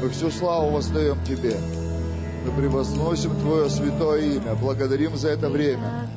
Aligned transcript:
Мы 0.00 0.10
всю 0.10 0.30
славу 0.30 0.70
воздаем 0.70 1.18
Тебе. 1.24 1.56
Мы 2.46 2.52
превозносим 2.52 3.34
Твое 3.40 3.68
святое 3.68 4.36
имя, 4.36 4.54
благодарим 4.54 5.16
за 5.16 5.30
это 5.30 5.48
время. 5.48 6.08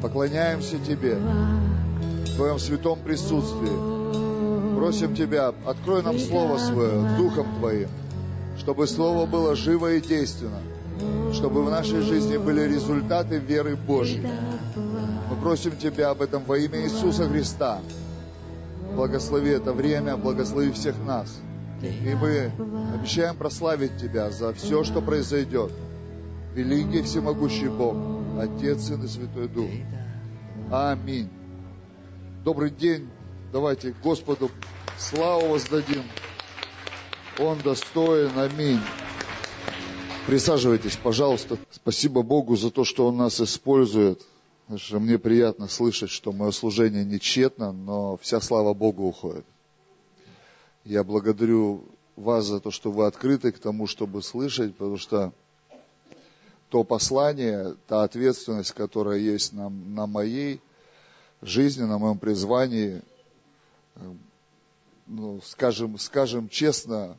Поклоняемся 0.00 0.78
Тебе 0.78 1.16
в 1.16 2.36
Твоем 2.36 2.60
святом 2.60 3.00
присутствии. 3.00 4.76
Просим 4.76 5.16
Тебя, 5.16 5.52
открой 5.64 6.04
нам 6.04 6.16
Слово 6.16 6.58
Свое 6.58 7.16
Духом 7.16 7.46
Твоим, 7.58 7.88
чтобы 8.58 8.86
Слово 8.86 9.26
было 9.26 9.56
живо 9.56 9.94
и 9.94 10.00
действенно, 10.00 10.60
чтобы 11.32 11.64
в 11.64 11.70
нашей 11.70 12.02
жизни 12.02 12.36
были 12.36 12.60
результаты 12.60 13.38
веры 13.38 13.74
Божьей. 13.74 14.28
Мы 15.28 15.36
просим 15.42 15.76
Тебя 15.76 16.10
об 16.10 16.22
этом 16.22 16.44
во 16.44 16.56
имя 16.56 16.84
Иисуса 16.84 17.28
Христа. 17.28 17.80
Благослови 18.94 19.50
это 19.50 19.72
время, 19.72 20.16
благослови 20.16 20.70
всех 20.70 20.94
нас. 21.04 21.36
И 21.82 22.14
мы 22.14 22.52
обещаем 22.94 23.36
прославить 23.36 23.98
Тебя 23.98 24.30
за 24.30 24.52
все, 24.54 24.82
что 24.82 25.02
произойдет. 25.02 25.70
Великий 26.54 27.02
всемогущий 27.02 27.68
Бог, 27.68 27.96
Отец, 28.40 28.84
Сын 28.84 29.04
и 29.04 29.08
Святой 29.08 29.48
Дух. 29.48 29.70
Аминь. 30.70 31.28
Добрый 32.44 32.70
день. 32.70 33.08
Давайте 33.52 33.94
Господу 34.02 34.50
славу 34.98 35.48
воздадим. 35.48 36.02
Он 37.38 37.58
достоин. 37.58 38.38
Аминь. 38.38 38.80
Присаживайтесь, 40.26 40.96
пожалуйста. 40.96 41.58
Спасибо 41.70 42.22
Богу 42.22 42.56
за 42.56 42.70
то, 42.70 42.84
что 42.84 43.06
Он 43.06 43.18
нас 43.18 43.40
использует. 43.40 44.22
Мне 44.90 45.18
приятно 45.18 45.68
слышать, 45.68 46.10
что 46.10 46.32
мое 46.32 46.50
служение 46.50 47.04
не 47.04 47.20
тщетно, 47.20 47.70
но 47.72 48.16
вся 48.16 48.40
слава 48.40 48.74
Богу 48.74 49.04
уходит. 49.04 49.44
Я 50.86 51.02
благодарю 51.02 51.84
вас 52.14 52.44
за 52.44 52.60
то, 52.60 52.70
что 52.70 52.92
вы 52.92 53.06
открыты 53.06 53.50
к 53.50 53.58
тому, 53.58 53.88
чтобы 53.88 54.22
слышать, 54.22 54.76
потому 54.76 54.98
что 54.98 55.32
то 56.68 56.84
послание, 56.84 57.74
та 57.88 58.04
ответственность, 58.04 58.70
которая 58.70 59.18
есть 59.18 59.52
на, 59.52 59.68
на 59.68 60.06
моей 60.06 60.60
жизни, 61.42 61.82
на 61.82 61.98
моем 61.98 62.18
призвании, 62.18 63.02
ну, 65.08 65.40
скажем, 65.42 65.98
скажем 65.98 66.48
честно, 66.48 67.16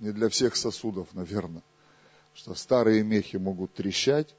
не 0.00 0.10
для 0.10 0.28
всех 0.28 0.56
сосудов, 0.56 1.06
наверное, 1.12 1.62
что 2.34 2.56
старые 2.56 3.04
мехи 3.04 3.36
могут 3.36 3.72
трещать, 3.74 4.34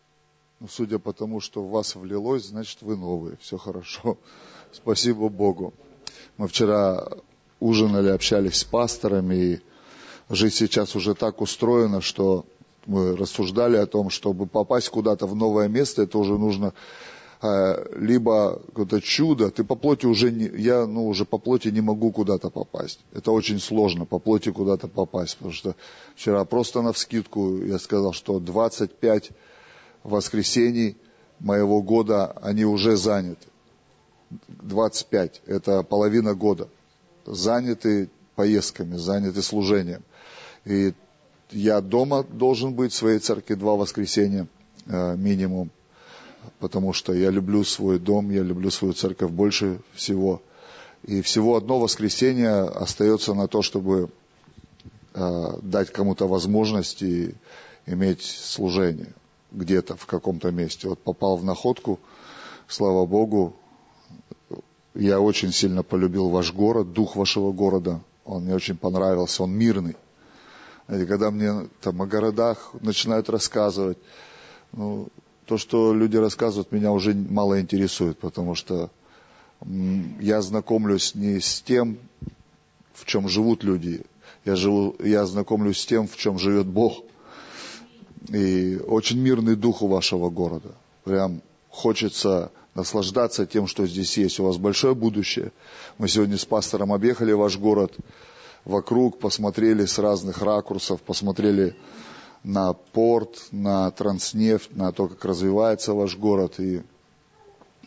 но 0.59 0.67
судя 0.67 1.00
по 1.00 1.13
тому, 1.13 1.39
что 1.39 1.63
в 1.63 1.69
вас 1.69 1.95
влилось, 1.95 2.47
значит 2.47 2.81
вы 2.81 2.97
новые, 2.97 3.38
все 3.38 3.57
хорошо. 3.57 4.17
Спасибо 4.73 5.30
Богу. 5.30 5.73
Мы 6.35 6.50
вчера 6.50 7.07
ужинали, 7.64 8.09
общались 8.09 8.58
с 8.58 8.64
пасторами, 8.64 9.36
и 9.36 9.59
жизнь 10.30 10.56
сейчас 10.56 10.95
уже 10.95 11.16
так 11.16 11.42
устроена, 11.42 12.02
что 12.02 12.45
мы 12.86 13.16
рассуждали 13.16 13.78
о 13.78 13.86
том, 13.86 14.09
чтобы 14.09 14.45
попасть 14.45 14.89
куда-то 14.89 15.25
в 15.28 15.36
новое 15.36 15.69
место, 15.69 16.03
это 16.03 16.17
уже 16.17 16.38
нужно 16.38 16.73
э, 17.41 17.97
либо 17.97 18.61
какое-то 18.67 19.00
чудо, 19.00 19.50
ты 19.50 19.64
по 19.64 19.75
плоти 19.75 20.06
уже 20.06 20.31
не, 20.31 20.52
я 20.61 20.86
ну 20.86 21.08
уже 21.08 21.23
по 21.23 21.38
плоти 21.38 21.69
не 21.69 21.80
могу 21.80 22.11
куда-то 22.11 22.50
попасть. 22.50 23.00
Это 23.14 23.31
очень 23.31 23.59
сложно 23.59 24.06
по 24.06 24.19
плоти 24.19 24.52
куда-то 24.52 24.89
попасть, 24.89 25.38
потому 25.38 25.53
что 25.53 25.75
вчера 26.16 26.44
просто 26.44 26.81
на 26.81 26.91
вскидку 26.91 27.64
я 27.64 27.80
сказал, 27.80 28.11
что 28.11 28.39
25 28.39 29.31
воскресений 30.03 30.97
моего 31.39 31.81
года, 31.81 32.31
они 32.41 32.66
уже 32.66 32.97
заняты. 32.97 33.47
25, 34.50 35.41
это 35.45 35.84
половина 35.84 36.34
года. 36.34 36.67
Заняты 37.25 38.09
поездками, 38.35 38.97
заняты 38.97 39.41
служением. 39.41 40.03
И 40.66 40.93
я 41.52 41.81
дома 41.81 42.23
должен 42.23 42.73
быть 42.73 42.93
в 42.93 42.95
своей 42.95 43.19
церкви 43.19 43.53
два 43.55 43.75
воскресенья 43.75 44.47
э, 44.85 45.16
минимум, 45.16 45.69
потому 46.59 46.94
что 46.94 47.13
я 47.13 47.29
люблю 47.29 47.63
свой 47.63 48.00
дом, 48.00 48.31
я 48.31 48.41
люблю 48.41 48.72
свою 48.72 48.94
церковь 48.94 49.31
больше 49.31 49.79
всего. 49.94 50.41
И 51.03 51.22
всего 51.22 51.57
одно 51.57 51.79
воскресенье 51.79 52.62
остается 52.62 53.33
на 53.33 53.47
то, 53.47 53.62
чтобы 53.62 54.09
э, 55.13 55.47
дать 55.62 55.91
кому-то 55.91 56.28
возможность 56.28 57.01
и 57.01 57.35
иметь 57.85 58.23
служение 58.23 59.13
где-то 59.51 59.95
в 59.95 60.06
каком-то 60.06 60.51
месте. 60.51 60.88
Вот 60.88 61.00
попал 61.00 61.38
в 61.38 61.44
находку, 61.44 62.00
слава 62.67 63.06
Богу, 63.06 63.56
я 64.96 65.20
очень 65.20 65.52
сильно 65.52 65.84
полюбил 65.84 66.30
ваш 66.30 66.54
город, 66.54 66.94
дух 66.94 67.16
вашего 67.16 67.52
города. 67.52 68.02
Он 68.26 68.44
мне 68.44 68.56
очень 68.56 68.78
понравился, 68.78 69.44
он 69.44 69.52
мирный. 69.52 69.96
И 70.90 71.06
когда 71.06 71.31
мне 71.31 71.68
там 71.81 72.02
о 72.02 72.06
городах 72.06 72.74
начинают 72.81 73.30
рассказывать, 73.30 73.98
ну, 74.72 75.08
то, 75.46 75.58
что 75.58 75.94
люди 75.94 76.18
рассказывают, 76.18 76.72
меня 76.72 76.92
уже 76.92 77.14
мало 77.14 77.59
интересует, 77.59 78.18
потому 78.20 78.56
что 78.56 78.90
я 80.20 80.42
знакомлюсь 80.42 81.16
не 81.16 81.40
с 81.40 81.62
тем, 81.62 81.98
в 82.94 83.06
чем 83.06 83.28
живут 83.28 83.64
люди, 83.64 84.04
я, 84.46 84.56
живу, 84.56 84.96
я 85.00 85.25
знакомлюсь 85.25 85.80
с 85.80 85.86
тем, 85.86 86.08
в 86.08 86.18
чем 86.18 86.38
живет 86.38 86.68
Бог. 86.68 87.04
И 88.30 88.80
очень 88.88 89.20
мирный 89.20 89.56
дух 89.56 89.81
у 89.81 89.88
вашего 89.88 90.30
города. 90.30 90.75
Прям 91.04 91.42
хочется 91.70 92.52
наслаждаться 92.75 93.45
тем, 93.45 93.67
что 93.67 93.85
здесь 93.85 94.17
есть. 94.17 94.39
У 94.39 94.45
вас 94.45 94.57
большое 94.57 94.95
будущее. 94.95 95.51
Мы 95.97 96.07
сегодня 96.07 96.38
с 96.38 96.45
пастором 96.45 96.91
объехали 96.91 97.31
ваш 97.31 97.57
город 97.57 97.95
вокруг, 98.66 99.19
посмотрели 99.19 99.85
с 99.85 100.00
разных 100.00 100.41
ракурсов, 100.41 101.01
посмотрели 101.01 101.75
на 102.44 102.73
порт, 102.73 103.47
на 103.51 103.89
транснефть, 103.91 104.75
на 104.75 104.91
то, 104.91 105.07
как 105.07 105.23
развивается 105.25 105.94
ваш 105.94 106.17
город. 106.17 106.59
И 106.59 106.81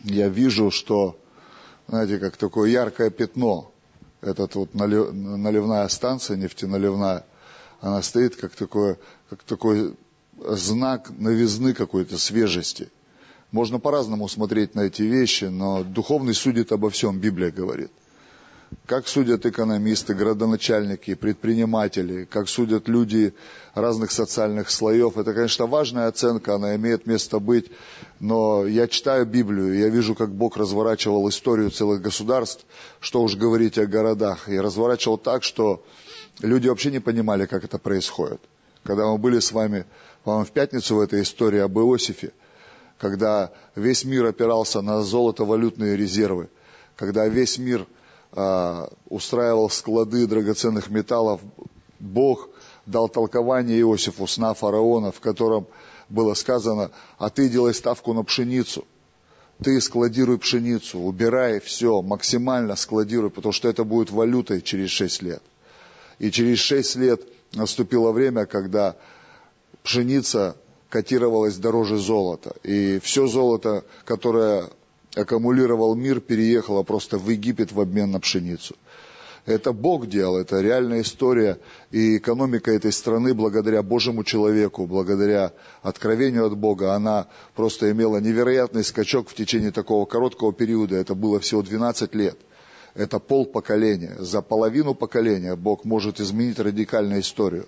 я 0.03 0.29
вижу, 0.29 0.71
что, 0.71 1.19
знаете, 1.87 2.17
как 2.17 2.37
такое 2.37 2.69
яркое 2.69 3.09
пятно, 3.09 3.71
этот 4.21 4.55
вот 4.55 4.73
наливная 4.73 5.87
станция 5.89 6.37
нефтеналивная, 6.37 7.25
она 7.81 8.01
стоит 8.01 8.35
как 8.35 8.55
такое, 8.55 8.97
как 9.29 9.43
такой 9.43 9.95
знак 10.39 11.11
новизны 11.17 11.73
какой-то, 11.73 12.17
свежести. 12.17 12.89
Можно 13.51 13.79
по-разному 13.79 14.27
смотреть 14.27 14.75
на 14.75 14.81
эти 14.81 15.03
вещи, 15.03 15.45
но 15.45 15.83
духовный 15.83 16.33
судит 16.33 16.71
обо 16.71 16.89
всем, 16.89 17.19
Библия 17.19 17.49
говорит. 17.49 17.91
Как 18.85 19.07
судят 19.07 19.45
экономисты, 19.45 20.13
градоначальники, 20.13 21.13
предприниматели, 21.13 22.25
как 22.25 22.49
судят 22.49 22.89
люди 22.89 23.33
разных 23.73 24.11
социальных 24.11 24.69
слоев. 24.69 25.17
Это, 25.17 25.33
конечно, 25.33 25.67
важная 25.67 26.07
оценка, 26.07 26.55
она 26.55 26.75
имеет 26.75 27.07
место 27.07 27.39
быть. 27.39 27.71
Но 28.19 28.65
я 28.65 28.89
читаю 28.89 29.25
Библию, 29.25 29.77
я 29.77 29.87
вижу, 29.87 30.15
как 30.15 30.33
Бог 30.33 30.57
разворачивал 30.57 31.29
историю 31.29 31.71
целых 31.71 32.01
государств, 32.01 32.65
что 32.99 33.21
уж 33.21 33.35
говорить 33.35 33.77
о 33.77 33.85
городах. 33.85 34.49
И 34.49 34.59
разворачивал 34.59 35.17
так, 35.17 35.43
что 35.43 35.85
люди 36.41 36.67
вообще 36.67 36.91
не 36.91 36.99
понимали, 36.99 37.45
как 37.45 37.63
это 37.63 37.77
происходит. 37.77 38.41
Когда 38.83 39.05
мы 39.05 39.17
были 39.17 39.39
с 39.39 39.53
вами 39.53 39.85
по-моему, 40.27 40.45
в 40.45 40.51
пятницу 40.51 40.95
в 40.97 40.99
этой 40.99 41.21
истории 41.21 41.59
об 41.59 41.79
Иосифе, 41.79 42.33
когда 42.97 43.51
весь 43.75 44.03
мир 44.05 44.25
опирался 44.25 44.81
на 44.81 45.03
золото-валютные 45.03 45.95
резервы, 45.95 46.49
когда 46.95 47.27
весь 47.27 47.57
мир 47.57 47.85
э, 48.33 48.87
устраивал 49.09 49.69
склады 49.69 50.25
драгоценных 50.25 50.89
металлов, 50.89 51.41
Бог 51.99 52.49
дал 52.85 53.09
толкование 53.09 53.79
Иосифу 53.81 54.27
сна 54.27 54.53
фараона, 54.53 55.11
в 55.11 55.19
котором 55.19 55.67
было 56.09 56.33
сказано, 56.33 56.91
а 57.17 57.29
ты 57.29 57.49
делай 57.49 57.73
ставку 57.73 58.13
на 58.13 58.23
пшеницу, 58.23 58.85
ты 59.63 59.79
складируй 59.81 60.37
пшеницу, 60.37 60.99
убирай 60.99 61.59
все, 61.59 62.01
максимально 62.01 62.75
складируй, 62.75 63.29
потому 63.29 63.51
что 63.51 63.67
это 63.67 63.83
будет 63.83 64.11
валютой 64.11 64.61
через 64.61 64.89
шесть 64.89 65.21
лет. 65.21 65.41
И 66.19 66.31
через 66.31 66.59
шесть 66.59 66.95
лет 66.95 67.21
наступило 67.53 68.11
время, 68.11 68.45
когда 68.45 68.95
пшеница 69.83 70.55
котировалась 70.89 71.57
дороже 71.57 71.97
золота. 71.97 72.55
И 72.63 72.99
все 72.99 73.27
золото, 73.27 73.83
которое 74.05 74.69
аккумулировал 75.15 75.95
мир, 75.95 76.19
переехало 76.19 76.83
просто 76.83 77.17
в 77.17 77.29
Египет 77.29 77.71
в 77.71 77.79
обмен 77.81 78.11
на 78.11 78.19
пшеницу. 78.19 78.75
Это 79.45 79.71
Бог 79.71 80.07
делал, 80.07 80.37
это 80.37 80.59
реальная 80.59 81.01
история. 81.01 81.57
И 81.89 82.17
экономика 82.17 82.69
этой 82.69 82.91
страны, 82.91 83.33
благодаря 83.33 83.81
Божьему 83.81 84.25
человеку, 84.25 84.85
благодаря 84.85 85.53
откровению 85.81 86.47
от 86.47 86.57
Бога, 86.57 86.93
она 86.93 87.27
просто 87.55 87.89
имела 87.91 88.17
невероятный 88.17 88.83
скачок 88.83 89.29
в 89.29 89.35
течение 89.35 89.71
такого 89.71 90.05
короткого 90.05 90.51
периода. 90.51 90.97
Это 90.97 91.15
было 91.15 91.39
всего 91.39 91.61
12 91.61 92.13
лет. 92.13 92.37
Это 92.93 93.19
пол 93.19 93.45
поколения. 93.45 94.17
За 94.19 94.41
половину 94.41 94.93
поколения 94.93 95.55
Бог 95.55 95.85
может 95.85 96.19
изменить 96.19 96.59
радикальную 96.59 97.21
историю. 97.21 97.67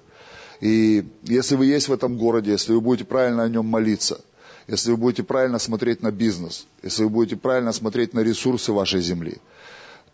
И 0.61 1.05
если 1.23 1.55
вы 1.55 1.67
есть 1.67 1.87
в 1.87 1.93
этом 1.93 2.17
городе, 2.17 2.51
если 2.51 2.73
вы 2.73 2.81
будете 2.81 3.05
правильно 3.05 3.43
о 3.43 3.49
нем 3.49 3.65
молиться, 3.65 4.21
если 4.67 4.91
вы 4.91 4.97
будете 4.97 5.23
правильно 5.23 5.57
смотреть 5.57 6.01
на 6.01 6.11
бизнес, 6.11 6.67
если 6.83 7.03
вы 7.03 7.09
будете 7.09 7.37
правильно 7.37 7.71
смотреть 7.71 8.13
на 8.13 8.19
ресурсы 8.19 8.71
вашей 8.71 9.01
земли, 9.01 9.37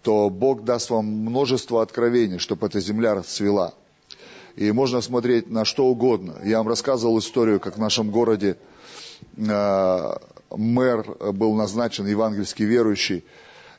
то 0.02 0.30
Бог 0.30 0.64
даст 0.64 0.92
вам 0.92 1.06
множество 1.06 1.82
откровений, 1.82 2.38
чтобы 2.38 2.68
эта 2.68 2.80
земля 2.80 3.16
расцвела. 3.16 3.74
И 4.56 4.72
можно 4.72 5.02
смотреть 5.02 5.50
на 5.50 5.66
что 5.66 5.88
угодно. 5.88 6.40
Я 6.44 6.60
вам 6.60 6.68
рассказывал 6.70 7.20
историю, 7.20 7.60
как 7.60 7.76
в 7.76 7.82
нашем 7.82 8.12
городе 8.12 8.56
э, 9.36 10.18
мэр 10.52 11.34
был 11.34 11.56
назначен, 11.56 12.06
евангельский 12.06 12.66
верующий, 12.66 13.26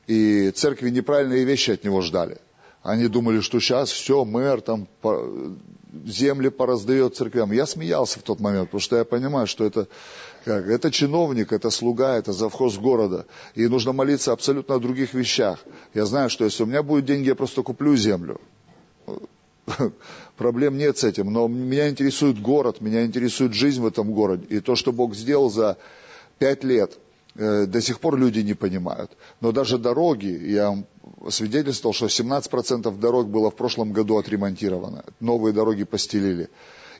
и 0.07 0.51
церкви 0.51 0.91
неправильные 0.91 1.45
вещи 1.45 1.71
от 1.71 1.85
него 1.85 2.03
ждали. 2.03 2.39
Они 2.83 3.09
думали, 3.09 3.41
что 3.41 3.59
сейчас 3.61 3.91
все, 3.91 4.25
мэр 4.25 4.61
там 4.61 4.87
земли 6.05 6.49
пораздает 6.49 7.17
церквям. 7.17 7.53
Я 7.53 7.67
смеялся 7.67 8.19
в 8.19 8.23
тот 8.23 8.41
момент, 8.41 8.69
потому 8.69 8.81
что 8.81 8.97
я 8.97 9.05
понимаю, 9.05 9.47
что 9.47 9.65
это, 9.65 9.89
как, 10.45 10.69
это 10.69 10.91
чиновник, 10.91 11.53
это 11.53 11.71
слуга, 11.71 12.17
это 12.17 12.33
завхоз 12.33 12.77
города. 12.79 13.27
И 13.55 13.67
нужно 13.67 13.93
молиться 13.93 14.33
абсолютно 14.33 14.75
о 14.75 14.79
других 14.79 15.15
вещах. 15.15 15.59
Я 15.95 16.07
знаю, 16.07 16.31
что 16.31 16.45
если 16.45 16.63
у 16.63 16.67
меня 16.67 16.83
будут 16.83 17.05
деньги, 17.05 17.29
я 17.29 17.35
просто 17.35 17.63
куплю 17.63 17.97
землю. 17.97 18.41
Проблем 20.37 20.77
нет 20.77 20.99
с 20.99 21.05
этим. 21.05 21.33
Но 21.33 21.49
меня 21.49 21.89
интересует 21.89 22.41
город, 22.41 22.81
меня 22.81 23.05
интересует 23.05 23.55
жизнь 23.55 23.81
в 23.81 23.87
этом 23.87 24.13
городе. 24.13 24.47
И 24.49 24.61
то, 24.61 24.77
что 24.77 24.93
Бог 24.93 25.15
сделал 25.15 25.51
за 25.51 25.77
пять 26.39 26.65
лет, 26.65 26.99
до 27.37 27.81
сих 27.81 28.01
пор 28.01 28.17
люди 28.17 28.41
не 28.41 28.55
понимают. 28.55 29.11
Но 29.41 29.53
даже 29.53 29.79
дороги, 29.79 30.27
я 30.27 30.85
свидетельствовал, 31.31 31.95
что 31.95 32.07
17% 32.07 32.99
дорог 32.99 33.29
было 33.29 33.51
в 33.51 33.57
прошлом 33.57 33.93
году 33.93 34.17
отремонтировано. 34.17 35.05
Новые 35.21 35.53
дороги 35.53 35.85
постелили. 35.85 36.49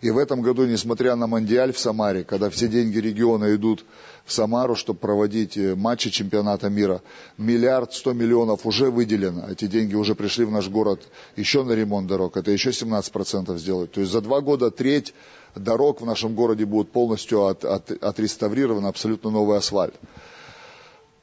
И 0.03 0.11
в 0.11 0.19
этом 0.19 0.43
году, 0.43 0.67
несмотря 0.67 1.17
на 1.17 1.27
Мандиаль 1.27 1.73
в 1.73 1.79
Самаре, 1.79 2.25
когда 2.25 2.51
все 2.51 2.69
деньги 2.69 2.99
региона 2.99 3.55
идут 3.55 3.85
в 4.25 4.33
Самару, 4.33 4.75
чтобы 4.75 4.99
проводить 4.99 5.57
э, 5.57 5.75
матчи 5.75 6.11
чемпионата 6.11 6.69
мира, 6.69 7.01
миллиард 7.39 7.95
сто 7.95 8.13
миллионов 8.13 8.67
уже 8.67 8.91
выделено. 8.91 9.49
Эти 9.51 9.67
деньги 9.67 9.95
уже 9.95 10.15
пришли 10.15 10.45
в 10.45 10.51
наш 10.51 10.69
город 10.69 11.09
еще 11.37 11.65
на 11.65 11.73
ремонт 11.73 12.09
дорог. 12.09 12.37
Это 12.37 12.51
еще 12.51 12.71
17% 12.71 13.57
сделают. 13.59 13.93
То 13.93 14.01
есть 14.01 14.13
за 14.13 14.21
два 14.21 14.41
года 14.41 14.71
треть 14.71 15.15
дорог 15.57 16.01
в 16.01 16.07
нашем 16.07 16.35
городе 16.35 16.65
будет 16.65 16.93
полностью 16.93 17.47
от, 17.47 17.65
от, 17.65 17.91
отреставрирован, 17.91 18.87
абсолютно 18.87 19.31
новый 19.31 19.59
асфальт. 19.59 19.95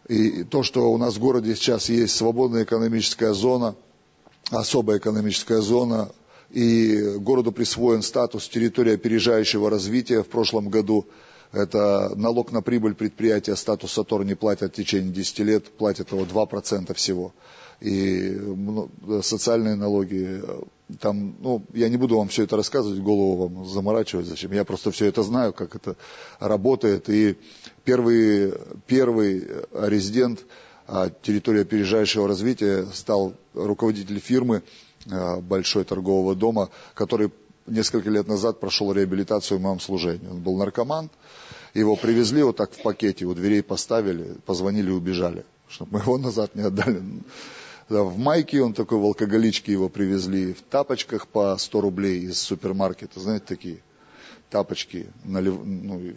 И 0.07 0.43
то, 0.43 0.63
что 0.63 0.91
у 0.91 0.97
нас 0.97 1.15
в 1.15 1.19
городе 1.19 1.55
сейчас 1.55 1.89
есть 1.89 2.15
свободная 2.15 2.63
экономическая 2.63 3.33
зона, 3.33 3.75
особая 4.49 4.97
экономическая 4.97 5.61
зона, 5.61 6.11
и 6.49 7.15
городу 7.17 7.51
присвоен 7.51 8.01
статус 8.01 8.47
территории 8.47 8.93
опережающего 8.93 9.69
развития 9.69 10.21
в 10.21 10.27
прошлом 10.27 10.69
году. 10.69 11.07
Это 11.51 12.11
налог 12.15 12.51
на 12.51 12.61
прибыль 12.61 12.95
предприятия, 12.95 13.55
статус 13.55 13.93
САТОР 13.93 14.25
не 14.25 14.35
платят 14.35 14.73
в 14.73 14.75
течение 14.75 15.11
10 15.11 15.39
лет, 15.39 15.71
платят 15.71 16.11
его 16.11 16.23
2% 16.23 16.93
всего. 16.95 17.33
И 17.83 18.39
социальные 19.21 19.75
налоги, 19.75 20.41
там, 21.01 21.35
ну, 21.41 21.65
я 21.73 21.89
не 21.89 21.97
буду 21.97 22.17
вам 22.17 22.29
все 22.29 22.43
это 22.43 22.55
рассказывать, 22.55 23.01
голову 23.01 23.49
вам 23.49 23.65
заморачивать 23.65 24.25
зачем. 24.25 24.53
Я 24.53 24.63
просто 24.63 24.91
все 24.91 25.07
это 25.07 25.21
знаю, 25.21 25.51
как 25.51 25.75
это 25.75 25.97
работает. 26.39 27.09
И 27.09 27.37
первый, 27.83 28.53
первый 28.87 29.45
резидент 29.73 30.45
а, 30.87 31.09
территории 31.09 31.63
опережающего 31.63 32.25
развития 32.25 32.85
стал 32.93 33.33
руководитель 33.53 34.19
фирмы 34.19 34.63
большой 35.41 35.83
торгового 35.83 36.35
дома, 36.35 36.69
который 36.93 37.31
несколько 37.67 38.09
лет 38.09 38.29
назад 38.29 38.61
прошел 38.61 38.93
реабилитацию 38.93 39.57
в 39.57 39.61
моем 39.61 39.81
служении. 39.81 40.29
Он 40.29 40.39
был 40.39 40.55
наркоман, 40.57 41.09
его 41.73 41.97
привезли 41.97 42.43
вот 42.43 42.55
так 42.55 42.71
в 42.71 42.81
пакете, 42.81 43.25
у 43.25 43.33
дверей 43.33 43.61
поставили, 43.61 44.37
позвонили 44.45 44.87
и 44.87 44.93
убежали, 44.93 45.43
чтобы 45.67 45.93
мы 45.93 45.99
его 45.99 46.17
назад 46.17 46.55
не 46.55 46.61
отдали. 46.61 47.01
В 47.89 48.17
майке 48.17 48.61
он 48.61 48.73
такой, 48.73 48.97
в 48.97 49.03
алкоголичке 49.03 49.71
его 49.73 49.89
привезли, 49.89 50.53
в 50.53 50.61
тапочках 50.61 51.27
по 51.27 51.55
100 51.57 51.81
рублей 51.81 52.21
из 52.21 52.39
супермаркета, 52.39 53.19
знаете, 53.19 53.45
такие 53.45 53.79
тапочки, 54.49 55.07
налив, 55.25 55.55
ну, 55.63 56.13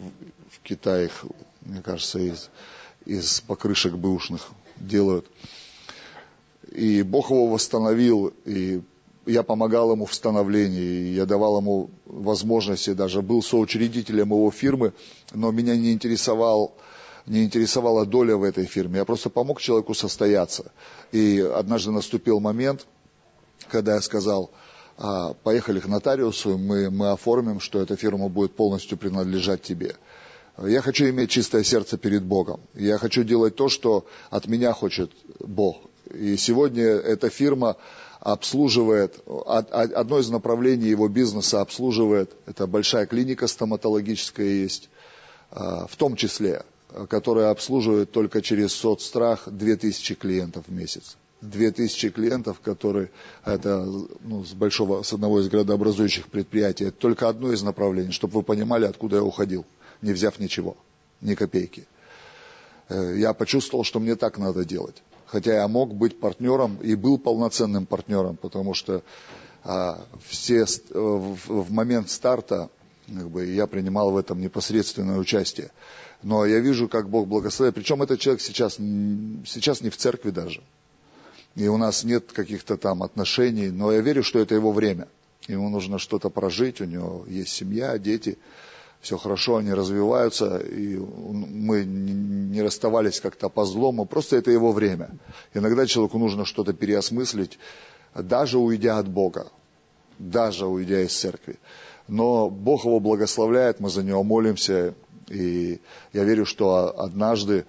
в 0.49 0.59
Китае 0.61 1.07
их, 1.07 1.25
мне 1.61 1.81
кажется, 1.81 2.19
из, 2.19 2.49
из 3.05 3.41
покрышек 3.41 3.93
бэушных 3.95 4.47
делают. 4.77 5.25
И 6.71 7.01
Бог 7.01 7.31
его 7.31 7.47
восстановил, 7.47 8.33
и 8.45 8.81
я 9.25 9.43
помогал 9.43 9.91
ему 9.91 10.05
в 10.05 10.13
становлении, 10.13 11.13
я 11.13 11.25
давал 11.25 11.59
ему 11.59 11.89
возможности, 12.05 12.93
даже 12.93 13.21
был 13.21 13.41
соучредителем 13.43 14.29
его 14.29 14.49
фирмы, 14.51 14.93
но 15.33 15.51
меня 15.51 15.75
не 15.75 15.91
интересовал 15.91 16.75
не 17.27 17.43
интересовала 17.43 18.05
доля 18.05 18.37
в 18.37 18.43
этой 18.43 18.65
фирме. 18.65 18.99
Я 18.99 19.05
просто 19.05 19.29
помог 19.29 19.61
человеку 19.61 19.93
состояться. 19.93 20.71
И 21.11 21.39
однажды 21.39 21.91
наступил 21.91 22.39
момент, 22.39 22.87
когда 23.69 23.95
я 23.95 24.01
сказал, 24.01 24.51
а, 24.97 25.33
поехали 25.33 25.79
к 25.79 25.87
нотариусу, 25.87 26.57
мы, 26.57 26.89
мы 26.89 27.11
оформим, 27.11 27.59
что 27.59 27.81
эта 27.81 27.95
фирма 27.95 28.29
будет 28.29 28.55
полностью 28.55 28.97
принадлежать 28.97 29.61
тебе. 29.61 29.95
Я 30.57 30.81
хочу 30.81 31.07
иметь 31.09 31.29
чистое 31.29 31.63
сердце 31.63 31.97
перед 31.97 32.23
Богом. 32.23 32.61
Я 32.73 32.97
хочу 32.97 33.23
делать 33.23 33.55
то, 33.55 33.69
что 33.69 34.07
от 34.31 34.47
меня 34.47 34.73
хочет 34.73 35.11
Бог. 35.39 35.77
И 36.11 36.35
сегодня 36.37 36.83
эта 36.83 37.29
фирма 37.29 37.75
обслуживает, 38.21 39.19
одно 39.45 40.17
из 40.17 40.29
направлений 40.29 40.87
его 40.87 41.07
бизнеса 41.09 41.61
обслуживает, 41.61 42.31
это 42.47 42.65
большая 42.65 43.05
клиника 43.05 43.45
стоматологическая 43.45 44.47
есть, 44.47 44.89
а, 45.51 45.85
в 45.87 45.95
том 45.97 46.15
числе 46.15 46.63
которая 47.09 47.51
обслуживает 47.51 48.11
только 48.11 48.41
через 48.41 48.73
соцстрах 48.73 49.47
2000 49.47 50.15
клиентов 50.15 50.65
в 50.67 50.71
месяц. 50.71 51.17
2000 51.41 52.09
клиентов, 52.09 52.59
которые, 52.61 53.11
это 53.45 53.85
ну, 54.21 54.43
с 54.43 54.53
большого, 54.53 55.03
с 55.03 55.13
одного 55.13 55.39
из 55.39 55.49
градообразующих 55.49 56.27
предприятий, 56.27 56.85
это 56.85 56.97
только 56.97 57.29
одно 57.29 57.51
из 57.51 57.61
направлений, 57.61 58.11
чтобы 58.11 58.35
вы 58.35 58.43
понимали, 58.43 58.85
откуда 58.85 59.17
я 59.17 59.23
уходил, 59.23 59.65
не 60.01 60.13
взяв 60.13 60.39
ничего, 60.39 60.75
ни 61.21 61.35
копейки. 61.35 61.87
Э, 62.89 63.13
я 63.15 63.33
почувствовал, 63.33 63.83
что 63.83 63.99
мне 63.99 64.15
так 64.15 64.37
надо 64.37 64.65
делать. 64.65 65.03
Хотя 65.27 65.55
я 65.55 65.67
мог 65.67 65.93
быть 65.93 66.19
партнером 66.19 66.77
и 66.77 66.95
был 66.95 67.17
полноценным 67.17 67.85
партнером, 67.85 68.37
потому 68.37 68.73
что 68.73 69.03
а, 69.63 70.05
все 70.25 70.61
э, 70.61 70.65
в, 70.93 71.37
в 71.47 71.71
момент 71.71 72.09
старта 72.09 72.69
как 73.07 73.29
бы, 73.29 73.45
я 73.45 73.67
принимал 73.67 74.11
в 74.11 74.17
этом 74.17 74.39
непосредственное 74.39 75.17
участие. 75.17 75.71
Но 76.23 76.45
я 76.45 76.59
вижу, 76.59 76.87
как 76.87 77.09
Бог 77.09 77.27
благословляет. 77.27 77.75
Причем 77.75 78.01
этот 78.01 78.19
человек 78.19 78.41
сейчас, 78.41 78.75
сейчас 78.75 79.81
не 79.81 79.89
в 79.89 79.97
церкви 79.97 80.31
даже. 80.31 80.61
И 81.55 81.67
у 81.67 81.77
нас 81.77 82.03
нет 82.03 82.31
каких-то 82.31 82.77
там 82.77 83.01
отношений, 83.03 83.69
но 83.69 83.91
я 83.91 84.01
верю, 84.01 84.23
что 84.23 84.39
это 84.39 84.55
его 84.55 84.71
время. 84.71 85.07
Ему 85.47 85.69
нужно 85.69 85.97
что-то 85.97 86.29
прожить, 86.29 86.81
у 86.81 86.85
него 86.85 87.25
есть 87.27 87.49
семья, 87.49 87.97
дети, 87.97 88.37
все 89.01 89.17
хорошо, 89.17 89.57
они 89.57 89.73
развиваются, 89.73 90.57
и 90.57 90.97
мы 90.97 91.85
не 91.85 92.61
расставались 92.61 93.21
как-то 93.21 93.49
по 93.49 93.65
злому, 93.65 94.05
просто 94.05 94.35
это 94.35 94.51
его 94.51 94.71
время. 94.71 95.09
Иногда 95.53 95.85
человеку 95.85 96.17
нужно 96.17 96.45
что-то 96.45 96.73
переосмыслить, 96.73 97.57
даже 98.13 98.57
уйдя 98.57 98.97
от 98.97 99.07
Бога, 99.07 99.47
даже 100.19 100.67
уйдя 100.67 101.01
из 101.01 101.17
церкви. 101.17 101.57
Но 102.07 102.49
Бог 102.49 102.85
его 102.85 102.99
благословляет, 102.99 103.79
мы 103.79 103.89
за 103.89 104.03
него 104.03 104.23
молимся, 104.23 104.93
и 105.29 105.79
я 106.13 106.23
верю, 106.23 106.45
что 106.45 106.99
однажды 106.99 107.65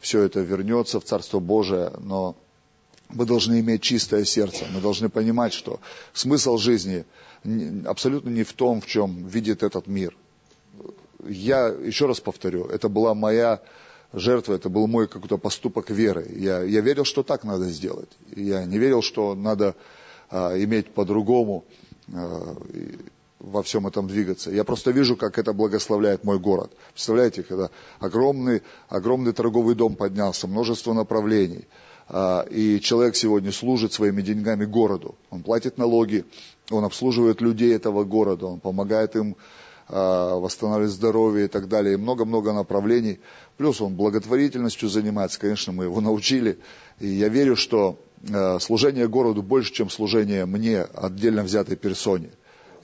все 0.00 0.22
это 0.22 0.40
вернется 0.40 1.00
в 1.00 1.04
Царство 1.04 1.38
Божие, 1.38 1.92
но 2.00 2.36
мы 3.08 3.26
должны 3.26 3.60
иметь 3.60 3.82
чистое 3.82 4.24
сердце, 4.24 4.64
мы 4.72 4.80
должны 4.80 5.08
понимать, 5.08 5.52
что 5.52 5.80
смысл 6.12 6.56
жизни 6.56 7.04
абсолютно 7.86 8.30
не 8.30 8.44
в 8.44 8.52
том, 8.52 8.80
в 8.80 8.86
чем 8.86 9.26
видит 9.26 9.62
этот 9.62 9.86
мир. 9.86 10.16
Я 11.26 11.68
еще 11.68 12.06
раз 12.06 12.20
повторю, 12.20 12.66
это 12.66 12.88
была 12.88 13.14
моя 13.14 13.60
жертва, 14.12 14.54
это 14.54 14.68
был 14.68 14.86
мой 14.86 15.08
какой-то 15.08 15.38
поступок 15.38 15.90
веры. 15.90 16.26
Я, 16.34 16.62
я 16.62 16.80
верил, 16.80 17.04
что 17.04 17.22
так 17.22 17.44
надо 17.44 17.68
сделать. 17.70 18.10
Я 18.34 18.64
не 18.64 18.78
верил, 18.78 19.02
что 19.02 19.34
надо 19.34 19.74
а, 20.30 20.56
иметь 20.58 20.90
по-другому. 20.90 21.64
А, 22.12 22.56
во 23.42 23.62
всем 23.62 23.86
этом 23.86 24.06
двигаться. 24.06 24.50
Я 24.50 24.64
просто 24.64 24.92
вижу, 24.92 25.16
как 25.16 25.36
это 25.38 25.52
благословляет 25.52 26.22
мой 26.24 26.38
город. 26.38 26.72
Представляете, 26.92 27.42
когда 27.42 27.70
огромный, 27.98 28.62
огромный 28.88 29.32
торговый 29.32 29.74
дом 29.74 29.96
поднялся, 29.96 30.46
множество 30.46 30.92
направлений, 30.92 31.66
а, 32.08 32.46
и 32.48 32.80
человек 32.80 33.16
сегодня 33.16 33.50
служит 33.50 33.92
своими 33.92 34.22
деньгами 34.22 34.64
городу. 34.64 35.16
Он 35.30 35.42
платит 35.42 35.76
налоги, 35.76 36.24
он 36.70 36.84
обслуживает 36.84 37.40
людей 37.40 37.74
этого 37.74 38.04
города, 38.04 38.46
он 38.46 38.60
помогает 38.60 39.16
им 39.16 39.36
а, 39.88 40.36
восстанавливать 40.36 40.92
здоровье 40.92 41.46
и 41.46 41.48
так 41.48 41.68
далее, 41.68 41.94
и 41.94 41.96
много-много 41.96 42.52
направлений. 42.52 43.18
Плюс 43.56 43.80
он 43.80 43.96
благотворительностью 43.96 44.88
занимается, 44.88 45.40
конечно, 45.40 45.72
мы 45.72 45.84
его 45.84 46.00
научили. 46.00 46.58
И 47.00 47.08
я 47.08 47.28
верю, 47.28 47.56
что 47.56 47.98
а, 48.32 48.60
служение 48.60 49.08
городу 49.08 49.42
больше, 49.42 49.72
чем 49.72 49.90
служение 49.90 50.46
мне, 50.46 50.82
отдельно 50.82 51.42
взятой 51.42 51.76
персоне. 51.76 52.30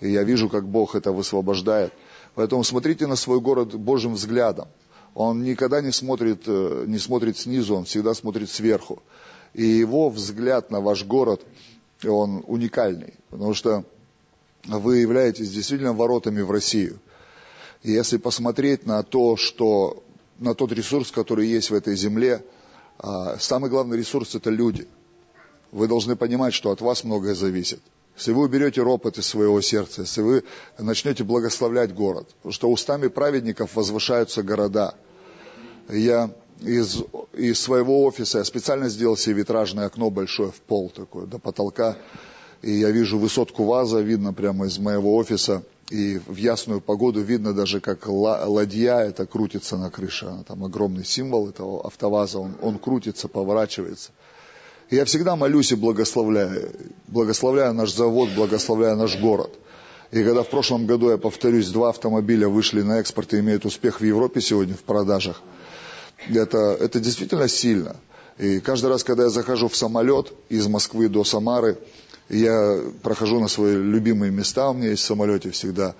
И 0.00 0.10
я 0.10 0.22
вижу, 0.22 0.48
как 0.48 0.66
Бог 0.66 0.94
это 0.94 1.12
высвобождает. 1.12 1.92
Поэтому 2.34 2.62
смотрите 2.64 3.06
на 3.06 3.16
свой 3.16 3.40
город 3.40 3.74
Божьим 3.74 4.14
взглядом. 4.14 4.68
Он 5.14 5.42
никогда 5.42 5.80
не 5.80 5.92
смотрит, 5.92 6.42
э, 6.46 6.84
не 6.86 6.98
смотрит 6.98 7.36
снизу, 7.36 7.74
он 7.74 7.84
всегда 7.84 8.14
смотрит 8.14 8.50
сверху. 8.50 9.02
И 9.54 9.64
его 9.64 10.10
взгляд 10.10 10.70
на 10.70 10.80
ваш 10.80 11.04
город, 11.04 11.44
он 12.06 12.44
уникальный. 12.46 13.14
Потому 13.30 13.54
что 13.54 13.84
вы 14.64 14.98
являетесь 14.98 15.50
действительно 15.50 15.92
воротами 15.92 16.42
в 16.42 16.50
Россию. 16.50 17.00
И 17.82 17.92
если 17.92 18.18
посмотреть 18.18 18.86
на 18.86 19.02
то, 19.02 19.36
что, 19.36 20.02
на 20.38 20.54
тот 20.54 20.72
ресурс, 20.72 21.10
который 21.10 21.48
есть 21.48 21.70
в 21.70 21.74
этой 21.74 21.96
земле, 21.96 22.44
а, 22.98 23.38
самый 23.38 23.70
главный 23.70 23.96
ресурс– 23.96 24.34
это 24.36 24.50
люди. 24.50 24.86
Вы 25.70 25.86
должны 25.86 26.16
понимать, 26.16 26.54
что 26.54 26.70
от 26.70 26.80
вас 26.80 27.04
многое 27.04 27.34
зависит. 27.34 27.80
Если 28.18 28.32
вы 28.32 28.42
уберете 28.42 28.82
ропот 28.82 29.16
из 29.16 29.28
своего 29.28 29.60
сердца, 29.60 30.00
если 30.00 30.22
вы 30.22 30.44
начнете 30.76 31.22
благословлять 31.22 31.94
город, 31.94 32.26
потому 32.38 32.52
что 32.52 32.68
устами 32.68 33.06
праведников 33.06 33.76
возвышаются 33.76 34.42
города. 34.42 34.96
Я 35.88 36.32
из, 36.60 37.00
из 37.32 37.60
своего 37.60 38.02
офиса, 38.02 38.38
я 38.38 38.44
специально 38.44 38.88
сделал 38.88 39.16
себе 39.16 39.36
витражное 39.36 39.86
окно 39.86 40.10
большое 40.10 40.50
в 40.50 40.56
пол 40.56 40.90
такое, 40.90 41.26
до 41.26 41.38
потолка, 41.38 41.96
и 42.60 42.72
я 42.72 42.90
вижу 42.90 43.20
высотку 43.20 43.62
ВАЗа, 43.62 44.00
видно 44.00 44.32
прямо 44.32 44.66
из 44.66 44.80
моего 44.80 45.14
офиса, 45.14 45.62
и 45.88 46.20
в 46.26 46.34
ясную 46.34 46.80
погоду 46.80 47.20
видно 47.20 47.52
даже, 47.52 47.80
как 47.80 48.08
ладья 48.08 48.96
это 48.96 49.26
крутится 49.26 49.76
на 49.76 49.90
крыше. 49.90 50.44
Там 50.48 50.64
огромный 50.64 51.04
символ 51.04 51.50
этого 51.50 51.86
автоваза, 51.86 52.40
он, 52.40 52.56
он 52.62 52.80
крутится, 52.80 53.28
поворачивается. 53.28 54.10
Я 54.90 55.04
всегда 55.04 55.36
молюсь 55.36 55.72
и 55.72 55.74
благословляю. 55.74 56.72
Благословляю 57.08 57.74
наш 57.74 57.92
завод, 57.92 58.30
благословляю 58.34 58.96
наш 58.96 59.18
город. 59.18 59.50
И 60.10 60.24
когда 60.24 60.42
в 60.42 60.48
прошлом 60.48 60.86
году, 60.86 61.10
я 61.10 61.18
повторюсь, 61.18 61.68
два 61.68 61.90
автомобиля 61.90 62.48
вышли 62.48 62.80
на 62.80 62.98
экспорт 62.98 63.34
и 63.34 63.40
имеют 63.40 63.66
успех 63.66 64.00
в 64.00 64.04
Европе 64.04 64.40
сегодня 64.40 64.74
в 64.74 64.82
продажах, 64.82 65.42
это, 66.26 66.76
это 66.80 67.00
действительно 67.00 67.48
сильно. 67.48 67.96
И 68.38 68.60
каждый 68.60 68.86
раз, 68.86 69.04
когда 69.04 69.24
я 69.24 69.28
захожу 69.28 69.68
в 69.68 69.76
самолет 69.76 70.32
из 70.48 70.66
Москвы 70.68 71.08
до 71.08 71.24
Самары, 71.24 71.76
я 72.30 72.80
прохожу 73.02 73.40
на 73.40 73.48
свои 73.48 73.74
любимые 73.74 74.32
места, 74.32 74.70
у 74.70 74.74
меня 74.74 74.90
есть 74.90 75.02
в 75.02 75.06
самолете 75.06 75.50
всегда. 75.50 75.94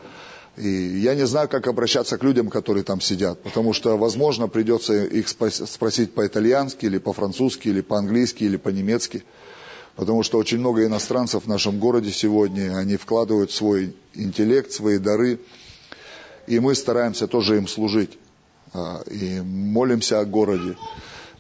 И 0.59 1.01
я 1.01 1.15
не 1.15 1.27
знаю, 1.27 1.49
как 1.49 1.69
обращаться 1.69 2.19
к 2.19 2.25
людям, 2.25 2.49
которые 2.49 2.83
там 2.83 3.01
сидят, 3.01 3.43
потому 3.43 3.73
что, 3.73 3.97
возможно, 3.97 4.49
придется 4.49 5.05
их 5.05 5.29
спросить 5.29 6.13
по-итальянски, 6.15 6.87
или 6.87 6.99
по-французски, 6.99 7.69
или 7.69 7.81
по-английски, 7.81 8.45
или 8.45 8.57
по-немецки. 8.57 9.23
Потому 9.95 10.23
что 10.23 10.39
очень 10.39 10.59
много 10.59 10.85
иностранцев 10.85 11.45
в 11.45 11.49
нашем 11.49 11.79
городе 11.79 12.11
сегодня, 12.11 12.77
они 12.77 12.97
вкладывают 12.97 13.53
свой 13.53 13.97
интеллект, 14.15 14.73
свои 14.73 14.99
дары, 14.99 15.41
и 16.47 16.61
мы 16.61 16.75
стараемся 16.75 17.27
тоже 17.27 17.57
им 17.57 17.69
служить. 17.69 18.19
А, 18.73 19.03
и 19.07 19.41
молимся 19.41 20.21
о 20.21 20.25
городе. 20.25 20.77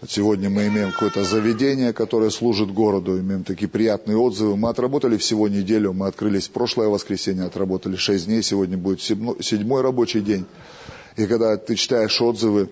Сегодня 0.06 0.48
мы 0.48 0.68
имеем 0.68 0.92
какое-то 0.92 1.24
заведение, 1.24 1.92
которое 1.92 2.30
служит 2.30 2.72
городу, 2.72 3.18
имеем 3.18 3.42
такие 3.42 3.66
приятные 3.66 4.16
отзывы. 4.16 4.56
Мы 4.56 4.68
отработали 4.68 5.16
всего 5.16 5.48
неделю, 5.48 5.92
мы 5.92 6.06
открылись 6.06 6.46
в 6.46 6.52
прошлое 6.52 6.86
воскресенье, 6.86 7.46
отработали 7.46 7.96
6 7.96 8.26
дней, 8.26 8.44
сегодня 8.44 8.78
будет 8.78 9.00
седьмой 9.00 9.82
рабочий 9.82 10.20
день. 10.20 10.46
И 11.16 11.26
когда 11.26 11.56
ты 11.56 11.74
читаешь 11.74 12.22
отзывы, 12.22 12.70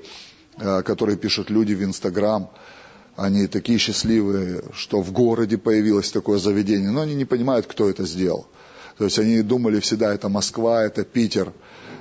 а, 0.57 0.83
которые 0.83 1.17
пишут 1.19 1.51
люди 1.51 1.75
в 1.75 1.83
Инстаграм, 1.83 2.49
они 3.17 3.49
такие 3.49 3.81
счастливые, 3.81 4.63
что 4.73 5.03
в 5.03 5.11
городе 5.11 5.59
появилось 5.59 6.13
такое 6.13 6.39
заведение, 6.39 6.93
но 6.93 7.01
они 7.01 7.17
не 7.17 7.25
понимают, 7.25 7.67
кто 7.67 7.91
это 7.91 8.07
сделал. 8.07 8.47
То 8.99 9.05
есть 9.05 9.19
они 9.19 9.43
думали 9.43 9.81
всегда, 9.81 10.15
это 10.15 10.29
Москва, 10.29 10.85
это 10.85 11.05
Питер, 11.05 11.53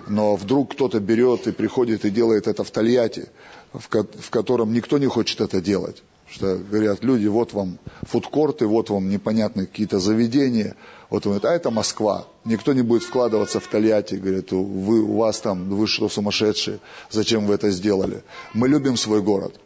но 0.07 0.35
вдруг 0.35 0.73
кто-то 0.73 0.99
берет 0.99 1.47
и 1.47 1.51
приходит 1.51 2.05
и 2.05 2.11
делает 2.11 2.47
это 2.47 2.63
в 2.63 2.69
Тольятти, 2.69 3.27
в, 3.73 3.87
ко- 3.89 4.03
в 4.19 4.29
котором 4.29 4.73
никто 4.73 4.97
не 4.97 5.07
хочет 5.07 5.41
это 5.41 5.61
делать. 5.61 6.03
Что 6.27 6.57
говорят 6.57 7.03
люди, 7.03 7.27
вот 7.27 7.53
вам 7.53 7.77
фудкорты, 8.01 8.65
вот 8.65 8.89
вам 8.89 9.09
непонятные 9.09 9.67
какие-то 9.67 9.99
заведения. 9.99 10.75
Вот 11.09 11.25
он 11.25 11.33
говорит, 11.33 11.45
а 11.45 11.53
это 11.53 11.69
Москва. 11.69 12.25
Никто 12.45 12.73
не 12.73 12.81
будет 12.81 13.03
вкладываться 13.03 13.59
в 13.59 13.67
Тольятти. 13.67 14.15
Говорит, 14.15 14.51
вы, 14.51 15.01
у 15.01 15.17
вас 15.17 15.39
там, 15.39 15.69
вы 15.69 15.85
что, 15.87 16.09
сумасшедшие? 16.09 16.79
Зачем 17.11 17.45
вы 17.45 17.53
это 17.53 17.69
сделали? 17.69 18.23
Мы 18.53 18.67
любим 18.67 18.97
свой 18.97 19.21
город. 19.21 19.59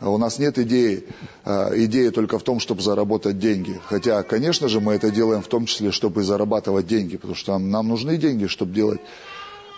А 0.00 0.10
у 0.10 0.18
нас 0.18 0.38
нет 0.38 0.58
идеи, 0.58 1.04
а, 1.44 1.72
идеи 1.74 2.10
только 2.10 2.38
в 2.38 2.42
том, 2.42 2.60
чтобы 2.60 2.82
заработать 2.82 3.38
деньги. 3.38 3.80
Хотя, 3.86 4.22
конечно 4.22 4.68
же, 4.68 4.80
мы 4.80 4.92
это 4.94 5.10
делаем 5.10 5.40
в 5.40 5.48
том 5.48 5.64
числе, 5.64 5.92
чтобы 5.92 6.24
зарабатывать 6.24 6.86
деньги, 6.86 7.16
потому 7.16 7.34
что 7.34 7.56
нам 7.58 7.88
нужны 7.88 8.18
деньги, 8.18 8.46
чтобы 8.46 8.74
делать 8.74 9.00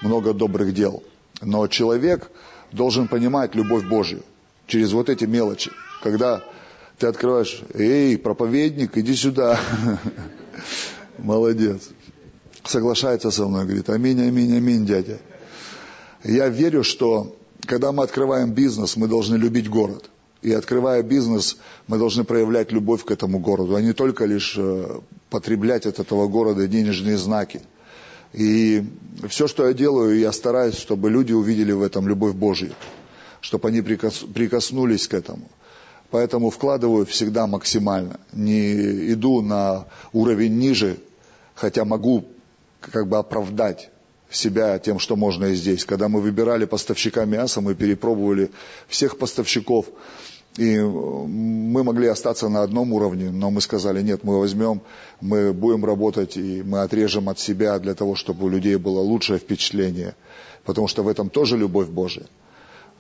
много 0.03 0.33
добрых 0.33 0.75
дел. 0.75 1.03
Но 1.43 1.69
человек 1.69 2.31
должен 2.77 3.09
понимать 3.09 3.55
любовь 3.57 3.85
Божью 3.85 4.23
через 4.67 4.93
вот 4.93 5.09
эти 5.09 5.25
мелочи. 5.25 5.73
Когда 6.03 6.45
ты 6.99 7.09
открываешь, 7.09 7.63
эй, 7.75 8.17
проповедник, 8.17 8.97
иди 8.97 9.15
сюда. 9.15 9.59
Молодец. 11.19 11.89
Соглашается 12.65 13.31
со 13.31 13.47
мной, 13.47 13.65
говорит, 13.65 13.89
аминь, 13.91 14.21
аминь, 14.21 14.57
аминь, 14.57 14.87
дядя. 14.87 15.19
Я 16.23 16.49
верю, 16.49 16.85
что 16.85 17.37
когда 17.67 17.93
мы 17.93 18.05
открываем 18.05 18.53
бизнес, 18.53 18.97
мы 18.97 19.09
должны 19.09 19.37
любить 19.37 19.69
город. 19.69 20.11
И 20.43 20.53
открывая 20.53 21.03
бизнес, 21.03 21.57
мы 21.89 21.99
должны 21.99 22.25
проявлять 22.25 22.71
любовь 22.71 23.05
к 23.05 23.11
этому 23.11 23.39
городу, 23.39 23.75
а 23.75 23.81
не 23.81 23.93
только 23.93 24.27
лишь 24.27 24.55
э, 24.57 25.01
потреблять 25.31 25.87
от 25.87 25.99
этого 25.99 26.29
города 26.29 26.69
денежные 26.69 27.17
знаки. 27.17 27.63
И 28.37 28.85
все, 29.29 29.49
что 29.49 29.67
я 29.67 29.73
делаю, 29.73 30.19
я 30.19 30.31
стараюсь, 30.31 30.77
чтобы 30.77 31.11
люди 31.11 31.33
увидели 31.33 31.73
в 31.73 31.83
этом 31.83 32.07
любовь 32.07 32.35
Божью, 32.35 32.75
чтобы 33.41 33.69
они 33.69 33.81
прикоснулись 33.81 35.09
к 35.09 35.15
этому. 35.15 35.49
Поэтому 36.11 36.51
вкладываю 36.51 37.07
всегда 37.07 37.47
максимально. 37.47 38.21
Не 38.33 39.13
иду 39.13 39.41
на 39.41 39.87
уровень 40.13 40.59
ниже, 40.59 40.99
хотя 41.55 41.87
могу 41.87 42.27
как 42.81 43.09
бы 43.09 43.17
оправдать 43.17 43.89
себя 44.31 44.79
тем, 44.79 44.99
что 44.99 45.17
можно 45.17 45.47
и 45.47 45.55
здесь. 45.55 45.87
Когда 45.87 46.09
мы 46.09 46.21
выбирали 46.21 46.67
поставщика 46.67 47.25
мяса, 47.25 47.63
мы 47.63 47.75
перепробовали 47.75 48.51
всех 48.87 49.17
поставщиков. 49.17 49.87
И 50.57 50.79
мы 50.81 51.85
могли 51.85 52.09
остаться 52.09 52.49
на 52.49 52.63
одном 52.63 52.93
уровне, 52.93 53.31
но 53.31 53.51
мы 53.51 53.61
сказали, 53.61 54.01
нет, 54.03 54.25
мы 54.25 54.39
возьмем, 54.39 54.81
мы 55.21 55.53
будем 55.53 55.85
работать, 55.85 56.39
и 56.39 56.63
мы 56.63 56.81
отрежем 56.81 57.29
от 57.29 57.39
себя 57.39 57.79
для 57.79 57.95
того, 57.95 58.15
чтобы 58.15 58.47
у 58.47 58.49
людей 58.49 58.77
было 58.77 59.01
лучшее 59.01 59.39
впечатление. 59.39 60.15
Потому 60.65 60.89
что 60.89 61.03
в 61.03 61.09
этом 61.09 61.29
тоже 61.29 61.59
любовь 61.59 61.89
Божия. 61.89 62.27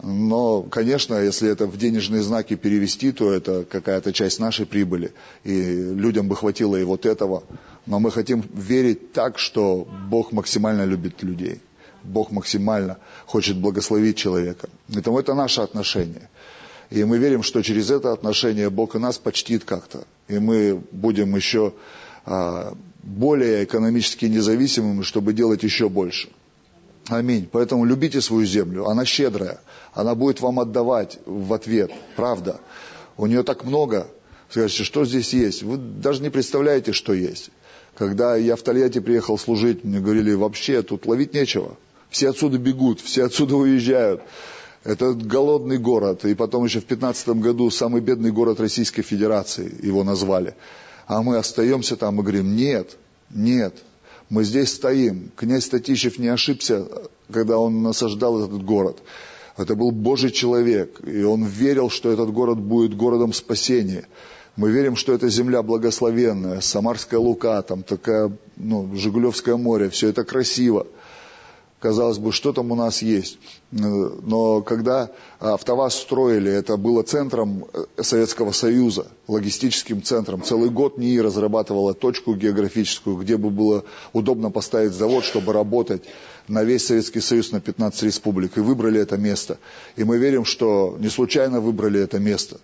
Но, 0.02 0.62
конечно, 0.62 1.14
если 1.14 1.50
это 1.50 1.66
в 1.66 1.78
денежные 1.78 2.22
знаки 2.22 2.54
перевести, 2.54 3.12
то 3.12 3.32
это 3.32 3.64
какая-то 3.64 4.12
часть 4.12 4.38
нашей 4.40 4.66
прибыли. 4.66 5.12
И 5.44 5.52
людям 5.52 6.28
бы 6.28 6.36
хватило 6.36 6.76
и 6.76 6.84
вот 6.84 7.06
этого. 7.06 7.44
Но 7.86 7.98
мы 7.98 8.10
хотим 8.10 8.44
верить 8.52 9.12
так, 9.12 9.38
что 9.38 9.88
Бог 10.10 10.32
максимально 10.32 10.84
любит 10.84 11.22
людей. 11.22 11.60
Бог 12.02 12.30
максимально 12.30 12.98
хочет 13.24 13.56
благословить 13.56 14.16
человека. 14.16 14.68
Поэтому 14.92 15.18
это 15.18 15.34
наше 15.34 15.62
отношение. 15.62 16.28
И 16.90 17.04
мы 17.04 17.18
верим, 17.18 17.42
что 17.42 17.62
через 17.62 17.90
это 17.90 18.12
отношение 18.12 18.70
Бог 18.70 18.94
и 18.94 18.98
нас 18.98 19.18
почтит 19.18 19.64
как-то. 19.64 20.04
И 20.28 20.38
мы 20.38 20.80
будем 20.92 21.34
еще 21.34 21.72
а, 22.24 22.74
более 23.02 23.64
экономически 23.64 24.26
независимыми, 24.26 25.02
чтобы 25.02 25.32
делать 25.32 25.62
еще 25.62 25.88
больше. 25.88 26.28
Аминь. 27.08 27.48
Поэтому 27.50 27.84
любите 27.84 28.20
свою 28.20 28.46
землю. 28.46 28.86
Она 28.86 29.04
щедрая. 29.04 29.60
Она 29.94 30.14
будет 30.14 30.40
вам 30.40 30.60
отдавать 30.60 31.18
в 31.24 31.52
ответ. 31.52 31.90
Правда. 32.16 32.60
У 33.16 33.26
нее 33.26 33.42
так 33.42 33.64
много. 33.64 34.08
Скажете, 34.50 34.84
что 34.84 35.04
здесь 35.04 35.32
есть? 35.32 35.62
Вы 35.62 35.76
даже 35.76 36.22
не 36.22 36.30
представляете, 36.30 36.92
что 36.92 37.12
есть. 37.12 37.50
Когда 37.96 38.36
я 38.36 38.56
в 38.56 38.62
Тольятти 38.62 39.00
приехал 39.00 39.38
служить, 39.38 39.82
мне 39.84 40.00
говорили, 40.00 40.34
вообще 40.34 40.82
тут 40.82 41.06
ловить 41.06 41.32
нечего. 41.32 41.76
Все 42.10 42.30
отсюда 42.30 42.58
бегут, 42.58 43.00
все 43.00 43.24
отсюда 43.24 43.56
уезжают. 43.56 44.22
Это 44.86 45.14
голодный 45.14 45.78
город. 45.78 46.24
И 46.24 46.34
потом 46.36 46.64
еще 46.64 46.80
в 46.80 46.84
15 46.84 47.28
году 47.40 47.70
самый 47.70 48.00
бедный 48.00 48.30
город 48.30 48.60
Российской 48.60 49.02
Федерации 49.02 49.68
его 49.84 50.04
назвали. 50.04 50.54
А 51.08 51.22
мы 51.22 51.38
остаемся 51.38 51.96
там 51.96 52.20
и 52.20 52.22
говорим, 52.22 52.54
нет, 52.54 52.96
нет, 53.30 53.74
мы 54.30 54.44
здесь 54.44 54.72
стоим. 54.72 55.32
Князь 55.34 55.68
Татищев 55.68 56.20
не 56.20 56.28
ошибся, 56.28 56.86
когда 57.32 57.58
он 57.58 57.82
насаждал 57.82 58.44
этот 58.44 58.64
город. 58.64 58.98
Это 59.56 59.74
был 59.74 59.90
Божий 59.90 60.30
человек, 60.30 61.00
и 61.04 61.22
он 61.24 61.44
верил, 61.44 61.90
что 61.90 62.12
этот 62.12 62.30
город 62.30 62.58
будет 62.60 62.96
городом 62.96 63.32
спасения. 63.32 64.06
Мы 64.54 64.70
верим, 64.70 64.94
что 64.94 65.12
это 65.12 65.28
земля 65.28 65.62
благословенная, 65.62 66.60
Самарская 66.60 67.18
Лука, 67.18 67.60
там 67.62 67.82
такая, 67.82 68.30
ну, 68.56 68.94
Жигулевское 68.94 69.56
море, 69.56 69.90
все 69.90 70.10
это 70.10 70.22
красиво 70.22 70.86
казалось 71.80 72.18
бы, 72.18 72.32
что 72.32 72.52
там 72.52 72.72
у 72.72 72.74
нас 72.74 73.02
есть. 73.02 73.38
Но 73.70 74.62
когда 74.62 75.10
АвтоВАЗ 75.40 75.94
строили, 75.94 76.50
это 76.50 76.76
было 76.76 77.02
центром 77.02 77.66
э, 77.72 78.02
Советского 78.02 78.52
Союза, 78.52 79.08
логистическим 79.28 80.02
центром. 80.02 80.42
Целый 80.42 80.70
год 80.70 80.98
НИИ 80.98 81.18
разрабатывала 81.18 81.94
точку 81.94 82.34
географическую, 82.34 83.16
где 83.16 83.36
бы 83.36 83.50
было 83.50 83.84
удобно 84.12 84.50
поставить 84.50 84.92
завод, 84.92 85.24
чтобы 85.24 85.52
работать 85.52 86.02
на 86.48 86.64
весь 86.64 86.86
Советский 86.86 87.20
Союз, 87.20 87.52
на 87.52 87.60
15 87.60 88.02
республик. 88.04 88.56
И 88.56 88.60
выбрали 88.60 89.00
это 89.00 89.16
место. 89.16 89.58
И 89.96 90.04
мы 90.04 90.18
верим, 90.18 90.44
что 90.44 90.96
не 90.98 91.08
случайно 91.08 91.60
выбрали 91.60 92.00
это 92.00 92.18
место. 92.18 92.58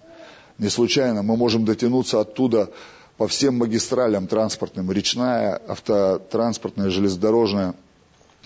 Не 0.59 0.69
случайно. 0.69 1.23
Мы 1.23 1.37
можем 1.37 1.65
дотянуться 1.65 2.21
оттуда 2.21 2.71
по 3.17 3.29
всем 3.29 3.59
магистралям 3.59 4.27
транспортным, 4.27 4.91
речная, 4.91 5.61
автотранспортная, 5.69 6.91
железнодорожная, 6.91 7.75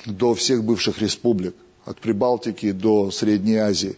до 0.04 0.34
всех 0.34 0.64
бывших 0.64 1.00
республик, 1.00 1.54
от 1.84 2.00
Прибалтики 2.00 2.72
до 2.72 3.10
Средней 3.10 3.56
Азии. 3.56 3.96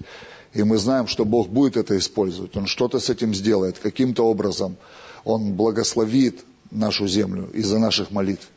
И 0.54 0.62
мы 0.62 0.78
знаем, 0.78 1.06
что 1.06 1.24
Бог 1.24 1.48
будет 1.48 1.76
это 1.76 1.96
использовать. 1.98 2.56
Он 2.56 2.66
что-то 2.66 3.00
с 3.00 3.10
этим 3.10 3.34
сделает, 3.34 3.78
каким-то 3.78 4.24
образом. 4.24 4.76
Он 5.24 5.54
благословит 5.54 6.44
нашу 6.70 7.08
землю 7.08 7.50
из-за 7.52 7.78
наших 7.78 8.10
молитв. 8.10 8.48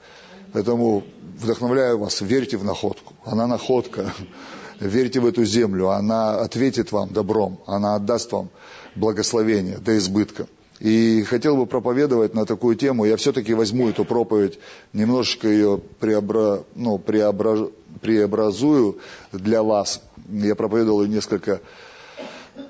Поэтому 0.54 1.04
вдохновляю 1.38 1.98
вас, 1.98 2.22
верьте 2.22 2.58
в 2.58 2.64
находку. 2.64 3.14
Она 3.26 3.48
находка. 3.48 4.14
Верьте 4.80 5.20
в 5.20 5.28
эту 5.28 5.46
землю. 5.46 5.90
Она 5.90 6.40
ответит 6.40 6.92
вам 6.92 7.10
добром. 7.10 7.60
Она 7.68 7.94
отдаст 7.94 8.32
вам 8.32 8.50
благословение 8.96 9.78
до 9.78 9.96
избытка. 9.98 10.48
И 10.82 11.22
хотел 11.22 11.58
бы 11.58 11.68
проповедовать 11.68 12.34
на 12.34 12.48
такую 12.48 12.76
тему. 12.76 13.06
Я 13.06 13.16
все-таки 13.16 13.54
возьму 13.54 13.90
эту 13.90 14.04
проповедь, 14.04 14.58
немножечко 14.94 15.48
ее 15.48 15.80
преобра... 16.00 16.64
ну, 16.74 16.98
преобра... 16.98 17.70
преобразую 18.02 18.98
для 19.32 19.62
вас. 19.62 20.02
Я 20.28 20.56
проповедовал 20.56 21.04
ее 21.04 21.10
несколько 21.10 21.62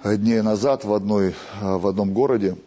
дней 0.03 0.41
назад 0.41 0.83
в, 0.83 0.93
одной, 0.93 1.33
в 1.61 1.87
одном 1.87 2.11
городе. 2.11 2.57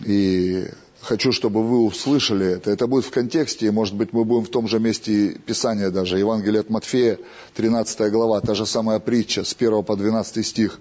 И 0.00 0.64
хочу, 1.02 1.30
чтобы 1.30 1.62
вы 1.62 1.84
услышали 1.84 2.46
это. 2.46 2.70
Это 2.70 2.86
будет 2.86 3.04
в 3.04 3.10
контексте, 3.10 3.70
может 3.70 3.94
быть, 3.96 4.14
мы 4.14 4.24
будем 4.24 4.46
в 4.46 4.48
том 4.48 4.66
же 4.66 4.80
месте 4.80 5.36
Писания 5.44 5.90
даже. 5.90 6.18
Евангелие 6.18 6.60
от 6.60 6.70
Матфея, 6.70 7.18
13 7.54 8.10
глава, 8.10 8.40
та 8.40 8.54
же 8.54 8.64
самая 8.64 8.98
притча, 8.98 9.44
с 9.44 9.54
1 9.54 9.84
по 9.84 9.94
12 9.94 10.46
стих. 10.46 10.80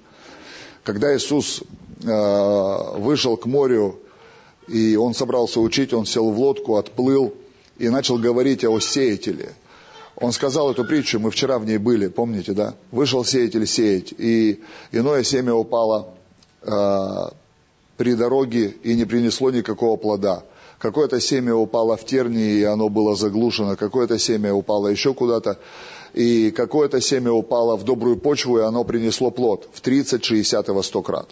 Когда 0.85 1.13
Иисус 1.13 1.63
вышел 2.05 3.37
к 3.37 3.45
морю, 3.45 3.99
и 4.67 4.95
он 4.95 5.13
собрался 5.13 5.59
учить, 5.59 5.93
он 5.93 6.05
сел 6.05 6.29
в 6.31 6.39
лодку, 6.39 6.75
отплыл 6.75 7.33
и 7.77 7.89
начал 7.89 8.17
говорить 8.17 8.63
о 8.63 8.79
сеятеле. 8.79 9.53
Он 10.17 10.31
сказал 10.31 10.71
эту 10.71 10.85
притчу, 10.85 11.19
мы 11.19 11.29
вчера 11.29 11.59
в 11.59 11.65
ней 11.65 11.77
были, 11.77 12.07
помните, 12.07 12.53
да? 12.53 12.75
Вышел 12.91 13.25
сеятель 13.25 13.67
сеять, 13.67 14.13
и 14.17 14.61
иное 14.91 15.23
семя 15.23 15.53
упало 15.53 16.13
э, 16.61 17.29
при 17.97 18.13
дороге 18.13 18.75
и 18.83 18.95
не 18.95 19.05
принесло 19.05 19.51
никакого 19.51 19.97
плода. 19.97 20.43
Какое-то 20.79 21.19
семя 21.19 21.55
упало 21.55 21.97
в 21.97 22.05
тернии, 22.05 22.59
и 22.59 22.63
оно 22.63 22.89
было 22.89 23.15
заглушено. 23.15 23.75
Какое-то 23.75 24.17
семя 24.19 24.53
упало 24.53 24.87
еще 24.87 25.13
куда-то. 25.13 25.57
И 26.13 26.51
какое-то 26.51 27.01
семя 27.01 27.31
упало 27.31 27.75
в 27.75 27.83
добрую 27.83 28.17
почву, 28.17 28.59
и 28.59 28.61
оно 28.61 28.83
принесло 28.83 29.31
плод 29.31 29.67
в 29.73 29.81
30, 29.81 30.23
60 30.23 30.69
и 30.69 30.71
во 30.71 30.83
100 30.83 31.01
крат. 31.01 31.29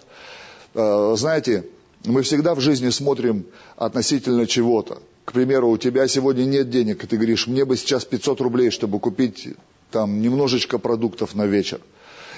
Э, 0.74 1.14
знаете, 1.18 1.66
мы 2.06 2.22
всегда 2.22 2.56
в 2.56 2.60
жизни 2.60 2.90
смотрим 2.90 3.46
относительно 3.76 4.48
чего-то. 4.48 5.02
К 5.26 5.32
примеру, 5.34 5.70
у 5.70 5.78
тебя 5.78 6.08
сегодня 6.08 6.44
нет 6.44 6.70
денег, 6.70 7.04
и 7.04 7.08
ты 7.08 7.16
говоришь, 7.16 7.48
мне 7.48 7.66
бы 7.66 7.78
сейчас 7.78 8.06
500 8.06 8.42
рублей, 8.42 8.70
чтобы 8.72 9.00
купить 9.00 9.50
там 9.92 10.22
немножечко 10.22 10.80
продуктов 10.80 11.36
на 11.36 11.46
вечер. 11.46 11.80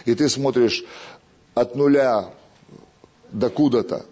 И 0.06 0.13
ты 0.13 0.30
смотришь 0.30 0.84
от 1.56 1.75
нуля 1.75 2.30
до 3.32 3.50
куда-то 3.50 4.06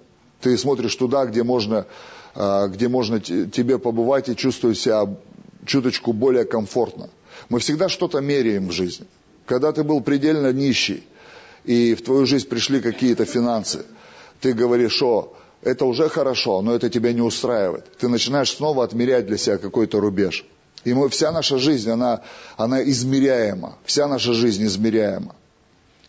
ты 0.44 0.58
смотришь 0.58 0.96
туда, 0.96 1.26
где 1.26 1.44
можно, 1.44 1.88
а, 2.36 2.68
где 2.68 2.90
можно 2.90 3.20
тебе 3.20 3.80
побывать 3.80 4.30
и 4.30 4.36
чувствовать 4.36 4.78
себя 4.78 5.16
чуточку 5.66 6.12
более 6.12 6.44
комфортно. 6.44 7.10
Мы 7.50 7.60
всегда 7.60 7.90
что-то 7.90 8.20
меряем 8.20 8.68
в 8.68 8.72
жизни. 8.72 9.08
Когда 9.46 9.72
ты 9.72 9.84
был 9.84 10.02
предельно 10.02 10.52
нищий, 10.52 11.04
и 11.64 11.96
в 11.96 12.04
твою 12.04 12.26
жизнь 12.26 12.48
пришли 12.48 12.82
какие-то 12.82 13.24
финансы, 13.24 13.86
ты 14.44 14.52
говоришь, 14.52 15.02
о, 15.02 15.34
это 15.62 15.86
уже 15.86 16.10
хорошо, 16.10 16.62
но 16.62 16.76
это 16.76 16.90
тебя 16.90 17.14
не 17.14 17.22
устраивает. 17.22 17.86
Ты 17.98 18.10
начинаешь 18.10 18.52
снова 18.52 18.84
отмерять 18.84 19.26
для 19.26 19.38
себя 19.38 19.58
какой-то 19.58 20.02
рубеж. 20.02 20.46
И 20.84 20.94
мы, 20.94 21.08
вся 21.08 21.32
наша 21.32 21.58
жизнь, 21.58 21.90
она, 21.90 22.24
она 22.58 22.84
измеряема. 22.84 23.78
Вся 23.86 24.06
наша 24.06 24.34
жизнь 24.34 24.66
измеряема. 24.66 25.34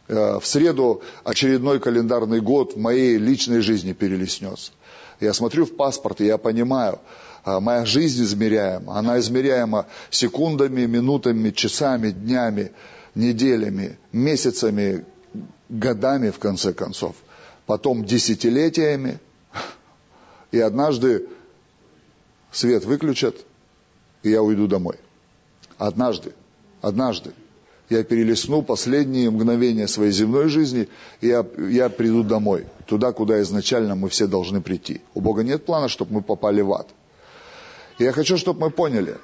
Э, 0.09 0.41
в 0.41 0.47
среду 0.47 1.03
очередной 1.23 1.79
календарный 1.79 2.41
год 2.41 2.75
в 2.75 2.81
моей 2.81 3.19
личной 3.19 3.61
жизни 3.61 3.93
перелеснется. 3.93 4.73
Я 5.21 5.33
смотрю 5.33 5.65
в 5.65 5.77
паспорт, 5.77 6.21
и 6.21 6.27
я 6.27 6.37
понимаю, 6.37 6.99
э, 7.47 7.61
моя 7.61 7.85
жизнь 7.87 8.25
измеряема. 8.25 8.99
Она 8.99 9.21
измеряема 9.21 9.87
секундами, 10.11 10.87
минутами, 10.87 11.51
часами, 11.51 12.11
днями, 12.11 12.73
неделями, 13.15 13.97
месяцами, 14.11 15.05
годами, 15.69 16.31
в 16.31 16.41
конце 16.41 16.73
концов. 16.73 17.15
Потом 17.67 18.05
десятилетиями. 18.05 19.19
И 20.53 20.61
однажды 20.61 21.27
свет 22.53 22.85
выключат, 22.85 23.37
и 24.23 24.31
я 24.31 24.43
уйду 24.43 24.67
домой. 24.67 24.97
Однажды, 25.79 26.33
однажды 26.81 27.33
я 27.91 28.03
перелесну 28.03 28.63
последние 28.63 29.31
мгновения 29.31 29.89
своей 29.89 30.13
земной 30.13 30.49
жизни, 30.49 30.89
и 31.21 31.29
я, 31.29 31.45
я 31.59 31.89
приду 31.89 32.23
домой, 32.23 32.67
туда, 32.87 33.13
куда 33.13 33.43
изначально 33.43 33.95
мы 33.95 34.09
все 34.09 34.27
должны 34.27 34.61
прийти. 34.61 35.01
У 35.15 35.21
Бога 35.21 35.43
нет 35.43 35.65
плана, 35.65 35.89
чтобы 35.89 36.15
мы 36.15 36.23
попали 36.23 36.61
в 36.63 36.73
ад. 36.73 36.89
И 37.99 38.05
я 38.05 38.13
хочу, 38.13 38.37
чтобы 38.37 38.61
мы 38.61 38.71
поняли 38.71 39.19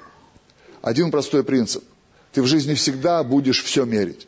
один 0.81 1.11
простой 1.11 1.43
принцип. 1.43 1.83
Ты 2.31 2.41
в 2.41 2.45
жизни 2.45 2.73
всегда 2.75 3.23
будешь 3.23 3.63
все 3.63 3.85
мерить. 3.85 4.27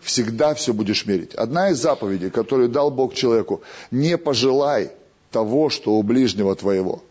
Всегда 0.00 0.54
все 0.54 0.72
будешь 0.72 1.06
мерить. 1.06 1.34
Одна 1.34 1.70
из 1.70 1.78
заповедей, 1.78 2.30
которую 2.30 2.68
дал 2.68 2.90
Бог 2.90 3.14
человеку, 3.14 3.62
не 3.90 4.16
пожелай 4.16 4.92
того, 5.30 5.70
что 5.70 5.92
у 5.92 6.02
ближнего 6.02 6.54
твоего– 6.54 7.02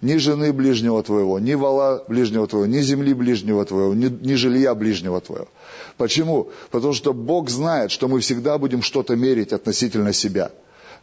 ни 0.00 0.16
жены 0.16 0.52
ближнего 0.52 1.02
твоего, 1.02 1.38
ни 1.38 1.54
вала 1.54 2.04
ближнего 2.08 2.46
твоего, 2.46 2.66
ни 2.66 2.80
земли 2.80 3.14
ближнего 3.14 3.64
твоего, 3.64 3.94
ни, 3.94 4.06
ни 4.08 4.34
жилья 4.34 4.74
ближнего 4.74 5.20
твоего. 5.20 5.48
Почему? 5.96 6.50
Потому 6.70 6.92
что 6.92 7.12
Бог 7.12 7.50
знает, 7.50 7.90
что 7.90 8.06
мы 8.08 8.20
всегда 8.20 8.58
будем 8.58 8.82
что-то 8.82 9.16
мерить 9.16 9.52
относительно 9.52 10.12
себя. 10.12 10.52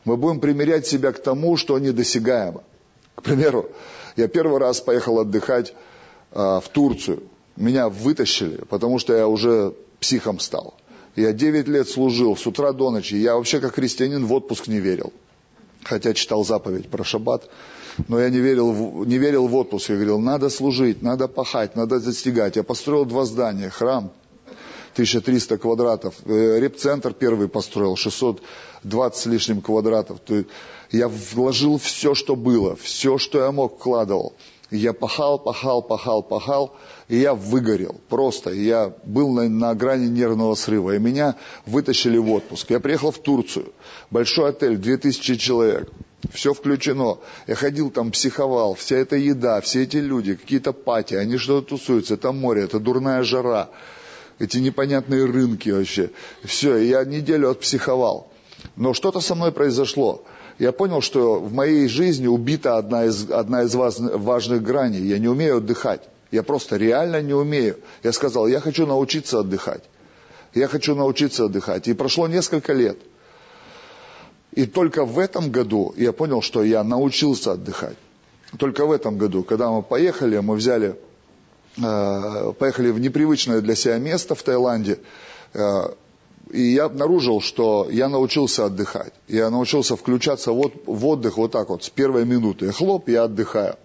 Мы 0.06 0.17
будем 0.17 0.39
примерять 0.39 0.88
себя 0.88 1.12
к 1.12 1.19
тому, 1.19 1.58
что 1.58 1.78
недосягаемо. 1.78 2.63
К 3.15 3.24
примеру, 3.24 3.69
я 4.15 4.28
первый 4.28 4.60
раз 4.60 4.80
поехал 4.80 5.19
отдыхать 5.19 5.74
э, 6.32 6.38
в 6.38 6.65
Турцию. 6.71 7.24
Меня 7.58 7.89
вытащили, 7.89 8.58
потому 8.69 9.00
что 9.00 9.13
я 9.13 9.28
уже 9.28 9.74
психом 10.00 10.39
стал. 10.39 10.74
Я 11.15 11.34
9 11.34 11.67
лет 11.67 11.88
служил 11.89 12.36
с 12.36 12.45
утра 12.45 12.73
до 12.73 12.91
ночи. 12.91 13.15
Я 13.15 13.36
вообще 13.36 13.60
как 13.60 13.75
христианин 13.75 14.25
в 14.25 14.34
отпуск 14.34 14.67
не 14.67 14.80
верил. 14.80 15.13
Хотя 15.84 16.13
читал 16.13 16.43
заповедь 16.43 16.89
про 16.89 17.04
шаббат 17.04 17.49
но 18.08 18.19
я 18.19 18.30
не 18.30 18.39
верил, 18.39 19.06
не 19.06 19.17
верил 19.17 19.47
в 19.47 19.56
отпуск. 19.56 19.89
Я 19.89 19.95
говорил, 19.95 20.19
надо 20.19 20.49
служить, 20.49 21.01
надо 21.01 21.28
пахать, 21.28 21.75
надо 21.75 21.99
достигать. 21.99 22.56
Я 22.56 22.63
построил 22.63 23.06
два 23.06 23.25
здания, 23.25 23.69
храм 23.69 24.12
1300 24.93 25.58
квадратов, 25.58 26.15
э, 26.25 26.60
репцентр 26.60 27.13
первый 27.13 27.47
построил, 27.47 27.95
620 27.95 29.19
с 29.19 29.25
лишним 29.25 29.62
квадратов. 29.62 30.19
Я 30.91 31.08
вложил 31.08 31.78
все, 31.78 32.15
что 32.15 32.36
было, 32.36 32.75
все, 32.75 33.17
что 33.17 33.43
я 33.43 33.51
мог, 33.51 33.78
вкладывал. 33.78 34.34
Я 34.71 34.93
пахал, 34.93 35.38
пахал, 35.38 35.84
пахал, 35.84 36.23
пахал, 36.23 36.75
и 37.08 37.17
я 37.17 37.36
выгорел. 37.36 38.01
Просто 38.10 38.51
я 38.51 38.93
был 39.04 39.32
на, 39.32 39.47
на 39.47 39.75
грани 39.75 40.08
нервного 40.08 40.56
срыва. 40.56 40.95
И 40.95 40.99
меня 40.99 41.36
вытащили 41.65 42.17
в 42.17 42.32
отпуск. 42.32 42.71
Я 42.71 42.80
приехал 42.80 43.12
в 43.12 43.19
Турцию. 43.19 43.71
Большой 44.10 44.49
отель, 44.49 44.78
2000 44.78 45.36
человек. 45.38 45.91
Все 46.34 46.54
включено. 46.54 47.19
Я 47.45 47.56
ходил 47.56 47.91
там, 47.91 48.12
психовал. 48.12 48.73
Вся 48.73 48.97
эта 48.97 49.15
еда, 49.15 49.62
все 49.62 49.84
эти 49.84 49.97
люди, 49.97 50.36
какие-то 50.36 50.73
пати, 50.73 51.13
они 51.13 51.38
что-то 51.38 51.69
тусуются. 51.69 52.15
Это 52.15 52.32
море, 52.32 52.63
это 52.63 52.80
дурная 52.80 53.21
жара. 53.23 53.69
Эти 54.39 54.58
непонятные 54.58 55.25
рынки 55.25 55.69
вообще. 55.69 56.10
Все, 56.43 56.78
я 56.78 57.06
неделю 57.06 57.51
отпсиховал. 57.51 58.32
Но 58.75 58.93
что-то 58.93 59.21
со 59.21 59.36
мной 59.36 59.51
произошло. 59.51 60.23
Я 60.58 60.72
понял, 60.72 61.02
что 61.02 61.39
в 61.39 61.54
моей 61.54 61.88
жизни 61.88 62.28
убита 62.28 62.78
одна 62.78 63.06
из, 63.06 63.30
одна 63.30 63.63
из 63.63 63.76
важных 63.76 64.63
граней. 64.63 65.02
Я 65.02 65.20
не 65.20 65.28
умею 65.28 65.58
отдыхать. 65.58 66.02
Я 66.32 66.44
просто 66.44 66.78
реально 66.78 67.22
не 67.22 67.34
умею. 67.34 67.78
Я 68.04 68.12
сказал, 68.12 68.48
я 68.48 68.60
хочу 68.60 68.86
научиться 68.86 69.39
отдыхать. 69.39 69.84
Я 70.54 70.68
хочу 70.68 70.96
научиться 70.96 71.46
отдыхать. 71.46 71.88
И 71.88 71.94
прошло 71.94 72.28
несколько 72.28 72.74
лет– 72.74 72.98
и 74.56 74.65
только 74.65 75.04
в 75.06 75.20
этом 75.20 75.52
году 75.52 75.94
я 75.98 76.13
понял, 76.13 76.41
что 76.41 76.63
я 76.63 76.84
научился 76.84 77.52
отдыхать. 77.52 77.98
Только 78.58 78.86
в 78.86 78.91
этом 78.91 79.18
году, 79.18 79.44
когда 79.44 79.70
мы 79.70 79.84
поехали, 79.84 80.38
мы 80.38 80.56
взяли, 80.56 80.98
э, 81.78 82.54
поехали 82.58 82.91
в 82.91 83.00
непривычное 83.00 83.60
для 83.60 83.76
себя 83.76 83.98
место 83.98 84.34
в 84.34 84.41
Таиланде, 84.44 85.00
э, 85.54 85.89
и 86.52 86.62
я 86.74 86.86
обнаружил, 86.86 87.42
что 87.42 87.88
я 87.90 88.10
научился 88.10 88.66
отдыхать. 88.66 89.14
Я 89.28 89.50
научился 89.50 89.96
включаться 89.96 90.52
вот, 90.52 90.74
в 90.86 91.06
отдых 91.06 91.38
вот 91.38 91.52
так 91.52 91.70
вот, 91.70 91.84
с 91.84 91.90
первой 91.90 92.26
минуты. 92.26 92.72
Хлоп, 92.72 93.10
я 93.10 93.24
отдыхаю. 93.24 93.76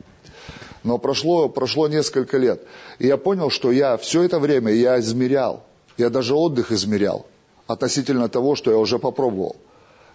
Но 0.82 0.98
прошло, 0.98 1.48
прошло 1.48 1.88
несколько 1.88 2.38
лет. 2.38 2.62
И 2.98 3.06
я 3.06 3.16
понял, 3.16 3.50
что 3.50 3.70
я 3.70 3.96
все 3.96 4.22
это 4.22 4.38
время 4.38 4.72
я 4.72 4.98
измерял. 5.00 5.64
Я 5.98 6.10
даже 6.10 6.34
отдых 6.34 6.72
измерял 6.72 7.26
относительно 7.66 8.28
того, 8.28 8.56
что 8.56 8.70
я 8.70 8.78
уже 8.78 8.98
попробовал. 8.98 9.56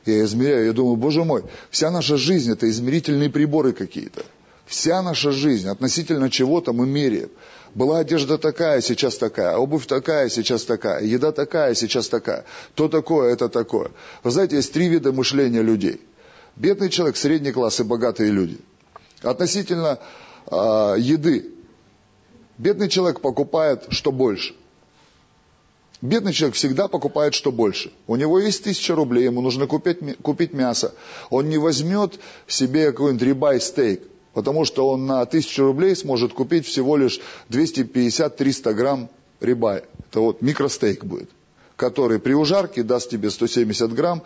Я 0.06 0.24
измеряю, 0.24 0.66
я 0.66 0.74
думаю, 0.74 0.98
боже 0.98 1.24
мой, 1.24 1.44
вся 1.70 1.90
наша 1.90 2.18
жизнь 2.18 2.52
это 2.52 2.70
измерительные 2.70 3.30
приборы 3.30 3.74
какие-то. 3.74 4.24
Вся 4.66 5.02
наша 5.02 5.32
жизнь 5.32 5.68
относительно 5.68 6.30
чего-то 6.30 6.74
мы 6.74 6.86
меряем. 6.86 7.30
Была 7.76 8.00
одежда 8.00 8.38
такая, 8.38 8.80
сейчас 8.80 9.18
такая, 9.18 9.58
обувь 9.58 9.86
такая, 9.86 10.30
сейчас 10.30 10.64
такая, 10.64 11.04
еда 11.04 11.34
такая, 11.34 11.76
сейчас 11.76 12.08
такая. 12.08 12.46
То 12.74 12.88
такое, 12.88 13.34
это 13.34 13.50
такое. 13.50 13.92
Вы 14.24 14.32
знаете, 14.32 14.56
есть 14.56 14.72
три 14.72 14.88
вида 14.88 15.12
мышления 15.12 15.62
людей. 15.62 16.00
Бедный 16.56 16.90
человек, 16.90 17.18
средний 17.18 17.52
класс 17.52 17.82
и 17.82 17.84
богатые 17.84 18.32
люди. 18.32 18.58
Относительно 19.22 20.00
э, 20.50 20.56
еды. 21.00 21.52
Бедный 22.58 22.88
человек 22.88 23.20
покупает 23.20 23.88
что 23.90 24.14
больше. 24.14 24.56
Бедный 26.02 26.32
человек 26.32 26.56
всегда 26.56 26.88
покупает 26.88 27.34
что 27.34 27.52
больше. 27.52 27.92
У 28.08 28.16
него 28.16 28.40
есть 28.40 28.64
тысяча 28.64 28.96
рублей, 28.96 29.26
ему 29.26 29.42
нужно 29.42 29.68
купить, 29.68 30.00
купить 30.22 30.54
мясо. 30.54 30.94
Он 31.30 31.50
не 31.50 31.58
возьмет 31.58 32.22
себе 32.48 32.94
какой-нибудь 32.94 33.28
рибай 33.28 33.60
стейк, 33.60 34.02
потому 34.36 34.66
что 34.66 34.90
он 34.90 35.06
на 35.06 35.26
тысячу 35.26 35.64
рублей 35.64 35.96
сможет 35.96 36.34
купить 36.34 36.68
всего 36.68 36.98
лишь 36.98 37.22
250-300 37.50 38.74
грамм 38.74 39.10
рибай. 39.40 39.86
Это 40.10 40.20
вот 40.20 40.42
микростейк 40.42 41.06
будет, 41.06 41.30
который 41.78 42.20
при 42.20 42.34
ужарке 42.34 42.84
даст 42.84 43.10
тебе 43.10 43.32
170 43.32 43.94
грамм, 43.94 44.22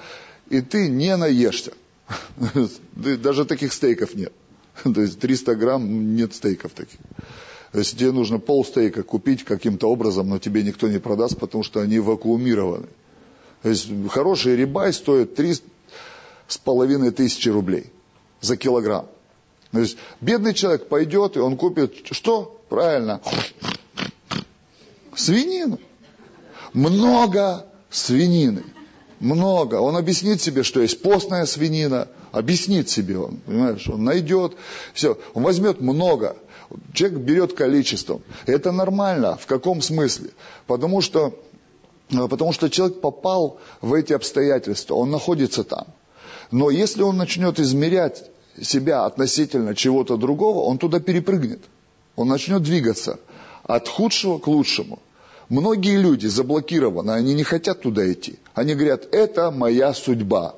и 0.50 0.62
ты 0.62 0.90
не 0.90 1.16
наешься. 1.16 1.74
Даже 2.96 3.46
таких 3.46 3.72
стейков 3.72 4.16
нет. 4.16 4.34
То 4.84 5.00
есть 5.00 5.20
300 5.20 5.56
грамм 5.56 6.16
нет 6.16 6.34
стейков 6.34 6.72
таких. 6.74 7.00
Если 7.72 7.96
тебе 7.96 8.12
нужно 8.12 8.40
полстейка 8.40 9.04
купить 9.04 9.44
каким-то 9.44 9.92
образом, 9.92 10.28
но 10.28 10.40
тебе 10.40 10.64
никто 10.64 10.88
не 10.88 10.98
продаст, 10.98 11.38
потому 11.38 11.64
что 11.64 11.82
они 11.82 12.00
вакуумированы. 12.00 12.88
То 13.62 13.70
есть 13.70 13.92
хороший 14.10 14.56
рибай 14.56 14.92
стоит 14.92 15.36
три 15.36 15.54
с 16.48 16.58
половиной 16.58 17.12
тысячи 17.12 17.50
рублей 17.50 17.92
за 18.42 18.58
килограмм. 18.58 19.06
То 19.72 19.80
есть 19.80 19.98
бедный 20.20 20.54
человек 20.54 20.88
пойдет 20.88 21.38
и 21.38 21.40
он 21.40 21.58
купит 21.58 22.08
что? 22.12 22.62
Правильно. 22.70 23.22
Свинину. 25.16 25.80
Много 26.74 27.66
свинины. 27.90 28.64
Много. 29.20 29.76
Он 29.76 29.98
объяснит 29.98 30.42
себе, 30.42 30.64
что 30.64 30.82
есть 30.82 31.02
постная 31.02 31.46
свинина. 31.46 32.08
Объяснит 32.32 32.90
себе 32.90 33.18
он, 33.18 33.38
понимаешь? 33.38 33.88
Он 33.88 34.04
найдет. 34.04 34.54
Все. 34.94 35.18
Он 35.34 35.44
возьмет 35.44 35.82
много. 35.82 36.38
Человек 36.94 37.20
берет 37.20 37.54
количеством. 37.54 38.22
Это 38.46 38.72
нормально. 38.72 39.36
В 39.36 39.46
каком 39.46 39.82
смысле? 39.82 40.30
Потому 40.68 41.02
что, 41.02 41.38
э, 42.12 42.28
потому 42.28 42.54
что 42.54 42.70
человек 42.70 43.02
попал 43.02 43.60
в 43.82 43.94
эти 43.94 44.14
обстоятельства. 44.14 44.96
Он 44.96 45.10
находится 45.10 45.64
там. 45.64 45.88
Но 46.52 46.70
если 46.70 47.02
он 47.02 47.18
начнет 47.18 47.60
измерять 47.60 48.24
себя 48.62 49.06
относительно 49.06 49.76
чего-то 49.76 50.18
другого, 50.18 50.60
он 50.60 50.78
туда 50.78 51.00
перепрыгнет. 51.00 51.62
Он 52.16 52.28
начнет 52.28 52.62
двигаться 52.64 53.20
от 53.64 53.88
худшего 53.88 54.40
к 54.40 54.48
лучшему. 54.48 55.00
Многие 55.50 55.98
люди 55.98 56.28
заблокированы, 56.28 57.12
они 57.12 57.34
не 57.34 57.44
хотят 57.44 57.82
туда 57.82 58.12
идти. 58.12 58.40
Они 58.54 58.76
говорят, 58.76 59.08
это 59.14 59.52
моя 59.52 59.94
судьба. 59.94 60.56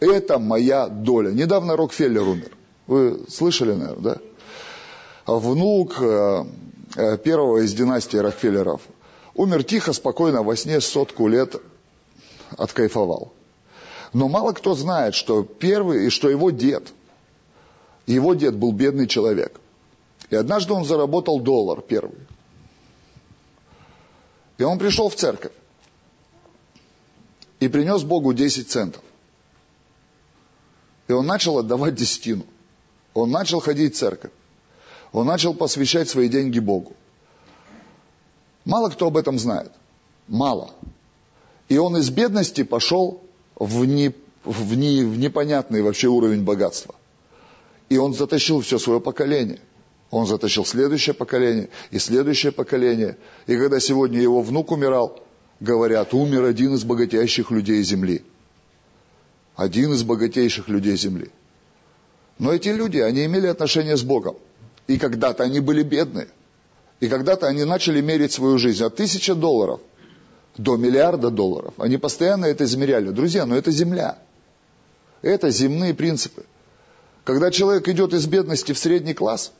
Это 0.00 0.38
моя 0.38 0.88
доля. 0.88 1.30
Недавно 1.30 1.76
Рокфеллер 1.76 2.22
умер. 2.22 2.50
Вы 2.86 3.24
слышали, 3.28 3.72
наверное, 3.72 4.16
да? 4.16 4.18
внук 5.26 5.96
э, 6.00 6.44
э, 6.96 7.18
первого 7.18 7.58
из 7.64 7.72
династии 7.72 8.16
Рокфеллеров, 8.16 8.80
умер 9.34 9.64
тихо, 9.64 9.92
спокойно, 9.92 10.42
во 10.42 10.56
сне 10.56 10.80
сотку 10.80 11.28
лет 11.28 11.54
откайфовал. 12.56 13.32
Но 14.12 14.28
мало 14.28 14.52
кто 14.52 14.74
знает, 14.74 15.14
что 15.14 15.42
первый, 15.42 16.06
и 16.06 16.10
что 16.10 16.28
его 16.28 16.50
дед, 16.50 16.92
его 18.06 18.34
дед 18.34 18.54
был 18.56 18.72
бедный 18.72 19.06
человек. 19.06 19.58
И 20.30 20.36
однажды 20.36 20.72
он 20.72 20.84
заработал 20.84 21.40
доллар 21.40 21.80
первый. 21.80 22.18
И 24.58 24.62
он 24.64 24.78
пришел 24.78 25.08
в 25.08 25.14
церковь. 25.14 25.52
И 27.60 27.68
принес 27.68 28.02
Богу 28.02 28.32
10 28.32 28.70
центов. 28.70 29.02
И 31.08 31.12
он 31.12 31.26
начал 31.26 31.58
отдавать 31.58 31.94
десятину. 31.94 32.44
Он 33.14 33.30
начал 33.30 33.60
ходить 33.60 33.94
в 33.94 33.98
церковь. 33.98 34.32
Он 35.12 35.26
начал 35.26 35.54
посвящать 35.54 36.08
свои 36.08 36.28
деньги 36.28 36.58
Богу. 36.58 36.94
Мало 38.64 38.88
кто 38.88 39.06
об 39.06 39.16
этом 39.16 39.38
знает. 39.38 39.72
Мало. 40.28 40.70
И 41.68 41.78
он 41.78 41.96
из 41.96 42.10
бедности 42.10 42.62
пошел 42.62 43.22
в, 43.64 43.84
не, 43.84 44.12
в, 44.44 44.74
не, 44.76 45.04
в 45.04 45.18
непонятный 45.18 45.82
вообще 45.82 46.08
уровень 46.08 46.42
богатства. 46.42 46.94
И 47.88 47.96
он 47.96 48.14
затащил 48.14 48.60
все 48.60 48.78
свое 48.78 49.00
поколение. 49.00 49.60
Он 50.10 50.26
затащил 50.26 50.64
следующее 50.64 51.14
поколение 51.14 51.68
и 51.90 51.98
следующее 51.98 52.52
поколение. 52.52 53.16
И 53.46 53.56
когда 53.56 53.80
сегодня 53.80 54.20
его 54.20 54.42
внук 54.42 54.72
умирал, 54.72 55.22
говорят, 55.60 56.12
умер 56.12 56.44
один 56.44 56.74
из 56.74 56.84
богатейших 56.84 57.50
людей 57.50 57.82
Земли. 57.82 58.22
Один 59.54 59.92
из 59.92 60.02
богатейших 60.02 60.68
людей 60.68 60.96
Земли. 60.96 61.30
Но 62.38 62.52
эти 62.52 62.70
люди, 62.70 62.98
они 62.98 63.24
имели 63.24 63.46
отношение 63.46 63.96
с 63.96 64.02
Богом. 64.02 64.36
И 64.88 64.98
когда-то 64.98 65.44
они 65.44 65.60
были 65.60 65.82
бедные. 65.82 66.28
И 66.98 67.08
когда-то 67.08 67.46
они 67.46 67.64
начали 67.64 68.00
мерить 68.00 68.32
свою 68.32 68.58
жизнь 68.58 68.82
от 68.82 68.96
тысячи 68.96 69.32
долларов 69.32 69.80
до 70.56 70.76
миллиарда 70.76 71.30
долларов. 71.30 71.74
Они 71.78 71.96
постоянно 71.96 72.46
это 72.46 72.64
измеряли. 72.64 73.10
Друзья, 73.10 73.46
но 73.46 73.56
это 73.56 73.70
земля. 73.70 74.18
Это 75.22 75.50
земные 75.50 75.94
принципы. 75.94 76.44
Когда 77.24 77.50
человек 77.50 77.88
идет 77.88 78.12
из 78.12 78.26
бедности 78.26 78.72
в 78.72 78.78
средний 78.78 79.14
класс, 79.14 79.52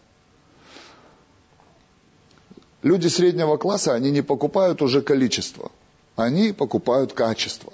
люди 2.83 3.07
среднего 3.07 3.57
класса, 3.57 3.95
они 3.95 4.11
не 4.11 4.23
покупают 4.23 4.83
уже 4.83 5.01
количество. 5.01 5.71
Они 6.17 6.53
покупают 6.53 7.13
качество. 7.13 7.73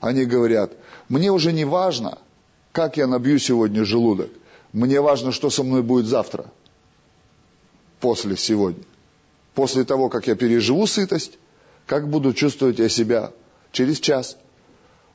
Они 0.00 0.24
говорят, 0.24 0.72
мне 1.08 1.30
уже 1.30 1.52
не 1.52 1.64
важно, 1.64 2.18
как 2.72 2.96
я 2.96 3.06
набью 3.06 3.38
сегодня 3.38 3.84
желудок. 3.84 4.30
Мне 4.72 5.00
важно, 5.00 5.32
что 5.32 5.50
со 5.50 5.62
мной 5.64 5.82
будет 5.82 6.06
завтра 6.06 6.46
после 7.98 8.36
сегодня. 8.36 8.84
После 9.54 9.84
того, 9.84 10.08
как 10.08 10.28
я 10.28 10.36
переживу 10.36 10.86
сытость, 10.86 11.38
как 11.90 12.08
буду 12.08 12.32
чувствовать 12.32 12.78
я 12.78 12.88
себя 12.88 13.32
через 13.72 13.98
час, 13.98 14.36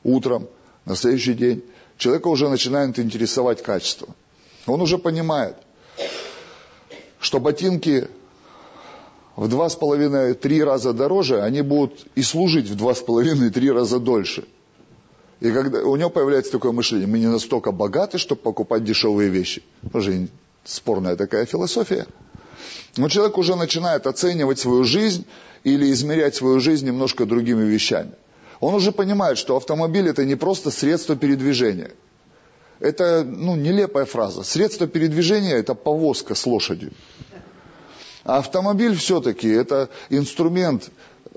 утром, 0.04 0.46
на 0.84 0.94
следующий 0.94 1.32
день. 1.32 1.64
Человека 1.96 2.28
уже 2.28 2.50
начинает 2.50 2.98
интересовать 2.98 3.62
качество. 3.62 4.08
Он 4.66 4.82
уже 4.82 4.98
понимает, 4.98 5.56
что 7.18 7.40
ботинки 7.40 8.08
в 9.36 9.48
два 9.48 9.70
с 9.70 9.74
половиной, 9.74 10.34
три 10.34 10.62
раза 10.62 10.92
дороже, 10.92 11.40
они 11.40 11.62
будут 11.62 12.08
и 12.14 12.20
служить 12.20 12.68
в 12.68 12.74
два 12.74 12.94
с 12.94 13.00
половиной, 13.00 13.48
три 13.48 13.70
раза 13.70 13.98
дольше. 13.98 14.44
И 15.40 15.50
когда 15.50 15.78
у 15.78 15.96
него 15.96 16.10
появляется 16.10 16.52
такое 16.52 16.72
мышление, 16.72 17.06
мы 17.06 17.18
не 17.18 17.28
настолько 17.28 17.72
богаты, 17.72 18.18
чтобы 18.18 18.42
покупать 18.42 18.84
дешевые 18.84 19.30
вещи. 19.30 19.62
Тоже 19.94 20.28
спорная 20.64 21.16
такая 21.16 21.46
философия. 21.46 22.06
Но 22.98 23.08
человек 23.08 23.38
уже 23.38 23.56
начинает 23.56 24.06
оценивать 24.06 24.58
свою 24.58 24.84
жизнь 24.84 25.26
или 25.66 25.90
измерять 25.90 26.36
свою 26.36 26.60
жизнь 26.60 26.86
немножко 26.86 27.26
другими 27.26 27.64
вещами. 27.64 28.12
Он 28.60 28.74
уже 28.74 28.92
понимает, 28.92 29.36
что 29.36 29.56
автомобиль 29.56 30.08
это 30.08 30.24
не 30.24 30.36
просто 30.36 30.70
средство 30.70 31.16
передвижения. 31.16 31.90
Это 32.78 33.24
ну, 33.24 33.56
нелепая 33.56 34.04
фраза. 34.04 34.44
Средство 34.44 34.86
передвижения 34.86 35.56
это 35.56 35.74
повозка 35.74 36.36
с 36.36 36.46
лошадью. 36.46 36.92
А 38.22 38.38
автомобиль 38.38 38.94
все-таки 38.94 39.48
это 39.48 39.88
инструмент, 40.08 40.88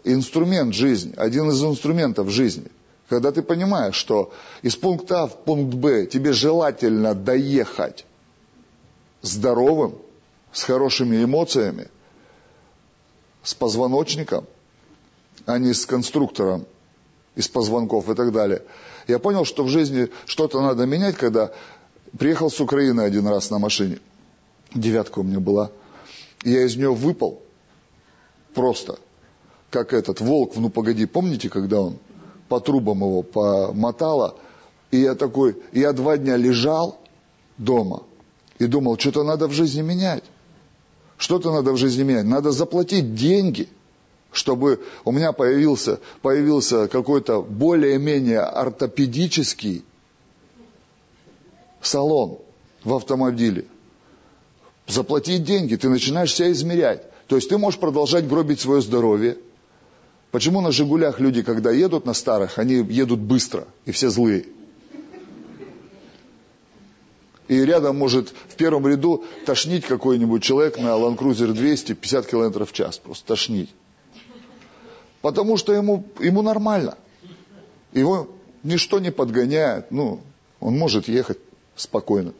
инструмент 0.03 0.75
жизни, 0.75 1.13
один 1.17 1.49
из 1.49 1.63
инструментов 1.63 2.29
жизни. 2.29 2.67
Когда 3.09 3.31
ты 3.31 3.41
понимаешь, 3.41 3.95
что 3.95 4.31
из 4.61 4.75
пункта 4.75 5.23
А 5.23 5.27
в 5.27 5.43
пункт 5.43 5.73
Б 5.73 6.05
тебе 6.05 6.33
желательно 6.33 7.15
доехать 7.15 8.05
здоровым, 9.23 9.95
с 10.51 10.61
хорошими 10.61 11.23
эмоциями, 11.23 11.87
с 13.43 13.53
позвоночником, 13.53 14.45
а 15.45 15.57
не 15.57 15.73
с 15.73 15.85
конструктором 15.85 16.65
из 17.35 17.47
позвонков 17.47 18.09
и 18.09 18.15
так 18.15 18.31
далее. 18.31 18.63
Я 19.07 19.19
понял, 19.19 19.45
что 19.45 19.63
в 19.63 19.69
жизни 19.69 20.09
что-то 20.25 20.61
надо 20.61 20.85
менять, 20.85 21.15
когда 21.15 21.51
приехал 22.17 22.49
с 22.49 22.59
Украины 22.59 23.01
один 23.01 23.27
раз 23.27 23.49
на 23.49 23.59
машине. 23.59 23.99
Девятка 24.73 25.19
у 25.19 25.23
меня 25.23 25.39
была. 25.39 25.71
И 26.43 26.51
я 26.51 26.63
из 26.63 26.75
нее 26.75 26.93
выпал. 26.93 27.41
Просто. 28.53 28.99
Как 29.69 29.93
этот 29.93 30.19
волк 30.19 30.55
«Ну 30.55 30.69
погоди». 30.69 31.05
Помните, 31.05 31.49
когда 31.49 31.81
он 31.81 31.99
по 32.47 32.59
трубам 32.59 32.99
его 32.99 33.21
помотало? 33.21 34.35
И 34.91 34.97
я 34.97 35.15
такой, 35.15 35.55
я 35.71 35.93
два 35.93 36.17
дня 36.17 36.35
лежал 36.35 36.99
дома 37.57 38.03
и 38.57 38.65
думал, 38.65 38.97
что-то 38.97 39.23
надо 39.23 39.47
в 39.47 39.51
жизни 39.51 39.81
менять. 39.81 40.23
Что-то 41.19 41.51
надо 41.51 41.73
в 41.73 41.77
жизни 41.77 42.01
менять. 42.01 42.25
Надо 42.25 42.51
заплатить 42.51 43.13
деньги 43.13 43.69
чтобы 44.31 44.79
у 45.05 45.11
меня 45.11 45.31
появился, 45.31 45.99
появился 46.21 46.87
какой-то 46.87 47.41
более-менее 47.41 48.41
ортопедический 48.41 49.83
салон 51.81 52.37
в 52.83 52.93
автомобиле. 52.93 53.65
Заплатить 54.87 55.43
деньги, 55.43 55.75
ты 55.75 55.89
начинаешь 55.89 56.33
себя 56.33 56.51
измерять. 56.51 57.03
То 57.27 57.35
есть 57.35 57.49
ты 57.49 57.57
можешь 57.57 57.79
продолжать 57.79 58.27
гробить 58.27 58.59
свое 58.59 58.81
здоровье. 58.81 59.37
Почему 60.31 60.61
на 60.61 60.71
«Жигулях» 60.71 61.19
люди, 61.19 61.41
когда 61.41 61.71
едут 61.71 62.05
на 62.05 62.13
старых, 62.13 62.59
они 62.59 62.75
едут 62.75 63.19
быстро, 63.19 63.65
и 63.85 63.91
все 63.91 64.09
злые? 64.09 64.45
И 67.49 67.65
рядом 67.65 67.97
может 67.97 68.29
в 68.29 68.55
первом 68.55 68.87
ряду 68.87 69.25
тошнить 69.47 69.83
какой-нибудь 69.83 70.43
человек 70.43 70.77
на 70.77 70.89
Land 70.89 71.17
Cruiser 71.17 71.51
200, 71.51 71.93
50 71.93 72.27
км 72.27 72.63
в 72.63 72.71
час. 72.71 72.99
Просто 72.99 73.25
тошнить. 73.25 73.71
Потому 75.21 75.57
что 75.57 75.73
ему, 75.73 76.05
ему 76.19 76.43
нормально. 76.43 76.95
Его 77.91 78.29
ничто 78.61 78.99
не 78.99 79.11
подгоняет. 79.11 79.89
Ну, 79.89 80.21
он 80.59 80.77
может 80.77 81.07
ехать 81.07 81.39
спокойно. 81.75 82.33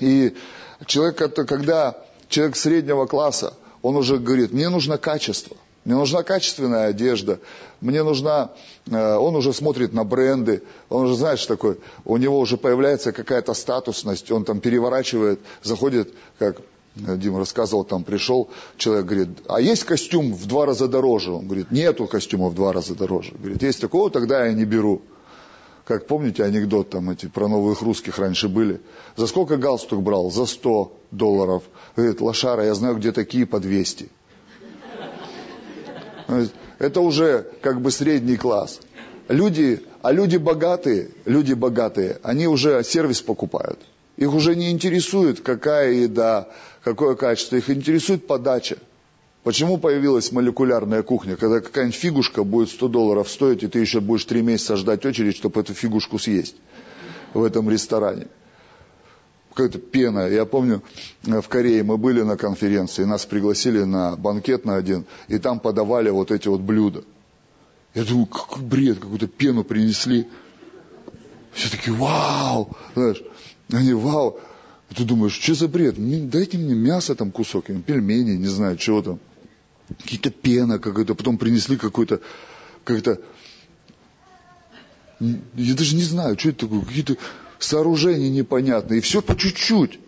И 0.00 0.36
человек, 0.84 1.34
когда 1.34 1.96
человек 2.28 2.56
среднего 2.56 3.06
класса, 3.06 3.54
он 3.80 3.96
уже 3.96 4.18
говорит, 4.18 4.52
мне 4.52 4.68
нужно 4.68 4.98
качество. 4.98 5.56
Мне 5.84 5.94
нужна 5.94 6.22
качественная 6.22 6.88
одежда, 6.88 7.40
мне 7.80 8.02
нужна, 8.02 8.50
э, 8.86 9.16
он 9.16 9.34
уже 9.34 9.54
смотрит 9.54 9.94
на 9.94 10.04
бренды, 10.04 10.62
он 10.90 11.06
уже 11.06 11.14
знает, 11.14 11.38
что 11.38 11.54
такое, 11.54 11.78
у 12.04 12.18
него 12.18 12.38
уже 12.38 12.58
появляется 12.58 13.12
какая-то 13.12 13.54
статусность, 13.54 14.30
он 14.30 14.44
там 14.44 14.60
переворачивает, 14.60 15.40
заходит, 15.62 16.12
как 16.38 16.60
Дима 16.96 17.38
рассказывал, 17.38 17.84
там 17.84 18.04
пришел 18.04 18.50
человек, 18.76 19.06
говорит, 19.06 19.28
а 19.48 19.60
есть 19.60 19.84
костюм 19.84 20.34
в 20.34 20.46
два 20.46 20.66
раза 20.66 20.88
дороже? 20.88 21.32
Он 21.32 21.46
говорит, 21.46 21.70
нету 21.70 22.06
костюма 22.06 22.48
в 22.48 22.54
два 22.54 22.72
раза 22.72 22.94
дороже. 22.94 23.32
Говорит, 23.38 23.62
есть 23.62 23.80
такого, 23.80 24.10
тогда 24.10 24.46
я 24.46 24.52
не 24.52 24.64
беру. 24.64 25.00
Как 25.86 26.06
помните 26.06 26.44
анекдот 26.44 26.90
там 26.90 27.10
эти 27.10 27.26
про 27.26 27.48
новых 27.48 27.80
русских 27.82 28.18
раньше 28.18 28.48
были? 28.48 28.80
За 29.16 29.26
сколько 29.26 29.56
галстук 29.56 30.02
брал? 30.02 30.30
За 30.30 30.46
100 30.46 30.92
долларов. 31.10 31.62
Говорит, 31.96 32.20
лошара, 32.20 32.64
я 32.64 32.74
знаю, 32.74 32.96
где 32.96 33.12
такие 33.12 33.46
по 33.46 33.60
200. 33.60 34.08
Это 36.78 37.00
уже 37.00 37.46
как 37.60 37.80
бы 37.80 37.90
средний 37.90 38.36
класс. 38.36 38.80
Люди, 39.28 39.82
а 40.02 40.12
люди 40.12 40.36
богатые, 40.36 41.10
люди 41.24 41.52
богатые, 41.52 42.18
они 42.22 42.46
уже 42.46 42.82
сервис 42.84 43.20
покупают. 43.20 43.78
Их 44.16 44.34
уже 44.34 44.56
не 44.56 44.70
интересует, 44.70 45.40
какая 45.40 45.92
еда, 45.92 46.48
какое 46.82 47.14
качество. 47.14 47.56
Их 47.56 47.70
интересует 47.70 48.26
подача. 48.26 48.76
Почему 49.42 49.78
появилась 49.78 50.32
молекулярная 50.32 51.02
кухня, 51.02 51.36
когда 51.36 51.60
какая-нибудь 51.60 51.96
фигушка 51.96 52.44
будет 52.44 52.68
100 52.68 52.88
долларов 52.88 53.30
стоить, 53.30 53.62
и 53.62 53.68
ты 53.68 53.78
еще 53.78 54.00
будешь 54.00 54.24
3 54.26 54.42
месяца 54.42 54.76
ждать 54.76 55.06
очередь, 55.06 55.36
чтобы 55.36 55.60
эту 55.60 55.72
фигушку 55.72 56.18
съесть 56.18 56.56
в 57.32 57.42
этом 57.42 57.70
ресторане? 57.70 58.26
Какая-то 59.60 59.78
пена. 59.78 60.26
Я 60.26 60.46
помню, 60.46 60.82
в 61.22 61.46
Корее 61.48 61.82
мы 61.82 61.98
были 61.98 62.22
на 62.22 62.38
конференции, 62.38 63.04
нас 63.04 63.26
пригласили 63.26 63.82
на 63.82 64.16
банкет 64.16 64.64
на 64.64 64.76
один, 64.76 65.04
и 65.28 65.36
там 65.36 65.60
подавали 65.60 66.08
вот 66.08 66.30
эти 66.30 66.48
вот 66.48 66.62
блюда. 66.62 67.04
Я 67.92 68.04
думаю, 68.04 68.24
какой 68.24 68.62
бред, 68.62 69.00
какую-то 69.00 69.26
пену 69.26 69.62
принесли. 69.62 70.28
Все 71.52 71.68
таки 71.68 71.90
вау, 71.90 72.74
знаешь, 72.94 73.22
они 73.70 73.92
вау. 73.92 74.40
Ты 74.96 75.04
думаешь, 75.04 75.38
что 75.38 75.54
за 75.54 75.68
бред? 75.68 75.96
Дайте 76.30 76.56
мне 76.56 76.72
мясо 76.74 77.14
там 77.14 77.30
кусок, 77.30 77.66
пельмени, 77.66 78.36
не 78.36 78.48
знаю, 78.48 78.78
чего 78.78 79.02
там. 79.02 79.20
Какие-то 79.88 80.30
пена 80.30 80.78
какая-то, 80.78 81.14
потом 81.14 81.36
принесли 81.36 81.76
какой-то, 81.76 82.22
как-то, 82.84 83.20
я 85.20 85.74
даже 85.74 85.96
не 85.96 86.04
знаю, 86.04 86.38
что 86.38 86.48
это 86.48 86.60
такое, 86.60 86.80
какие-то 86.80 87.18
сооружения 87.60 88.30
непонятные, 88.30 88.98
и 88.98 89.00
все 89.00 89.22
по 89.22 89.36
чуть-чуть. 89.36 90.00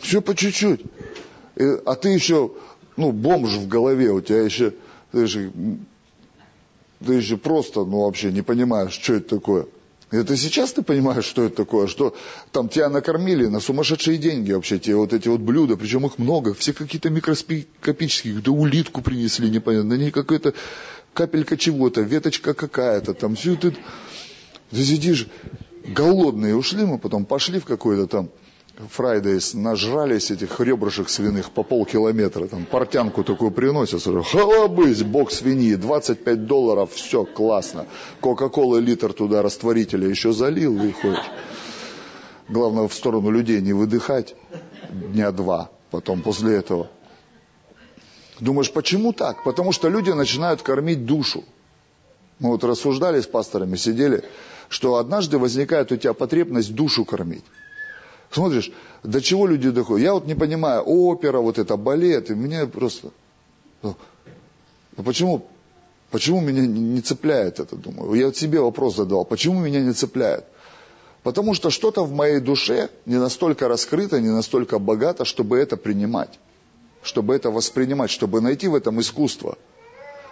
Все 0.00 0.20
по 0.20 0.34
чуть-чуть. 0.34 0.82
А 1.84 1.94
ты 1.94 2.10
еще, 2.10 2.52
ну, 2.96 3.12
бомж 3.12 3.54
в 3.54 3.68
голове, 3.68 4.10
у 4.10 4.20
тебя 4.20 4.42
еще, 4.42 4.74
ты 5.12 5.20
еще, 5.20 5.50
ты 7.04 7.14
еще 7.14 7.36
просто, 7.36 7.84
ну, 7.84 8.02
вообще 8.02 8.30
не 8.30 8.42
понимаешь, 8.42 8.92
что 8.92 9.14
это 9.14 9.36
такое. 9.36 9.66
Это 10.10 10.36
сейчас 10.36 10.72
ты 10.72 10.82
понимаешь, 10.82 11.24
что 11.24 11.44
это 11.44 11.56
такое, 11.56 11.88
что 11.88 12.14
там 12.52 12.68
тебя 12.68 12.88
накормили 12.88 13.46
на 13.46 13.58
сумасшедшие 13.58 14.18
деньги 14.18 14.52
вообще, 14.52 14.78
те 14.78 14.94
вот 14.94 15.12
эти 15.12 15.26
вот 15.26 15.40
блюда, 15.40 15.76
причем 15.76 16.06
их 16.06 16.18
много, 16.18 16.54
все 16.54 16.72
какие-то 16.72 17.10
микроскопические, 17.10 18.34
да 18.34 18.52
улитку 18.52 19.02
принесли, 19.02 19.50
непонятно, 19.50 19.96
на 19.96 19.98
ней 19.98 20.12
какая-то 20.12 20.54
капелька 21.14 21.56
чего-то, 21.56 22.02
веточка 22.02 22.54
какая-то, 22.54 23.14
там. 23.14 23.34
Все 23.34 23.54
это, 23.54 23.74
сидишь, 24.82 25.28
голодные 25.86 26.56
ушли 26.56 26.84
мы, 26.84 26.98
потом 26.98 27.24
пошли 27.24 27.60
в 27.60 27.64
какой-то 27.64 28.06
там 28.06 28.30
Fridays 28.76 29.54
нажрались 29.54 30.32
этих 30.32 30.58
ребрышек 30.58 31.08
свиных 31.08 31.52
по 31.52 31.62
полкилометра, 31.62 32.48
там 32.48 32.64
портянку 32.64 33.22
такую 33.22 33.52
приносят, 33.52 34.02
халабысь, 34.02 35.04
бок 35.04 35.30
свиньи, 35.30 35.76
25 35.76 36.46
долларов, 36.46 36.92
все, 36.92 37.24
классно. 37.24 37.86
Кока-колы 38.20 38.80
литр 38.80 39.12
туда 39.12 39.42
растворителя 39.42 40.08
еще 40.08 40.32
залил 40.32 40.82
и 40.82 40.90
ходишь. 40.90 41.30
Главное 42.48 42.88
в 42.88 42.94
сторону 42.94 43.30
людей 43.30 43.60
не 43.60 43.72
выдыхать 43.72 44.34
дня 44.90 45.30
два, 45.30 45.70
потом 45.90 46.22
после 46.22 46.56
этого. 46.56 46.88
Думаешь, 48.40 48.72
почему 48.72 49.12
так? 49.12 49.44
Потому 49.44 49.70
что 49.70 49.88
люди 49.88 50.10
начинают 50.10 50.62
кормить 50.62 51.06
душу. 51.06 51.44
Мы 52.40 52.50
вот 52.50 52.64
рассуждали 52.64 53.20
с 53.20 53.26
пасторами, 53.26 53.76
сидели, 53.76 54.24
что 54.68 54.96
однажды 54.96 55.38
возникает 55.38 55.92
у 55.92 55.96
тебя 55.96 56.12
потребность 56.12 56.74
душу 56.74 57.04
кормить. 57.04 57.44
Смотришь, 58.30 58.72
до 59.02 59.20
чего 59.20 59.46
люди 59.46 59.70
доходят. 59.70 60.04
Я 60.04 60.14
вот 60.14 60.26
не 60.26 60.34
понимаю, 60.34 60.82
опера, 60.82 61.38
вот 61.38 61.58
это, 61.58 61.76
балет, 61.76 62.30
и 62.30 62.34
меня 62.34 62.66
просто... 62.66 63.10
Ну, 63.82 63.94
почему, 64.96 65.46
почему 66.10 66.40
меня 66.40 66.66
не 66.66 67.00
цепляет 67.00 67.60
это, 67.60 67.76
думаю? 67.76 68.14
Я 68.14 68.32
себе 68.32 68.60
вопрос 68.60 68.96
задал, 68.96 69.24
почему 69.24 69.60
меня 69.60 69.80
не 69.80 69.92
цепляет? 69.92 70.44
Потому 71.22 71.54
что 71.54 71.70
что-то 71.70 72.04
в 72.04 72.12
моей 72.12 72.40
душе 72.40 72.90
не 73.06 73.16
настолько 73.16 73.68
раскрыто, 73.68 74.20
не 74.20 74.28
настолько 74.28 74.78
богато, 74.78 75.24
чтобы 75.24 75.58
это 75.58 75.76
принимать, 75.76 76.38
чтобы 77.02 77.34
это 77.34 77.50
воспринимать, 77.50 78.10
чтобы 78.10 78.40
найти 78.40 78.68
в 78.68 78.74
этом 78.74 79.00
искусство. 79.00 79.56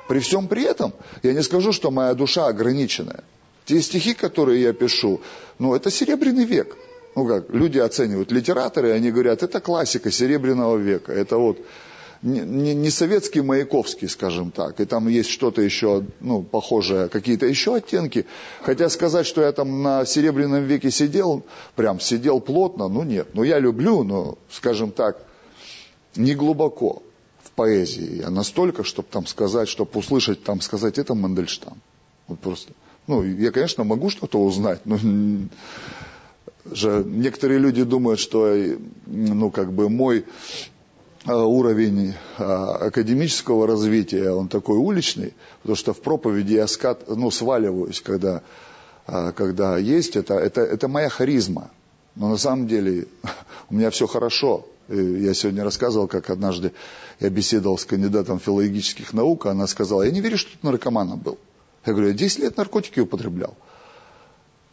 При 0.09 0.18
всем 0.18 0.49
при 0.49 0.64
этом 0.64 0.92
я 1.23 1.33
не 1.33 1.42
скажу, 1.42 1.73
что 1.73 1.90
моя 1.90 2.14
душа 2.14 2.47
ограниченная. 2.47 3.25
Те 3.64 3.81
стихи, 3.81 4.14
которые 4.14 4.62
я 4.62 4.72
пишу, 4.72 5.20
ну, 5.59 5.75
это 5.75 5.90
серебряный 5.90 6.44
век 6.44 6.77
ну 7.14 7.27
как, 7.27 7.51
люди 7.51 7.79
оценивают, 7.79 8.33
литераторы, 8.33 8.92
они 8.92 9.11
говорят, 9.11 9.42
это 9.42 9.61
классика 9.61 10.11
Серебряного 10.11 10.77
века, 10.77 11.12
это 11.12 11.37
вот 11.37 11.59
не, 12.22 12.40
не, 12.40 12.75
не 12.75 12.90
советский 12.90 13.40
Маяковский, 13.40 14.09
скажем 14.09 14.53
так, 14.53 14.81
и 14.81 14.85
там 14.85 15.09
есть 15.09 15.29
что-то 15.29 15.61
еще, 15.61 16.05
ну, 16.20 16.42
похожее, 16.42 17.09
какие-то 17.09 17.46
еще 17.46 17.75
оттенки. 17.75 18.27
Хотя 18.62 18.88
сказать, 18.88 19.27
что 19.27 19.42
я 19.42 19.51
там 19.51 19.83
на 19.83 20.05
Серебряном 20.07 20.64
веке 20.64 20.90
сидел, 20.92 21.44
прям 21.75 21.98
сидел 21.98 22.40
плотно, 22.40 22.87
ну 22.88 23.03
нет. 23.03 23.31
Ну 23.35 23.42
я 23.42 23.59
люблю, 23.59 24.05
но, 24.05 24.38
скажем 24.51 24.92
так, 24.92 25.18
не 26.14 26.35
глубоко 26.37 27.03
в 27.42 27.51
поэзии. 27.51 28.20
Я 28.20 28.31
настолько, 28.31 28.85
чтобы 28.85 29.09
там 29.11 29.27
сказать, 29.27 29.68
чтобы 29.68 29.90
услышать, 29.98 30.44
там 30.44 30.61
сказать, 30.61 30.98
это 30.98 31.14
Мандельштам. 31.14 31.83
Вот 32.29 32.38
просто. 32.38 32.72
Ну, 33.06 33.22
я, 33.22 33.50
конечно, 33.50 33.84
могу 33.84 34.10
что-то 34.10 34.38
узнать, 34.38 34.80
но 34.84 34.98
же 36.70 37.04
некоторые 37.04 37.58
люди 37.58 37.82
думают, 37.82 38.20
что 38.20 38.54
ну, 39.06 39.50
как 39.50 39.72
бы 39.72 39.88
мой 39.88 40.24
а, 41.24 41.44
уровень 41.44 42.14
а, 42.38 42.86
академического 42.86 43.66
развития, 43.66 44.30
он 44.30 44.48
такой 44.48 44.76
уличный, 44.76 45.34
потому 45.62 45.76
что 45.76 45.92
в 45.92 46.00
проповеди 46.00 46.54
я 46.54 46.66
скат, 46.66 47.08
ну, 47.08 47.30
сваливаюсь, 47.30 48.00
когда, 48.00 48.42
когда 49.06 49.78
есть, 49.78 50.16
это, 50.16 50.34
это, 50.34 50.60
это 50.60 50.88
моя 50.88 51.08
харизма. 51.08 51.70
Но 52.14 52.28
на 52.28 52.36
самом 52.36 52.66
деле 52.66 53.06
у 53.70 53.74
меня 53.74 53.90
все 53.90 54.06
хорошо. 54.06 54.66
Я 54.88 55.32
сегодня 55.32 55.64
рассказывал, 55.64 56.06
как 56.08 56.28
однажды 56.28 56.72
я 57.20 57.30
беседовал 57.30 57.78
с 57.78 57.84
кандидатом 57.84 58.38
филологических 58.38 59.12
наук, 59.12 59.46
она 59.46 59.66
сказала, 59.66 60.02
я 60.02 60.10
не 60.10 60.20
верю, 60.20 60.36
что 60.36 60.50
ты 60.50 60.66
наркоманом 60.66 61.18
был. 61.18 61.38
Я 61.85 61.92
говорю, 61.92 62.09
я 62.09 62.14
10 62.14 62.38
лет 62.40 62.57
наркотики 62.57 63.01
употреблял. 63.01 63.55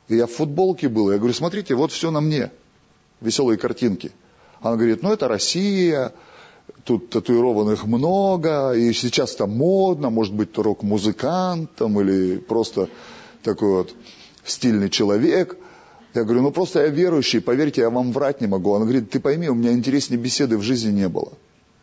И 0.08 0.15
я 0.15 0.28
в 0.28 0.32
футболке 0.32 0.89
был. 0.89 1.12
Я 1.12 1.17
говорю, 1.17 1.34
смотрите, 1.34 1.76
вот 1.76 1.91
все 1.91 2.12
на 2.12 2.22
мне. 2.22 2.52
Веселые 3.22 3.58
картинки. 3.58 4.12
Она 4.62 4.76
говорит, 4.76 5.04
ну 5.04 5.12
это 5.12 5.28
Россия, 5.28 6.13
тут 6.84 7.10
татуированных 7.10 7.86
много, 7.86 8.74
и 8.74 8.93
сейчас 8.93 9.36
там 9.36 9.52
модно, 9.52 10.10
может 10.10 10.34
быть, 10.34 10.58
рок-музыкант 10.58 11.72
там, 11.76 12.00
или 12.00 12.38
просто 12.38 12.89
такой 13.43 13.69
вот 13.69 13.95
стильный 14.43 14.89
человек. 14.89 15.58
Я 16.13 16.24
говорю, 16.24 16.41
ну 16.41 16.52
просто 16.52 16.82
я 16.82 16.88
верующий, 16.88 17.39
поверьте, 17.39 17.82
я 17.82 17.89
вам 17.89 18.12
врать 18.12 18.41
не 18.41 18.48
могу. 18.48 18.74
Она 18.74 18.86
говорит, 18.86 19.12
ты 19.12 19.19
пойми, 19.19 19.50
у 19.50 19.56
меня 19.56 19.72
интереснее 19.72 20.19
беседы 20.19 20.58
в 20.58 20.62
жизни 20.62 20.91
не 20.91 21.08
было. 21.08 21.34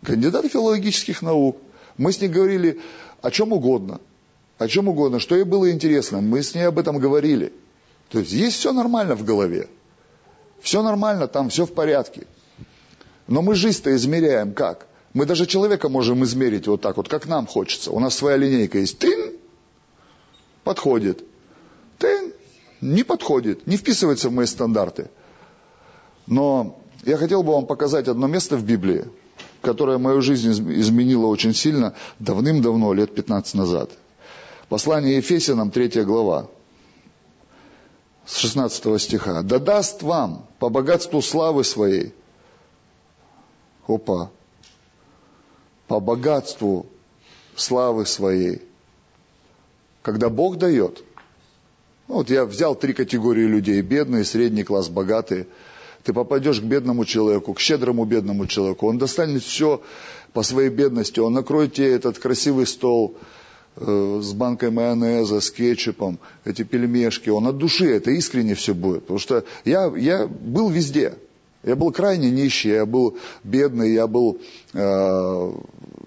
кандидат 0.02 0.46
филологических 0.46 1.22
наук. 1.22 1.58
Мы 1.96 2.12
с 2.12 2.20
ней 2.20 2.28
говорили 2.28 2.80
о 3.22 3.30
чем 3.30 3.52
угодно, 3.52 4.00
о 4.58 4.68
чем 4.68 4.88
угодно, 4.88 5.18
что 5.18 5.34
ей 5.34 5.44
было 5.44 5.70
интересно. 5.70 6.20
Мы 6.20 6.42
с 6.42 6.54
ней 6.54 6.62
об 6.62 6.78
этом 6.78 6.98
говорили. 6.98 7.52
То 8.08 8.20
есть 8.20 8.32
есть 8.32 8.56
все 8.56 8.72
нормально 8.72 9.14
в 9.14 9.24
голове. 9.24 9.68
Все 10.60 10.82
нормально, 10.82 11.28
там 11.28 11.48
все 11.48 11.66
в 11.66 11.72
порядке. 11.72 12.26
Но 13.26 13.42
мы 13.42 13.54
жизнь-то 13.54 13.94
измеряем 13.94 14.52
как? 14.52 14.86
Мы 15.12 15.26
даже 15.26 15.46
человека 15.46 15.88
можем 15.88 16.24
измерить 16.24 16.66
вот 16.66 16.80
так 16.80 16.96
вот, 16.96 17.08
как 17.08 17.26
нам 17.26 17.46
хочется. 17.46 17.90
У 17.90 18.00
нас 18.00 18.14
своя 18.14 18.36
линейка 18.36 18.78
есть. 18.78 18.98
Тын, 18.98 19.32
подходит. 20.64 21.24
Тын, 21.98 22.32
не 22.80 23.02
подходит, 23.02 23.66
не 23.66 23.76
вписывается 23.76 24.28
в 24.28 24.32
мои 24.32 24.46
стандарты. 24.46 25.08
Но 26.26 26.78
я 27.04 27.16
хотел 27.16 27.42
бы 27.42 27.52
вам 27.52 27.66
показать 27.66 28.08
одно 28.08 28.26
место 28.26 28.56
в 28.56 28.64
Библии, 28.64 29.06
которое 29.62 29.98
мою 29.98 30.20
жизнь 30.22 30.50
изменило 30.50 31.26
очень 31.26 31.54
сильно 31.54 31.94
давным-давно, 32.18 32.92
лет 32.92 33.14
15 33.14 33.54
назад. 33.54 33.90
Послание 34.68 35.18
Ефесянам, 35.18 35.70
3 35.70 36.02
глава, 36.02 36.48
с 38.24 38.36
16 38.38 39.00
стиха. 39.00 39.42
«Да 39.42 39.60
даст 39.60 40.02
вам 40.02 40.46
по 40.58 40.68
богатству 40.68 41.22
славы 41.22 41.62
своей». 41.62 42.12
Опа. 43.86 44.30
По 45.86 46.00
богатству 46.00 46.86
славы 47.54 48.04
своей. 48.06 48.60
Когда 50.02 50.28
Бог 50.28 50.56
дает, 50.56 51.04
ну, 52.08 52.16
вот 52.16 52.30
я 52.30 52.44
взял 52.44 52.74
три 52.74 52.92
категории 52.92 53.46
людей. 53.46 53.80
Бедные, 53.82 54.24
средний 54.24 54.64
класс, 54.64 54.88
богатые. 54.88 55.46
Ты 56.02 56.12
попадешь 56.12 56.60
к 56.60 56.64
бедному 56.64 57.04
человеку, 57.04 57.54
к 57.54 57.60
щедрому 57.60 58.04
бедному 58.04 58.48
человеку. 58.48 58.88
Он 58.88 58.98
достанет 58.98 59.44
все 59.44 59.82
по 60.32 60.42
своей 60.42 60.70
бедности. 60.70 61.20
Он 61.20 61.32
накроет 61.32 61.74
тебе 61.74 61.92
этот 61.94 62.18
красивый 62.18 62.66
стол 62.66 63.16
с 63.78 64.32
банкой 64.32 64.70
майонеза, 64.70 65.40
с 65.40 65.50
кетчупом, 65.50 66.18
эти 66.44 66.62
пельмешки. 66.62 67.28
Он 67.28 67.46
от 67.46 67.58
души, 67.58 67.86
это 67.94 68.10
искренне 68.10 68.54
все 68.54 68.74
будет. 68.74 69.02
Потому 69.02 69.18
что 69.18 69.44
я, 69.64 69.92
я 69.96 70.26
был 70.26 70.70
везде. 70.70 71.14
Я 71.62 71.74
был 71.74 71.90
крайне 71.90 72.30
нищий, 72.30 72.70
я 72.70 72.86
был 72.86 73.18
бедный, 73.42 73.92
я 73.92 74.06
был 74.06 74.38
э, 74.72 75.52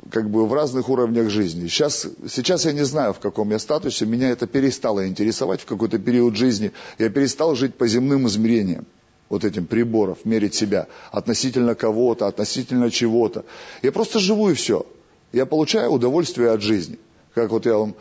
как 0.10 0.30
бы 0.30 0.48
в 0.48 0.54
разных 0.54 0.88
уровнях 0.90 1.30
жизни. 1.30 1.68
Сейчас, 1.68 2.08
сейчас 2.30 2.66
я 2.66 2.72
не 2.72 2.86
знаю, 2.86 3.14
в 3.14 3.20
каком 3.20 3.52
я 3.52 3.60
статусе, 3.60 4.06
меня 4.06 4.30
это 4.30 4.48
перестало 4.48 5.06
интересовать 5.06 5.62
в 5.62 5.66
какой-то 5.66 6.00
период 6.00 6.38
жизни. 6.38 6.72
Я 6.98 7.10
перестал 7.10 7.56
жить 7.56 7.76
по 7.76 7.88
земным 7.88 8.26
измерениям 8.28 8.86
вот 9.28 9.44
этим 9.44 9.66
приборов, 9.66 10.20
мерить 10.24 10.56
себя 10.56 10.88
относительно 11.12 11.76
кого-то, 11.76 12.28
относительно 12.28 12.90
чего-то. 12.90 13.46
Я 13.82 13.92
просто 13.92 14.20
живу 14.20 14.50
и 14.50 14.54
все. 14.54 14.86
Я 15.34 15.46
получаю 15.46 15.92
удовольствие 15.92 16.52
от 16.52 16.62
жизни. 16.62 16.98
Как 17.34 17.52
вот 17.52 17.65
я 17.65 17.78
вам 17.78 17.96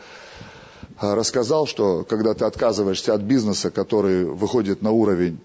а, 0.96 1.14
рассказал, 1.14 1.66
что 1.66 2.04
когда 2.04 2.34
ты 2.34 2.44
отказываешься 2.44 3.14
от 3.14 3.20
бизнеса, 3.20 3.70
который 3.70 4.24
выходит 4.24 4.82
на 4.82 4.90
уровень 4.90 5.38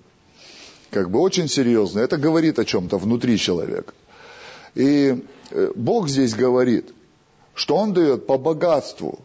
как 0.89 1.09
бы 1.09 1.19
очень 1.19 1.47
серьезный, 1.47 2.03
это 2.03 2.17
говорит 2.17 2.59
о 2.59 2.65
чем-то 2.65 2.97
внутри 2.97 3.37
человека. 3.37 3.93
И 4.75 5.23
э, 5.49 5.71
Бог 5.75 6.07
здесь 6.07 6.33
говорит, 6.35 6.93
что 7.53 7.77
Он 7.77 7.93
дает 7.93 8.27
по 8.27 8.37
богатству 8.37 9.19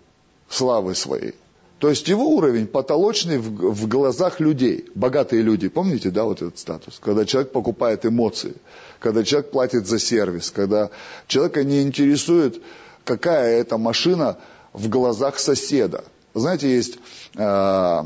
славы 0.49 0.94
своей. 0.94 1.35
То 1.79 1.88
есть 1.88 2.09
его 2.09 2.29
уровень 2.29 2.66
потолочный 2.66 3.38
в, 3.38 3.73
в 3.73 3.87
глазах 3.87 4.40
людей, 4.40 4.87
богатые 4.94 5.42
люди. 5.42 5.68
Помните, 5.68 6.11
да, 6.11 6.25
вот 6.25 6.42
этот 6.42 6.59
статус? 6.59 6.99
Когда 7.01 7.25
человек 7.25 7.53
покупает 7.53 8.05
эмоции, 8.05 8.55
когда 8.99 9.23
человек 9.23 9.51
платит 9.53 9.87
за 9.87 9.99
сервис, 9.99 10.51
когда 10.51 10.90
человека 11.29 11.62
не 11.62 11.83
интересует, 11.83 12.61
какая 13.09 13.61
это 13.61 13.79
машина 13.79 14.37
в 14.75 14.88
глазах 14.88 15.38
соседа. 15.38 16.05
Знаете, 16.35 16.68
есть 16.71 16.99
э, 17.37 18.05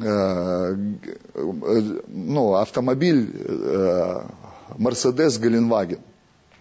э, 0.00 0.76
ну, 2.06 2.54
автомобиль 2.54 3.28
Мерседес 4.78 5.38
э. 5.38 5.98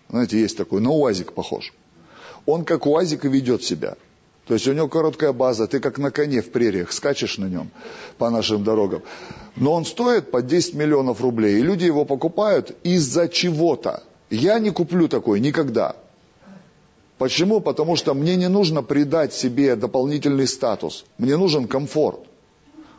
Знаете, 0.10 0.40
есть 0.40 0.58
такой, 0.58 0.82
на 0.82 0.90
УАЗик 0.90 1.34
похож. 1.34 1.72
Он 2.48 2.66
как 2.66 2.88
УАЗик 2.88 3.26
и 3.26 3.30
ведет 3.30 3.64
себя. 3.64 3.96
То 4.48 4.56
есть 4.56 4.68
у 4.68 4.74
него 4.74 4.88
короткая 4.88 5.32
база, 5.32 5.68
ты 5.68 5.80
как 5.80 6.00
на 6.00 6.12
коне 6.12 6.42
в 6.42 6.52
прериях 6.52 6.92
скачешь 6.92 7.38
на 7.38 7.46
нем 7.46 7.70
по 8.18 8.30
нашим 8.30 8.64
дорогам. 8.64 9.04
Но 9.56 9.74
он 9.74 9.86
стоит 9.86 10.32
по 10.32 10.42
10 10.42 10.74
миллионов 10.74 11.22
рублей, 11.22 11.60
и 11.60 11.62
люди 11.62 11.86
его 11.86 12.06
покупают 12.06 12.76
из-за 12.84 13.30
чего-то. 13.30 14.04
Я 14.30 14.60
не 14.60 14.72
куплю 14.72 15.08
такой 15.08 15.40
никогда. 15.40 15.96
Почему? 17.18 17.60
Потому 17.60 17.96
что 17.96 18.14
мне 18.14 18.36
не 18.36 18.50
нужно 18.50 18.82
придать 18.82 19.34
себе 19.34 19.76
дополнительный 19.76 20.48
статус. 20.48 21.06
Мне 21.18 21.38
нужен 21.38 21.68
комфорт. 21.68 22.20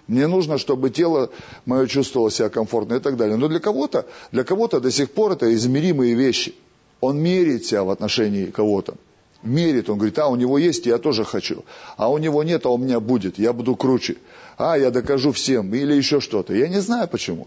Мне 0.07 0.27
нужно, 0.27 0.59
чтобы 0.59 0.91
тело 0.91 1.31
мое 1.65 1.87
чувствовало 1.87 2.31
себя 2.31 2.49
комфортно 2.49 2.95
и 2.95 3.01
так 3.01 3.17
далее. 3.17 3.37
Но 3.37 3.49
для 3.49 3.61
кого-то, 3.61 4.07
для 4.33 4.45
кого-то 4.45 4.81
до 4.81 4.91
сих 4.91 5.11
пор 5.11 5.33
это 5.33 5.53
измеримые 5.55 6.15
вещи. 6.15 6.55
Он 7.01 7.19
меряет 7.19 7.65
себя 7.65 7.85
в 7.85 7.91
отношении 7.91 8.47
кого-то 8.47 8.95
мерит, 9.43 9.91
он 9.91 9.99
говорит, 9.99 10.19
а 10.19 10.29
у 10.29 10.37
него 10.37 10.57
есть, 10.57 10.87
я 10.87 10.97
тоже 10.97 11.23
хочу. 11.23 11.67
А 11.99 12.11
у 12.11 12.17
него 12.17 12.43
нет, 12.43 12.65
а 12.65 12.71
у 12.71 12.79
меня 12.79 12.99
будет, 12.99 13.39
я 13.39 13.53
буду 13.53 13.77
круче. 13.77 14.17
А, 14.57 14.79
я 14.79 14.91
докажу 14.91 15.33
всем, 15.33 15.75
или 15.75 15.93
еще 15.93 16.21
что-то. 16.21 16.55
Я 16.55 16.67
не 16.67 16.81
знаю 16.81 17.09
почему 17.09 17.47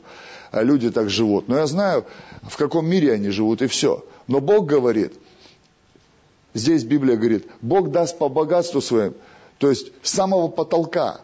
а 0.51 0.63
люди 0.63 0.91
так 0.91 1.09
живут. 1.09 1.47
Но 1.47 1.57
я 1.57 1.67
знаю, 1.67 2.05
в 2.43 2.57
каком 2.57 2.87
мире 2.87 3.13
они 3.13 3.29
живут, 3.29 3.61
и 3.61 3.67
все. 3.67 4.03
Но 4.27 4.39
Бог 4.39 4.65
говорит, 4.65 5.13
здесь 6.57 6.83
Библия 6.83 7.15
говорит, 7.15 7.47
Бог 7.61 7.91
даст 7.91 8.17
по 8.17 8.29
богатству 8.29 8.81
своим, 8.81 9.13
то 9.57 9.69
есть 9.69 9.91
с 10.03 10.11
самого 10.11 10.47
потолка 10.47 11.21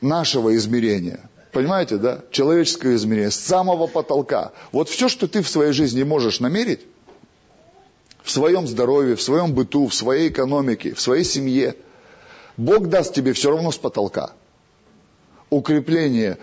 нашего 0.00 0.54
измерения. 0.56 1.28
Понимаете, 1.52 1.96
да? 1.96 2.20
Человеческое 2.30 2.96
измерение, 2.96 3.30
с 3.30 3.36
самого 3.36 3.86
потолка. 3.86 4.52
Вот 4.72 4.88
все, 4.88 5.08
что 5.08 5.26
ты 5.26 5.42
в 5.42 5.48
своей 5.48 5.72
жизни 5.72 6.02
можешь 6.02 6.40
намерить, 6.40 6.80
в 8.22 8.30
своем 8.30 8.66
здоровье, 8.66 9.16
в 9.16 9.22
своем 9.22 9.54
быту, 9.54 9.86
в 9.86 9.94
своей 9.94 10.28
экономике, 10.28 10.94
в 10.94 11.00
своей 11.00 11.24
семье. 11.24 11.76
Бог 12.56 12.88
даст 12.88 13.14
тебе 13.14 13.32
все 13.32 13.50
равно 13.50 13.70
с 13.70 13.78
потолка. 13.78 14.32
Укрепление, 15.48 16.38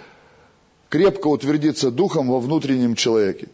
крепко 0.90 1.28
утвердиться 1.28 1.92
духом 1.92 2.30
во 2.30 2.40
внутреннем 2.40 2.96
человеке. 2.96 3.50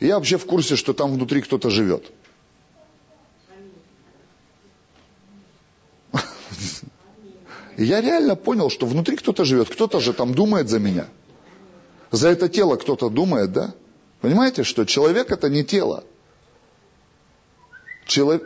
Я 0.00 0.14
вообще 0.16 0.38
в 0.38 0.46
курсе, 0.46 0.76
что 0.76 0.92
там 0.92 1.12
внутри 1.12 1.42
кто-то 1.42 1.70
живет. 1.70 2.12
Я 7.76 8.00
реально 8.00 8.36
понял, 8.36 8.70
что 8.70 8.86
внутри 8.86 9.16
кто-то 9.16 9.44
живет, 9.44 9.68
кто-то 9.68 10.00
же 10.00 10.12
там 10.12 10.34
думает 10.34 10.68
за 10.68 10.78
меня. 10.78 11.06
За 12.10 12.28
это 12.28 12.48
тело 12.48 12.76
кто-то 12.76 13.08
думает, 13.08 13.52
да? 13.52 13.74
Понимаете, 14.20 14.62
что 14.62 14.84
человек 14.84 15.30
это 15.30 15.48
не 15.48 15.64
тело. 15.64 16.04
Человек... 18.06 18.44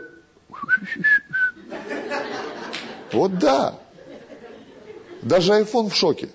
Вот 3.11 3.37
да. 3.39 3.79
Даже 5.21 5.53
iPhone 5.53 5.89
в 5.89 5.95
шоке. 5.95 6.29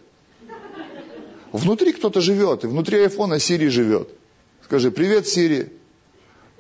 Внутри 1.53 1.93
кто-то 1.93 2.21
живет, 2.21 2.65
и 2.65 2.67
внутри 2.67 2.99
айфона 2.99 3.39
Сири 3.39 3.69
живет. 3.69 4.09
Скажи, 4.65 4.91
привет, 4.91 5.29
Сири. 5.29 5.73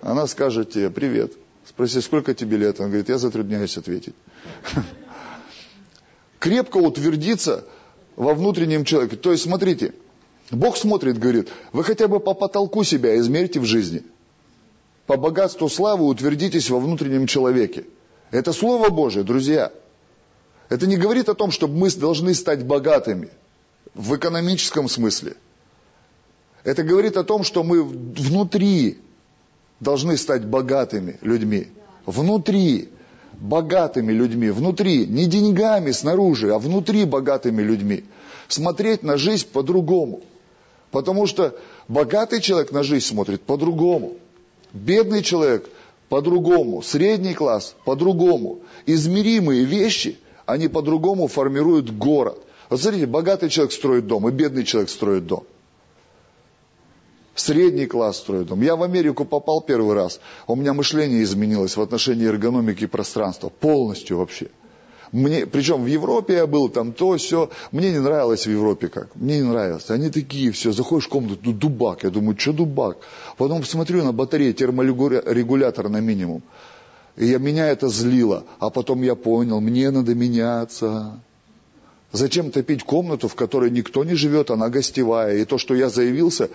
Она 0.00 0.26
скажет 0.26 0.70
тебе, 0.70 0.90
привет. 0.90 1.32
Спроси, 1.66 2.00
сколько 2.00 2.34
тебе 2.34 2.58
лет? 2.58 2.78
Он 2.80 2.86
говорит, 2.86 3.08
я 3.08 3.18
затрудняюсь 3.18 3.76
ответить. 3.76 4.14
Крепко 6.44 6.76
утвердиться 6.76 7.64
во 8.16 8.34
внутреннем 8.34 8.84
человеке. 8.84 9.16
То 9.16 9.32
есть, 9.32 9.44
смотрите, 9.44 9.94
Бог 10.50 10.76
смотрит, 10.76 11.18
говорит, 11.18 11.48
вы 11.72 11.84
хотя 11.84 12.06
бы 12.06 12.20
по 12.20 12.34
потолку 12.34 12.84
себя 12.84 13.16
измерьте 13.18 13.60
в 13.60 13.64
жизни– 13.64 14.02
по 15.06 15.16
богатству 15.16 15.68
славы 15.68 16.06
утвердитесь 16.06 16.70
во 16.70 16.78
внутреннем 16.78 17.26
человеке. 17.26 17.84
Это 18.30 18.52
Слово 18.52 18.88
Божие, 18.88 19.22
друзья. 19.22 19.70
Это 20.70 20.86
не 20.86 20.96
говорит 20.96 21.28
о 21.28 21.34
том, 21.34 21.50
что 21.50 21.68
мы 21.68 21.90
должны 21.90 22.34
стать 22.34 22.64
богатыми 22.64 23.28
в 23.92 24.16
экономическом 24.16 24.88
смысле. 24.88 25.34
Это 26.64 26.82
говорит 26.82 27.18
о 27.18 27.24
том, 27.24 27.44
что 27.44 27.62
мы 27.62 27.82
внутри 27.82 28.98
должны 29.78 30.16
стать 30.16 30.46
богатыми 30.46 31.18
людьми. 31.20 31.68
Внутри 32.06 32.88
богатыми 33.40 34.12
людьми. 34.12 34.50
Внутри. 34.50 35.06
Не 35.06 35.26
деньгами 35.26 35.90
снаружи, 35.90 36.52
а 36.52 36.58
внутри 36.58 37.04
богатыми 37.04 37.62
людьми. 37.62 38.04
Смотреть 38.48 39.02
на 39.02 39.16
жизнь 39.16 39.46
по-другому. 39.52 40.22
Потому 40.90 41.26
что 41.26 41.58
богатый 41.88 42.40
человек 42.40 42.72
на 42.72 42.82
жизнь 42.82 43.06
смотрит 43.06 43.42
по-другому. 43.42 44.14
Бедный 44.72 45.22
человек 45.22 45.68
по-другому, 46.08 46.82
средний 46.82 47.34
класс 47.34 47.74
по-другому. 47.84 48.60
Измеримые 48.86 49.64
вещи, 49.64 50.18
они 50.46 50.68
по-другому 50.68 51.26
формируют 51.26 51.90
город. 51.90 52.38
Вот 52.70 52.80
смотрите, 52.80 53.06
богатый 53.06 53.48
человек 53.48 53.72
строит 53.72 54.06
дом, 54.06 54.28
и 54.28 54.32
бедный 54.32 54.64
человек 54.64 54.90
строит 54.90 55.26
дом. 55.26 55.44
Средний 57.34 57.86
класс 57.86 58.18
строит 58.18 58.46
дом. 58.46 58.62
Я 58.62 58.76
в 58.76 58.82
Америку 58.82 59.24
попал 59.24 59.60
первый 59.60 59.94
раз. 59.94 60.20
У 60.46 60.54
меня 60.54 60.72
мышление 60.72 61.22
изменилось 61.22 61.76
в 61.76 61.80
отношении 61.82 62.26
эргономики 62.26 62.86
пространства. 62.86 63.48
Полностью 63.48 64.18
вообще. 64.18 64.48
Мне, 65.10 65.46
причем 65.46 65.82
в 65.84 65.86
Европе 65.86 66.34
я 66.34 66.46
был, 66.46 66.68
там 66.68 66.92
то, 66.92 67.16
все. 67.16 67.50
Мне 67.72 67.92
не 67.92 67.98
нравилось 67.98 68.46
в 68.46 68.50
Европе 68.50 68.88
как. 68.88 69.14
Мне 69.16 69.38
не 69.38 69.48
нравилось. 69.48 69.90
Они 69.90 70.10
такие 70.10 70.52
все. 70.52 70.72
Заходишь 70.72 71.06
в 71.06 71.08
комнату, 71.08 71.52
дубак. 71.52 72.04
Я 72.04 72.10
думаю, 72.10 72.38
что 72.38 72.52
дубак? 72.52 72.98
Потом 73.36 73.64
смотрю 73.64 74.04
на 74.04 74.12
батарею, 74.12 74.54
терморегулятор 74.54 75.88
на 75.88 76.00
минимум. 76.00 76.42
И 77.16 77.26
я, 77.26 77.38
меня 77.38 77.68
это 77.68 77.88
злило. 77.88 78.44
А 78.58 78.70
потом 78.70 79.02
я 79.02 79.14
понял, 79.14 79.60
мне 79.60 79.90
надо 79.90 80.14
меняться. 80.14 81.20
Зачем 82.12 82.50
топить 82.52 82.84
комнату, 82.84 83.28
в 83.28 83.34
которой 83.34 83.70
никто 83.70 84.04
не 84.04 84.14
живет, 84.14 84.50
она 84.50 84.68
гостевая. 84.68 85.36
И 85.36 85.44
то, 85.44 85.58
что 85.58 85.74
я 85.74 85.90
заявился, 85.90 86.48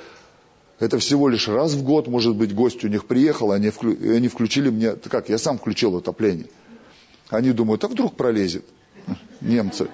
это 0.80 0.98
всего 0.98 1.28
лишь 1.28 1.48
раз 1.48 1.74
в 1.74 1.84
год, 1.84 2.08
может 2.08 2.36
быть, 2.36 2.56
гость 2.56 2.84
у 2.86 2.88
них 2.88 3.06
приехал, 3.06 3.52
они, 3.52 3.70
вклю... 3.70 3.92
они 3.92 4.30
включили 4.30 4.70
мне, 4.70 4.94
как, 4.94 5.30
я 5.30 5.38
сам 5.38 5.58
включил 5.58 5.98
отопление. 5.98 6.48
Они 7.30 7.52
думают, 7.52 7.84
а 7.84 7.88
вдруг 7.90 8.16
пролезет, 8.16 8.66
немцы. 9.42 9.90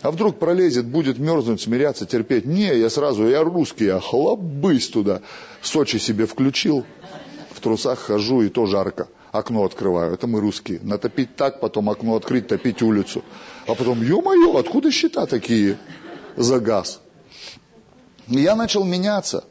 А 0.00 0.10
вдруг 0.10 0.38
пролезет, 0.38 0.86
будет 0.86 1.18
мерзнуть, 1.18 1.60
смиряться, 1.60 2.04
терпеть. 2.04 2.46
Не, 2.46 2.76
я 2.78 2.90
сразу, 2.90 3.26
я 3.28 3.42
русский, 3.42 3.86
я 3.86 4.00
хлобысь 4.00 4.88
туда. 4.88 5.22
Сочи 5.62 5.98
себе 5.98 6.26
включил, 6.26 6.84
в 7.52 7.60
трусах 7.60 8.00
хожу 8.00 8.42
и 8.42 8.48
то 8.48 8.66
жарко. 8.66 9.08
Окно 9.32 9.64
открываю, 9.64 10.14
это 10.14 10.26
мы 10.26 10.40
русские. 10.40 10.80
Натопить 10.82 11.36
так, 11.36 11.60
потом 11.60 11.90
окно 11.90 12.16
открыть, 12.16 12.48
топить 12.48 12.82
улицу. 12.82 13.24
А 13.66 13.74
потом, 13.74 14.00
ё-моё, 14.02 14.56
откуда 14.56 14.90
счета 14.90 15.26
такие 15.26 15.76
за 16.36 16.60
газ? 16.60 17.00
И 18.28 18.40
я 18.40 18.56
начал 18.56 18.84
меняться. 18.84 19.44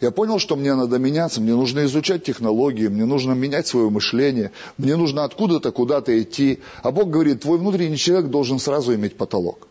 Я 0.00 0.10
понял, 0.10 0.38
что 0.38 0.56
мне 0.56 0.74
надо 0.74 0.98
меняться, 0.98 1.42
мне 1.42 1.54
нужно 1.54 1.84
изучать 1.84 2.24
технологии, 2.24 2.88
мне 2.88 3.04
нужно 3.04 3.32
менять 3.32 3.66
свое 3.66 3.90
мышление, 3.90 4.50
мне 4.78 4.96
нужно 4.96 5.24
откуда-то 5.24 5.72
куда-то 5.72 6.20
идти. 6.22 6.60
А 6.82 6.90
Бог 6.90 7.10
говорит, 7.10 7.42
твой 7.42 7.58
внутренний 7.58 7.98
человек 7.98 8.30
должен 8.30 8.58
сразу 8.58 8.94
иметь 8.94 9.18
потолок. 9.18 9.68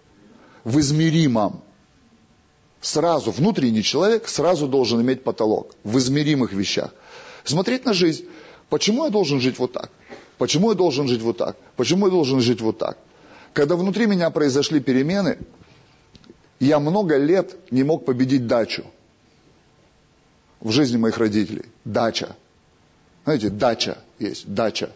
В 0.64 0.80
измеримом. 0.80 1.62
Сразу, 2.80 3.32
внутренний 3.32 3.82
человек 3.82 4.28
сразу 4.28 4.68
должен 4.68 5.02
иметь 5.02 5.24
потолок. 5.24 5.72
В 5.84 5.98
измеримых 5.98 6.54
вещах. 6.54 6.94
Смотреть 7.44 7.86
на 7.86 7.94
жизнь. 7.94 8.26
Почему 8.70 9.06
я 9.06 9.10
должен 9.10 9.42
жить 9.42 9.58
вот 9.58 9.74
так? 9.74 9.90
Почему 10.38 10.70
я 10.70 10.76
должен 10.76 11.08
жить 11.08 11.24
вот 11.24 11.38
так? 11.38 11.58
Почему 11.76 12.06
я 12.06 12.12
должен 12.12 12.40
жить 12.40 12.62
вот 12.62 12.78
так? 12.78 13.00
Когда 13.54 13.76
внутри 13.76 14.06
меня 14.06 14.30
произошли 14.30 14.80
перемены, 14.80 15.40
я 16.60 16.80
много 16.80 17.18
лет 17.18 17.56
не 17.72 17.82
мог 17.84 18.06
победить 18.06 18.46
дачу 18.46 18.86
в 20.62 20.72
жизни 20.72 20.98
моих 20.98 21.18
родителей. 21.18 21.66
Дача. 21.86 22.36
Знаете, 23.24 23.50
дача 23.50 23.98
есть, 24.20 24.52
дача. 24.54 24.92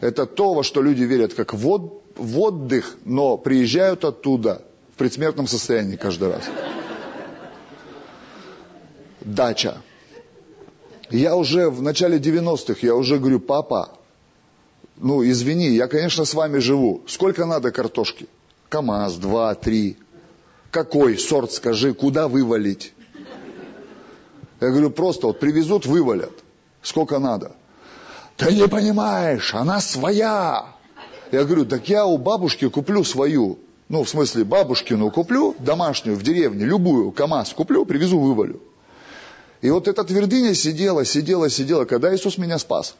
Это 0.00 0.26
то, 0.26 0.54
во 0.54 0.62
что 0.62 0.80
люди 0.82 1.02
верят 1.02 1.34
как 1.34 1.54
в, 1.54 1.68
от, 1.68 2.02
в 2.16 2.38
отдых, 2.38 2.96
но 3.04 3.36
приезжают 3.36 4.04
оттуда 4.04 4.62
в 4.94 4.98
предсмертном 4.98 5.46
состоянии 5.46 5.96
каждый 5.96 6.30
раз. 6.30 6.44
Дача. 9.20 9.82
Я 11.10 11.36
уже 11.36 11.68
в 11.68 11.82
начале 11.82 12.18
90-х, 12.18 12.78
я 12.82 12.94
уже 12.94 13.18
говорю, 13.18 13.40
папа, 13.40 13.98
ну 14.96 15.22
извини, 15.24 15.70
я, 15.70 15.86
конечно, 15.86 16.24
с 16.24 16.34
вами 16.34 16.58
живу. 16.58 17.02
Сколько 17.06 17.46
надо 17.46 17.70
картошки? 17.70 18.26
КАМАЗ, 18.68 19.16
два, 19.16 19.54
три. 19.54 19.96
Какой 20.70 21.18
сорт, 21.18 21.52
скажи, 21.52 21.94
куда 21.94 22.28
вывалить? 22.28 22.92
Я 24.60 24.70
говорю, 24.70 24.90
просто 24.90 25.28
вот 25.28 25.40
привезут, 25.40 25.86
вывалят. 25.86 26.32
Сколько 26.82 27.18
надо? 27.18 27.52
Ты 28.36 28.54
не 28.54 28.68
понимаешь, 28.68 29.54
она 29.54 29.80
своя. 29.80 30.66
Я 31.32 31.44
говорю, 31.44 31.64
так 31.66 31.88
я 31.88 32.06
у 32.06 32.18
бабушки 32.18 32.68
куплю 32.68 33.04
свою. 33.04 33.58
Ну, 33.88 34.04
в 34.04 34.08
смысле, 34.08 34.44
бабушкину 34.44 35.10
куплю, 35.10 35.54
домашнюю, 35.58 36.16
в 36.16 36.22
деревне, 36.22 36.64
любую, 36.64 37.10
КАМАЗ 37.10 37.54
куплю, 37.54 37.84
привезу, 37.86 38.18
вывалю. 38.18 38.60
И 39.60 39.70
вот 39.70 39.88
эта 39.88 40.04
твердыня 40.04 40.54
сидела, 40.54 41.04
сидела, 41.04 41.48
сидела, 41.48 41.84
когда 41.84 42.14
Иисус 42.14 42.38
меня 42.38 42.58
спас. 42.58 42.96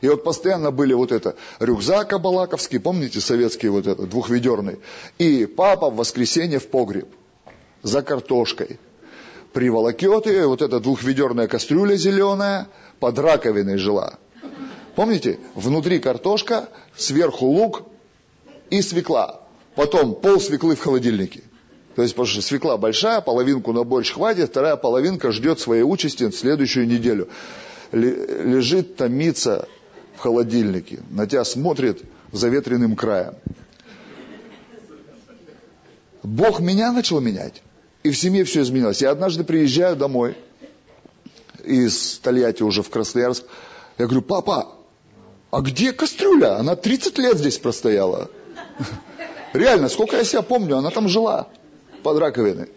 И 0.00 0.08
вот 0.08 0.24
постоянно 0.24 0.70
были 0.70 0.94
вот 0.94 1.12
это 1.12 1.36
рюкзак 1.58 2.12
абалаковский, 2.14 2.80
помните, 2.80 3.20
советский 3.20 3.68
вот 3.68 3.86
этот, 3.86 4.08
двухведерный. 4.08 4.78
И 5.18 5.44
папа 5.44 5.90
в 5.90 5.96
воскресенье 5.96 6.58
в 6.58 6.68
погреб 6.68 7.08
за 7.82 8.02
картошкой 8.02 8.78
приволокет 9.52 10.26
ее, 10.26 10.46
вот 10.46 10.62
эта 10.62 10.80
двухведерная 10.80 11.48
кастрюля 11.48 11.96
зеленая 11.96 12.68
под 12.98 13.18
раковиной 13.18 13.76
жила. 13.78 14.18
Помните? 14.94 15.38
Внутри 15.54 15.98
картошка, 15.98 16.68
сверху 16.96 17.46
лук 17.46 17.82
и 18.70 18.82
свекла. 18.82 19.40
Потом 19.74 20.14
пол 20.14 20.40
свеклы 20.40 20.74
в 20.74 20.80
холодильнике. 20.80 21.42
То 21.96 22.02
есть, 22.02 22.14
потому 22.14 22.28
что 22.28 22.42
свекла 22.42 22.76
большая, 22.76 23.20
половинку 23.20 23.72
на 23.72 23.84
борщ 23.84 24.12
хватит, 24.12 24.50
вторая 24.50 24.76
половинка 24.76 25.32
ждет 25.32 25.60
своей 25.60 25.82
участи 25.82 26.24
в 26.24 26.34
следующую 26.34 26.86
неделю. 26.86 27.28
Лежит, 27.92 28.96
томится 28.96 29.68
в 30.14 30.20
холодильнике, 30.20 31.00
на 31.10 31.26
тебя 31.26 31.44
смотрит 31.44 32.02
заветренным 32.30 32.94
краем. 32.94 33.34
Бог 36.22 36.60
меня 36.60 36.92
начал 36.92 37.20
менять. 37.20 37.62
И 38.02 38.10
в 38.10 38.16
семье 38.16 38.44
все 38.44 38.62
изменилось. 38.62 39.02
Я 39.02 39.10
однажды 39.10 39.44
приезжаю 39.44 39.96
домой 39.96 40.36
из 41.62 42.18
Тольятти 42.18 42.62
уже 42.62 42.82
в 42.82 42.90
Красноярск. 42.90 43.44
Я 43.98 44.06
говорю, 44.06 44.22
папа, 44.22 44.68
а 45.50 45.60
где 45.60 45.92
кастрюля? 45.92 46.56
Она 46.58 46.76
30 46.76 47.18
лет 47.18 47.36
здесь 47.36 47.58
простояла. 47.58 48.30
Реально, 49.52 49.88
сколько 49.88 50.16
я 50.16 50.24
себя 50.24 50.42
помню, 50.42 50.78
она 50.78 50.90
там 50.90 51.08
жила 51.08 51.48
под 52.02 52.18
раковиной. 52.18 52.70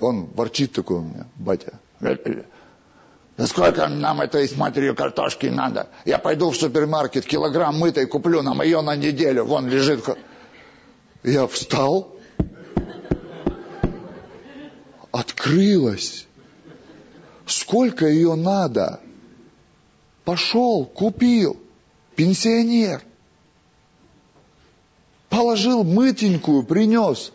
Он 0.00 0.26
ворчит 0.26 0.72
такой 0.72 0.98
у 0.98 1.02
меня, 1.02 1.26
батя. 1.36 1.78
Да 2.00 3.46
сколько 3.46 3.86
нам 3.88 4.20
этой 4.20 4.48
с 4.48 4.56
матерью 4.56 4.96
картошки 4.96 5.46
надо? 5.46 5.88
Я 6.04 6.18
пойду 6.18 6.50
в 6.50 6.56
супермаркет, 6.56 7.24
килограмм 7.24 7.78
мытой 7.78 8.06
куплю 8.06 8.42
нам 8.42 8.62
ее 8.62 8.80
на 8.80 8.96
неделю. 8.96 9.44
Вон 9.44 9.68
лежит. 9.68 10.04
Я 11.22 11.46
встал, 11.46 12.17
открылась. 15.38 16.26
Сколько 17.46 18.06
ее 18.06 18.34
надо? 18.34 19.00
Пошел, 20.24 20.84
купил. 20.84 21.58
Пенсионер. 22.16 23.02
Положил 25.28 25.84
мытенькую, 25.84 26.64
принес. 26.64 27.32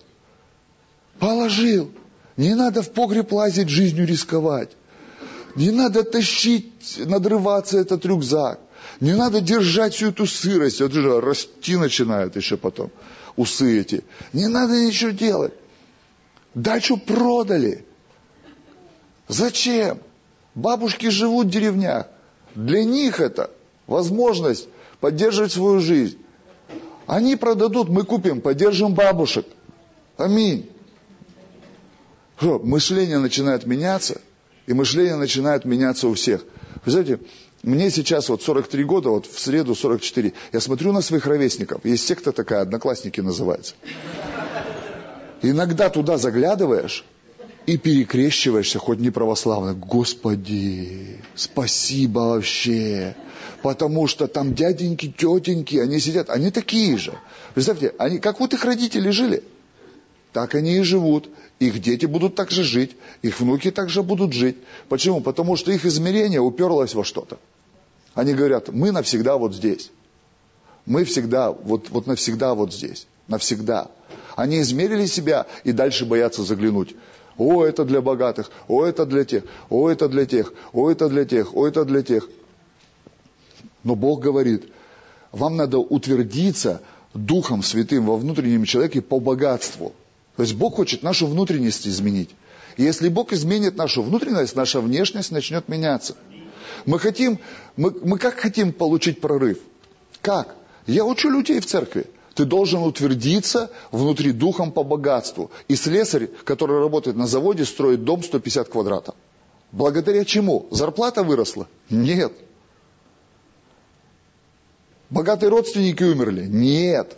Положил. 1.19 1.91
Не 2.35 2.55
надо 2.55 2.81
в 2.81 2.91
погреб 2.91 3.31
лазить, 3.31 3.69
жизнью 3.69 4.05
рисковать. 4.05 4.71
Не 5.55 5.71
надо 5.71 6.03
тащить, 6.03 6.97
надрываться 6.97 7.77
этот 7.77 8.05
рюкзак. 8.05 8.59
Не 8.99 9.13
надо 9.13 9.39
держать 9.39 9.93
всю 9.93 10.09
эту 10.09 10.25
сырость. 10.25 10.81
Это 10.81 10.93
же 10.93 11.21
расти 11.21 11.77
начинает 11.77 12.35
еще 12.35 12.57
потом. 12.57 12.91
Усы 13.35 13.79
эти. 13.79 14.03
Не 14.33 14.47
надо 14.47 14.73
ничего 14.73 15.11
делать. 15.11 15.53
Дачу 16.53 16.97
продали. 16.97 17.85
Зачем? 19.27 19.99
Бабушки 20.55 21.09
живут 21.09 21.47
в 21.47 21.49
деревнях. 21.49 22.07
Для 22.55 22.83
них 22.83 23.19
это 23.19 23.49
возможность 23.87 24.67
поддерживать 24.99 25.51
свою 25.51 25.79
жизнь. 25.79 26.17
Они 27.07 27.35
продадут, 27.35 27.89
мы 27.89 28.03
купим, 28.03 28.41
поддержим 28.41 28.93
бабушек. 28.93 29.45
Аминь. 30.17 30.69
Мышление 32.39 33.17
начинает 33.17 33.65
меняться, 33.65 34.21
и 34.67 34.73
мышление 34.73 35.15
начинает 35.15 35.65
меняться 35.65 36.07
у 36.07 36.13
всех. 36.13 36.43
Вы 36.85 36.91
знаете, 36.91 37.19
мне 37.63 37.89
сейчас 37.89 38.29
вот 38.29 38.43
43 38.43 38.83
года, 38.83 39.09
вот 39.09 39.25
в 39.25 39.39
среду 39.39 39.73
44. 39.73 40.33
Я 40.51 40.59
смотрю 40.59 40.91
на 40.91 41.01
своих 41.01 41.25
ровесников. 41.25 41.85
Есть 41.85 42.05
секта 42.05 42.31
такая, 42.31 42.61
одноклассники 42.61 43.21
называется. 43.21 43.75
Иногда 45.41 45.89
туда 45.89 46.17
заглядываешь 46.17 47.05
и 47.65 47.77
перекрещиваешься, 47.77 48.79
хоть 48.79 48.99
не 48.99 49.09
православно. 49.09 49.73
Господи, 49.73 51.21
спасибо 51.35 52.19
вообще. 52.19 53.15
Потому 53.61 54.07
что 54.07 54.27
там 54.27 54.53
дяденьки, 54.53 55.07
тетеньки, 55.07 55.77
они 55.77 55.99
сидят, 55.99 56.29
они 56.29 56.51
такие 56.51 56.97
же. 56.97 57.13
Представьте, 57.53 57.93
они, 57.97 58.19
как 58.19 58.39
вот 58.39 58.53
их 58.53 58.65
родители 58.65 59.09
жили, 59.09 59.43
так 60.33 60.55
они 60.55 60.77
и 60.77 60.81
живут. 60.81 61.29
Их 61.59 61.79
дети 61.79 62.05
будут 62.05 62.35
так 62.35 62.51
же 62.51 62.63
жить, 62.63 62.97
их 63.21 63.39
внуки 63.39 63.71
также 63.71 64.03
будут 64.03 64.33
жить. 64.33 64.57
Почему? 64.89 65.21
Потому 65.21 65.55
что 65.55 65.71
их 65.71 65.85
измерение 65.85 66.41
уперлось 66.41 66.93
во 66.93 67.05
что-то. 67.05 67.37
Они 68.15 68.33
говорят, 68.33 68.69
мы 68.69 68.91
навсегда 68.91 69.37
вот 69.37 69.55
здесь. 69.55 69.89
Мы 70.85 71.05
всегда, 71.05 71.51
вот, 71.51 71.89
вот 71.89 72.07
навсегда 72.07 72.53
вот 72.53 72.73
здесь. 72.73 73.07
Навсегда. 73.29 73.89
Они 74.35 74.59
измерили 74.59 75.05
себя 75.05 75.45
и 75.63 75.71
дальше 75.71 76.05
боятся 76.05 76.43
заглянуть 76.43 76.95
О, 77.37 77.63
это 77.63 77.83
для 77.83 78.01
богатых, 78.01 78.51
о, 78.67 78.85
это 78.85 79.05
для 79.05 79.25
тех, 79.25 79.43
о, 79.69 79.89
это 79.89 80.07
для 80.07 80.25
тех, 80.25 80.53
о, 80.71 80.89
это 80.89 81.09
для 81.09 81.25
тех, 81.25 81.55
о, 81.55 81.67
это 81.67 81.83
для 81.85 82.03
тех. 82.03 82.29
Но 83.83 83.95
Бог 83.95 84.21
говорит, 84.21 84.65
вам 85.31 85.57
надо 85.57 85.79
утвердиться 85.79 86.81
Духом 87.13 87.63
Святым 87.63 88.05
во 88.05 88.17
внутреннем 88.17 88.65
человеке 88.65 89.01
по 89.01 89.19
богатству. 89.19 89.93
То 90.35 90.43
есть 90.43 90.55
Бог 90.55 90.75
хочет 90.75 91.03
нашу 91.03 91.27
внутренность 91.27 91.87
изменить. 91.87 92.29
И 92.77 92.83
если 92.83 93.07
Бог 93.09 93.33
изменит 93.33 93.75
нашу 93.77 94.01
внутренность, 94.01 94.55
наша 94.55 94.81
внешность 94.81 95.31
начнет 95.31 95.67
меняться. 95.67 96.15
Мы 96.85 96.99
хотим, 96.99 97.39
мы, 97.77 97.91
мы 98.03 98.17
как 98.17 98.35
хотим 98.35 98.73
получить 98.73 99.21
прорыв? 99.21 99.59
Как? 100.21 100.55
Я 100.87 101.05
учу 101.05 101.29
людей 101.29 101.59
в 101.59 101.65
церкви. 101.65 102.05
Ты 102.35 102.45
должен 102.45 102.81
утвердиться 102.81 103.69
внутри 103.91 104.31
духом 104.31 104.71
по 104.71 104.83
богатству. 104.83 105.51
И 105.67 105.75
слесарь, 105.75 106.27
который 106.45 106.79
работает 106.79 107.15
на 107.15 107.27
заводе, 107.27 107.65
строит 107.65 108.03
дом 108.03 108.23
150 108.23 108.69
квадратов. 108.69 109.15
Благодаря 109.71 110.25
чему? 110.25 110.67
Зарплата 110.71 111.23
выросла? 111.23 111.67
Нет. 111.89 112.33
Богатые 115.09 115.49
родственники 115.49 116.03
умерли? 116.03 116.47
Нет. 116.47 117.17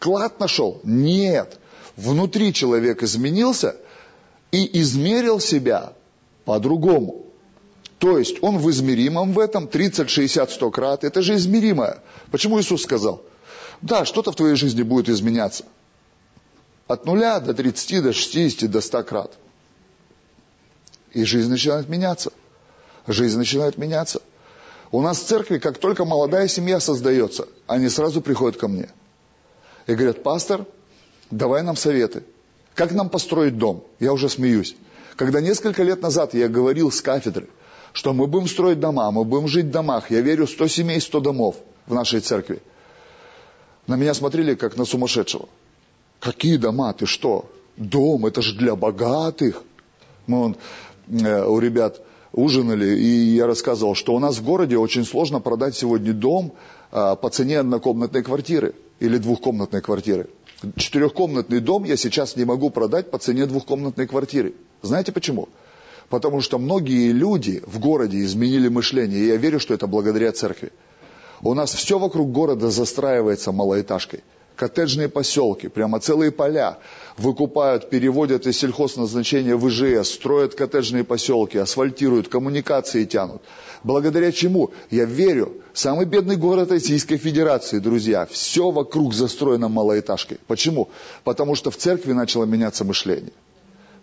Клад 0.00 0.40
нашел? 0.40 0.80
Нет. 0.82 1.58
Внутри 1.96 2.52
человек 2.52 3.02
изменился 3.02 3.76
и 4.50 4.80
измерил 4.80 5.38
себя 5.38 5.92
по-другому. 6.44 7.26
То 7.98 8.18
есть 8.18 8.38
он 8.42 8.58
в 8.58 8.70
измеримом 8.70 9.32
в 9.32 9.38
этом 9.38 9.68
30, 9.68 10.08
60, 10.08 10.50
100 10.50 10.70
крат. 10.70 11.04
Это 11.04 11.22
же 11.22 11.34
измеримое. 11.34 11.98
Почему 12.30 12.60
Иисус 12.60 12.82
сказал? 12.82 13.22
Да, 13.82 14.04
что-то 14.04 14.32
в 14.32 14.36
твоей 14.36 14.56
жизни 14.56 14.82
будет 14.82 15.08
изменяться. 15.08 15.64
От 16.86 17.04
нуля 17.04 17.38
до 17.40 17.54
30, 17.54 18.02
до 18.02 18.12
60, 18.12 18.70
до 18.70 18.80
100 18.80 19.02
крат. 19.04 19.38
И 21.12 21.24
жизнь 21.24 21.50
начинает 21.50 21.88
меняться. 21.88 22.32
Жизнь 23.06 23.38
начинает 23.38 23.78
меняться. 23.78 24.20
У 24.90 25.02
нас 25.02 25.18
в 25.18 25.26
церкви, 25.26 25.58
как 25.58 25.78
только 25.78 26.04
молодая 26.04 26.48
семья 26.48 26.80
создается, 26.80 27.46
они 27.66 27.88
сразу 27.88 28.20
приходят 28.20 28.58
ко 28.58 28.68
мне. 28.68 28.88
И 29.86 29.94
говорят, 29.94 30.22
пастор, 30.22 30.64
давай 31.30 31.62
нам 31.62 31.76
советы. 31.76 32.24
Как 32.74 32.92
нам 32.92 33.08
построить 33.08 33.58
дом? 33.58 33.84
Я 34.00 34.12
уже 34.12 34.28
смеюсь. 34.28 34.76
Когда 35.16 35.40
несколько 35.40 35.82
лет 35.82 36.00
назад 36.00 36.32
я 36.34 36.48
говорил 36.48 36.90
с 36.90 37.02
кафедры, 37.02 37.48
что 37.92 38.12
мы 38.12 38.26
будем 38.26 38.46
строить 38.46 38.80
дома, 38.80 39.10
мы 39.10 39.24
будем 39.24 39.48
жить 39.48 39.66
в 39.66 39.70
домах, 39.70 40.10
я 40.10 40.20
верю, 40.20 40.46
100 40.46 40.68
семей, 40.68 41.00
100 41.00 41.20
домов 41.20 41.56
в 41.86 41.94
нашей 41.94 42.20
церкви. 42.20 42.62
На 43.88 43.94
меня 43.96 44.12
смотрели, 44.12 44.54
как 44.54 44.76
на 44.76 44.84
сумасшедшего. 44.84 45.48
Какие 46.20 46.58
дома? 46.58 46.92
Ты 46.92 47.06
что? 47.06 47.50
Дом, 47.78 48.26
это 48.26 48.42
же 48.42 48.54
для 48.54 48.76
богатых. 48.76 49.62
Мы 50.26 50.38
вон, 50.38 50.56
э, 51.08 51.44
у 51.46 51.58
ребят 51.58 52.02
ужинали, 52.32 52.98
и 52.98 53.34
я 53.34 53.46
рассказывал, 53.46 53.94
что 53.94 54.14
у 54.14 54.18
нас 54.18 54.36
в 54.36 54.44
городе 54.44 54.76
очень 54.76 55.06
сложно 55.06 55.40
продать 55.40 55.74
сегодня 55.74 56.12
дом 56.12 56.52
э, 56.92 57.16
по 57.16 57.30
цене 57.30 57.60
однокомнатной 57.60 58.22
квартиры 58.22 58.74
или 59.00 59.16
двухкомнатной 59.16 59.80
квартиры. 59.80 60.28
Четырехкомнатный 60.76 61.60
дом 61.60 61.84
я 61.84 61.96
сейчас 61.96 62.36
не 62.36 62.44
могу 62.44 62.68
продать 62.68 63.10
по 63.10 63.18
цене 63.18 63.46
двухкомнатной 63.46 64.06
квартиры. 64.06 64.52
Знаете 64.82 65.12
почему? 65.12 65.48
Потому 66.10 66.42
что 66.42 66.58
многие 66.58 67.12
люди 67.12 67.62
в 67.66 67.78
городе 67.78 68.22
изменили 68.22 68.68
мышление, 68.68 69.20
и 69.20 69.26
я 69.28 69.36
верю, 69.36 69.58
что 69.60 69.72
это 69.72 69.86
благодаря 69.86 70.32
церкви. 70.32 70.72
У 71.42 71.54
нас 71.54 71.72
все 71.72 71.98
вокруг 71.98 72.32
города 72.32 72.70
застраивается 72.70 73.52
малоэтажкой. 73.52 74.24
Коттеджные 74.56 75.08
поселки, 75.08 75.68
прямо 75.68 76.00
целые 76.00 76.32
поля 76.32 76.78
выкупают, 77.16 77.90
переводят 77.90 78.44
из 78.48 78.58
сельхозназначения 78.58 79.54
в 79.54 79.68
ИЖС, 79.68 80.14
строят 80.14 80.56
коттеджные 80.56 81.04
поселки, 81.04 81.56
асфальтируют, 81.58 82.26
коммуникации 82.26 83.04
тянут. 83.04 83.40
Благодаря 83.84 84.32
чему? 84.32 84.72
Я 84.90 85.04
верю, 85.04 85.52
самый 85.74 86.06
бедный 86.06 86.34
город 86.34 86.72
Российской 86.72 87.18
Федерации, 87.18 87.78
друзья, 87.78 88.26
все 88.26 88.72
вокруг 88.72 89.14
застроено 89.14 89.68
малоэтажкой. 89.68 90.38
Почему? 90.48 90.88
Потому 91.22 91.54
что 91.54 91.70
в 91.70 91.76
церкви 91.76 92.12
начало 92.12 92.44
меняться 92.44 92.84
мышление 92.84 93.32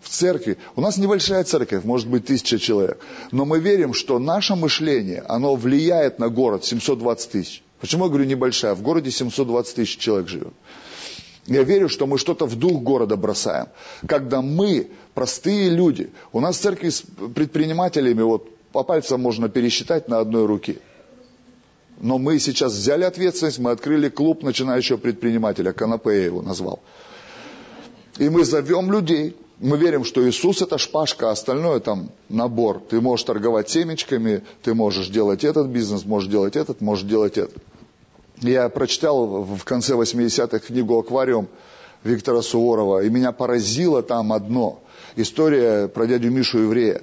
в 0.00 0.08
церкви. 0.08 0.58
У 0.74 0.80
нас 0.80 0.96
небольшая 0.98 1.44
церковь, 1.44 1.84
может 1.84 2.08
быть 2.08 2.26
тысяча 2.26 2.58
человек. 2.58 2.98
Но 3.32 3.44
мы 3.44 3.60
верим, 3.60 3.94
что 3.94 4.18
наше 4.18 4.54
мышление, 4.54 5.22
оно 5.28 5.54
влияет 5.54 6.18
на 6.18 6.28
город 6.28 6.64
720 6.64 7.30
тысяч. 7.30 7.62
Почему 7.80 8.04
я 8.04 8.08
говорю 8.08 8.24
небольшая? 8.24 8.74
В 8.74 8.82
городе 8.82 9.10
720 9.10 9.74
тысяч 9.74 9.98
человек 9.98 10.28
живет. 10.28 10.54
Я 11.46 11.62
верю, 11.62 11.88
что 11.88 12.06
мы 12.06 12.18
что-то 12.18 12.46
в 12.46 12.56
дух 12.56 12.82
города 12.82 13.16
бросаем. 13.16 13.68
Когда 14.06 14.42
мы, 14.42 14.88
простые 15.14 15.70
люди, 15.70 16.10
у 16.32 16.40
нас 16.40 16.58
в 16.58 16.60
церкви 16.60 16.88
с 16.88 17.02
предпринимателями, 17.34 18.22
вот 18.22 18.48
по 18.72 18.82
пальцам 18.82 19.20
можно 19.20 19.48
пересчитать 19.48 20.08
на 20.08 20.18
одной 20.18 20.46
руке. 20.46 20.78
Но 22.00 22.18
мы 22.18 22.38
сейчас 22.38 22.72
взяли 22.72 23.04
ответственность, 23.04 23.58
мы 23.58 23.70
открыли 23.70 24.08
клуб 24.08 24.42
начинающего 24.42 24.96
предпринимателя, 24.96 25.72
Канапе 25.72 26.10
я 26.10 26.24
его 26.26 26.42
назвал. 26.42 26.82
И 28.18 28.28
мы 28.28 28.44
зовем 28.44 28.90
людей, 28.90 29.36
мы 29.58 29.78
верим, 29.78 30.04
что 30.04 30.28
Иисус 30.28 30.60
это 30.60 30.78
шпажка, 30.78 31.28
а 31.28 31.32
остальное 31.32 31.80
там 31.80 32.10
набор. 32.28 32.80
Ты 32.90 33.00
можешь 33.00 33.24
торговать 33.24 33.70
семечками, 33.70 34.42
ты 34.62 34.74
можешь 34.74 35.08
делать 35.08 35.44
этот 35.44 35.68
бизнес, 35.68 36.04
можешь 36.04 36.28
делать 36.28 36.56
этот, 36.56 36.80
можешь 36.80 37.06
делать 37.06 37.38
этот. 37.38 37.56
Я 38.42 38.68
прочитал 38.68 39.42
в 39.44 39.64
конце 39.64 39.94
80-х 39.94 40.58
книгу 40.58 40.98
«Аквариум» 40.98 41.48
Виктора 42.04 42.42
Суворова, 42.42 43.02
и 43.02 43.08
меня 43.08 43.32
поразило 43.32 44.02
там 44.02 44.32
одно. 44.32 44.80
История 45.16 45.88
про 45.88 46.06
дядю 46.06 46.30
Мишу 46.30 46.58
Еврея, 46.58 47.00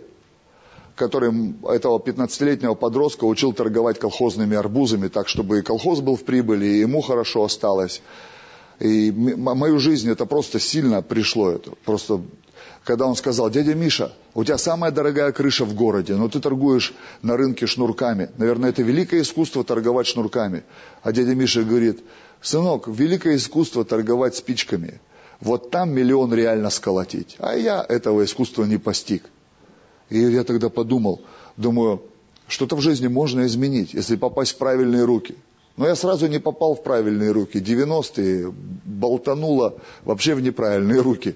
который 0.95 1.55
этого 1.67 1.97
15-летнего 1.97 2.75
подростка 2.75 3.25
учил 3.25 3.53
торговать 3.53 3.97
колхозными 3.97 4.55
арбузами, 4.55 5.07
так, 5.07 5.27
чтобы 5.27 5.59
и 5.59 5.61
колхоз 5.63 6.01
был 6.01 6.15
в 6.15 6.23
прибыли, 6.23 6.65
и 6.65 6.79
ему 6.81 7.01
хорошо 7.01 7.43
осталось. 7.43 8.01
И 8.83 9.11
мою 9.11 9.79
жизнь 9.79 10.11
это 10.11 10.25
просто 10.25 10.59
сильно 10.59 11.01
пришло. 11.01 11.51
Это 11.51 11.71
просто 11.85 12.21
когда 12.83 13.07
он 13.07 13.15
сказал, 13.15 13.49
дядя 13.49 13.75
Миша, 13.75 14.11
у 14.33 14.43
тебя 14.43 14.57
самая 14.57 14.91
дорогая 14.91 15.31
крыша 15.31 15.63
в 15.63 15.73
городе, 15.73 16.15
но 16.15 16.27
ты 16.27 16.41
торгуешь 16.41 16.93
на 17.21 17.37
рынке 17.37 17.65
шнурками. 17.65 18.29
Наверное, 18.37 18.71
это 18.71 18.81
великое 18.81 19.21
искусство 19.21 19.63
торговать 19.63 20.07
шнурками. 20.07 20.63
А 21.01 21.13
дядя 21.13 21.33
Миша 21.33 21.63
говорит, 21.63 22.03
сынок, 22.41 22.89
великое 22.89 23.37
искусство 23.37 23.85
торговать 23.85 24.35
спичками. 24.35 24.99
Вот 25.39 25.71
там 25.71 25.91
миллион 25.91 26.33
реально 26.33 26.69
сколотить. 26.69 27.37
А 27.39 27.55
я 27.55 27.85
этого 27.87 28.25
искусства 28.25 28.65
не 28.65 28.77
постиг. 28.77 29.23
И 30.09 30.19
я 30.19 30.43
тогда 30.43 30.67
подумал, 30.67 31.21
думаю, 31.55 32.01
что-то 32.49 32.75
в 32.75 32.81
жизни 32.81 33.07
можно 33.07 33.45
изменить, 33.45 33.93
если 33.93 34.17
попасть 34.17 34.51
в 34.51 34.57
правильные 34.57 35.05
руки. 35.05 35.35
Но 35.75 35.87
я 35.87 35.95
сразу 35.95 36.27
не 36.27 36.39
попал 36.39 36.75
в 36.75 36.83
правильные 36.83 37.31
руки. 37.31 37.57
90-е 37.57 38.53
болтануло 38.85 39.75
вообще 40.03 40.35
в 40.35 40.41
неправильные 40.41 41.01
руки 41.01 41.35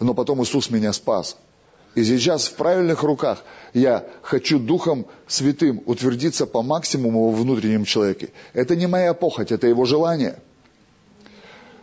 но 0.00 0.14
потом 0.14 0.42
Иисус 0.42 0.70
меня 0.70 0.92
спас. 0.92 1.36
И 1.94 2.02
сейчас 2.02 2.46
в 2.46 2.54
правильных 2.54 3.02
руках 3.02 3.44
я 3.72 4.04
хочу 4.22 4.58
Духом 4.58 5.06
Святым 5.28 5.82
утвердиться 5.86 6.46
по 6.46 6.62
максимуму 6.62 7.30
во 7.30 7.36
внутреннем 7.36 7.84
человеке. 7.84 8.30
Это 8.52 8.74
не 8.74 8.86
моя 8.86 9.14
похоть, 9.14 9.52
это 9.52 9.68
его 9.68 9.84
желание. 9.84 10.40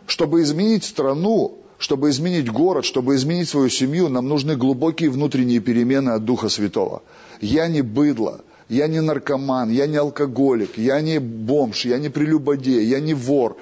Чтобы 0.06 0.42
изменить 0.42 0.84
страну, 0.84 1.58
чтобы 1.78 2.10
изменить 2.10 2.50
город, 2.50 2.84
чтобы 2.84 3.14
изменить 3.14 3.48
свою 3.48 3.70
семью, 3.70 4.08
нам 4.10 4.28
нужны 4.28 4.54
глубокие 4.54 5.08
внутренние 5.08 5.60
перемены 5.60 6.10
от 6.10 6.24
Духа 6.24 6.50
Святого. 6.50 7.02
Я 7.40 7.68
не 7.68 7.80
быдло, 7.80 8.42
я 8.68 8.86
не 8.86 9.00
наркоман, 9.00 9.70
я 9.70 9.86
не 9.86 9.96
алкоголик, 9.96 10.78
я 10.78 11.00
не 11.00 11.18
бомж, 11.18 11.84
я 11.84 11.98
не 11.98 12.08
прелюбодей, 12.08 12.84
я 12.84 13.00
не 13.00 13.14
вор, 13.14 13.56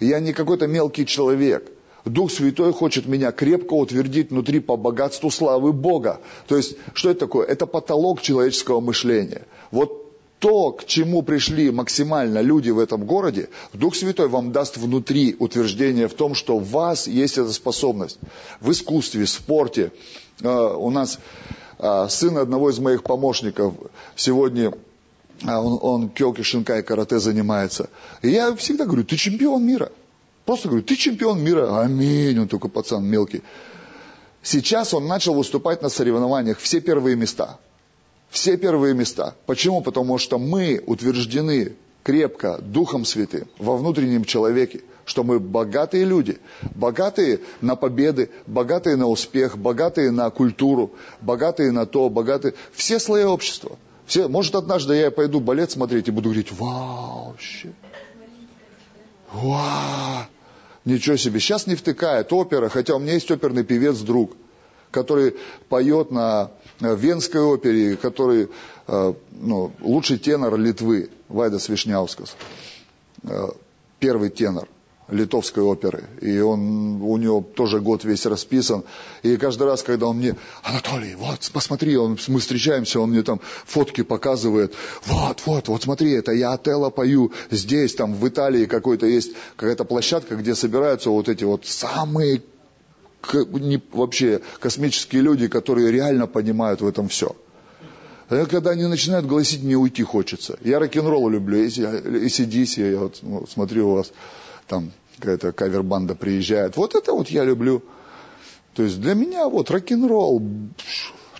я 0.00 0.20
не 0.20 0.32
какой-то 0.32 0.66
мелкий 0.66 1.06
человек. 1.06 1.70
Дух 2.04 2.30
Святой 2.30 2.72
хочет 2.72 3.06
меня 3.06 3.32
крепко 3.32 3.72
утвердить 3.74 4.30
внутри 4.30 4.60
по 4.60 4.76
богатству 4.76 5.30
славы 5.30 5.72
Бога. 5.72 6.20
То 6.46 6.56
есть, 6.56 6.76
что 6.92 7.10
это 7.10 7.20
такое? 7.20 7.46
Это 7.46 7.66
потолок 7.66 8.20
человеческого 8.20 8.80
мышления. 8.80 9.46
Вот 9.70 10.04
то, 10.38 10.72
к 10.72 10.84
чему 10.84 11.22
пришли 11.22 11.70
максимально 11.70 12.42
люди 12.42 12.68
в 12.68 12.78
этом 12.78 13.06
городе, 13.06 13.48
Дух 13.72 13.96
Святой 13.96 14.28
вам 14.28 14.52
даст 14.52 14.76
внутри 14.76 15.34
утверждение 15.38 16.06
в 16.06 16.12
том, 16.12 16.34
что 16.34 16.58
в 16.58 16.68
вас 16.68 17.06
есть 17.06 17.38
эта 17.38 17.50
способность. 17.50 18.18
В 18.60 18.70
искусстве, 18.70 19.24
в 19.24 19.30
спорте. 19.30 19.90
А, 20.42 20.76
у 20.76 20.90
нас 20.90 21.18
сын 22.08 22.38
одного 22.38 22.70
из 22.70 22.78
моих 22.78 23.02
помощников 23.02 23.74
сегодня 24.16 24.72
а, 25.42 25.60
он, 25.60 25.78
он 25.82 26.08
кёки, 26.08 26.42
шинкай, 26.42 26.82
карате 26.82 27.18
занимается. 27.18 27.90
И 28.22 28.30
я 28.30 28.54
всегда 28.54 28.86
говорю, 28.86 29.04
ты 29.04 29.16
чемпион 29.16 29.64
мира. 29.64 29.90
Просто 30.44 30.68
говорю, 30.68 30.84
ты 30.84 30.96
чемпион 30.96 31.42
мира. 31.42 31.80
Аминь, 31.80 32.38
он 32.38 32.48
только 32.48 32.68
пацан 32.68 33.04
мелкий. 33.04 33.42
Сейчас 34.42 34.94
он 34.94 35.06
начал 35.06 35.34
выступать 35.34 35.82
на 35.82 35.88
соревнованиях 35.88 36.58
все 36.58 36.80
первые 36.80 37.16
места. 37.16 37.58
Все 38.30 38.56
первые 38.56 38.94
места. 38.94 39.34
Почему? 39.46 39.80
Потому 39.80 40.18
что 40.18 40.38
мы 40.38 40.82
утверждены 40.86 41.76
крепко 42.02 42.58
Духом 42.58 43.04
Святым 43.04 43.48
во 43.58 43.76
внутреннем 43.76 44.24
человеке. 44.24 44.82
Что 45.04 45.24
мы 45.24 45.38
богатые 45.38 46.04
люди, 46.04 46.38
богатые 46.74 47.40
на 47.60 47.76
победы, 47.76 48.30
богатые 48.46 48.96
на 48.96 49.06
успех, 49.06 49.58
богатые 49.58 50.10
на 50.10 50.30
культуру, 50.30 50.92
богатые 51.20 51.72
на 51.72 51.86
то, 51.86 52.08
богатые... 52.08 52.54
Все 52.72 52.98
слои 52.98 53.24
общества. 53.24 53.78
Все, 54.06 54.28
может, 54.28 54.54
однажды 54.54 54.94
я 54.96 55.10
пойду 55.10 55.40
балет 55.40 55.70
смотреть 55.70 56.08
и 56.08 56.10
буду 56.10 56.28
говорить, 56.28 56.52
вау, 56.52 57.30
вообще, 57.30 57.72
вау, 59.32 60.26
ничего 60.84 61.16
себе. 61.16 61.40
Сейчас 61.40 61.66
не 61.66 61.74
втыкает 61.74 62.32
опера, 62.32 62.68
хотя 62.68 62.96
у 62.96 62.98
меня 62.98 63.14
есть 63.14 63.30
оперный 63.30 63.64
певец 63.64 63.98
друг, 64.00 64.32
который 64.90 65.36
поет 65.68 66.10
на 66.10 66.50
Венской 66.80 67.40
опере, 67.40 67.96
который 67.96 68.48
э, 68.86 69.14
ну, 69.32 69.72
лучший 69.80 70.18
тенор 70.18 70.58
Литвы, 70.58 71.10
Вайдас 71.28 71.68
Вишняускас, 71.68 72.36
э, 73.22 73.48
первый 74.00 74.28
тенор 74.28 74.68
литовской 75.08 75.62
оперы. 75.62 76.04
И 76.20 76.38
он, 76.40 77.02
у 77.02 77.16
него 77.16 77.42
тоже 77.42 77.80
год 77.80 78.04
весь 78.04 78.26
расписан. 78.26 78.84
И 79.22 79.36
каждый 79.36 79.66
раз, 79.66 79.82
когда 79.82 80.06
он 80.06 80.16
мне, 80.18 80.36
Анатолий, 80.62 81.14
вот, 81.14 81.50
посмотри, 81.52 81.96
он, 81.96 82.18
мы 82.28 82.40
встречаемся, 82.40 83.00
он 83.00 83.10
мне 83.10 83.22
там 83.22 83.40
фотки 83.66 84.02
показывает. 84.02 84.74
Вот, 85.06 85.42
вот, 85.44 85.68
вот 85.68 85.82
смотри, 85.82 86.12
это 86.12 86.32
я 86.32 86.52
Отелло 86.52 86.90
пою 86.90 87.32
здесь, 87.50 87.94
там 87.94 88.14
в 88.14 88.26
Италии 88.26 88.66
какой-то 88.66 89.06
есть 89.06 89.32
какая-то 89.56 89.84
площадка, 89.84 90.36
где 90.36 90.54
собираются 90.54 91.10
вот 91.10 91.28
эти 91.28 91.44
вот 91.44 91.66
самые 91.66 92.42
не, 93.32 93.80
вообще 93.92 94.40
космические 94.60 95.22
люди, 95.22 95.48
которые 95.48 95.90
реально 95.90 96.26
понимают 96.26 96.80
в 96.80 96.86
этом 96.86 97.08
все. 97.08 97.34
А 98.28 98.46
когда 98.46 98.70
они 98.70 98.84
начинают 98.86 99.26
гласить, 99.26 99.62
мне 99.62 99.76
уйти 99.76 100.02
хочется. 100.02 100.58
Я 100.62 100.78
рок-н-ролл 100.78 101.28
люблю, 101.28 101.62
если 101.62 102.28
сидись, 102.28 102.78
я 102.78 102.98
вот 102.98 103.18
ну, 103.22 103.46
смотрю 103.46 103.90
у 103.90 103.94
вас 103.96 104.12
там 104.66 104.92
какая-то 105.18 105.52
кавер-банда 105.52 106.14
приезжает. 106.14 106.76
Вот 106.76 106.94
это 106.94 107.12
вот 107.12 107.28
я 107.28 107.44
люблю. 107.44 107.82
То 108.74 108.82
есть 108.82 109.00
для 109.00 109.14
меня 109.14 109.48
вот 109.48 109.70
рок-н-ролл, 109.70 110.42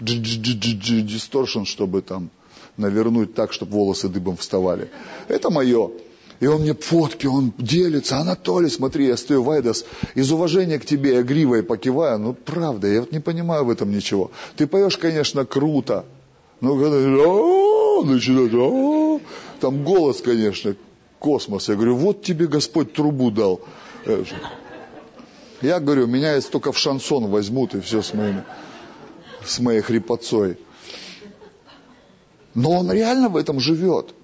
дисторшн, 0.01 1.65
чтобы 1.65 2.03
там 2.03 2.31
навернуть 2.77 3.35
так, 3.35 3.53
чтобы 3.53 3.73
волосы 3.73 4.09
дыбом 4.09 4.37
вставали. 4.37 4.91
Это 5.29 5.51
мое. 5.51 5.91
И 6.41 6.47
он 6.47 6.63
мне 6.63 6.75
фотки, 6.75 7.27
он 7.27 7.53
делится. 7.59 8.19
Анатолий, 8.19 8.69
смотри, 8.69 9.07
я 9.07 9.17
стою, 9.17 9.43
Вайдас, 9.43 9.85
из 10.15 10.31
уважения 10.33 10.79
к 10.79 10.85
тебе 10.85 11.15
я 11.15 11.23
гривой 11.23 11.63
покиваю. 11.63 12.19
Ну, 12.19 12.35
правда, 12.35 12.89
я 12.89 13.01
вот 13.01 13.13
не 13.13 13.21
понимаю 13.21 13.65
в 13.65 13.71
этом 13.71 13.91
ничего. 13.91 14.31
Ты 14.57 14.67
поешь, 14.67 14.97
конечно, 14.97 15.45
круто. 15.47 16.05
Но 16.61 16.77
когда 16.77 16.99
начинает, 18.05 19.23
там 19.61 19.85
голос, 19.85 20.21
конечно, 20.21 20.75
космос. 21.25 21.71
Я 21.71 21.77
говорю, 21.77 21.97
вот 21.97 22.23
тебе 22.23 22.47
Господь 22.47 22.93
трубу 22.93 23.31
дал. 23.31 23.63
Я 25.63 25.81
говорю, 25.81 26.07
меня 26.07 26.35
если 26.35 26.51
только 26.51 26.71
в 26.71 26.79
шансон 26.79 27.31
возьмут, 27.31 27.75
и 27.75 27.81
все 27.81 28.03
с, 28.03 28.13
моим, 28.13 28.43
с 29.43 29.59
моей 29.59 29.81
хрипотцой. 29.81 30.59
Но 32.55 32.73
он 32.73 32.93
реально 32.93 33.31
в 33.31 33.39
этом 33.39 33.59
живет 33.59 34.15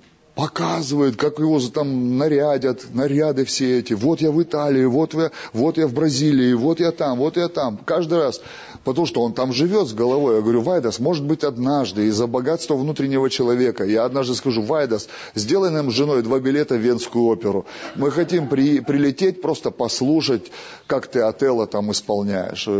показывает, 0.40 1.16
как 1.16 1.38
его 1.38 1.60
там 1.60 2.16
нарядят, 2.16 2.94
наряды 2.94 3.44
все 3.44 3.78
эти. 3.78 3.92
Вот 3.92 4.22
я 4.22 4.30
в 4.30 4.42
Италии, 4.42 4.86
вот 4.86 5.12
я, 5.12 5.30
вот 5.52 5.76
я 5.76 5.86
в 5.86 5.92
Бразилии, 5.92 6.54
вот 6.54 6.80
я 6.80 6.92
там, 6.92 7.18
вот 7.18 7.36
я 7.36 7.48
там. 7.48 7.76
Каждый 7.76 8.18
раз. 8.18 8.40
Потому 8.84 9.06
что 9.06 9.20
он 9.22 9.34
там 9.34 9.52
живет 9.52 9.88
с 9.88 9.92
головой. 9.92 10.36
Я 10.36 10.40
говорю, 10.40 10.62
Вайдас, 10.62 11.00
может 11.00 11.24
быть 11.24 11.44
однажды 11.44 12.06
из-за 12.06 12.26
богатства 12.26 12.76
внутреннего 12.76 13.28
человека. 13.28 13.84
Я 13.84 14.04
однажды 14.04 14.34
скажу, 14.34 14.62
Вайдас, 14.62 15.08
сделай 15.34 15.70
нам 15.70 15.90
с 15.90 15.94
женой 15.94 16.22
два 16.22 16.40
билета 16.40 16.76
в 16.76 16.78
Венскую 16.78 17.24
оперу. 17.24 17.66
Мы 17.94 18.10
хотим 18.10 18.48
при, 18.48 18.80
прилететь, 18.80 19.42
просто 19.42 19.70
послушать, 19.70 20.50
как 20.86 21.08
ты 21.08 21.20
Отелло 21.20 21.66
там 21.66 21.90
исполняешь. 21.90 22.68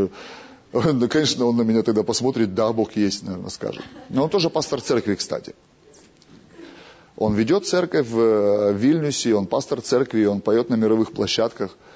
Ну, 0.73 1.09
конечно, 1.09 1.47
он 1.47 1.57
на 1.57 1.63
меня 1.63 1.83
тогда 1.83 2.05
посмотрит, 2.05 2.55
да, 2.55 2.73
Бог 2.73 2.95
есть, 2.95 3.25
наверное, 3.25 3.51
скажет. 3.51 3.83
Но 4.09 4.23
он 4.23 4.31
тоже 4.31 4.51
пастор 4.51 4.81
церкви, 4.81 5.17
кстати. 5.17 5.57
Он 7.17 7.35
ведет 7.35 7.67
церковь 7.67 8.07
в 8.07 8.21
э, 8.21 8.73
Вильнюсе, 8.73 9.35
он 9.35 9.47
пастор 9.47 9.81
церкви, 9.81 10.27
он 10.27 10.41
поет 10.41 10.71
на 10.71 10.77
мировых 10.77 11.11
площадках 11.11 11.73
э, 11.73 11.90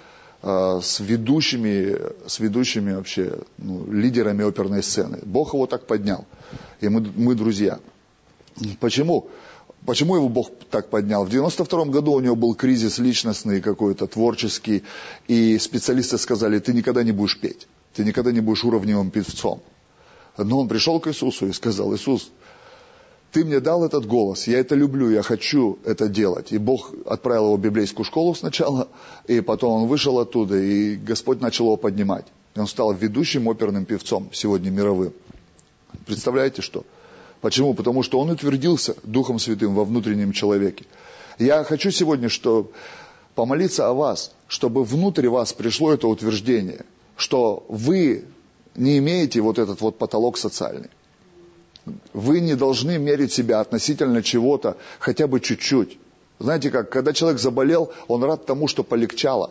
с 0.44 1.00
ведущими, 1.00 1.96
с 2.26 2.38
ведущими 2.38 2.92
вообще 2.92 3.38
ну, 3.56 3.90
лидерами 3.90 4.44
оперной 4.44 4.82
сцены. 4.82 5.20
Бог 5.22 5.54
его 5.54 5.66
так 5.66 5.86
поднял. 5.86 6.26
И 6.80 6.88
мы, 6.88 7.00
мы 7.16 7.34
друзья. 7.34 7.80
Почему? 8.78 9.30
Почему 9.86 10.16
его 10.16 10.28
Бог 10.28 10.50
так 10.70 10.90
поднял? 10.90 11.24
В 11.24 11.30
92 11.30 11.86
году 11.86 12.12
у 12.12 12.20
него 12.20 12.36
был 12.36 12.54
кризис 12.54 12.98
личностный 12.98 13.62
какой-то, 13.62 14.06
творческий, 14.06 14.82
и 15.28 15.58
специалисты 15.58 16.18
сказали, 16.18 16.58
ты 16.58 16.74
никогда 16.74 17.02
не 17.02 17.12
будешь 17.12 17.38
петь, 17.38 17.66
ты 17.94 18.04
никогда 18.04 18.30
не 18.30 18.40
будешь 18.40 18.64
уровневым 18.64 19.10
певцом. 19.10 19.62
Но 20.36 20.60
он 20.60 20.68
пришел 20.68 21.00
к 21.00 21.08
Иисусу 21.08 21.48
и 21.48 21.52
сказал, 21.52 21.94
Иисус, 21.94 22.30
ты 23.34 23.44
мне 23.44 23.58
дал 23.58 23.84
этот 23.84 24.06
голос, 24.06 24.46
я 24.46 24.60
это 24.60 24.76
люблю, 24.76 25.10
я 25.10 25.22
хочу 25.22 25.80
это 25.84 26.08
делать. 26.08 26.52
И 26.52 26.58
Бог 26.58 26.92
отправил 27.04 27.46
его 27.46 27.56
в 27.56 27.60
библейскую 27.60 28.04
школу 28.04 28.32
сначала, 28.32 28.86
и 29.26 29.40
потом 29.40 29.82
он 29.82 29.88
вышел 29.88 30.20
оттуда, 30.20 30.56
и 30.56 30.94
Господь 30.94 31.40
начал 31.40 31.64
его 31.64 31.76
поднимать. 31.76 32.26
И 32.54 32.60
он 32.60 32.68
стал 32.68 32.92
ведущим 32.92 33.48
оперным 33.48 33.86
певцом 33.86 34.30
сегодня 34.32 34.70
мировым. 34.70 35.12
Представляете 36.06 36.62
что? 36.62 36.84
Почему? 37.40 37.74
Потому 37.74 38.04
что 38.04 38.20
он 38.20 38.30
утвердился 38.30 38.94
Духом 39.02 39.40
Святым 39.40 39.74
во 39.74 39.84
внутреннем 39.84 40.30
человеке. 40.30 40.84
Я 41.40 41.64
хочу 41.64 41.90
сегодня 41.90 42.28
что, 42.28 42.70
помолиться 43.34 43.88
о 43.88 43.94
вас, 43.94 44.30
чтобы 44.46 44.84
внутрь 44.84 45.26
вас 45.26 45.52
пришло 45.52 45.92
это 45.92 46.06
утверждение, 46.06 46.84
что 47.16 47.66
вы 47.68 48.26
не 48.76 48.98
имеете 48.98 49.40
вот 49.40 49.58
этот 49.58 49.80
вот 49.80 49.98
потолок 49.98 50.38
социальный. 50.38 50.90
Вы 52.12 52.40
не 52.40 52.54
должны 52.54 52.98
мерить 52.98 53.32
себя 53.32 53.60
относительно 53.60 54.22
чего-то, 54.22 54.76
хотя 54.98 55.26
бы 55.26 55.40
чуть-чуть. 55.40 55.98
Знаете 56.38 56.70
как, 56.70 56.90
когда 56.90 57.12
человек 57.12 57.40
заболел, 57.40 57.92
он 58.08 58.24
рад 58.24 58.46
тому, 58.46 58.68
что 58.68 58.82
полегчало. 58.82 59.50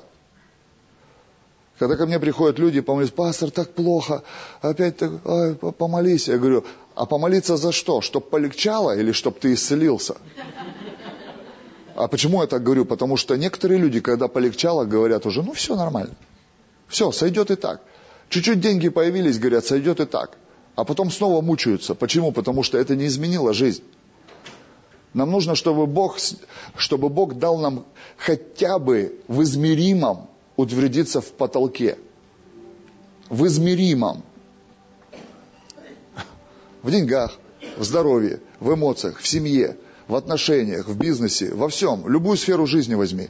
Когда 1.78 1.96
ко 1.96 2.06
мне 2.06 2.20
приходят 2.20 2.60
люди, 2.60 2.82
помолись, 2.82 3.12
пастор, 3.12 3.52
так 3.52 3.74
плохо, 3.74 4.24
опять 4.62 4.98
так, 4.98 5.12
ой, 5.26 5.56
помолись. 5.56 6.28
Я 6.28 6.38
говорю, 6.38 6.64
а 6.96 7.06
помолиться 7.06 7.58
за 7.58 7.72
что? 7.72 8.02
Чтоб 8.02 8.30
полегчало 8.30 8.98
или 8.98 9.12
чтоб 9.12 9.40
ты 9.40 9.54
исцелился? 9.54 10.16
А 11.96 12.08
почему 12.08 12.42
я 12.42 12.48
так 12.48 12.64
говорю? 12.64 12.86
Потому 12.86 13.18
что 13.18 13.36
некоторые 13.38 13.80
люди, 13.80 14.00
когда 14.00 14.28
полегчало, 14.28 14.86
говорят 14.86 15.26
уже, 15.26 15.44
ну 15.44 15.54
все 15.54 15.76
нормально. 15.76 16.16
Все, 16.88 17.12
сойдет 17.12 17.52
и 17.52 17.56
так. 17.56 17.82
Чуть-чуть 18.30 18.60
деньги 18.60 18.90
появились, 18.90 19.38
говорят, 19.38 19.66
сойдет 19.66 20.00
и 20.00 20.06
так 20.06 20.38
а 20.76 20.84
потом 20.84 21.12
снова 21.12 21.42
мучаются. 21.42 21.96
Почему? 21.96 22.32
Потому 22.32 22.64
что 22.64 22.78
это 22.78 22.96
не 22.96 23.06
изменило 23.06 23.54
жизнь. 23.54 23.84
Нам 25.14 25.30
нужно, 25.30 25.56
чтобы 25.56 25.86
Бог, 25.86 26.18
чтобы 26.76 27.10
Бог 27.10 27.36
дал 27.36 27.58
нам 27.58 27.86
хотя 28.18 28.80
бы 28.80 29.20
в 29.28 29.44
измеримом 29.44 30.30
утвердиться 30.56 31.22
в 31.22 31.32
потолке. 31.34 31.98
В 33.30 33.46
измеримом. 33.46 34.24
В 36.82 36.92
деньгах, 36.92 37.38
в 37.78 37.84
здоровье, 37.84 38.42
в 38.60 38.74
эмоциях, 38.74 39.20
в 39.20 39.28
семье, 39.28 39.78
в 40.08 40.16
отношениях, 40.16 40.88
в 40.88 40.98
бизнесе, 40.98 41.54
во 41.54 41.70
всем. 41.70 42.08
Любую 42.10 42.36
сферу 42.38 42.66
жизни 42.66 42.96
возьми. 42.96 43.30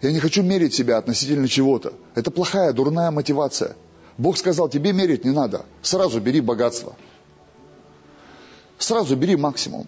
Я 0.00 0.10
не 0.10 0.18
хочу 0.18 0.42
мерить 0.42 0.74
себя 0.74 0.96
относительно 0.96 1.46
чего-то. 1.46 1.92
Это 2.14 2.30
плохая, 2.30 2.72
дурная 2.72 3.10
мотивация. 3.10 3.76
Бог 4.18 4.36
сказал, 4.36 4.68
тебе 4.68 4.92
мерить 4.92 5.24
не 5.24 5.30
надо. 5.30 5.64
Сразу 5.82 6.20
бери 6.20 6.40
богатство. 6.40 6.94
Сразу 8.78 9.16
бери 9.16 9.36
максимум. 9.36 9.86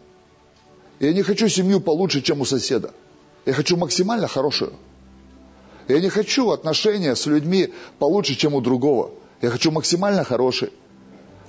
Я 1.00 1.12
не 1.12 1.22
хочу 1.22 1.48
семью 1.48 1.80
получше, 1.80 2.22
чем 2.22 2.40
у 2.40 2.44
соседа. 2.44 2.92
Я 3.44 3.52
хочу 3.52 3.76
максимально 3.76 4.28
хорошую. 4.28 4.72
Я 5.88 6.00
не 6.00 6.08
хочу 6.08 6.50
отношения 6.50 7.14
с 7.14 7.26
людьми 7.26 7.72
получше, 7.98 8.34
чем 8.36 8.54
у 8.54 8.60
другого. 8.60 9.10
Я 9.42 9.50
хочу 9.50 9.70
максимально 9.70 10.24
хороший. 10.24 10.72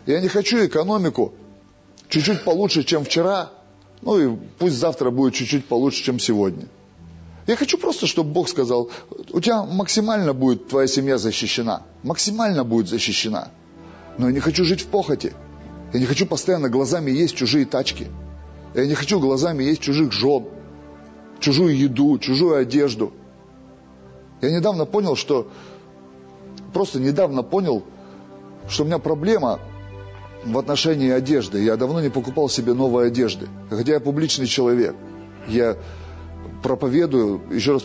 Я 0.05 0.19
не 0.19 0.27
хочу 0.27 0.65
экономику 0.65 1.33
чуть-чуть 2.09 2.43
получше, 2.43 2.83
чем 2.83 3.05
вчера. 3.05 3.51
Ну 4.01 4.19
и 4.19 4.37
пусть 4.59 4.75
завтра 4.75 5.09
будет 5.09 5.35
чуть-чуть 5.35 5.65
получше, 5.65 6.03
чем 6.03 6.19
сегодня. 6.19 6.67
Я 7.47 7.55
хочу 7.55 7.77
просто, 7.77 8.07
чтобы 8.07 8.31
Бог 8.31 8.49
сказал, 8.49 8.89
у 9.31 9.39
тебя 9.39 9.63
максимально 9.63 10.33
будет 10.33 10.67
твоя 10.67 10.87
семья 10.87 11.17
защищена. 11.17 11.83
Максимально 12.03 12.63
будет 12.63 12.89
защищена. 12.89 13.49
Но 14.17 14.27
я 14.27 14.33
не 14.33 14.39
хочу 14.39 14.65
жить 14.65 14.81
в 14.81 14.87
похоти. 14.87 15.33
Я 15.93 15.99
не 15.99 16.05
хочу 16.05 16.25
постоянно 16.25 16.69
глазами 16.69 17.11
есть 17.11 17.35
чужие 17.35 17.65
тачки. 17.65 18.07
Я 18.73 18.85
не 18.87 18.95
хочу 18.95 19.19
глазами 19.19 19.63
есть 19.63 19.81
чужих 19.81 20.11
жен, 20.11 20.45
чужую 21.39 21.77
еду, 21.77 22.17
чужую 22.17 22.57
одежду. 22.57 23.13
Я 24.41 24.51
недавно 24.51 24.85
понял, 24.85 25.15
что... 25.15 25.47
Просто 26.73 26.99
недавно 26.99 27.41
понял, 27.41 27.83
что 28.67 28.83
у 28.83 28.85
меня 28.85 28.99
проблема 28.99 29.59
в 30.43 30.57
отношении 30.57 31.09
одежды. 31.09 31.63
Я 31.63 31.77
давно 31.77 32.01
не 32.01 32.09
покупал 32.09 32.49
себе 32.49 32.73
новой 32.73 33.07
одежды. 33.07 33.47
Хотя 33.69 33.93
я 33.93 33.99
публичный 34.01 34.47
человек. 34.47 34.95
Я 35.47 35.77
проповедую, 36.65 37.41
еще 37.51 37.73
раз 37.73 37.83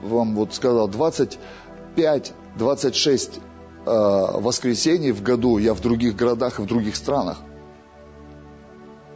вам 0.00 0.34
вот 0.34 0.54
сказал, 0.54 0.88
25, 0.88 2.32
26 2.56 3.30
э, 3.34 3.40
воскресений 3.84 5.12
в 5.12 5.22
году 5.22 5.58
я 5.58 5.74
в 5.74 5.82
других 5.82 6.16
городах 6.16 6.58
и 6.58 6.62
в 6.62 6.66
других 6.66 6.96
странах. 6.96 7.36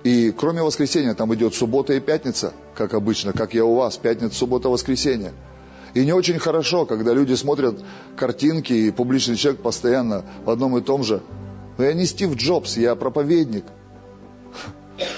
И 0.04 0.32
кроме 0.32 0.62
воскресенья 0.62 1.14
там 1.14 1.34
идет 1.34 1.54
суббота 1.54 1.94
и 1.94 2.00
пятница, 2.00 2.52
как 2.74 2.92
обычно, 2.92 3.32
как 3.32 3.54
я 3.54 3.64
у 3.64 3.74
вас, 3.76 3.96
пятница, 3.96 4.36
суббота, 4.36 4.68
воскресенье. 4.68 5.32
И 5.94 6.04
не 6.04 6.12
очень 6.12 6.38
хорошо, 6.38 6.84
когда 6.84 7.14
люди 7.14 7.32
смотрят 7.32 7.82
картинки, 8.18 8.74
и 8.74 8.90
публичный 8.90 9.36
человек 9.36 9.62
постоянно 9.62 10.26
в 10.44 10.50
одном 10.50 10.76
и 10.76 10.82
том 10.82 11.02
же. 11.02 11.22
Но 11.78 11.84
я 11.84 11.94
не 11.94 12.04
Стив 12.04 12.36
Джобс, 12.36 12.76
я 12.76 12.94
проповедник. 12.94 13.64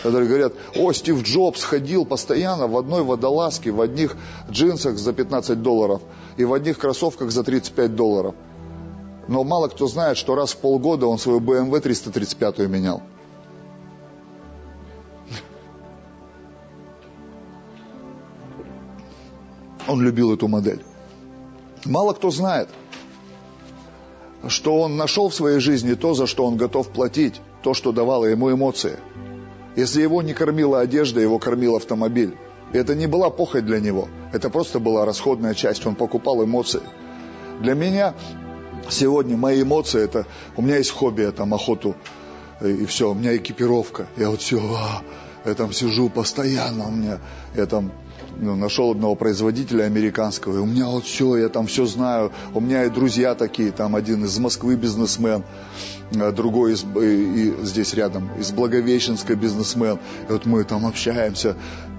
Которые 0.03 0.29
говорят, 0.29 0.55
о, 0.76 0.93
Стив 0.93 1.22
Джобс 1.22 1.62
ходил 1.62 2.05
постоянно 2.05 2.66
в 2.66 2.76
одной 2.76 3.03
водолазке, 3.03 3.70
в 3.70 3.81
одних 3.81 4.16
джинсах 4.51 4.99
за 4.99 5.12
15 5.12 5.62
долларов 5.62 6.03
и 6.37 6.45
в 6.45 6.53
одних 6.53 6.79
кроссовках 6.79 7.31
за 7.31 7.45
35 7.45 7.95
долларов. 7.95 8.35
Но 9.29 9.45
мало 9.45 9.68
кто 9.68 9.87
знает, 9.87 10.16
что 10.16 10.35
раз 10.35 10.53
в 10.53 10.57
полгода 10.57 11.07
он 11.07 11.18
свою 11.18 11.41
BMW 11.41 11.81
335 11.81 12.59
менял. 12.61 13.03
Он 19.87 20.03
любил 20.03 20.35
эту 20.35 20.49
модель. 20.49 20.85
Мало 21.85 22.12
кто 22.12 22.31
знает, 22.31 22.68
что 24.47 24.81
он 24.81 24.97
нашел 24.97 25.29
в 25.29 25.35
своей 25.35 25.61
жизни 25.61 25.95
то, 25.95 26.14
за 26.14 26.26
что 26.26 26.45
он 26.45 26.57
готов 26.57 26.89
платить, 26.89 27.41
то, 27.62 27.74
что 27.74 27.93
давало 27.93 28.26
ему 28.26 28.53
эмоции. 28.53 28.99
Если 29.77 30.03
его 30.03 30.23
не 30.23 30.35
кормила 30.35 30.81
одежда, 30.81 31.21
его 31.21 31.39
кормил 31.39 31.77
автомобиль. 31.77 32.37
Это 32.73 32.95
не 32.95 33.07
была 33.07 33.31
похоть 33.31 33.64
для 33.64 33.81
него, 33.81 34.09
это 34.33 34.51
просто 34.51 34.79
была 34.79 35.07
расходная 35.07 35.55
часть, 35.55 35.87
он 35.87 35.95
покупал 35.95 36.45
эмоции. 36.45 36.83
Для 37.61 37.75
меня 37.75 38.14
сегодня 38.91 39.37
мои 39.37 39.62
эмоции, 39.62 40.03
это 40.03 40.27
у 40.55 40.62
меня 40.62 40.77
есть 40.77 40.91
хобби, 40.91 41.23
я 41.23 41.33
там 41.33 41.55
охоту, 41.55 41.97
и 42.61 42.85
все, 42.85 43.11
у 43.11 43.14
меня 43.14 43.37
экипировка, 43.37 44.07
я 44.19 44.29
вот 44.29 44.43
все, 44.43 44.61
а, 44.61 45.03
я 45.49 45.55
там 45.55 45.73
сижу 45.73 46.11
постоянно, 46.11 46.89
у 46.89 46.91
меня, 46.91 47.21
я 47.55 47.64
там 47.64 47.91
ну, 48.37 48.55
нашел 48.55 48.91
одного 48.91 49.14
производителя 49.14 49.85
американского, 49.85 50.57
и 50.57 50.61
у 50.61 50.66
меня 50.66 50.87
вот 50.87 51.05
все, 51.05 51.37
я 51.37 51.49
там 51.49 51.66
все 51.66 51.87
знаю, 51.87 52.33
у 52.55 52.61
меня 52.61 52.85
и 52.85 52.91
друзья 52.91 53.35
такие, 53.35 53.73
там 53.73 53.97
один 53.97 54.25
из 54.25 54.39
Москвы 54.39 54.77
бизнесмен, 54.77 55.43
другой 56.11 56.73
из, 56.73 56.85
и, 56.85 57.49
и 57.49 57.65
здесь 57.65 57.95
рядом 57.95 58.31
из 58.39 58.53
Благовещенска 58.53 59.35
бизнесмен, 59.37 59.99
и 60.29 60.33
вот 60.33 60.47
мы 60.47 60.65
там 60.65 60.87
общаемся, 60.87 61.57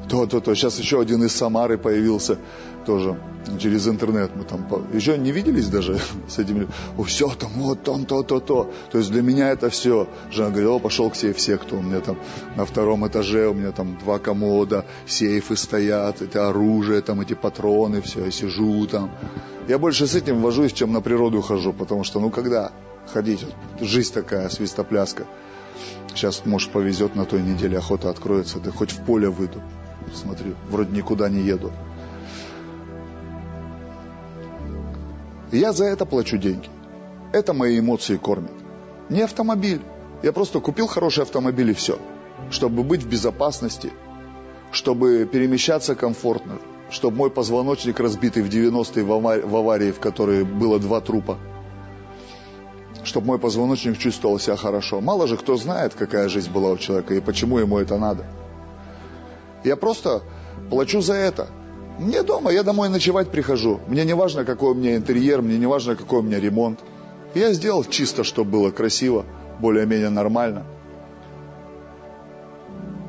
то-то-то, 0.09 0.55
сейчас 0.55 0.79
еще 0.79 0.99
один 0.99 1.23
из 1.23 1.35
Самары 1.35 1.77
появился, 1.77 2.37
тоже 2.85 3.19
через 3.59 3.87
интернет 3.87 4.31
мы 4.35 4.43
там 4.43 4.67
еще 4.93 5.17
не 5.17 5.31
виделись 5.31 5.67
даже 5.67 5.99
с 6.27 6.39
этими. 6.39 6.67
О, 6.97 7.03
все 7.03 7.29
там, 7.29 7.51
вот 7.55 7.83
там, 7.83 8.05
то, 8.05 8.23
то, 8.23 8.69
есть 8.93 9.11
для 9.11 9.21
меня 9.21 9.49
это 9.49 9.69
все. 9.69 10.07
Жена 10.31 10.49
говорит, 10.49 10.69
о, 10.69 10.79
пошел 10.79 11.09
к 11.09 11.15
себе 11.15 11.33
в 11.33 11.39
секту. 11.39 11.77
У 11.77 11.81
меня 11.81 11.99
там 12.01 12.17
на 12.55 12.65
втором 12.65 13.07
этаже, 13.07 13.47
у 13.47 13.53
меня 13.53 13.71
там 13.71 13.97
два 13.97 14.19
комода, 14.19 14.85
сейфы 15.07 15.55
стоят, 15.55 16.21
это 16.21 16.49
оружие, 16.49 17.01
там 17.01 17.21
эти 17.21 17.33
патроны, 17.33 18.01
все, 18.01 18.25
я 18.25 18.31
сижу 18.31 18.85
там. 18.87 19.11
Я 19.67 19.77
больше 19.77 20.07
с 20.07 20.15
этим 20.15 20.41
вожусь, 20.41 20.73
чем 20.73 20.91
на 20.91 21.01
природу 21.01 21.41
хожу, 21.41 21.73
потому 21.73 22.03
что, 22.03 22.19
ну, 22.19 22.31
когда 22.31 22.71
ходить? 23.09 23.45
Жизнь 23.79 24.13
такая, 24.13 24.49
свистопляска. 24.49 25.25
Сейчас, 26.09 26.45
может, 26.45 26.71
повезет 26.71 27.15
на 27.15 27.25
той 27.25 27.41
неделе, 27.41 27.77
охота 27.77 28.09
откроется, 28.09 28.59
да 28.59 28.71
хоть 28.71 28.91
в 28.91 29.03
поле 29.03 29.29
выйду. 29.29 29.61
Смотри, 30.13 30.55
вроде 30.69 30.95
никуда 30.95 31.29
не 31.29 31.41
еду. 31.41 31.71
Я 35.51 35.73
за 35.73 35.85
это 35.85 36.05
плачу 36.05 36.37
деньги. 36.37 36.69
Это 37.31 37.53
мои 37.53 37.79
эмоции 37.79 38.17
кормят. 38.17 38.53
Не 39.09 39.21
автомобиль. 39.21 39.81
Я 40.23 40.31
просто 40.33 40.59
купил 40.59 40.87
хороший 40.87 41.23
автомобиль 41.23 41.71
и 41.71 41.73
все. 41.73 41.99
Чтобы 42.51 42.83
быть 42.83 43.03
в 43.03 43.09
безопасности, 43.09 43.91
чтобы 44.71 45.27
перемещаться 45.31 45.95
комфортно, 45.95 46.59
чтобы 46.89 47.17
мой 47.17 47.31
позвоночник 47.31 47.99
разбитый 47.99 48.43
в 48.43 48.49
90-е 48.49 49.03
в 49.03 49.55
аварии, 49.55 49.91
в 49.91 49.99
которой 49.99 50.43
было 50.43 50.79
два 50.79 51.01
трупа, 51.01 51.37
чтобы 53.03 53.27
мой 53.27 53.39
позвоночник 53.39 53.97
чувствовал 53.97 54.39
себя 54.39 54.55
хорошо. 54.55 55.01
Мало 55.01 55.27
же 55.27 55.37
кто 55.37 55.57
знает, 55.57 55.93
какая 55.93 56.29
жизнь 56.29 56.51
была 56.51 56.71
у 56.71 56.77
человека 56.77 57.13
и 57.13 57.19
почему 57.19 57.57
ему 57.57 57.77
это 57.77 57.97
надо. 57.97 58.25
Я 59.63 59.75
просто 59.75 60.21
плачу 60.69 61.01
за 61.01 61.13
это– 61.13 61.47
мне 61.99 62.23
дома, 62.23 62.51
я 62.51 62.63
домой 62.63 62.87
ночевать 62.87 63.29
прихожу. 63.29 63.81
Мне 63.87 64.05
не 64.05 64.15
важно, 64.15 64.45
какой 64.45 64.71
у 64.71 64.73
меня 64.73 64.95
интерьер, 64.95 65.41
мне 65.41 65.57
не 65.57 65.65
важно, 65.65 65.97
какой 65.97 66.19
у 66.19 66.21
меня 66.21 66.39
ремонт. 66.39 66.79
Я 67.35 67.51
сделал 67.51 67.83
чисто, 67.83 68.23
чтобы 68.23 68.51
было 68.51 68.71
красиво, 68.71 69.25
более-менее 69.59 70.09
нормально. 70.09 70.65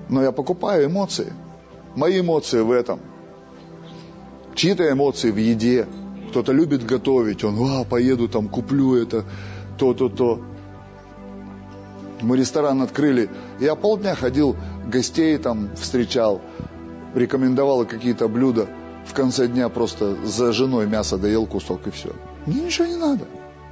Но 0.09 0.23
я 0.23 0.33
покупаю 0.33 0.87
эмоции. 0.87 1.33
Мои 1.95 2.21
эмоции 2.21 2.63
в 2.63 2.73
этом. 2.73 2.99
Чьи-то 4.57 4.91
эмоции 4.91 5.31
в 5.31 5.37
еде. 5.37 5.87
Кто-то 6.31 6.51
любит 6.51 6.85
готовить. 6.85 7.45
Он, 7.45 7.57
а, 7.63 7.85
поеду 7.85 8.29
там, 8.29 8.49
куплю 8.49 8.97
это, 8.97 9.25
то-то-то. 9.81 10.43
Мы 12.21 12.37
ресторан 12.37 12.83
открыли. 12.83 13.31
Я 13.59 13.75
полдня 13.75 14.15
ходил, 14.15 14.55
гостей 14.87 15.39
там 15.39 15.75
встречал, 15.75 16.43
рекомендовал 17.15 17.87
какие-то 17.87 18.29
блюда 18.29 18.69
в 19.07 19.15
конце 19.15 19.49
дня 19.49 19.71
просто 19.71 20.17
за 20.27 20.53
женой 20.53 20.87
мясо 20.87 21.17
доел 21.17 21.47
кусок 21.47 21.87
и 21.87 21.91
все. 21.91 22.11
Мне 22.45 22.61
ничего 22.61 22.87
не 22.87 22.97
надо. 22.97 23.25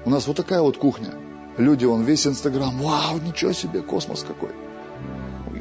У 0.06 0.10
нас 0.10 0.26
вот 0.26 0.36
такая 0.36 0.62
вот 0.62 0.78
кухня. 0.78 1.10
Люди, 1.58 1.84
он 1.84 2.04
весь 2.04 2.26
Инстаграм, 2.26 2.74
вау, 2.78 3.18
ничего 3.18 3.52
себе, 3.52 3.82
космос 3.82 4.24
какой. 4.26 4.50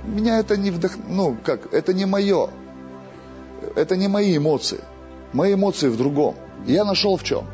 Меня 0.06 0.40
это 0.40 0.56
не 0.56 0.72
вдох... 0.72 0.92
Ну, 1.10 1.36
как, 1.44 1.74
это 1.74 1.94
не 1.94 2.06
мое. 2.06 2.50
Это 3.76 3.98
не 3.98 4.08
мои 4.08 4.38
эмоции. 4.38 4.80
Мои 5.34 5.56
эмоции 5.56 5.90
в 5.90 5.98
другом. 5.98 6.36
Я 6.66 6.86
нашел 6.86 7.18
в 7.18 7.24
чем. 7.24 7.46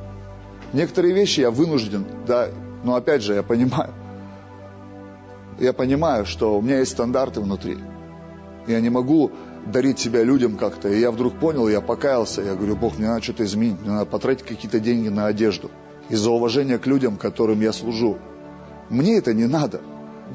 Некоторые 0.74 1.14
вещи 1.14 1.40
я 1.40 1.50
вынужден, 1.50 2.06
да, 2.28 2.50
но 2.84 2.96
опять 2.96 3.24
же, 3.24 3.34
я 3.34 3.44
понимаю. 3.44 3.94
Я 5.60 5.74
понимаю, 5.74 6.26
что 6.26 6.58
у 6.58 6.62
меня 6.62 6.80
есть 6.80 6.92
стандарты 6.92 7.40
внутри. 7.40 7.78
Я 8.68 8.82
не 8.82 8.90
могу 8.90 9.32
дарить 9.66 10.00
себя 10.00 10.24
людям 10.24 10.58
как-то. 10.58 10.90
И 10.90 11.00
я 11.00 11.12
вдруг 11.12 11.40
понял, 11.40 11.68
я 11.68 11.82
покаялся, 11.82 12.42
я 12.42 12.56
говорю, 12.56 12.76
Бог, 12.76 12.98
мне 12.98 13.08
надо 13.08 13.24
что-то 13.24 13.46
изменить, 13.46 13.80
мне 13.82 13.92
надо 13.92 14.06
потратить 14.06 14.46
какие-то 14.46 14.80
деньги 14.80 15.10
на 15.10 15.28
одежду. 15.28 15.72
Из-за 16.10 16.32
уважения 16.32 16.78
к 16.78 16.88
людям, 16.88 17.18
которым 17.18 17.62
я 17.62 17.72
служу. 17.72 18.18
Мне 18.90 19.18
это 19.18 19.34
не 19.34 19.46
надо. 19.46 19.82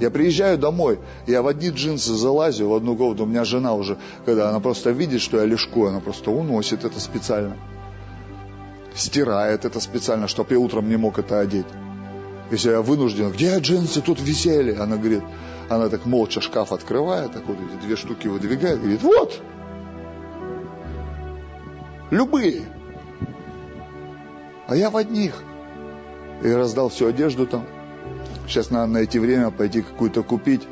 Я 0.01 0.11
приезжаю 0.11 0.59
домой, 0.59 1.01
я 1.27 1.43
в 1.43 1.49
одни 1.49 1.71
джинсы 1.71 2.15
залазю, 2.15 2.69
в 2.69 2.75
одну 2.75 2.97
комнату, 2.97 3.25
у 3.25 3.27
меня 3.27 3.45
жена 3.45 3.75
уже, 3.75 3.99
когда 4.25 4.49
она 4.51 4.61
просто 4.61 4.91
видит, 4.91 5.21
что 5.21 5.39
я 5.39 5.45
лишкую, 5.45 5.89
она 5.89 6.01
просто 6.01 6.31
уносит 6.31 6.85
это 6.85 7.01
специально. 7.01 7.57
Стирает 8.95 9.65
это 9.65 9.81
специально, 9.81 10.29
чтобы 10.29 10.55
я 10.55 10.61
утром 10.61 10.89
не 10.89 10.97
мог 10.97 11.19
это 11.19 11.41
одеть. 11.41 11.67
Если 12.51 12.71
я 12.71 12.81
вынужден, 12.81 13.31
где 13.31 13.59
джинсы 13.59 14.01
тут 14.01 14.21
висели? 14.21 14.75
Она 14.75 14.97
говорит, 14.97 15.23
она 15.69 15.89
так 15.89 16.07
молча 16.07 16.41
шкаф 16.41 16.73
открывает, 16.73 17.33
так 17.33 17.47
вот 17.47 17.59
эти 17.59 17.85
две 17.85 17.97
штуки 17.97 18.27
выдвигает, 18.27 18.81
говорит, 18.81 19.03
вот, 19.03 19.43
любые. 22.11 22.63
А 24.67 24.77
я 24.77 24.91
в 24.91 24.97
одних. 24.97 25.43
И 26.43 26.49
раздал 26.51 26.89
всю 26.89 27.07
одежду 27.07 27.47
там. 27.47 27.67
Сейчас 28.47 28.71
надо 28.71 28.93
найти 28.93 29.19
время, 29.19 29.51
пойти 29.51 29.83
какую-то 29.83 30.23
купить. 30.23 30.63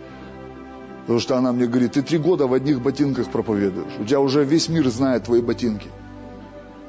Потому 1.03 1.21
что 1.21 1.37
она 1.37 1.53
мне 1.53 1.67
говорит, 1.67 1.93
ты 1.93 2.03
три 2.03 2.19
года 2.19 2.47
в 2.47 2.53
одних 2.53 2.81
ботинках 2.81 3.29
проповедуешь. 3.31 3.93
У 3.99 4.05
тебя 4.05 4.21
уже 4.21 4.45
весь 4.45 4.69
мир 4.69 4.89
знает 4.89 5.25
твои 5.25 5.41
ботинки. 5.41 5.89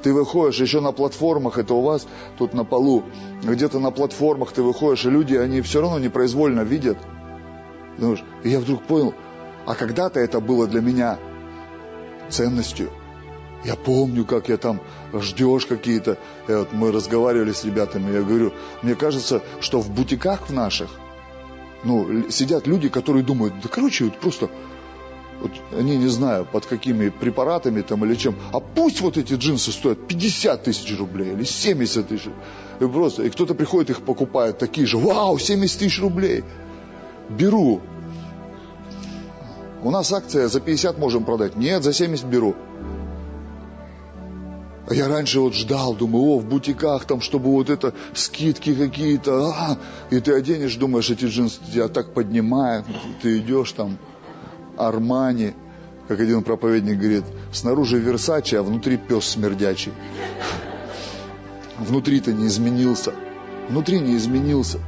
Ты 0.03 0.13
выходишь 0.13 0.59
еще 0.59 0.79
на 0.79 0.91
платформах, 0.91 1.57
это 1.57 1.73
у 1.73 1.81
вас 1.81 2.07
тут 2.37 2.53
на 2.53 2.63
полу, 2.63 3.03
где-то 3.43 3.79
на 3.79 3.91
платформах 3.91 4.51
ты 4.51 4.61
выходишь, 4.61 5.05
и 5.05 5.09
люди, 5.09 5.35
они 5.35 5.61
все 5.61 5.81
равно 5.81 5.99
непроизвольно 5.99 6.61
видят, 6.61 6.97
Думаешь, 7.97 8.23
и 8.43 8.49
я 8.49 8.59
вдруг 8.59 8.83
понял, 8.83 9.13
а 9.65 9.75
когда-то 9.75 10.19
это 10.19 10.39
было 10.39 10.67
для 10.67 10.81
меня 10.81 11.19
ценностью. 12.29 12.89
Я 13.65 13.75
помню, 13.75 14.23
как 14.23 14.49
я 14.49 14.57
там 14.57 14.81
ждешь 15.13 15.65
какие-то. 15.65 16.17
Вот 16.47 16.73
мы 16.73 16.91
разговаривали 16.91 17.51
с 17.51 17.65
ребятами, 17.65 18.13
я 18.13 18.21
говорю, 18.21 18.53
мне 18.83 18.93
кажется, 18.95 19.41
что 19.59 19.81
в 19.81 19.89
бутиках 19.89 20.49
в 20.49 20.53
наших, 20.53 20.89
ну, 21.83 22.29
сидят 22.29 22.67
люди, 22.67 22.87
которые 22.89 23.23
думают, 23.23 23.55
да 23.61 23.69
короче, 23.69 24.05
вот 24.05 24.19
просто, 24.19 24.49
вот, 25.41 25.51
они 25.77 25.97
не 25.97 26.07
знаю, 26.07 26.45
под 26.45 26.65
какими 26.65 27.09
препаратами 27.09 27.81
там 27.81 28.03
или 28.05 28.15
чем, 28.15 28.35
а 28.51 28.59
пусть 28.59 29.01
вот 29.01 29.17
эти 29.17 29.33
джинсы 29.33 29.71
стоят 29.71 30.07
50 30.07 30.63
тысяч 30.63 30.97
рублей 30.97 31.33
или 31.33 31.43
70 31.43 32.07
тысяч. 32.07 32.29
И 32.79 32.85
просто, 32.85 33.23
и 33.23 33.29
кто-то 33.29 33.53
приходит, 33.53 33.91
их 33.91 34.01
покупает, 34.01 34.57
такие 34.57 34.87
же, 34.87 34.97
вау, 34.97 35.37
70 35.37 35.79
тысяч 35.79 36.01
рублей 36.01 36.43
беру. 37.29 37.81
У 39.83 39.91
нас 39.91 40.11
акция 40.11 40.47
за 40.47 40.59
50 40.59 40.97
можем 40.97 41.23
продать. 41.23 41.55
Нет, 41.55 41.83
за 41.83 41.93
70 41.93 42.25
беру. 42.25 42.55
А 44.89 44.93
я 44.93 45.09
раньше 45.09 45.41
вот 45.41 45.53
ждал, 45.53 45.95
думаю, 45.95 46.23
о, 46.23 46.39
в 46.39 46.45
бутиках 46.45 47.03
там, 47.05 47.19
чтобы 47.19 47.51
вот 47.51 47.69
это, 47.69 47.93
скидки 48.13 48.73
какие-то, 48.73 49.49
а, 49.49 49.77
и 50.09 50.19
ты 50.21 50.33
оденешь, 50.33 50.75
думаешь, 50.75 51.09
эти 51.09 51.25
джинсы 51.25 51.59
тебя 51.73 51.89
так 51.89 52.13
поднимают, 52.13 52.85
ты 53.21 53.39
идешь 53.39 53.73
там, 53.73 53.97
Армани, 54.77 55.53
как 56.07 56.19
один 56.19 56.43
проповедник 56.43 56.97
говорит, 56.97 57.25
снаружи 57.51 57.99
Версачи, 57.99 58.55
а 58.55 58.63
внутри 58.63 58.97
пес 58.97 59.25
смердячий. 59.25 59.91
Внутри 61.77 62.21
ты 62.21 62.33
не 62.33 62.47
изменился. 62.47 63.13
Внутри 63.69 63.99
не 63.99 64.15
изменился. 64.15 64.79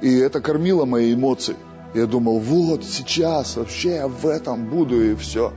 И 0.00 0.16
это 0.16 0.40
кормило 0.40 0.84
мои 0.84 1.14
эмоции. 1.14 1.56
Я 1.94 2.06
думал, 2.06 2.38
вот 2.38 2.84
сейчас 2.84 3.56
вообще 3.56 3.96
я 3.96 4.08
в 4.08 4.26
этом 4.26 4.68
буду 4.68 5.00
и 5.00 5.14
все. 5.14 5.52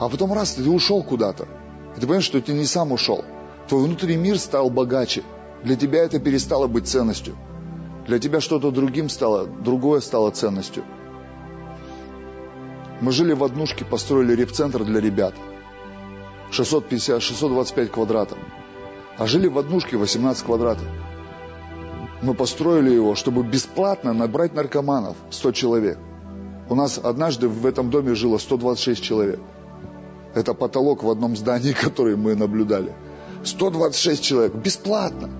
А 0.00 0.08
потом 0.08 0.32
раз, 0.32 0.54
ты 0.54 0.68
ушел 0.68 1.02
куда-то. 1.02 1.44
И 1.92 1.94
ты 1.94 2.00
понимаешь, 2.02 2.24
что 2.24 2.40
ты 2.40 2.52
не 2.52 2.64
сам 2.64 2.92
ушел. 2.92 3.24
Твой 3.68 3.84
внутренний 3.84 4.16
мир 4.16 4.38
стал 4.38 4.70
богаче. 4.70 5.22
Для 5.62 5.76
тебя 5.76 6.00
это 6.00 6.18
перестало 6.18 6.66
быть 6.66 6.88
ценностью. 6.88 7.36
Для 8.06 8.18
тебя 8.18 8.40
что-то 8.40 8.70
другим 8.70 9.08
стало, 9.08 9.46
другое 9.46 10.00
стало 10.00 10.30
ценностью. 10.30 10.84
Мы 13.00 13.12
жили 13.12 13.32
в 13.32 13.44
однушке, 13.44 13.84
построили 13.84 14.34
репцентр 14.34 14.84
для 14.84 15.00
ребят. 15.00 15.34
650, 16.50 17.22
625 17.22 17.92
квадратов. 17.92 18.38
А 19.16 19.26
жили 19.26 19.46
в 19.46 19.56
однушке 19.58 19.96
18 19.96 20.44
квадратов. 20.44 20.84
Мы 22.22 22.34
построили 22.34 22.90
его, 22.90 23.14
чтобы 23.14 23.44
бесплатно 23.44 24.12
набрать 24.12 24.54
наркоманов 24.54 25.16
100 25.30 25.52
человек. 25.52 25.98
У 26.68 26.74
нас 26.74 26.98
однажды 26.98 27.48
в 27.48 27.64
этом 27.66 27.90
доме 27.90 28.14
жило 28.14 28.38
126 28.38 29.02
человек. 29.02 29.38
Это 30.34 30.52
потолок 30.52 31.04
в 31.04 31.10
одном 31.10 31.36
здании, 31.36 31.72
который 31.80 32.16
мы 32.16 32.34
наблюдали. 32.34 32.92
126 33.44 34.24
человек. 34.24 34.54
Бесплатно. 34.54 35.30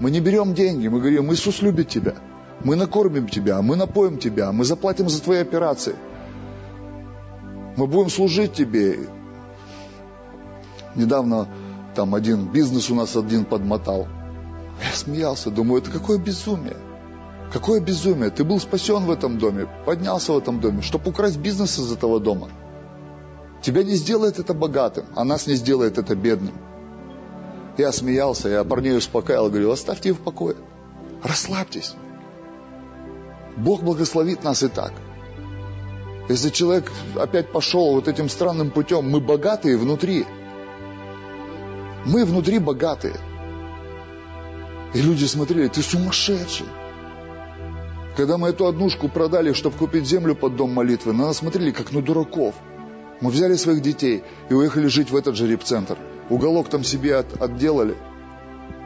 Мы 0.00 0.10
не 0.10 0.18
берем 0.18 0.52
деньги. 0.52 0.88
Мы 0.88 0.98
говорим, 0.98 1.32
Иисус 1.32 1.62
любит 1.62 1.88
тебя. 1.88 2.16
Мы 2.64 2.74
накормим 2.74 3.28
тебя, 3.28 3.62
мы 3.62 3.76
напоим 3.76 4.18
тебя, 4.18 4.52
мы 4.52 4.64
заплатим 4.64 5.08
за 5.08 5.20
твои 5.22 5.38
операции– 5.38 5.94
мы 7.76 7.86
будем 7.86 8.10
служить 8.10 8.54
тебе. 8.54 8.98
Недавно 10.94 11.48
там 11.94 12.14
один 12.14 12.46
бизнес 12.46 12.90
у 12.90 12.94
нас 12.94 13.16
один 13.16 13.44
подмотал. 13.44 14.08
Я 14.82 14.92
смеялся, 14.94 15.50
думаю, 15.50 15.82
это 15.82 15.90
какое 15.90 16.18
безумие. 16.18 16.76
Какое 17.52 17.80
безумие. 17.80 18.30
Ты 18.30 18.44
был 18.44 18.58
спасен 18.60 19.04
в 19.04 19.10
этом 19.10 19.38
доме, 19.38 19.68
поднялся 19.84 20.32
в 20.32 20.38
этом 20.38 20.60
доме, 20.60 20.82
чтобы 20.82 21.10
украсть 21.10 21.38
бизнес 21.38 21.78
из 21.78 21.92
этого 21.92 22.18
дома. 22.18 22.48
Тебя 23.60 23.84
не 23.84 23.94
сделает 23.94 24.38
это 24.38 24.54
богатым, 24.54 25.06
а 25.14 25.24
нас 25.24 25.46
не 25.46 25.54
сделает 25.54 25.98
это 25.98 26.16
бедным. 26.16 26.54
Я 27.78 27.92
смеялся, 27.92 28.48
я 28.48 28.64
парней 28.64 28.96
успокаивал, 28.96 29.48
говорю, 29.48 29.70
оставьте 29.70 30.10
их 30.10 30.16
в 30.16 30.20
покое. 30.20 30.56
Расслабьтесь. 31.22 31.94
Бог 33.56 33.82
благословит 33.82 34.42
нас 34.42 34.62
и 34.62 34.68
так. 34.68 34.92
Если 36.28 36.50
человек 36.50 36.90
опять 37.16 37.50
пошел 37.50 37.94
вот 37.94 38.08
этим 38.08 38.28
странным 38.28 38.70
путем, 38.70 39.10
мы 39.10 39.20
богатые 39.20 39.76
внутри. 39.76 40.24
Мы 42.06 42.24
внутри 42.24 42.58
богатые. 42.58 43.16
И 44.94 45.00
люди 45.00 45.24
смотрели, 45.24 45.68
ты 45.68 45.82
сумасшедший. 45.82 46.66
Когда 48.16 48.36
мы 48.36 48.48
эту 48.48 48.66
однушку 48.66 49.08
продали, 49.08 49.52
чтобы 49.52 49.76
купить 49.76 50.06
землю 50.06 50.34
под 50.34 50.56
дом 50.56 50.72
молитвы, 50.72 51.12
на 51.12 51.26
нас 51.26 51.38
смотрели, 51.38 51.70
как 51.70 51.92
на 51.92 52.02
дураков. 52.02 52.54
Мы 53.20 53.30
взяли 53.30 53.54
своих 53.54 53.80
детей 53.80 54.22
и 54.50 54.54
уехали 54.54 54.86
жить 54.88 55.10
в 55.10 55.16
этот 55.16 55.34
же 55.34 55.46
репцентр. 55.46 55.96
Уголок 56.28 56.68
там 56.68 56.84
себе 56.84 57.16
от, 57.16 57.40
отделали 57.40 57.96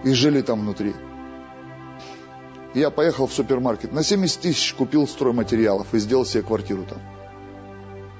и 0.04 0.12
жили 0.12 0.42
там 0.42 0.60
внутри. 0.60 0.94
я 2.74 2.90
поехал 2.90 3.26
в 3.26 3.32
супермаркет. 3.32 3.92
На 3.92 4.02
70 4.02 4.40
тысяч 4.40 4.74
купил 4.74 5.08
стройматериалов 5.08 5.92
и 5.92 5.98
сделал 5.98 6.24
себе 6.24 6.42
квартиру 6.42 6.84
там. 6.88 7.15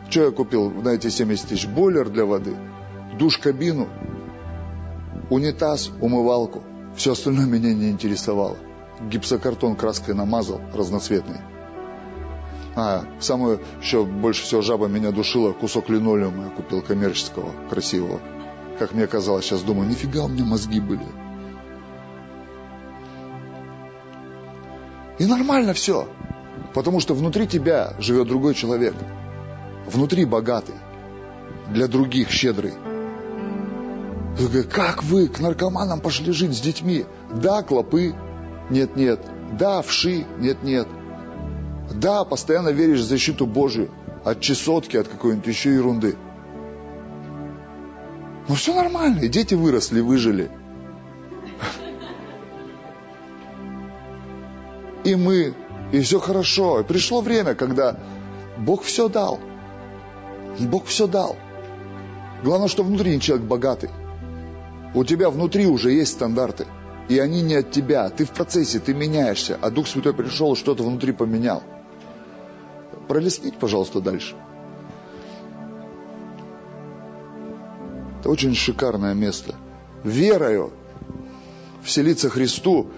Что 0.08 0.24
я 0.24 0.30
купил 0.30 0.70
на 0.70 0.90
эти 0.90 1.08
70 1.08 1.48
тысяч? 1.48 1.66
Бойлер 1.66 2.08
для 2.08 2.24
воды, 2.24 2.56
душ-кабину, 3.18 3.88
унитаз, 5.30 5.90
умывалку. 6.00 6.62
Все 6.96 7.12
остальное 7.12 7.46
меня 7.46 7.74
не 7.74 7.90
интересовало. 7.90 8.56
Гипсокартон 9.00 9.76
краской 9.76 10.14
намазал, 10.14 10.60
разноцветный. 10.72 11.40
А, 12.76 13.04
самое 13.20 13.58
еще 13.80 14.04
больше 14.04 14.42
всего 14.42 14.62
жаба 14.62 14.86
меня 14.86 15.10
душила, 15.10 15.52
кусок 15.52 15.88
линолеума 15.88 16.44
я 16.44 16.50
купил 16.50 16.82
коммерческого, 16.82 17.52
красивого. 17.68 18.20
Как 18.78 18.92
мне 18.92 19.06
казалось, 19.06 19.46
сейчас 19.46 19.62
думаю, 19.62 19.88
нифига 19.88 20.24
у 20.24 20.28
меня 20.28 20.44
мозги 20.44 20.80
были. 20.80 21.06
И 25.18 25.24
нормально 25.24 25.72
все. 25.72 26.06
Потому 26.74 27.00
что 27.00 27.14
внутри 27.14 27.46
тебя 27.46 27.94
живет 27.98 28.28
другой 28.28 28.54
человек 28.54 28.94
внутри 29.86 30.24
богатый, 30.24 30.74
для 31.70 31.88
других 31.88 32.30
щедрый. 32.30 32.74
Как 34.70 35.02
вы 35.02 35.28
к 35.28 35.40
наркоманам 35.40 36.00
пошли 36.00 36.32
жить 36.32 36.54
с 36.54 36.60
детьми? 36.60 37.06
Да, 37.32 37.62
клопы, 37.62 38.14
нет-нет. 38.70 39.20
Да, 39.58 39.80
вши, 39.80 40.26
нет-нет. 40.38 40.86
Да, 41.90 42.24
постоянно 42.24 42.68
веришь 42.68 43.00
в 43.00 43.08
защиту 43.08 43.46
Божию 43.46 43.90
от 44.24 44.40
чесотки, 44.40 44.96
от 44.96 45.08
какой-нибудь 45.08 45.46
еще 45.46 45.74
ерунды. 45.74 46.16
Ну 48.48 48.54
все 48.54 48.74
нормально, 48.74 49.20
и 49.20 49.28
дети 49.28 49.54
выросли, 49.54 50.00
выжили. 50.00 50.50
И 55.04 55.14
мы, 55.14 55.54
и 55.92 56.00
все 56.00 56.18
хорошо. 56.18 56.80
И 56.80 56.84
пришло 56.84 57.20
время, 57.20 57.54
когда 57.54 57.96
Бог 58.58 58.82
все 58.82 59.08
дал. 59.08 59.40
Бог 60.64 60.86
все 60.86 61.06
дал. 61.06 61.36
Главное, 62.42 62.68
что 62.68 62.82
внутренний 62.82 63.20
человек 63.20 63.46
богатый. 63.46 63.90
У 64.94 65.04
тебя 65.04 65.30
внутри 65.30 65.66
уже 65.66 65.92
есть 65.92 66.12
стандарты. 66.12 66.66
И 67.08 67.18
они 67.18 67.42
не 67.42 67.56
от 67.56 67.70
тебя. 67.70 68.08
Ты 68.08 68.24
в 68.24 68.30
процессе, 68.30 68.78
ты 68.78 68.94
меняешься. 68.94 69.58
А 69.60 69.70
Дух 69.70 69.86
Святой 69.86 70.14
пришел 70.14 70.54
и 70.54 70.56
что-то 70.56 70.82
внутри 70.82 71.12
поменял. 71.12 71.62
Пролистните, 73.08 73.56
пожалуйста, 73.58 74.00
дальше. 74.00 74.34
Это 78.20 78.30
очень 78.30 78.54
шикарное 78.54 79.14
место. 79.14 79.54
Верою 80.02 80.72
вселиться 81.82 82.28
Христу 82.28 82.88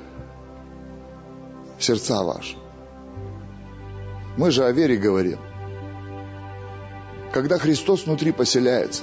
в 1.78 1.84
сердца 1.84 2.22
ваши. 2.22 2.56
Мы 4.36 4.50
же 4.50 4.64
о 4.64 4.72
вере 4.72 4.96
говорим 4.96 5.38
когда 7.33 7.59
Христос 7.59 8.07
внутри 8.07 8.33
поселяется. 8.33 9.03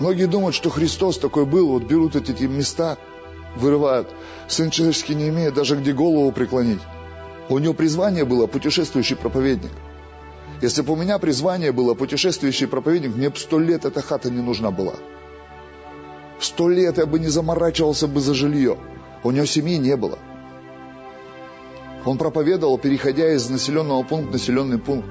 Многие 0.00 0.26
думают, 0.26 0.54
что 0.54 0.70
Христос 0.70 1.18
такой 1.18 1.46
был, 1.46 1.68
вот 1.68 1.84
берут 1.84 2.16
эти, 2.16 2.32
эти 2.32 2.44
места, 2.44 2.98
вырывают. 3.56 4.08
Сын 4.48 4.70
человеческий 4.70 5.14
не 5.14 5.28
имеет 5.28 5.54
даже 5.54 5.76
где 5.76 5.92
голову 5.92 6.32
преклонить. 6.32 6.80
У 7.48 7.58
него 7.58 7.74
призвание 7.74 8.24
было 8.24 8.46
путешествующий 8.46 9.16
проповедник. 9.16 9.70
Если 10.60 10.82
бы 10.82 10.94
у 10.94 10.96
меня 10.96 11.18
призвание 11.18 11.72
было 11.72 11.94
путешествующий 11.94 12.66
проповедник, 12.66 13.14
мне 13.14 13.30
бы 13.30 13.36
сто 13.36 13.58
лет 13.58 13.84
эта 13.84 14.02
хата 14.02 14.30
не 14.30 14.40
нужна 14.40 14.70
была. 14.70 14.94
Сто 16.40 16.68
лет 16.68 16.98
я 16.98 17.06
бы 17.06 17.18
не 17.18 17.28
заморачивался 17.28 18.08
бы 18.08 18.20
за 18.20 18.34
жилье. 18.34 18.78
У 19.22 19.30
него 19.30 19.46
семьи 19.46 19.76
не 19.76 19.96
было. 19.96 20.18
Он 22.04 22.18
проповедовал, 22.18 22.78
переходя 22.78 23.32
из 23.32 23.48
населенного 23.48 24.02
пункта 24.02 24.30
в 24.30 24.32
населенный 24.32 24.78
пункт. 24.78 25.08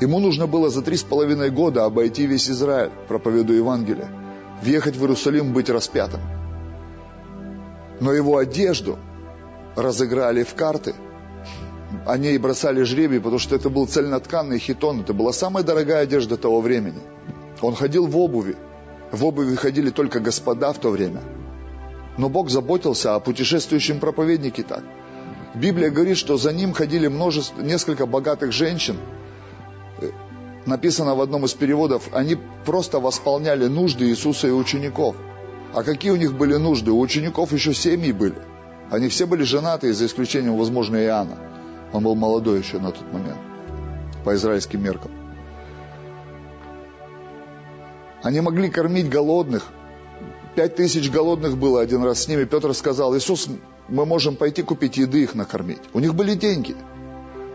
Ему 0.00 0.18
нужно 0.18 0.46
было 0.46 0.68
за 0.68 0.82
три 0.82 0.96
с 0.96 1.02
половиной 1.02 1.50
года 1.50 1.84
обойти 1.84 2.26
весь 2.26 2.50
Израиль, 2.50 2.90
проповедуя 3.08 3.56
Евангелие, 3.56 4.08
въехать 4.62 4.96
в 4.96 5.00
Иерусалим, 5.00 5.52
быть 5.52 5.70
распятым. 5.70 6.20
Но 8.00 8.12
его 8.12 8.36
одежду 8.36 8.98
разыграли 9.74 10.42
в 10.42 10.54
карты. 10.54 10.94
Они 12.04 12.32
и 12.32 12.38
бросали 12.38 12.82
жребий, 12.82 13.20
потому 13.20 13.38
что 13.38 13.56
это 13.56 13.70
был 13.70 13.86
цельнотканный 13.86 14.58
хитон. 14.58 15.00
Это 15.00 15.14
была 15.14 15.32
самая 15.32 15.64
дорогая 15.64 16.02
одежда 16.02 16.36
того 16.36 16.60
времени. 16.60 17.00
Он 17.62 17.74
ходил 17.74 18.06
в 18.06 18.18
обуви. 18.18 18.56
В 19.12 19.24
обуви 19.24 19.54
ходили 19.54 19.90
только 19.90 20.20
господа 20.20 20.72
в 20.72 20.78
то 20.78 20.90
время. 20.90 21.22
Но 22.18 22.28
Бог 22.28 22.50
заботился 22.50 23.14
о 23.14 23.20
путешествующем 23.20 23.98
проповеднике 23.98 24.62
так. 24.62 24.82
Библия 25.54 25.90
говорит, 25.90 26.18
что 26.18 26.36
за 26.36 26.52
ним 26.52 26.74
ходили 26.74 27.06
множество, 27.06 27.62
несколько 27.62 28.04
богатых 28.04 28.52
женщин, 28.52 28.96
написано 30.66 31.14
в 31.14 31.20
одном 31.20 31.44
из 31.44 31.54
переводов, 31.54 32.08
они 32.12 32.36
просто 32.64 33.00
восполняли 33.00 33.66
нужды 33.66 34.08
Иисуса 34.08 34.48
и 34.48 34.50
учеников. 34.50 35.16
А 35.74 35.82
какие 35.82 36.10
у 36.10 36.16
них 36.16 36.34
были 36.34 36.56
нужды? 36.56 36.90
У 36.90 37.00
учеников 37.00 37.52
еще 37.52 37.74
семьи 37.74 38.12
были. 38.12 38.36
Они 38.90 39.08
все 39.08 39.26
были 39.26 39.42
женаты, 39.42 39.92
за 39.92 40.06
исключением, 40.06 40.56
возможно, 40.56 40.96
Иоанна. 40.96 41.38
Он 41.92 42.02
был 42.02 42.14
молодой 42.14 42.58
еще 42.58 42.78
на 42.78 42.92
тот 42.92 43.12
момент, 43.12 43.38
по 44.24 44.34
израильским 44.34 44.82
меркам. 44.82 45.10
Они 48.22 48.40
могли 48.40 48.70
кормить 48.70 49.08
голодных, 49.08 49.70
Пять 50.56 50.74
тысяч 50.74 51.10
голодных 51.10 51.58
было 51.58 51.82
один 51.82 52.02
раз 52.02 52.22
с 52.22 52.28
ними. 52.28 52.44
Петр 52.44 52.72
сказал, 52.72 53.14
Иисус, 53.14 53.46
мы 53.88 54.06
можем 54.06 54.36
пойти 54.36 54.62
купить 54.62 54.96
еды 54.96 55.22
их 55.22 55.34
накормить. 55.34 55.82
У 55.92 56.00
них 56.00 56.14
были 56.14 56.34
деньги. 56.34 56.74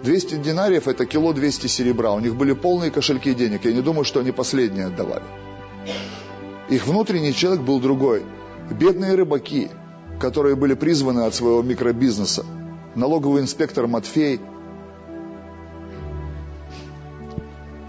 200 0.03 0.35
динариев– 0.37 0.87
это 0.87 1.05
кило 1.05 1.33
200 1.33 1.67
серебра. 1.67 2.13
У 2.13 2.19
них 2.19 2.35
были 2.35 2.53
полные 2.53 2.89
кошельки 2.91 3.33
денег. 3.33 3.65
Я 3.65 3.73
не 3.73 3.81
думаю, 3.81 4.03
что 4.03 4.19
они 4.19 4.31
последние 4.31 4.87
отдавали. 4.87 5.23
Их 6.69 6.87
внутренний 6.87 7.33
человек 7.33 7.61
был 7.61 7.79
другой. 7.79 8.23
Бедные 8.71 9.15
рыбаки, 9.15 9.69
которые 10.19 10.55
были 10.55 10.73
призваны 10.73 11.21
от 11.21 11.35
своего 11.35 11.61
микробизнеса. 11.61 12.45
Налоговый 12.95 13.41
инспектор 13.41 13.87
Матфей. 13.87 14.39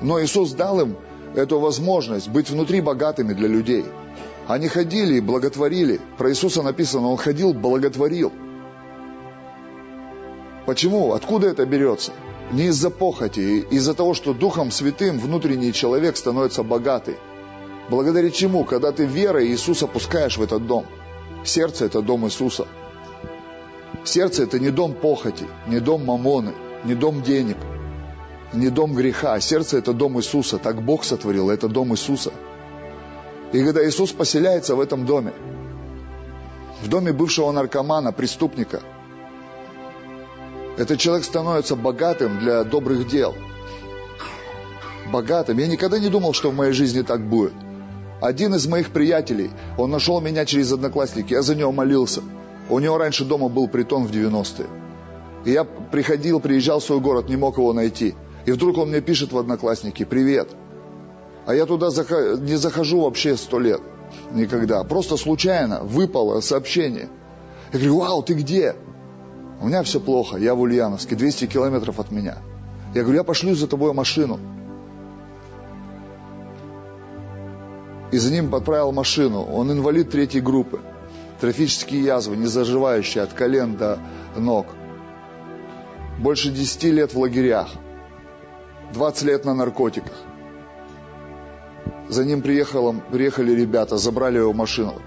Но 0.02 0.22
Иисус 0.22 0.52
дал 0.52 0.80
им 0.80 0.96
эту 1.34 1.60
возможность 1.60 2.28
быть 2.28 2.50
внутри 2.50 2.80
богатыми 2.80 3.32
для 3.32 3.48
людей. 3.48 3.84
Они 4.48 4.68
ходили 4.68 5.14
и 5.14 5.20
благотворили. 5.20 6.00
Про 6.18 6.30
Иисуса 6.30 6.62
написано, 6.62 7.08
Он 7.08 7.16
ходил, 7.16 7.54
благотворил. 7.54 8.32
Почему? 10.66 11.12
Откуда 11.12 11.48
это 11.48 11.66
берется? 11.66 12.12
Не 12.52 12.66
из-за 12.66 12.90
похоти, 12.90 13.66
из-за 13.70 13.94
того, 13.94 14.14
что 14.14 14.32
Духом 14.32 14.70
Святым 14.70 15.18
внутренний 15.18 15.72
человек 15.72 16.16
становится 16.16 16.62
богатый. 16.62 17.16
Благодаря 17.90 18.30
чему? 18.30 18.64
Когда 18.64 18.92
ты 18.92 19.04
верой 19.04 19.48
Иисуса 19.48 19.86
пускаешь 19.86 20.36
в 20.36 20.42
этот 20.42 20.66
дом. 20.66 20.86
Сердце– 21.44 21.84
это 21.86 22.00
дом 22.00 22.26
Иисуса. 22.26 22.68
Сердце– 24.04 24.42
это 24.44 24.60
не 24.60 24.70
дом 24.70 24.94
похоти, 24.94 25.46
не 25.66 25.80
дом 25.80 26.04
мамоны, 26.04 26.52
не 26.84 26.94
дом 26.94 27.22
денег, 27.22 27.56
не 28.52 28.68
дом 28.68 28.94
греха. 28.94 29.40
Сердце– 29.40 29.78
это 29.78 29.92
дом 29.92 30.18
Иисуса. 30.18 30.58
Так 30.58 30.82
Бог 30.82 31.02
сотворил, 31.04 31.50
это 31.50 31.68
дом 31.68 31.92
Иисуса. 31.92 32.32
И 33.52 33.64
когда 33.64 33.84
Иисус 33.86 34.12
поселяется 34.12 34.76
в 34.76 34.80
этом 34.80 35.06
доме, 35.06 35.32
в 36.82 36.88
доме 36.88 37.12
бывшего 37.12 37.50
наркомана, 37.50 38.12
преступника– 38.12 38.80
этот 40.76 40.98
человек 40.98 41.24
становится 41.24 41.76
богатым 41.76 42.38
для 42.38 42.64
добрых 42.64 43.06
дел. 43.06 43.34
Богатым. 45.12 45.58
Я 45.58 45.66
никогда 45.66 45.98
не 45.98 46.08
думал, 46.08 46.32
что 46.32 46.50
в 46.50 46.54
моей 46.54 46.72
жизни 46.72 47.02
так 47.02 47.28
будет. 47.28 47.52
Один 48.20 48.54
из 48.54 48.66
моих 48.66 48.90
приятелей, 48.90 49.50
он 49.76 49.90
нашел 49.90 50.20
меня 50.20 50.44
через 50.44 50.72
одноклассники, 50.72 51.32
я 51.32 51.42
за 51.42 51.54
него 51.54 51.72
молился. 51.72 52.22
У 52.70 52.78
него 52.78 52.96
раньше 52.96 53.24
дома 53.24 53.48
был 53.48 53.68
притон 53.68 54.06
в 54.06 54.12
90-е. 54.12 54.66
И 55.44 55.50
я 55.50 55.64
приходил, 55.64 56.40
приезжал 56.40 56.78
в 56.78 56.84
свой 56.84 57.00
город, 57.00 57.28
не 57.28 57.36
мог 57.36 57.58
его 57.58 57.72
найти. 57.72 58.14
И 58.46 58.52
вдруг 58.52 58.78
он 58.78 58.90
мне 58.90 59.00
пишет 59.00 59.32
в 59.32 59.38
одноклассники, 59.38 60.04
привет. 60.04 60.48
А 61.46 61.54
я 61.54 61.66
туда 61.66 61.88
не 61.88 62.56
захожу 62.56 63.00
вообще 63.00 63.36
сто 63.36 63.58
лет. 63.58 63.80
Никогда. 64.32 64.84
Просто 64.84 65.16
случайно 65.16 65.82
выпало 65.82 66.40
сообщение. 66.40 67.08
Я 67.72 67.78
говорю, 67.78 67.98
вау, 67.98 68.22
ты 68.22 68.34
где? 68.34 68.76
У 69.62 69.66
меня 69.68 69.84
все 69.84 70.00
плохо, 70.00 70.38
я 70.38 70.56
в 70.56 70.60
Ульяновске, 70.60 71.14
200 71.14 71.46
километров 71.46 72.00
от 72.00 72.10
меня. 72.10 72.38
Я 72.94 73.02
говорю, 73.02 73.18
я 73.18 73.22
пошлю 73.22 73.54
за 73.54 73.68
тобой 73.68 73.92
машину. 73.92 74.40
И 78.10 78.18
за 78.18 78.32
ним 78.32 78.50
подправил 78.50 78.90
машину. 78.90 79.42
Он 79.44 79.70
инвалид 79.70 80.10
третьей 80.10 80.40
группы. 80.40 80.80
Трофические 81.40 82.02
язвы, 82.02 82.36
не 82.36 82.46
заживающие 82.46 83.22
от 83.22 83.34
колен 83.34 83.76
до 83.76 84.00
ног. 84.36 84.66
Больше 86.18 86.50
10 86.50 86.82
лет 86.84 87.14
в 87.14 87.20
лагерях. 87.20 87.68
20 88.94 89.22
лет 89.22 89.44
на 89.44 89.54
наркотиках. 89.54 90.24
За 92.08 92.24
ним 92.24 92.42
приехало, 92.42 92.96
приехали 93.12 93.52
ребята, 93.52 93.96
забрали 93.96 94.38
его 94.38 94.52
машину. 94.52 95.00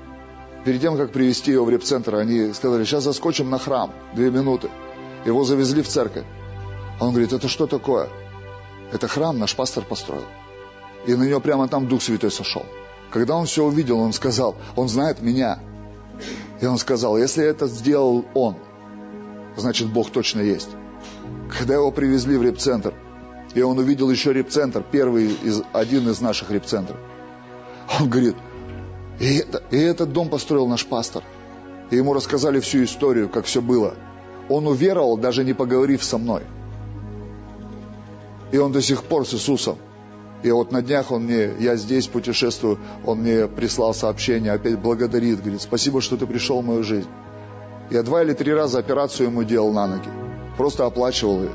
Перед 0.65 0.81
тем, 0.81 0.97
как 0.97 1.11
привести 1.11 1.51
его 1.51 1.63
в 1.63 1.69
репцентр, 1.69 2.15
они 2.15 2.51
сказали, 2.53 2.83
сейчас 2.85 3.03
заскочим 3.03 3.51
на 3.51 3.59
храм, 3.59 3.93
две 4.15 4.31
минуты. 4.31 4.69
Его 5.23 5.43
завезли 5.43 5.83
в 5.83 5.87
церковь. 5.87 6.25
Он 6.99 7.11
говорит, 7.11 7.33
это 7.33 7.47
что 7.47 7.67
такое? 7.67 8.09
Это 8.91 9.07
храм 9.07 9.37
наш 9.37 9.55
пастор 9.55 9.83
построил. 9.83 10.25
И 11.05 11.13
на 11.13 11.23
него 11.23 11.39
прямо 11.39 11.67
там 11.67 11.87
Дух 11.87 12.01
Святой 12.01 12.31
сошел. 12.31 12.65
Когда 13.11 13.35
он 13.35 13.45
все 13.45 13.63
увидел, 13.63 13.99
он 13.99 14.11
сказал, 14.11 14.55
он 14.75 14.89
знает 14.89 15.21
меня. 15.21 15.59
И 16.59 16.65
он 16.65 16.79
сказал, 16.79 17.15
если 17.15 17.45
это 17.45 17.67
сделал 17.67 18.25
он, 18.33 18.55
значит 19.57 19.87
Бог 19.87 20.09
точно 20.09 20.41
есть. 20.41 20.69
Когда 21.59 21.75
его 21.75 21.91
привезли 21.91 22.37
в 22.37 22.43
репцентр, 22.43 22.93
и 23.53 23.61
он 23.61 23.77
увидел 23.77 24.09
еще 24.09 24.33
репцентр, 24.33 24.83
первый 24.91 25.27
из, 25.43 25.61
один 25.73 26.09
из 26.09 26.21
наших 26.21 26.49
репцентров, 26.49 26.97
он 27.99 28.09
говорит, 28.09 28.35
и, 29.19 29.37
это, 29.37 29.63
и 29.71 29.77
этот 29.77 30.11
дом 30.11 30.29
построил 30.29 30.67
наш 30.67 30.85
пастор. 30.85 31.23
И 31.91 31.95
ему 31.95 32.13
рассказали 32.13 32.59
всю 32.59 32.83
историю, 32.83 33.29
как 33.29 33.45
все 33.45 33.61
было. 33.61 33.93
Он 34.49 34.67
уверовал, 34.67 35.17
даже 35.17 35.43
не 35.43 35.53
поговорив 35.53 36.03
со 36.03 36.17
мной. 36.17 36.43
И 38.51 38.57
он 38.57 38.71
до 38.71 38.81
сих 38.81 39.03
пор 39.03 39.25
с 39.25 39.33
Иисусом. 39.33 39.77
И 40.43 40.51
вот 40.51 40.71
на 40.71 40.81
днях 40.81 41.11
он 41.11 41.23
мне, 41.23 41.53
я 41.59 41.75
здесь 41.75 42.07
путешествую, 42.07 42.77
он 43.03 43.19
мне 43.19 43.47
прислал 43.47 43.93
сообщение, 43.93 44.51
опять 44.51 44.77
благодарит, 44.77 45.41
говорит, 45.41 45.61
спасибо, 45.61 46.01
что 46.01 46.17
ты 46.17 46.27
пришел 46.27 46.61
в 46.61 46.65
мою 46.65 46.83
жизнь. 46.83 47.09
Я 47.89 48.03
два 48.03 48.21
или 48.23 48.33
три 48.33 48.53
раза 48.53 48.79
операцию 48.79 49.29
ему 49.29 49.43
делал 49.43 49.71
на 49.73 49.87
ноги. 49.87 50.09
Просто 50.57 50.85
оплачивал 50.85 51.41
ее. 51.41 51.51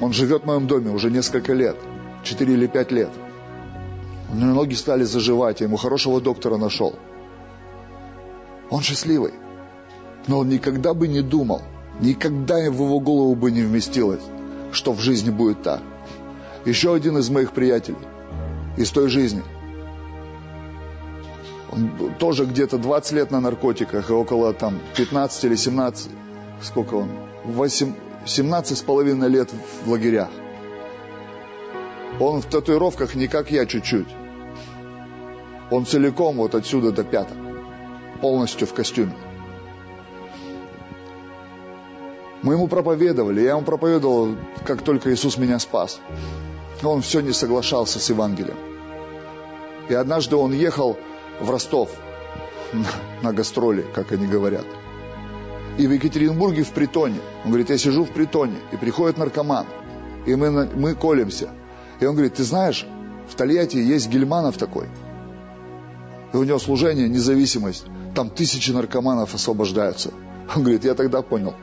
Он 0.00 0.12
живет 0.12 0.42
в 0.42 0.46
моем 0.46 0.66
доме 0.66 0.90
уже 0.90 1.10
несколько 1.10 1.52
лет. 1.52 1.76
Четыре 2.24 2.54
или 2.54 2.66
пять 2.66 2.90
лет. 2.90 3.10
У 4.32 4.36
него 4.36 4.54
ноги 4.54 4.74
стали 4.74 5.04
заживать, 5.04 5.60
я 5.60 5.66
ему 5.66 5.76
хорошего 5.76 6.20
доктора 6.20 6.56
нашел. 6.56 6.94
Он 8.70 8.82
счастливый. 8.82 9.32
Но 10.26 10.38
он 10.38 10.48
никогда 10.48 10.94
бы 10.94 11.08
не 11.08 11.22
думал, 11.22 11.62
никогда 12.00 12.56
в 12.70 12.74
его 12.74 13.00
голову 13.00 13.34
бы 13.34 13.50
не 13.50 13.62
вместилось, 13.62 14.22
что 14.70 14.92
в 14.92 15.00
жизни 15.00 15.30
будет 15.30 15.62
так. 15.62 15.80
Еще 16.64 16.94
один 16.94 17.18
из 17.18 17.30
моих 17.30 17.52
приятелей 17.52 17.98
из 18.76 18.90
той 18.90 19.08
жизни. 19.08 19.42
Он 21.72 22.14
тоже 22.18 22.44
где-то 22.44 22.78
20 22.78 23.12
лет 23.12 23.30
на 23.30 23.40
наркотиках, 23.40 24.10
и 24.10 24.12
около 24.12 24.52
там 24.52 24.78
15 24.96 25.44
или 25.44 25.56
17, 25.56 26.10
сколько 26.62 26.94
он, 26.94 27.08
8, 27.44 27.94
17 28.26 28.78
с 28.78 28.82
половиной 28.82 29.28
лет 29.28 29.50
в 29.84 29.90
лагерях. 29.90 30.28
Он 32.20 32.42
в 32.42 32.46
татуировках 32.46 33.14
не 33.14 33.28
как 33.28 33.50
я 33.50 33.66
чуть-чуть. 33.66 34.08
Он 35.70 35.86
целиком 35.86 36.36
вот 36.36 36.54
отсюда 36.54 36.90
до 36.90 37.04
пяток. 37.04 37.36
Полностью 38.20 38.66
в 38.66 38.74
костюме. 38.74 39.14
Мы 42.42 42.54
ему 42.54 42.66
проповедовали. 42.68 43.42
Я 43.42 43.50
ему 43.50 43.62
проповедовал, 43.62 44.36
как 44.64 44.82
только 44.82 45.12
Иисус 45.12 45.38
меня 45.38 45.58
спас. 45.58 46.00
Он 46.82 47.02
все 47.02 47.20
не 47.20 47.32
соглашался 47.32 48.00
с 48.00 48.10
Евангелием. 48.10 48.56
И 49.88 49.94
однажды 49.94 50.36
он 50.36 50.52
ехал 50.52 50.96
в 51.40 51.50
Ростов 51.50 51.90
на 53.22 53.32
гастроли, 53.32 53.84
как 53.94 54.12
они 54.12 54.26
говорят. 54.26 54.64
И 55.78 55.86
в 55.86 55.92
Екатеринбурге 55.92 56.62
в 56.62 56.72
притоне. 56.72 57.20
Он 57.44 57.50
говорит, 57.50 57.70
я 57.70 57.78
сижу 57.78 58.04
в 58.04 58.10
притоне, 58.10 58.56
и 58.72 58.76
приходит 58.76 59.18
наркоман, 59.18 59.66
и 60.26 60.34
мы, 60.34 60.50
мы 60.74 60.94
колемся. 60.94 61.50
И 62.00 62.06
он 62.06 62.14
говорит, 62.14 62.34
ты 62.34 62.44
знаешь, 62.44 62.86
в 63.28 63.34
Тольятти 63.34 63.76
есть 63.76 64.08
Гельманов 64.08 64.56
такой– 64.56 64.88
и 66.32 66.36
у 66.36 66.44
него 66.44 66.58
служение, 66.58 67.08
независимость. 67.08 67.86
Там 68.14 68.30
тысячи 68.30 68.70
наркоманов 68.70 69.34
освобождаются. 69.34 70.12
Он 70.54 70.62
говорит, 70.62 70.84
я 70.84 70.94
тогда 70.94 71.22
понял, 71.22 71.54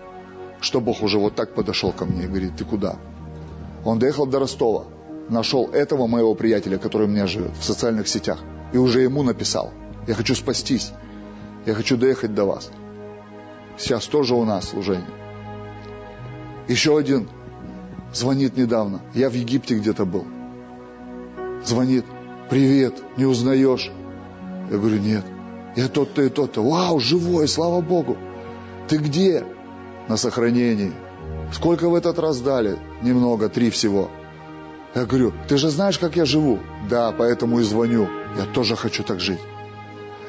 что 0.60 0.82
Бог 0.82 1.04
уже 1.04 1.20
вот 1.20 1.36
так 1.36 1.54
подошел 1.54 1.92
ко 1.92 2.06
мне 2.06 2.24
и 2.24 2.28
говорит, 2.28 2.58
ты 2.58 2.66
куда? 2.66 2.98
Он 3.86 4.00
доехал 4.00 4.26
до 4.26 4.40
Ростова, 4.40 4.86
нашел 5.30 5.68
этого 5.68 6.08
моего 6.08 6.36
приятеля, 6.36 6.78
который 6.78 7.08
у 7.08 7.10
меня 7.10 7.28
живет 7.28 7.52
в 7.58 7.64
социальных 7.64 8.08
сетях, 8.08 8.40
и 8.74 8.78
уже 8.78 9.02
ему 9.02 9.24
написал, 9.24 9.72
я 10.08 10.14
хочу 10.14 10.36
спастись, 10.36 10.92
я 11.66 11.74
хочу 11.74 11.98
доехать 11.98 12.34
до 12.34 12.46
вас. 12.46 12.70
Сейчас 13.78 14.06
тоже 14.08 14.36
у 14.36 14.44
нас 14.46 14.70
служение. 14.70 15.08
Еще 16.68 16.98
один 16.98 17.30
звонит 18.14 18.58
недавно, 18.58 19.02
я 19.14 19.30
в 19.30 19.34
Египте 19.34 19.78
где-то 19.78 20.06
был. 20.06 20.26
Звонит, 21.64 22.06
привет, 22.50 22.96
не 23.18 23.26
узнаешь? 23.26 23.92
Я 24.70 24.78
говорю, 24.78 25.00
нет. 25.00 25.24
Я 25.76 25.88
тот-то 25.88 26.22
и 26.22 26.30
тот-то. 26.30 26.64
Вау, 26.64 27.00
живой, 27.00 27.48
слава 27.48 27.82
Богу. 27.82 28.18
Ты 28.88 28.98
где? 28.98 29.46
На 30.08 30.18
сохранении. 30.18 30.94
Сколько 31.54 31.90
в 31.90 31.96
этот 31.96 32.20
раз 32.20 32.40
дали? 32.40 32.78
Немного, 33.02 33.50
три 33.50 33.70
всего. 33.70 34.10
Я 34.96 35.06
говорю, 35.06 35.34
ты 35.48 35.58
же 35.58 35.70
знаешь, 35.70 36.00
как 36.00 36.16
я 36.16 36.26
живу? 36.26 36.60
Да, 36.90 37.12
поэтому 37.12 37.60
и 37.60 37.64
звоню. 37.64 38.08
Я 38.38 38.46
тоже 38.54 38.76
хочу 38.76 39.04
так 39.04 39.20
жить. 39.20 39.40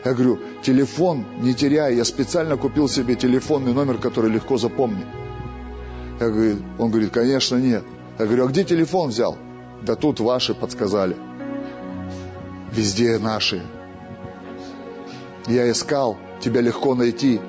Я 0.05 0.15
говорю, 0.15 0.39
телефон 0.63 1.25
не 1.41 1.55
теряй. 1.55 1.97
Я 1.97 2.05
специально 2.05 2.57
купил 2.57 2.89
себе 2.89 3.15
телефонный 3.15 3.73
номер, 3.73 3.99
который 3.99 4.31
легко 4.31 4.59
запомнить. 4.59 5.07
Я 6.21 6.29
говорю, 6.29 6.57
он 6.79 6.91
говорит, 6.91 7.11
конечно, 7.11 7.57
нет. 7.57 7.85
Я 8.19 8.27
говорю, 8.27 8.45
а 8.45 8.49
где 8.49 8.65
телефон 8.65 9.11
взял? 9.11 9.37
Да 9.83 9.95
тут 9.95 10.21
ваши 10.21 10.55
подсказали. 10.55 11.17
Везде 12.73 13.19
наши. 13.19 13.63
Я 15.49 15.71
искал, 15.71 16.19
тебя 16.41 16.61
легко 16.61 16.95
найти. 16.95 17.41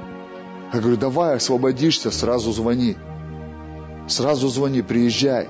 Я 0.74 0.80
говорю, 0.80 0.96
давай, 0.96 1.36
освободишься, 1.36 2.12
сразу 2.12 2.54
звони. 2.54 2.96
Сразу 4.08 4.48
звони, 4.48 4.82
приезжай. 4.82 5.50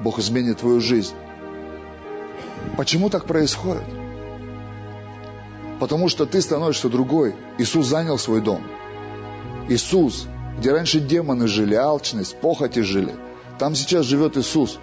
Бог 0.00 0.18
изменит 0.18 0.58
твою 0.58 0.80
жизнь. 0.80 1.14
Почему 2.76 3.08
так 3.08 3.26
происходит? 3.26 3.84
Потому 5.78 6.08
что 6.08 6.26
ты 6.26 6.40
становишься 6.40 6.88
другой. 6.88 7.36
Иисус 7.58 7.86
занял 7.86 8.18
свой 8.18 8.40
дом. 8.40 8.62
Иисус, 9.68 10.26
где 10.58 10.72
раньше 10.72 10.98
демоны 10.98 11.46
жили, 11.46 11.74
алчность, 11.74 12.36
похоти 12.40 12.80
жили, 12.80 13.14
там 13.60 13.76
сейчас 13.76 14.06
живет 14.06 14.36
Иисус. 14.36 14.80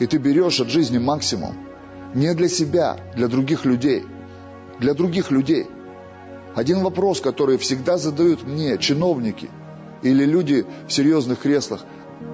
И 0.00 0.06
ты 0.06 0.16
берешь 0.16 0.60
от 0.60 0.70
жизни 0.70 0.96
максимум. 0.96 1.54
Не 2.14 2.32
для 2.34 2.48
себя, 2.48 2.96
для 3.14 3.28
других 3.28 3.66
людей. 3.66 4.06
Для 4.78 4.94
других 4.94 5.30
людей. 5.30 5.66
Один 6.58 6.82
вопрос, 6.82 7.20
который 7.20 7.56
всегда 7.56 7.98
задают 7.98 8.42
мне 8.42 8.78
чиновники 8.78 9.48
или 10.02 10.24
люди 10.24 10.66
в 10.88 10.92
серьезных 10.92 11.38
креслах, 11.38 11.84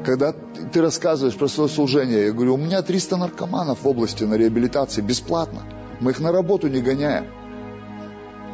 когда 0.02 0.32
ты 0.32 0.80
рассказываешь 0.80 1.36
про 1.36 1.46
свое 1.46 1.68
служение, 1.68 2.24
я 2.24 2.32
говорю, 2.32 2.54
у 2.54 2.56
меня 2.56 2.80
300 2.80 3.18
наркоманов 3.18 3.82
в 3.82 3.86
области 3.86 4.24
на 4.24 4.32
реабилитации 4.32 5.02
бесплатно. 5.02 5.60
Мы 6.00 6.12
их 6.12 6.20
на 6.20 6.32
работу 6.32 6.68
не 6.68 6.80
гоняем. 6.80 7.26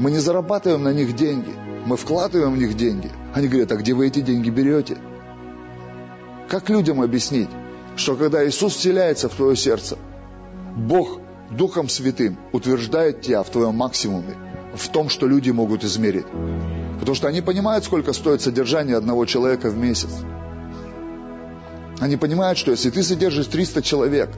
Мы 0.01 0.11
не 0.11 0.19
зарабатываем 0.19 0.83
на 0.83 0.93
них 0.93 1.15
деньги. 1.15 1.53
Мы 1.87 1.97
вкладываем 1.97 2.53
в 2.53 2.59
них 2.59 2.77
деньги. 2.77 3.13
Они 3.33 3.47
говорят, 3.47 3.71
а 3.71 3.77
где 3.77 3.95
вы 3.95 4.09
эти 4.09 4.23
деньги 4.23 4.51
берете? 4.51 4.99
Как 6.49 6.69
людям 6.69 7.01
объяснить, 7.01 7.51
что 7.95 8.17
когда 8.17 8.45
Иисус 8.45 8.75
вселяется 8.75 9.29
в 9.29 9.37
твое 9.37 9.55
сердце, 9.55 9.99
Бог 10.77 11.21
Духом 11.53 11.89
Святым 11.89 12.39
утверждает 12.51 13.21
тебя 13.21 13.45
в 13.45 13.51
твоем 13.51 13.77
максимуме, 13.77 14.35
в 14.75 14.89
том, 14.89 15.09
что 15.09 15.27
люди 15.27 15.51
могут 15.51 15.85
измерить. 15.85 16.27
Потому 16.99 17.15
что 17.15 17.29
они 17.29 17.41
понимают, 17.41 17.85
сколько 17.85 18.13
стоит 18.13 18.43
содержание 18.43 18.97
одного 18.97 19.25
человека 19.27 19.71
в 19.71 19.77
месяц. 19.77 20.11
Они 21.99 22.17
понимают, 22.17 22.59
что 22.59 22.71
если 22.71 22.91
ты 22.91 23.03
содержишь 23.03 23.47
300 23.47 23.83
человек, 23.83 24.31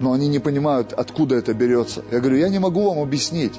но 0.00 0.12
они 0.12 0.28
не 0.28 0.38
понимают, 0.40 0.92
откуда 0.92 1.36
это 1.36 1.54
берется. 1.54 2.04
Я 2.10 2.20
говорю, 2.20 2.36
я 2.36 2.48
не 2.48 2.58
могу 2.58 2.88
вам 2.88 2.98
объяснить, 2.98 3.54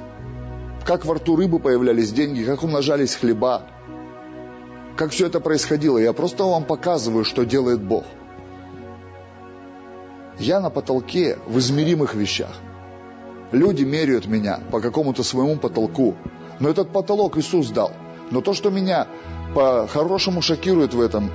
как 0.86 1.06
во 1.06 1.16
рту 1.16 1.36
рыбы 1.36 1.60
появлялись 1.60 2.12
деньги, 2.12 2.44
как 2.44 2.64
умножались 2.64 3.16
хлеба, 3.16 3.64
как 4.98 5.12
все 5.12 5.28
это 5.28 5.40
происходило. 5.40 5.98
Я 5.98 6.14
просто 6.14 6.44
вам 6.44 6.66
показываю, 6.66 7.24
что 7.24 7.46
делает 7.46 7.82
Бог. 7.82 8.04
Я 10.40 10.60
на 10.60 10.70
потолке 10.70 11.38
в 11.48 11.60
измеримых 11.60 12.16
вещах. 12.16 12.56
Люди 13.54 13.84
меряют 13.84 14.26
меня 14.26 14.60
по 14.72 14.82
какому-то 14.82 15.22
своему 15.22 15.58
потолку. 15.58 16.16
Но 16.60 16.70
этот 16.70 16.90
потолок 16.90 17.38
Иисус 17.38 17.70
дал. 17.70 17.92
Но 18.32 18.42
то, 18.42 18.56
что 18.56 18.72
меня 18.72 19.08
по-хорошему 19.54 20.42
шокирует 20.42 20.96
в 20.96 21.00
этом, 21.00 21.30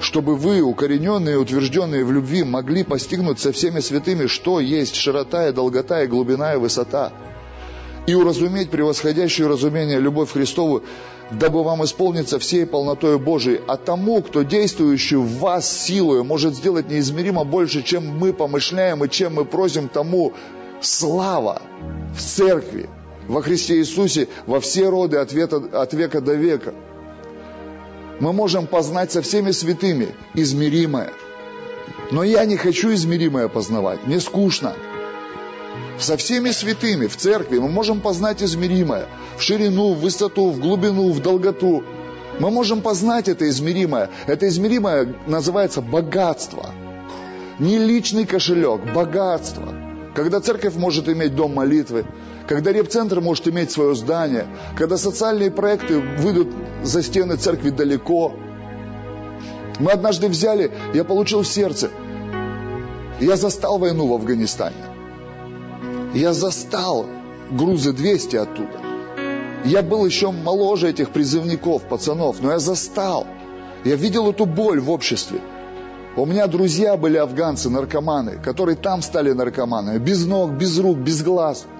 чтобы 0.00 0.34
вы, 0.34 0.60
укорененные 0.60 1.36
и 1.36 1.38
утвержденные 1.38 2.04
в 2.04 2.10
любви, 2.10 2.42
могли 2.42 2.82
постигнуть 2.82 3.38
со 3.38 3.52
всеми 3.52 3.78
святыми, 3.78 4.26
что 4.26 4.58
есть 4.58 4.96
широта 4.96 5.48
и 5.48 5.52
долгота 5.52 6.02
и 6.02 6.08
глубина 6.08 6.54
и 6.54 6.58
высота, 6.58 7.12
и 8.08 8.14
уразуметь 8.16 8.70
превосходящее 8.70 9.46
разумение 9.46 10.00
любовь 10.00 10.32
Христову, 10.32 10.82
дабы 11.30 11.62
вам 11.62 11.84
исполниться 11.84 12.40
всей 12.40 12.66
полнотой 12.66 13.18
Божией, 13.18 13.60
а 13.68 13.76
тому, 13.76 14.20
кто 14.22 14.42
действующий 14.42 15.16
в 15.16 15.38
вас 15.38 15.70
силою, 15.70 16.24
может 16.24 16.54
сделать 16.54 16.88
неизмеримо 16.90 17.44
больше, 17.44 17.82
чем 17.82 18.18
мы 18.18 18.32
помышляем 18.32 19.04
и 19.04 19.10
чем 19.10 19.34
мы 19.34 19.44
просим 19.44 19.88
тому, 19.88 20.32
слава 20.80 21.62
в 22.14 22.20
церкви, 22.20 22.88
во 23.26 23.42
Христе 23.42 23.78
Иисусе, 23.78 24.28
во 24.46 24.60
все 24.60 24.88
роды 24.88 25.18
от 25.18 25.32
века, 25.32 25.56
от 25.72 25.92
века 25.94 26.20
до 26.20 26.34
века– 26.34 26.74
мы 28.20 28.32
можем 28.32 28.66
познать 28.66 29.12
со 29.12 29.22
всеми 29.22 29.52
святыми 29.52 30.08
измеримое. 30.34 31.12
Но 32.10 32.24
я 32.24 32.44
не 32.44 32.56
хочу 32.56 32.92
измеримое 32.92 33.48
познавать, 33.48 34.06
мне 34.06 34.20
скучно. 34.20 34.74
Со 35.98 36.16
всеми 36.16 36.50
святыми 36.50 37.06
в 37.06 37.16
церкви 37.16 37.58
мы 37.58 37.68
можем 37.68 38.00
познать 38.00 38.42
измеримое. 38.42 39.06
В 39.36 39.42
ширину, 39.42 39.94
в 39.94 40.00
высоту, 40.00 40.50
в 40.50 40.58
глубину, 40.58 41.12
в 41.12 41.20
долготу. 41.20 41.84
Мы 42.40 42.50
можем 42.50 42.82
познать 42.82 43.28
это 43.28 43.48
измеримое. 43.48 44.10
Это 44.26 44.48
измеримое 44.48 45.14
называется 45.26 45.80
богатство. 45.80 46.70
Не 47.58 47.78
личный 47.78 48.26
кошелек, 48.26 48.80
богатство. 48.94 49.87
Когда 50.18 50.40
церковь 50.40 50.74
может 50.74 51.08
иметь 51.08 51.36
дом 51.36 51.54
молитвы, 51.54 52.04
когда 52.48 52.72
репцентр 52.72 53.20
может 53.20 53.46
иметь 53.46 53.70
свое 53.70 53.94
здание, 53.94 54.48
когда 54.76 54.96
социальные 54.96 55.52
проекты 55.52 56.00
выйдут 56.00 56.48
за 56.82 57.04
стены 57.04 57.36
церкви 57.36 57.70
далеко. 57.70 58.32
Мы 59.78 59.92
однажды 59.92 60.26
взяли, 60.26 60.72
я 60.92 61.04
получил 61.04 61.42
в 61.42 61.46
сердце, 61.46 61.90
я 63.20 63.36
застал 63.36 63.78
войну 63.78 64.08
в 64.08 64.14
Афганистане. 64.14 64.74
Я 66.14 66.32
застал 66.32 67.06
грузы 67.52 67.92
200 67.92 68.36
оттуда. 68.38 68.80
Я 69.64 69.82
был 69.82 70.04
еще 70.04 70.32
моложе 70.32 70.88
этих 70.88 71.10
призывников, 71.10 71.82
пацанов, 71.84 72.40
но 72.40 72.50
я 72.50 72.58
застал. 72.58 73.24
Я 73.84 73.94
видел 73.94 74.28
эту 74.28 74.46
боль 74.46 74.80
в 74.80 74.90
обществе. 74.90 75.38
У 76.18 76.26
меня 76.26 76.46
друзья 76.46 76.96
были 76.96 77.16
афганцы, 77.16 77.70
наркоманы, 77.70 78.38
которые 78.38 78.76
там 78.76 79.02
стали 79.02 79.32
наркоманами. 79.32 79.98
Без 79.98 80.26
ног, 80.26 80.52
без 80.52 80.78
рук, 80.78 80.98
без 80.98 81.22
глаз– 81.22 81.66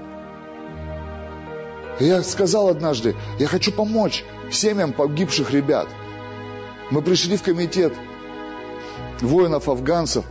я 2.01 2.23
сказал 2.23 2.69
однажды, 2.69 3.17
я 3.41 3.49
хочу 3.49 3.73
помочь 3.73 4.25
семьям 4.53 4.93
погибших 4.93 5.51
ребят. 5.51 5.89
Мы 6.93 7.03
пришли 7.03 7.37
в 7.37 7.43
комитет 7.43 7.93
воинов-афганцев, 9.21 10.25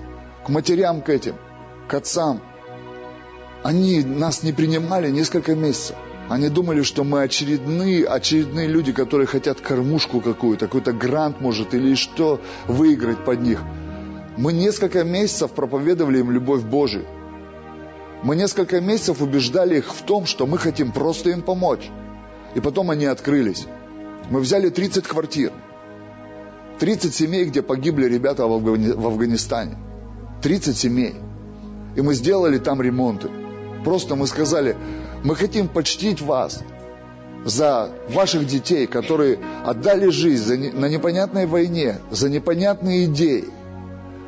к 0.46 0.50
матерям 0.50 1.02
к 1.02 1.10
этим, 1.10 1.36
к 1.90 1.94
отцам. 1.94 2.42
Они 3.64 4.02
нас 4.02 4.44
не 4.44 4.54
принимали 4.54 5.10
несколько 5.12 5.56
месяцев. 5.56 5.98
Они 6.30 6.48
думали, 6.48 6.84
что 6.84 7.04
мы 7.04 7.22
очередные, 7.22 8.06
очередные 8.06 8.68
люди, 8.68 8.94
которые 8.94 9.28
хотят 9.28 9.60
кормушку 9.60 10.22
какую-то, 10.22 10.68
какой-то 10.68 10.94
грант, 10.94 11.42
может, 11.42 11.74
или 11.74 11.96
что, 11.96 12.40
выиграть 12.68 13.26
под 13.26 13.42
них. 13.42 13.62
Мы 14.38 14.54
несколько 14.54 15.04
месяцев 15.04 15.52
проповедовали 15.52 16.20
им 16.20 16.30
любовь 16.30 16.62
Божию. 16.62 17.06
Мы 18.22 18.36
несколько 18.36 18.80
месяцев 18.80 19.22
убеждали 19.22 19.78
их 19.78 19.94
в 19.94 20.04
том, 20.04 20.28
что 20.28 20.46
мы 20.46 20.60
хотим 20.60 20.92
просто 20.92 21.32
им 21.32 21.42
помочь. 21.42 21.90
И 22.54 22.60
потом 22.60 22.92
они 22.92 23.06
открылись. 23.06 23.66
Мы 24.30 24.40
взяли 24.40 24.70
30 24.70 25.08
квартир. 25.08 25.52
30 26.80 27.16
семей, 27.16 27.46
где 27.46 27.64
погибли 27.64 28.06
ребята 28.06 28.46
в 28.46 29.08
Афганистане. 29.08 29.78
30 30.44 30.78
семей. 30.78 31.16
И 31.96 32.02
мы 32.02 32.14
сделали 32.14 32.60
там 32.60 32.80
ремонты. 32.80 33.30
Просто 33.84 34.16
мы 34.16 34.28
сказали, 34.28 34.76
мы 35.24 35.36
хотим 35.36 35.68
почтить 35.68 36.22
вас 36.22 36.62
за 37.44 37.90
ваших 38.10 38.46
детей, 38.46 38.86
которые 38.86 39.40
отдали 39.66 40.10
жизнь 40.10 40.44
за 40.44 40.58
на 40.78 40.86
непонятной 40.88 41.48
войне, 41.48 41.98
за 42.12 42.30
непонятные 42.30 43.06
идеи. 43.06 43.46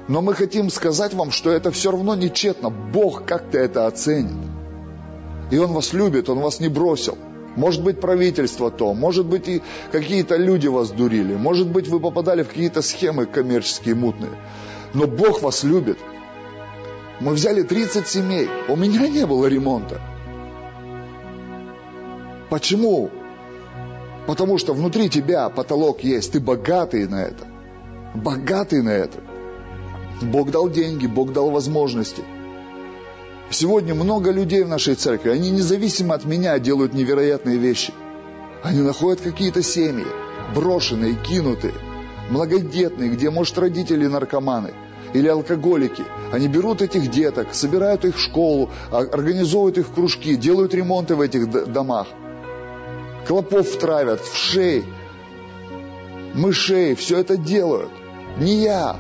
Но 0.10 0.24
мы 0.24 0.34
хотим 0.34 0.72
сказать 0.72 1.14
вам, 1.14 1.30
что 1.30 1.52
это 1.52 1.70
все 1.70 1.92
равно 1.92 2.16
нечетно. 2.16 2.72
Бог 2.72 3.26
как-то 3.26 3.60
это 3.60 3.86
оценит. 3.86 4.34
И 5.52 5.58
Он 5.60 5.72
вас 5.72 5.94
любит, 5.94 6.30
Он 6.30 6.40
вас 6.40 6.60
не 6.60 6.68
бросил. 6.68 7.16
Может 7.56 7.84
быть, 7.84 8.02
правительство 8.02 8.72
то, 8.72 8.94
может 8.96 9.28
быть, 9.28 9.48
и 9.48 9.62
какие-то 9.92 10.36
люди 10.36 10.68
вас 10.68 10.90
дурили, 10.90 11.36
может 11.36 11.68
быть, 11.70 11.88
вы 11.88 12.00
попадали 12.00 12.42
в 12.42 12.48
какие-то 12.48 12.82
схемы 12.82 13.26
коммерческие, 13.26 13.96
мутные. 13.96 14.32
Но 14.94 15.06
Бог 15.06 15.42
вас 15.42 15.64
любит. 15.64 16.00
Мы 17.20 17.34
взяли 17.34 17.62
30 17.62 18.08
семей, 18.08 18.50
у 18.68 18.76
меня 18.76 19.08
не 19.08 19.28
было 19.28 19.46
ремонта. 19.46 20.02
Почему? 22.50 23.12
Потому 24.26 24.58
что 24.58 24.74
внутри 24.74 25.10
тебя 25.10 25.50
потолок 25.50 26.04
есть, 26.04 26.32
ты 26.32 26.40
богатый 26.40 27.08
на 27.08 27.24
это. 27.24 27.46
Богатый 28.16 28.82
на 28.82 28.90
это. 28.90 29.29
Бог 30.22 30.52
дал 30.52 30.70
деньги, 30.70 31.08
Бог 31.08 31.34
дал 31.34 31.50
возможности. 31.50 32.24
Сегодня 33.52 33.96
много 33.96 34.32
людей 34.32 34.64
в 34.64 34.68
нашей 34.68 34.96
церкви, 34.96 35.30
они 35.30 35.50
независимо 35.50 36.14
от 36.14 36.26
меня 36.26 36.60
делают 36.60 36.94
невероятные 36.94 37.58
вещи. 37.58 37.94
Они 38.64 38.82
находят 38.82 39.22
какие-то 39.22 39.64
семьи, 39.64 40.06
брошенные, 40.54 41.16
кинутые, 41.16 41.74
многодетные, 42.30 43.10
где, 43.10 43.30
может, 43.30 43.58
родители 43.58 44.06
наркоманы 44.06 44.74
или 45.14 45.28
алкоголики. 45.28 46.04
Они 46.32 46.48
берут 46.48 46.82
этих 46.82 47.10
деток, 47.10 47.54
собирают 47.54 48.06
их 48.06 48.18
в 48.18 48.20
школу, 48.20 48.70
а, 48.92 49.00
организовывают 49.00 49.78
их 49.78 49.88
в 49.88 49.94
кружки, 49.94 50.36
делают 50.36 50.74
ремонты 50.74 51.16
в 51.16 51.22
этих 51.22 51.50
домах. 51.72 52.08
Клопов 53.28 53.78
травят, 53.78 54.22
в 54.22 54.36
шеи, 54.36 54.84
мышей, 56.36 56.94
все 56.96 57.20
это 57.20 57.38
делают. 57.38 57.92
Не 58.38 58.62
я, 58.62 58.98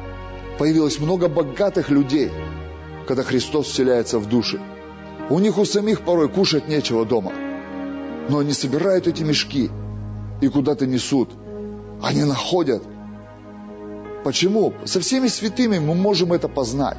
появилось 0.59 0.99
много 0.99 1.29
богатых 1.29 1.89
людей, 1.89 2.29
когда 3.07 3.23
Христос 3.23 3.67
вселяется 3.67 4.19
в 4.19 4.27
души. 4.27 4.59
У 5.29 5.39
них 5.39 5.57
у 5.57 5.63
самих 5.63 6.01
порой 6.01 6.27
кушать 6.27 6.67
нечего 6.67 7.05
дома. 7.05 7.31
Но 8.27 8.39
они 8.39 8.51
собирают 8.51 9.07
эти 9.07 9.23
мешки 9.23 9.71
и 10.41 10.47
куда-то 10.49 10.85
несут. 10.85 11.29
Они 12.03 12.25
находят. 12.25 12.83
Почему? 14.25 14.73
Со 14.83 14.99
всеми 14.99 15.27
святыми 15.27 15.79
мы 15.79 15.95
можем 15.95 16.33
это 16.33 16.49
познать. 16.49 16.97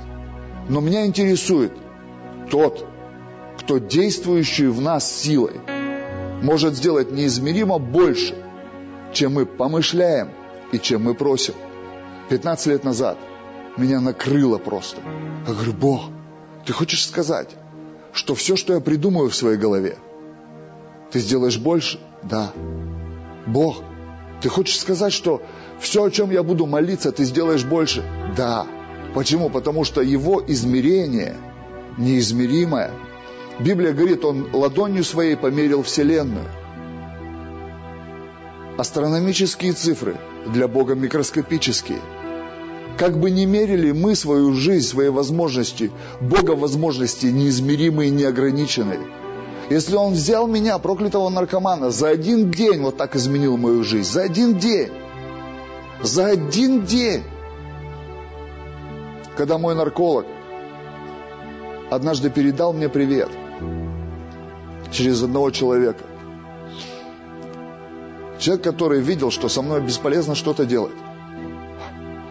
Но 0.71 0.81
меня 0.81 1.05
интересует 1.05 1.73
тот, 2.51 2.87
кто 3.59 3.77
действующий 3.77 4.69
в 4.69 4.81
нас 4.81 5.11
силой, 5.13 5.61
может 6.43 6.77
сделать 6.77 7.13
неизмеримо 7.13 7.79
больше, 7.79 8.35
чем 9.13 9.35
мы 9.35 9.45
помышляем 9.45 10.31
и 10.73 10.79
чем 10.79 11.05
мы 11.05 11.15
просим. 11.15 11.55
15 12.31 12.67
лет 12.69 12.85
назад 12.85 13.19
меня 13.81 14.01
накрыло 14.01 14.59
просто. 14.59 15.01
Я 15.47 15.55
говорю, 15.55 15.73
Бог, 15.73 16.01
ты 16.67 16.73
хочешь 16.73 17.07
сказать, 17.07 17.49
что 18.13 18.35
все, 18.35 18.57
что 18.57 18.75
я 18.75 18.81
придумаю 18.81 19.31
в 19.31 19.35
своей 19.35 19.57
голове, 19.57 19.97
ты 21.11 21.19
сделаешь 21.19 21.59
больше? 21.59 21.99
Да. 22.23 22.53
Бог, 23.47 23.83
ты 24.41 24.49
хочешь 24.49 24.79
сказать, 24.79 25.13
что 25.13 25.43
все, 25.81 26.05
о 26.05 26.11
чем 26.11 26.31
я 26.31 26.43
буду 26.43 26.67
молиться, 26.67 27.11
ты 27.11 27.25
сделаешь 27.25 27.65
больше? 27.65 28.05
Да. 28.37 28.67
Почему? 29.15 29.51
Потому 29.51 29.85
что 29.85 30.03
его 30.03 30.43
измерение 30.47 31.37
неизмеримое. 31.99 32.93
Библия 33.59 33.93
говорит, 33.93 34.25
он 34.25 34.49
ладонью 34.53 35.05
своей 35.05 35.37
померил 35.37 35.83
Вселенную. 35.83 36.47
Астрономические 38.79 39.73
цифры 39.73 40.17
для 40.47 40.69
Бога 40.69 40.95
микроскопические. 40.95 42.01
Как 43.01 43.19
бы 43.19 43.31
ни 43.31 43.47
мерили 43.47 43.93
мы 43.93 44.15
свою 44.15 44.53
жизнь, 44.53 44.87
свои 44.87 45.09
возможности, 45.09 45.91
Бога 46.21 46.51
возможности 46.51 47.25
неизмеримые 47.25 48.11
и 48.11 48.13
неограниченные. 48.13 49.01
Если 49.71 49.95
Он 49.95 50.13
взял 50.13 50.47
меня, 50.47 50.79
проклятого 50.79 51.31
наркомана, 51.31 51.91
за 51.91 52.11
один 52.11 52.51
день 52.51 52.83
вот 52.83 52.99
так 52.99 53.17
изменил 53.17 53.57
мою 53.57 53.85
жизнь, 53.85 54.05
за 54.07 54.25
один 54.25 54.59
день, 54.59 54.91
за 56.03 56.27
один 56.27 56.85
день, 56.85 57.23
когда 59.35 59.57
мой 59.57 59.75
нарколог 59.75 60.27
однажды 61.89 62.29
передал 62.29 62.75
мне 62.75 62.91
привет 62.91 63.31
через 64.93 65.23
одного 65.23 65.51
человека. 65.51 66.05
Человек, 68.39 68.63
который 68.63 69.01
видел, 69.01 69.31
что 69.31 69.49
со 69.49 69.63
мной 69.63 69.81
бесполезно 69.81 70.35
что-то 70.35 70.67
делать. 70.67 70.93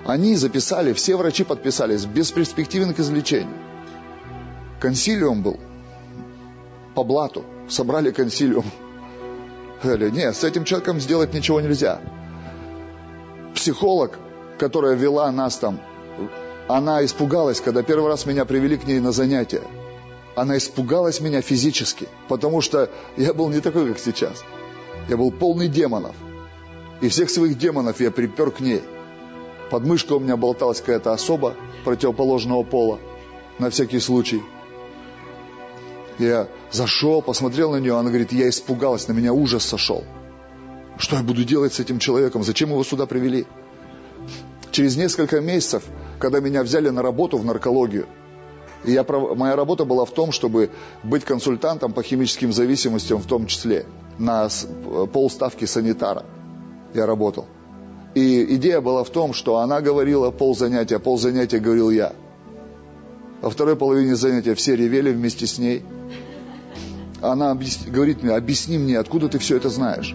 Они 0.09 0.35
записали, 0.35 0.93
все 0.93 1.15
врачи 1.15 1.43
подписались, 1.43 2.05
без 2.05 2.31
перспективы 2.31 2.95
к 2.95 2.99
излечению. 2.99 3.55
Консилиум 4.79 5.43
был 5.43 5.59
по 6.95 7.03
блату. 7.03 7.45
Собрали 7.67 8.09
консилиум. 8.09 8.65
Говорили, 9.83 10.09
нет, 10.09 10.35
с 10.35 10.43
этим 10.43 10.63
человеком 10.63 10.99
сделать 10.99 11.31
ничего 11.35 11.61
нельзя. 11.61 12.01
Психолог, 13.53 14.17
которая 14.57 14.95
вела 14.95 15.31
нас 15.31 15.57
там, 15.57 15.79
она 16.67 17.05
испугалась, 17.05 17.61
когда 17.61 17.83
первый 17.83 18.07
раз 18.07 18.25
меня 18.25 18.45
привели 18.45 18.77
к 18.77 18.87
ней 18.87 18.99
на 18.99 19.11
занятия. 19.11 19.61
Она 20.35 20.57
испугалась 20.57 21.21
меня 21.21 21.43
физически, 21.43 22.07
потому 22.27 22.61
что 22.61 22.89
я 23.15 23.35
был 23.35 23.49
не 23.49 23.59
такой, 23.59 23.87
как 23.89 23.99
сейчас. 23.99 24.43
Я 25.07 25.17
был 25.17 25.29
полный 25.29 25.67
демонов. 25.67 26.15
И 26.99 27.09
всех 27.09 27.29
своих 27.29 27.59
демонов 27.59 28.01
я 28.01 28.09
припер 28.09 28.49
к 28.49 28.59
ней. 28.59 28.81
Под 29.69 29.85
мышкой 29.85 30.17
у 30.17 30.19
меня 30.19 30.35
болталась 30.35 30.79
какая-то 30.79 31.13
особа 31.13 31.55
противоположного 31.83 32.63
пола, 32.63 32.99
на 33.59 33.69
всякий 33.69 33.99
случай. 33.99 34.41
Я 36.17 36.47
зашел, 36.71 37.21
посмотрел 37.21 37.71
на 37.71 37.77
нее, 37.77 37.97
она 37.97 38.09
говорит, 38.09 38.31
я 38.31 38.49
испугалась, 38.49 39.07
на 39.07 39.13
меня 39.13 39.31
ужас 39.31 39.63
сошел. 39.63 40.03
Что 40.97 41.15
я 41.15 41.23
буду 41.23 41.45
делать 41.45 41.73
с 41.73 41.79
этим 41.79 41.99
человеком? 41.99 42.43
Зачем 42.43 42.69
его 42.69 42.83
сюда 42.83 43.05
привели? 43.05 43.45
Через 44.71 44.97
несколько 44.97 45.39
месяцев, 45.39 45.83
когда 46.19 46.39
меня 46.39 46.63
взяли 46.63 46.89
на 46.89 47.01
работу 47.01 47.37
в 47.37 47.45
наркологию, 47.45 48.07
и 48.83 48.91
я, 48.91 49.03
моя 49.03 49.55
работа 49.55 49.85
была 49.85 50.05
в 50.05 50.11
том, 50.11 50.31
чтобы 50.31 50.71
быть 51.03 51.25
консультантом 51.25 51.93
по 51.93 52.01
химическим 52.01 52.53
зависимостям 52.53 53.19
в 53.19 53.25
том 53.25 53.45
числе 53.45 53.85
на 54.17 54.47
полставки 55.11 55.65
санитара 55.65 56.25
я 56.93 57.05
работал. 57.05 57.45
И 58.19 58.55
идея 58.55 58.81
была 58.81 59.05
в 59.05 59.09
том, 59.11 59.31
что 59.31 59.59
она 59.59 59.79
говорила 59.79 60.29
пол 60.29 60.53
занятия, 60.53 60.99
пол 60.99 61.17
занятия 61.17 61.59
говорил 61.59 61.89
я. 61.89 62.11
Во 63.41 63.49
второй 63.49 63.77
половине 63.77 64.17
занятия 64.17 64.55
все 64.55 64.75
ревели 64.75 65.13
вместе 65.13 65.47
с 65.47 65.57
ней. 65.57 65.85
Она 67.21 67.57
говорит 67.87 68.21
мне, 68.21 68.33
объясни 68.33 68.77
мне, 68.77 68.99
откуда 68.99 69.29
ты 69.29 69.39
все 69.39 69.55
это 69.55 69.69
знаешь. 69.69 70.13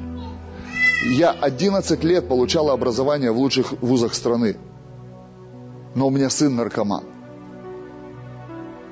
Я 1.16 1.30
11 1.30 2.04
лет 2.04 2.28
получала 2.28 2.74
образование 2.74 3.32
в 3.32 3.38
лучших 3.38 3.72
вузах 3.80 4.12
страны. 4.12 4.58
Но 5.94 6.08
у 6.08 6.10
меня 6.10 6.28
сын 6.28 6.54
наркоман. 6.54 7.04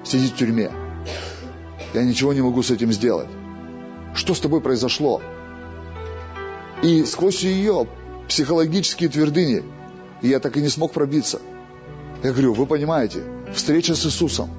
Сидит 0.04 0.30
в 0.30 0.36
тюрьме. 0.36 0.70
Я 1.92 2.02
ничего 2.04 2.32
не 2.32 2.40
могу 2.40 2.62
с 2.62 2.70
этим 2.70 2.90
сделать. 2.92 3.28
Что 4.14 4.32
с 4.32 4.40
тобой 4.40 4.62
произошло? 4.62 5.20
И 6.82 7.04
сквозь 7.04 7.42
ее 7.42 7.86
психологические 8.28 9.08
твердыни 9.08 9.64
я 10.22 10.38
так 10.38 10.56
и 10.56 10.60
не 10.60 10.68
смог 10.68 10.92
пробиться. 10.92 11.40
Я 12.22 12.32
говорю, 12.32 12.54
вы 12.54 12.66
понимаете, 12.66 13.24
встреча 13.52 13.94
с 13.94 14.06
Иисусом. 14.06 14.50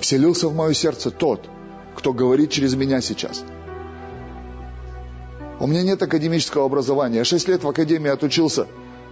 Вселился 0.00 0.48
в 0.48 0.54
мое 0.54 0.74
сердце 0.74 1.10
тот, 1.10 1.48
кто 1.94 2.12
говорит 2.12 2.50
через 2.50 2.74
меня 2.74 3.00
сейчас. 3.00 3.44
У 5.60 5.66
меня 5.66 5.82
нет 5.82 6.02
академического 6.02 6.66
образования. 6.66 7.18
Я 7.18 7.24
шесть 7.24 7.48
лет 7.48 7.64
в 7.64 7.68
академии 7.68 8.10
отучился. 8.10 8.66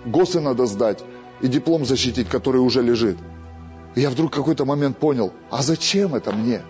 ГОСы 0.04 0.40
надо 0.40 0.66
сдать 0.66 1.02
и 1.40 1.48
диплом 1.48 1.84
защитить, 1.84 2.28
который 2.28 2.58
уже 2.58 2.82
лежит. 2.82 3.18
И 3.96 4.00
я 4.00 4.10
вдруг 4.10 4.32
какой-то 4.32 4.64
момент 4.64 4.98
понял, 4.98 5.32
а 5.50 5.62
зачем 5.62 6.14
это 6.14 6.32
мне? 6.32 6.62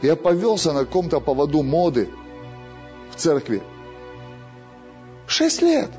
Я 0.00 0.16
повелся 0.16 0.72
на 0.72 0.80
каком-то 0.80 1.20
поводу 1.20 1.62
моды 1.62 2.08
в 3.10 3.16
церкви. 3.16 3.62
Шесть 5.30 5.62
лет. 5.62 5.90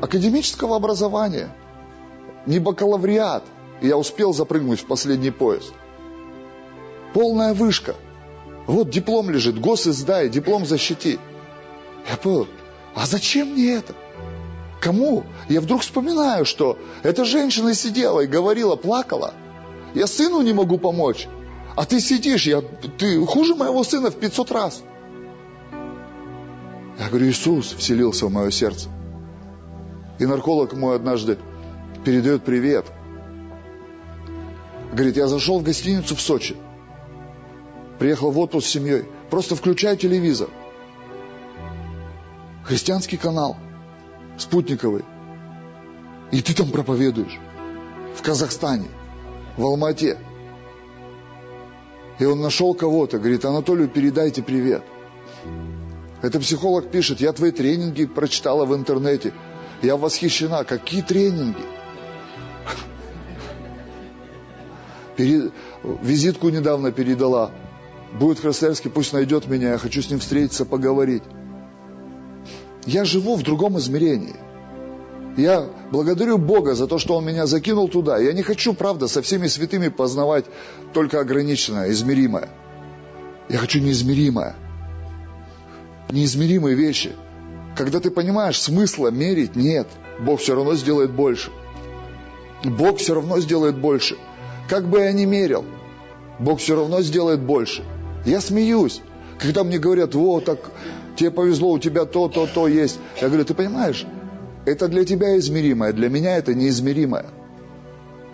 Академического 0.00 0.76
образования. 0.76 1.52
Не 2.46 2.60
бакалавриат. 2.60 3.42
И 3.80 3.88
я 3.88 3.96
успел 3.96 4.32
запрыгнуть 4.32 4.82
в 4.82 4.86
последний 4.86 5.32
поезд. 5.32 5.72
Полная 7.12 7.54
вышка. 7.54 7.96
Вот 8.68 8.88
диплом 8.90 9.30
лежит, 9.30 9.60
гос 9.60 9.88
издай, 9.88 10.28
диплом 10.28 10.64
защити. 10.64 11.18
Я 12.08 12.16
понял, 12.18 12.46
а 12.94 13.04
зачем 13.04 13.48
мне 13.48 13.74
это? 13.74 13.94
Кому? 14.80 15.24
Я 15.48 15.60
вдруг 15.60 15.82
вспоминаю, 15.82 16.44
что 16.44 16.78
эта 17.02 17.24
женщина 17.24 17.74
сидела 17.74 18.20
и 18.20 18.28
говорила, 18.28 18.76
плакала. 18.76 19.34
Я 19.92 20.06
сыну 20.06 20.40
не 20.42 20.52
могу 20.52 20.78
помочь. 20.78 21.26
А 21.74 21.84
ты 21.84 21.98
сидишь, 21.98 22.46
я, 22.46 22.60
ты 22.60 23.26
хуже 23.26 23.56
моего 23.56 23.82
сына 23.82 24.12
в 24.12 24.14
500 24.14 24.52
раз. 24.52 24.82
Я 26.98 27.08
говорю, 27.08 27.28
Иисус 27.28 27.72
вселился 27.72 28.26
в 28.26 28.32
мое 28.32 28.50
сердце. 28.50 28.88
И 30.18 30.26
нарколог 30.26 30.74
мой 30.74 30.96
однажды 30.96 31.38
передает 32.04 32.44
привет. 32.44 32.86
Говорит, 34.92 35.16
я 35.16 35.26
зашел 35.26 35.58
в 35.58 35.62
гостиницу 35.62 36.14
в 36.14 36.20
Сочи. 36.20 36.56
Приехал 37.98 38.30
в 38.30 38.38
отпуск 38.38 38.66
с 38.66 38.70
семьей. 38.70 39.04
Просто 39.30 39.56
включаю 39.56 39.96
телевизор. 39.96 40.48
Христианский 42.64 43.16
канал. 43.16 43.56
Спутниковый. 44.36 45.04
И 46.30 46.42
ты 46.42 46.54
там 46.54 46.70
проповедуешь. 46.70 47.38
В 48.14 48.22
Казахстане. 48.22 48.88
В 49.56 49.64
Алмате. 49.64 50.18
И 52.18 52.24
он 52.24 52.40
нашел 52.40 52.74
кого-то, 52.74 53.18
говорит, 53.18 53.44
Анатолию 53.44 53.88
передайте 53.88 54.42
привет. 54.42 54.84
Это 56.22 56.38
психолог 56.38 56.90
пишет, 56.90 57.20
я 57.20 57.32
твои 57.32 57.50
тренинги 57.50 58.06
прочитала 58.06 58.64
в 58.64 58.74
интернете. 58.74 59.32
Я 59.82 59.96
восхищена. 59.96 60.62
Какие 60.62 61.02
тренинги? 61.02 61.62
Перед... 65.16 65.52
Визитку 65.82 66.48
недавно 66.48 66.92
передала. 66.92 67.50
Будет 68.12 68.38
в 68.38 68.42
Красноярске, 68.42 68.88
пусть 68.88 69.12
найдет 69.12 69.48
меня, 69.48 69.72
я 69.72 69.78
хочу 69.78 70.00
с 70.00 70.10
ним 70.10 70.20
встретиться, 70.20 70.64
поговорить. 70.64 71.22
Я 72.86 73.04
живу 73.04 73.36
в 73.36 73.42
другом 73.42 73.78
измерении. 73.78 74.36
Я 75.36 75.66
благодарю 75.90 76.38
Бога 76.38 76.74
за 76.74 76.86
то, 76.86 76.98
что 76.98 77.16
Он 77.16 77.24
меня 77.24 77.46
закинул 77.46 77.88
туда. 77.88 78.18
Я 78.18 78.32
не 78.32 78.42
хочу, 78.42 78.74
правда, 78.74 79.08
со 79.08 79.22
всеми 79.22 79.46
святыми 79.48 79.88
познавать 79.88 80.44
только 80.92 81.20
ограниченное, 81.20 81.90
измеримое. 81.90 82.50
Я 83.48 83.58
хочу 83.58 83.80
неизмеримое. 83.80 84.54
Неизмеримые 86.12 86.76
вещи. 86.76 87.12
Когда 87.76 87.98
ты 87.98 88.10
понимаешь, 88.10 88.60
смысла 88.60 89.08
мерить 89.08 89.56
нет. 89.56 89.88
Бог 90.20 90.40
все 90.40 90.54
равно 90.54 90.74
сделает 90.76 91.10
больше. 91.10 91.50
Бог 92.64 92.98
все 92.98 93.14
равно 93.14 93.40
сделает 93.40 93.76
больше. 93.76 94.16
Как 94.68 94.88
бы 94.88 95.00
я 95.00 95.12
ни 95.12 95.24
мерил, 95.24 95.64
Бог 96.38 96.60
все 96.60 96.76
равно 96.76 97.02
сделает 97.02 97.40
больше. 97.40 97.82
Я 98.24 98.40
смеюсь, 98.40 99.00
когда 99.38 99.64
мне 99.64 99.78
говорят, 99.78 100.14
вот 100.14 100.44
так, 100.44 100.58
тебе 101.16 101.30
повезло, 101.30 101.72
у 101.72 101.78
тебя 101.78 102.04
то, 102.04 102.28
то, 102.28 102.46
то 102.46 102.68
есть. 102.68 102.98
Я 103.20 103.28
говорю, 103.28 103.44
ты 103.44 103.54
понимаешь, 103.54 104.06
это 104.64 104.88
для 104.88 105.04
тебя 105.04 105.38
измеримое, 105.38 105.92
для 105.92 106.08
меня 106.08 106.36
это 106.36 106.54
неизмеримое. 106.54 107.26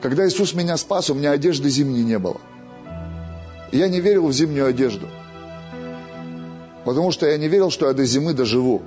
Когда 0.02 0.26
Иисус 0.26 0.52
меня 0.52 0.76
спас, 0.76 1.10
у 1.10 1.14
меня 1.14 1.30
одежды 1.30 1.70
зимней 1.70 2.02
не 2.02 2.18
было. 2.18 2.40
Я 3.72 3.88
не 3.88 4.00
верил 4.00 4.26
в 4.26 4.32
зимнюю 4.32 4.66
одежду. 4.66 5.09
Потому 6.89 7.10
что 7.10 7.28
я 7.28 7.36
не 7.36 7.48
верил, 7.48 7.69
что 7.69 7.86
я 7.86 7.93
до 7.93 8.06
зимы 8.06 8.32
доживу. 8.32 8.81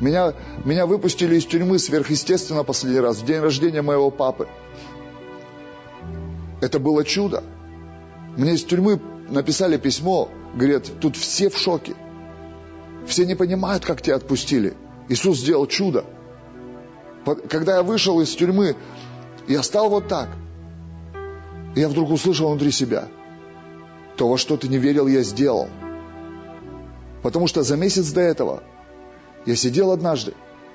Меня, 0.00 0.34
меня 0.64 0.86
выпустили 0.86 1.36
из 1.36 1.46
тюрьмы 1.46 1.78
сверхъестественно 1.78 2.64
последний 2.64 2.98
раз, 2.98 3.18
в 3.18 3.24
день 3.24 3.38
рождения 3.38 3.82
моего 3.82 4.10
папы. 4.10 4.48
Это 6.60 6.80
было 6.80 7.04
чудо. 7.04 7.44
Мне 8.36 8.54
из 8.54 8.64
тюрьмы 8.64 9.00
написали 9.28 9.76
письмо, 9.76 10.28
говорят, 10.56 10.90
тут 10.98 11.14
все 11.14 11.50
в 11.50 11.56
шоке. 11.56 11.94
Все 13.06 13.26
не 13.26 13.36
понимают, 13.36 13.84
как 13.84 14.02
тебя 14.02 14.16
отпустили. 14.16 14.74
Иисус 15.08 15.38
сделал 15.38 15.68
чудо. 15.68 16.04
Когда 17.48 17.76
я 17.76 17.84
вышел 17.84 18.20
из 18.20 18.34
тюрьмы, 18.34 18.74
я 19.46 19.62
стал 19.62 19.88
вот 19.88 20.08
так. 20.08 20.30
я 21.76 21.88
вдруг 21.88 22.10
услышал 22.10 22.48
внутри 22.48 22.72
себя, 22.72 23.04
то, 24.16 24.28
во 24.28 24.36
что 24.36 24.56
ты 24.56 24.66
не 24.66 24.78
верил, 24.78 25.06
я 25.06 25.22
сделал. 25.22 25.68
Потому 27.26 27.48
что 27.48 27.64
за 27.64 27.76
месяц 27.76 28.12
до 28.12 28.20
этого 28.20 28.62
я 29.46 29.56
сидел 29.56 29.90
однажды 29.90 30.34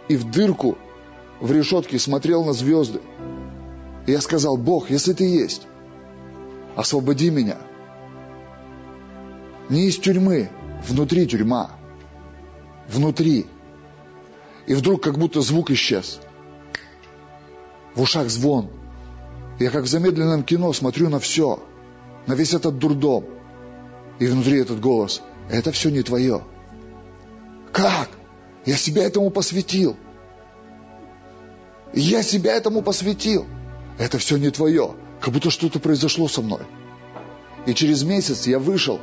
и 0.09 0.17
в 0.17 0.29
дырку 0.29 0.77
в 1.39 1.49
решетке 1.49 1.97
смотрел 1.97 2.43
на 2.43 2.51
звезды. 2.51 2.99
И 4.05 4.11
я 4.11 4.19
сказал, 4.19 4.57
Бог, 4.57 4.89
если 4.89 5.13
ты 5.13 5.23
есть, 5.23 5.61
освободи 6.75 7.29
меня. 7.29 7.55
Не 9.69 9.87
из 9.87 9.97
тюрьмы, 9.97 10.49
внутри 10.85 11.25
тюрьма. 11.25 11.71
Внутри. 12.89 13.45
И 14.67 14.73
вдруг 14.73 15.01
как 15.01 15.17
будто 15.17 15.39
звук 15.39 15.71
исчез. 15.71 16.19
В 17.95 18.01
ушах 18.01 18.29
звон. 18.29 18.67
Я 19.57 19.69
как 19.69 19.85
в 19.85 19.87
замедленном 19.87 20.43
кино 20.43 20.73
смотрю 20.73 21.07
на 21.07 21.21
все, 21.21 21.63
на 22.27 22.33
весь 22.33 22.53
этот 22.53 22.77
дурдом. 22.77 23.23
И 24.19 24.27
внутри 24.27 24.59
этот 24.59 24.81
голос. 24.81 25.21
Это 25.49 25.72
все 25.72 25.89
не 25.89 26.01
твое. 26.01 26.43
Как? 27.72 28.09
Я 28.65 28.76
себя 28.76 29.03
этому 29.03 29.31
посвятил. 29.31 29.97
Я 31.93 32.23
себя 32.23 32.53
этому 32.53 32.81
посвятил. 32.81 33.45
Это 33.97 34.18
все 34.18 34.38
не 34.38 34.49
твое. 34.49 34.95
Как 35.19 35.34
будто 35.34 35.49
что-то 35.49 35.80
произошло 35.80 36.27
со 36.27 36.41
мной. 36.41 36.61
И 37.65 37.73
через 37.73 38.03
месяц 38.03 38.47
я 38.47 38.59
вышел. 38.59 38.99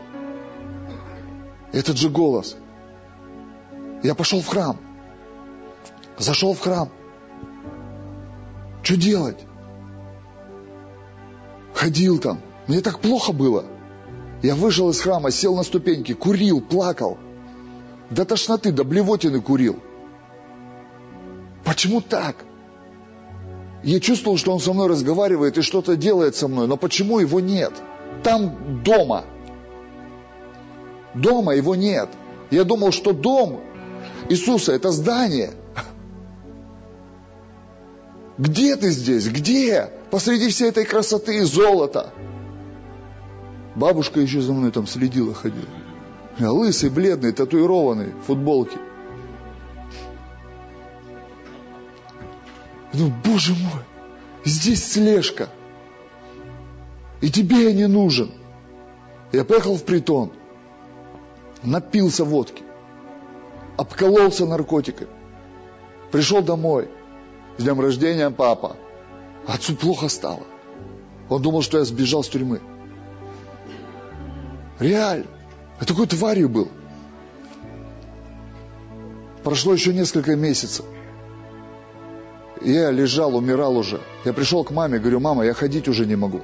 Этот 1.72 1.96
же 1.96 2.08
голос. 2.08 2.56
Я 4.02 4.14
пошел 4.14 4.40
в 4.40 4.46
храм. 4.46 4.78
Зашел 6.18 6.54
в 6.54 6.60
храм. 6.60 6.90
Что 8.82 8.96
делать? 8.96 9.38
Ходил 11.74 12.18
там. 12.18 12.40
Мне 12.66 12.80
так 12.80 13.00
плохо 13.00 13.32
было. 13.32 13.64
Я 14.42 14.54
вышел 14.54 14.88
из 14.90 15.00
храма, 15.00 15.30
сел 15.30 15.56
на 15.56 15.62
ступеньки, 15.62 16.14
курил, 16.14 16.60
плакал. 16.60 17.18
До 18.10 18.24
тошноты, 18.24 18.72
до 18.72 18.84
блевотины 18.84 19.40
курил. 19.40 19.78
Почему 21.64 22.00
так? 22.00 22.36
Я 23.82 24.00
чувствовал, 24.00 24.38
что 24.38 24.52
он 24.52 24.60
со 24.60 24.72
мной 24.72 24.88
разговаривает 24.88 25.58
и 25.58 25.62
что-то 25.62 25.96
делает 25.96 26.34
со 26.36 26.48
мной, 26.48 26.66
но 26.66 26.76
почему 26.76 27.18
его 27.18 27.40
нет? 27.40 27.72
Там 28.22 28.82
дома. 28.82 29.24
Дома 31.14 31.54
его 31.54 31.74
нет. 31.74 32.08
Я 32.50 32.64
думал, 32.64 32.92
что 32.92 33.12
дом 33.12 33.60
Иисуса– 34.28 34.72
это 34.74 34.90
здание. 34.90 35.50
Где 38.38 38.76
ты 38.76 38.90
здесь? 38.90 39.28
Где? 39.28 39.90
Посреди 40.10 40.48
всей 40.48 40.68
этой 40.68 40.84
красоты 40.84 41.38
и 41.38 41.40
золота. 41.40 42.12
Бабушка 43.78 44.18
еще 44.18 44.40
за 44.40 44.52
мной 44.52 44.72
там 44.72 44.88
следила, 44.88 45.32
ходила. 45.32 45.68
Я 46.36 46.50
лысый, 46.50 46.90
бледный, 46.90 47.30
татуированный, 47.30 48.12
в 48.12 48.22
футболке. 48.26 48.76
Ну, 52.92 53.12
боже 53.24 53.52
мой, 53.52 53.84
здесь 54.44 54.84
слежка. 54.84 55.48
И 57.20 57.30
тебе 57.30 57.66
я 57.66 57.72
не 57.72 57.86
нужен. 57.86 58.32
Я 59.30 59.44
поехал 59.44 59.76
в 59.76 59.84
притон, 59.84 60.32
напился 61.62 62.24
водки, 62.24 62.64
обкололся 63.76 64.44
наркотиками, 64.44 65.10
пришел 66.10 66.42
домой. 66.42 66.88
С 67.58 67.62
днем 67.62 67.80
рождения, 67.80 68.30
папа. 68.30 68.76
Отцу 69.46 69.76
плохо 69.76 70.08
стало. 70.08 70.42
Он 71.28 71.40
думал, 71.42 71.62
что 71.62 71.78
я 71.78 71.84
сбежал 71.84 72.24
с 72.24 72.28
тюрьмы. 72.28 72.60
Реально. 74.80 75.26
Я 75.80 75.86
такой 75.86 76.06
тварью 76.06 76.48
был. 76.48 76.68
Прошло 79.42 79.72
еще 79.72 79.92
несколько 79.92 80.36
месяцев. 80.36 80.84
Я 82.60 82.90
лежал, 82.90 83.36
умирал 83.36 83.76
уже. 83.76 84.00
Я 84.24 84.32
пришел 84.32 84.64
к 84.64 84.70
маме, 84.70 84.98
говорю, 84.98 85.20
мама, 85.20 85.44
я 85.44 85.54
ходить 85.54 85.88
уже 85.88 86.06
не 86.06 86.16
могу. 86.16 86.42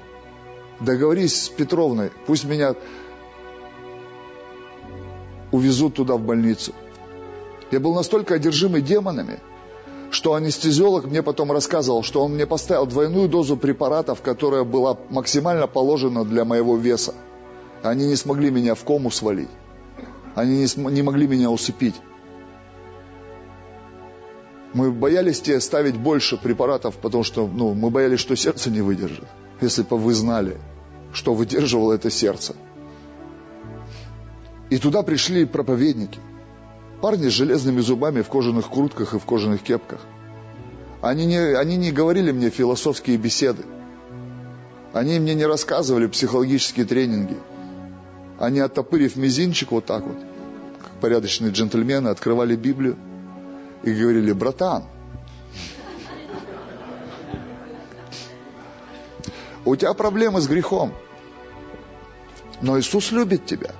Договорись 0.80 1.44
с 1.44 1.48
Петровной, 1.48 2.10
пусть 2.26 2.44
меня 2.44 2.74
увезут 5.50 5.94
туда 5.94 6.14
в 6.14 6.20
больницу. 6.20 6.72
Я 7.70 7.80
был 7.80 7.94
настолько 7.94 8.34
одержимый 8.34 8.82
демонами, 8.82 9.40
что 10.10 10.34
анестезиолог 10.34 11.06
мне 11.06 11.22
потом 11.22 11.50
рассказывал, 11.50 12.02
что 12.02 12.24
он 12.24 12.34
мне 12.34 12.46
поставил 12.46 12.86
двойную 12.86 13.28
дозу 13.28 13.56
препаратов, 13.56 14.22
которая 14.22 14.64
была 14.64 14.96
максимально 15.10 15.66
положена 15.66 16.24
для 16.24 16.44
моего 16.44 16.76
веса. 16.76 17.14
Они 17.84 18.06
не 18.06 18.16
смогли 18.16 18.50
меня 18.50 18.74
в 18.74 18.82
кому 18.82 19.10
свалить. 19.10 19.50
Они 20.34 20.56
не, 20.56 20.66
см- 20.66 20.90
не 20.92 21.02
могли 21.02 21.26
меня 21.26 21.50
усыпить. 21.50 21.94
Мы 24.72 24.90
боялись 24.90 25.42
тебе 25.42 25.60
ставить 25.60 25.96
больше 25.96 26.38
препаратов, 26.38 26.96
потому 26.96 27.24
что 27.24 27.46
ну, 27.46 27.74
мы 27.74 27.90
боялись, 27.90 28.20
что 28.20 28.34
сердце 28.36 28.70
не 28.70 28.80
выдержит. 28.80 29.26
Если 29.60 29.82
бы 29.82 29.98
вы 29.98 30.14
знали, 30.14 30.56
что 31.12 31.34
выдерживало 31.34 31.92
это 31.92 32.10
сердце. 32.10 32.56
И 34.70 34.78
туда 34.78 35.02
пришли 35.02 35.44
проповедники. 35.44 36.18
Парни 37.02 37.28
с 37.28 37.32
железными 37.32 37.82
зубами 37.82 38.22
в 38.22 38.28
кожаных 38.28 38.68
куртках 38.68 39.12
и 39.12 39.18
в 39.18 39.26
кожаных 39.26 39.62
кепках. 39.62 40.00
Они 41.02 41.26
не, 41.26 41.36
они 41.36 41.76
не 41.76 41.92
говорили 41.92 42.32
мне 42.32 42.48
философские 42.48 43.18
беседы. 43.18 43.62
Они 44.94 45.20
мне 45.20 45.34
не 45.34 45.44
рассказывали 45.44 46.06
психологические 46.06 46.86
тренинги. 46.86 47.36
Они, 48.38 48.60
оттопырив 48.60 49.16
мизинчик 49.16 49.70
вот 49.70 49.86
так 49.86 50.04
вот, 50.04 50.16
как 50.82 50.92
порядочные 51.00 51.52
джентльмены, 51.52 52.08
открывали 52.08 52.56
Библию 52.56 52.96
и 53.82 53.92
говорили, 53.92 54.32
братан, 54.32 54.84
у 59.64 59.76
тебя 59.76 59.94
проблемы 59.94 60.40
с 60.40 60.48
грехом, 60.48 60.92
но 62.60 62.78
Иисус 62.78 63.12
любит 63.12 63.46
тебя. 63.46 63.70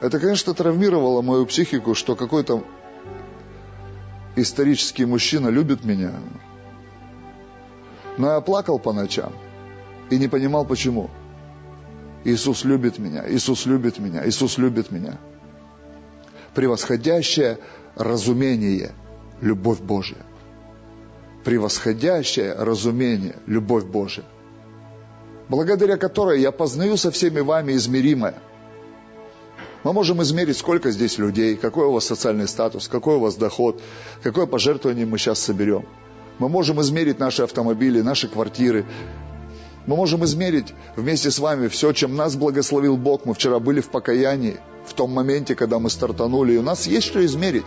Это, 0.00 0.18
конечно, 0.18 0.54
травмировало 0.54 1.22
мою 1.22 1.44
психику, 1.46 1.94
что 1.94 2.16
какой-то 2.16 2.64
исторический 4.36 5.04
мужчина 5.04 5.48
любит 5.48 5.84
меня. 5.84 6.12
Но 8.16 8.32
я 8.32 8.40
плакал 8.40 8.78
по 8.78 8.92
ночам 8.92 9.32
и 10.08 10.18
не 10.18 10.28
понимал, 10.28 10.64
почему. 10.64 11.10
Иисус 12.24 12.64
любит 12.64 12.98
меня, 12.98 13.24
Иисус 13.28 13.66
любит 13.66 13.98
меня, 13.98 14.26
Иисус 14.28 14.58
любит 14.58 14.90
меня. 14.90 15.18
Превосходящее 16.54 17.58
разумение– 17.96 18.92
любовь 19.40 19.80
Божья. 19.80 20.18
Превосходящее 21.44 22.54
разумение– 22.54 23.36
любовь 23.46 23.84
Божья. 23.84 24.24
Благодаря 25.48 25.96
которой 25.96 26.40
я 26.40 26.52
познаю 26.52 26.96
со 26.96 27.10
всеми 27.10 27.40
вами 27.40 27.72
измеримое. 27.72 28.34
Мы 29.82 29.94
можем 29.94 30.22
измерить, 30.22 30.58
сколько 30.58 30.90
здесь 30.90 31.16
людей, 31.16 31.56
какой 31.56 31.86
у 31.86 31.92
вас 31.92 32.04
социальный 32.04 32.46
статус, 32.46 32.86
какой 32.86 33.16
у 33.16 33.20
вас 33.20 33.36
доход, 33.36 33.80
какое 34.22 34.44
пожертвование 34.44 35.06
мы 35.06 35.16
сейчас 35.16 35.38
соберем. 35.38 35.86
Мы 36.38 36.48
можем 36.48 36.80
измерить 36.82 37.18
наши 37.18 37.42
автомобили, 37.42 38.02
наши 38.02 38.28
квартиры, 38.28 38.84
мы 39.86 39.96
можем 39.96 40.24
измерить 40.24 40.74
вместе 40.96 41.30
с 41.30 41.38
вами 41.38 41.68
все, 41.68 41.92
чем 41.92 42.14
нас 42.14 42.36
благословил 42.36 42.96
Бог. 42.96 43.24
Мы 43.24 43.34
вчера 43.34 43.58
были 43.58 43.80
в 43.80 43.88
покаянии, 43.88 44.58
в 44.86 44.94
том 44.94 45.12
моменте, 45.12 45.54
когда 45.54 45.78
мы 45.78 45.90
стартанули. 45.90 46.54
И 46.54 46.58
у 46.58 46.62
нас 46.62 46.86
есть 46.86 47.06
что 47.06 47.24
измерить. 47.24 47.66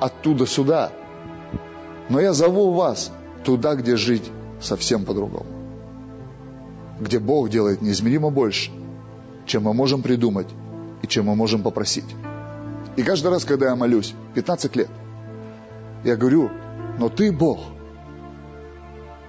Оттуда 0.00 0.46
сюда. 0.46 0.92
Но 2.08 2.20
я 2.20 2.32
зову 2.32 2.72
вас 2.72 3.12
туда, 3.44 3.74
где 3.74 3.96
жить 3.96 4.30
совсем 4.60 5.04
по-другому. 5.04 5.46
Где 7.00 7.18
Бог 7.18 7.50
делает 7.50 7.82
неизмеримо 7.82 8.30
больше, 8.30 8.70
чем 9.46 9.64
мы 9.64 9.74
можем 9.74 10.02
придумать 10.02 10.48
и 11.02 11.06
чем 11.06 11.26
мы 11.26 11.36
можем 11.36 11.62
попросить. 11.62 12.04
И 12.96 13.02
каждый 13.02 13.30
раз, 13.30 13.44
когда 13.44 13.66
я 13.66 13.76
молюсь, 13.76 14.14
15 14.34 14.76
лет, 14.76 14.88
я 16.04 16.16
говорю, 16.16 16.50
но 16.98 17.08
ты, 17.08 17.32
Бог, 17.32 17.60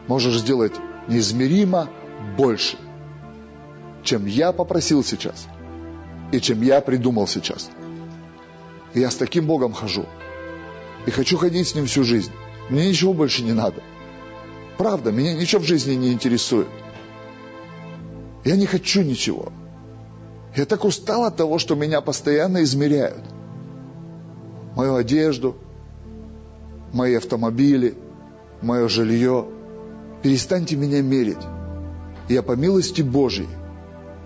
можешь 0.07 0.37
сделать 0.37 0.73
неизмеримо 1.07 1.89
больше, 2.37 2.77
чем 4.03 4.25
я 4.25 4.51
попросил 4.51 5.03
сейчас 5.03 5.47
и 6.31 6.39
чем 6.39 6.61
я 6.61 6.81
придумал 6.81 7.27
сейчас. 7.27 7.69
И 8.93 8.99
я 8.99 9.11
с 9.11 9.15
таким 9.15 9.45
Богом 9.45 9.73
хожу. 9.73 10.05
И 11.05 11.11
хочу 11.11 11.37
ходить 11.37 11.67
с 11.67 11.75
Ним 11.75 11.85
всю 11.85 12.03
жизнь. 12.03 12.31
Мне 12.69 12.89
ничего 12.89 13.13
больше 13.13 13.43
не 13.43 13.53
надо. 13.53 13.81
Правда, 14.77 15.11
меня 15.11 15.33
ничего 15.33 15.61
в 15.61 15.65
жизни 15.65 15.93
не 15.93 16.11
интересует. 16.11 16.67
Я 18.43 18.55
не 18.55 18.65
хочу 18.65 19.01
ничего. 19.01 19.51
Я 20.55 20.65
так 20.65 20.85
устал 20.85 21.25
от 21.25 21.35
того, 21.35 21.59
что 21.59 21.75
меня 21.75 22.01
постоянно 22.01 22.63
измеряют. 22.63 23.23
Мою 24.75 24.95
одежду, 24.95 25.57
мои 26.93 27.15
автомобили, 27.15 27.95
мое 28.61 28.87
жилье. 28.87 29.47
Перестаньте 30.21 30.75
меня 30.75 31.01
мерить. 31.01 31.54
Я 32.27 32.41
по 32.41 32.53
милости 32.53 33.01
Божьей, 33.01 33.47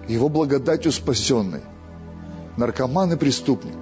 Его 0.07 0.30
благодатью 0.30 0.91
спасенный, 0.91 1.61
наркоман 2.57 3.13
и 3.13 3.15
преступник, 3.15 3.76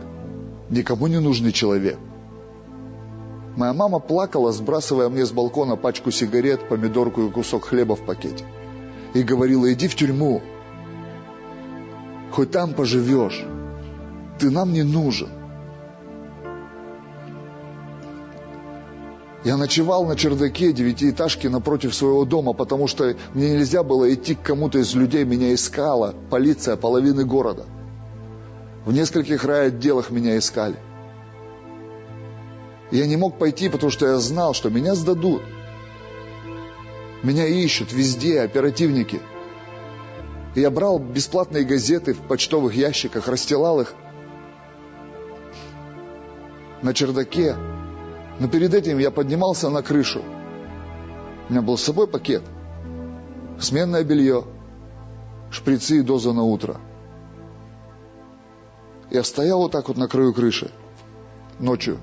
никому 0.69 1.07
не 1.07 1.19
нужный 1.19 1.51
человек. 1.51 1.97
Моя 3.55 3.73
мама 3.73 3.99
плакала, 3.99 4.51
сбрасывая 4.51 5.09
мне 5.09 5.25
с 5.25 5.31
балкона 5.31 5.75
пачку 5.75 6.11
сигарет, 6.11 6.67
помидорку 6.67 7.23
и 7.23 7.31
кусок 7.31 7.65
хлеба 7.65 7.95
в 7.95 8.05
пакете. 8.05 8.45
И 9.13 9.23
говорила, 9.23 9.71
иди 9.71 9.87
в 9.87 9.95
тюрьму, 9.95 10.41
хоть 12.31 12.51
там 12.51 12.73
поживешь, 12.73 13.45
ты 14.39 14.51
нам 14.51 14.73
не 14.73 14.83
нужен. 14.83 15.29
Я 19.47 19.55
ночевал 19.55 20.03
на 20.03 20.17
чердаке 20.17 20.73
девятиэтажки 20.73 21.47
напротив 21.47 21.95
своего 21.95 22.25
дома, 22.25 22.51
потому 22.51 22.85
что 22.87 23.15
мне 23.33 23.51
нельзя 23.51 23.81
было 23.81 24.13
идти 24.13 24.35
к 24.35 24.41
кому-то 24.41 24.79
из 24.79 24.93
людей, 24.93 25.23
меня 25.23 25.53
искала 25.53 26.13
полиция 26.29 26.75
половины 26.75 27.23
города. 27.23 27.63
В 28.83 28.91
нескольких 28.91 29.45
райотделах 29.45 30.09
меня 30.09 30.37
искали. 30.37 30.75
Я 32.91 33.07
не 33.07 33.15
мог 33.15 33.37
пойти, 33.37 33.69
потому 33.69 33.89
что 33.89 34.07
я 34.07 34.17
знал, 34.17 34.53
что 34.53 34.69
меня 34.69 34.95
сдадут. 34.95 35.41
Меня 37.23 37.47
ищут 37.47 37.93
везде 37.93 38.41
оперативники. 38.41 39.21
Я 40.55 40.69
брал 40.69 40.99
бесплатные 40.99 41.63
газеты 41.63 42.13
в 42.13 42.19
почтовых 42.19 42.75
ящиках, 42.75 43.29
расстилал 43.29 43.79
их 43.79 43.93
на 46.81 46.93
чердаке, 46.93 47.55
но 48.39 48.47
перед 48.47 48.73
этим 48.73 48.99
я 48.99 49.11
поднимался 49.11 49.69
на 49.69 49.81
крышу. 49.81 50.21
У 51.49 51.51
меня 51.51 51.61
был 51.61 51.77
с 51.77 51.83
собой 51.83 52.07
пакет, 52.07 52.43
сменное 53.59 54.03
белье, 54.03 54.43
шприцы 55.49 55.99
и 55.99 56.01
доза 56.01 56.33
на 56.33 56.43
утро. 56.43 56.77
Я 59.09 59.23
стоял 59.23 59.59
вот 59.59 59.71
так 59.71 59.87
вот 59.87 59.97
на 59.97 60.07
краю 60.07 60.33
крыши 60.33 60.71
ночью 61.59 61.97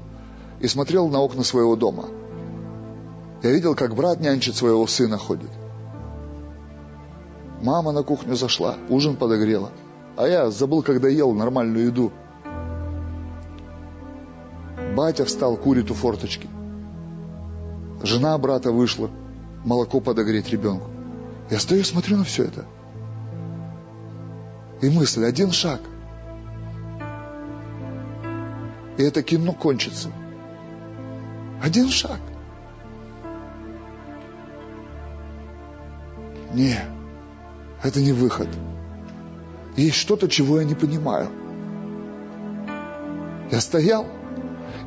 и 0.61 0.67
смотрел 0.67 1.09
на 1.09 1.21
окна 1.21 1.45
своего 1.45 1.77
дома. 1.77 2.07
Я 3.43 3.51
видел, 3.51 3.75
как 3.75 3.95
брат 3.95 4.21
нянчит 4.21 4.57
своего 4.57 4.87
сына 4.87 5.19
ходит. 5.19 5.51
Мама 7.63 7.93
на 7.93 8.03
кухню 8.03 8.35
зашла, 8.35 8.77
ужин 8.89 9.17
подогрела. 9.17 9.71
А 10.17 10.27
я 10.27 10.51
забыл, 10.51 10.83
когда 10.83 11.09
ел 11.09 11.33
нормальную 11.33 11.87
еду– 11.87 12.13
Батя 14.95 15.25
встал, 15.25 15.57
курит 15.57 15.91
у 15.91 15.95
форточки. 15.95 16.49
Жена 18.03 18.39
брата 18.39 18.71
вышла, 18.71 19.11
молоко 19.65 20.01
подогреть 20.01 20.51
ребенку. 20.51 20.89
Я 21.51 21.59
стою, 21.59 21.83
смотрю 21.85 22.17
на 22.19 22.25
все 22.25 22.45
это. 22.45 22.65
И 24.81 24.89
мысль, 24.91 25.25
один 25.25 25.51
шаг. 25.51 25.81
И 28.97 29.03
это 29.03 29.23
кино 29.23 29.53
кончится. 29.53 30.11
Один 31.61 31.89
шаг. 31.89 32.21
Не, 36.53 36.79
это 37.83 38.01
не 38.01 38.13
выход. 38.13 38.49
Есть 39.77 39.97
что-то, 39.97 40.29
чего 40.29 40.61
я 40.61 40.65
не 40.65 40.77
понимаю. 40.77 41.29
Я 43.51 43.61
стоял, 43.61 44.07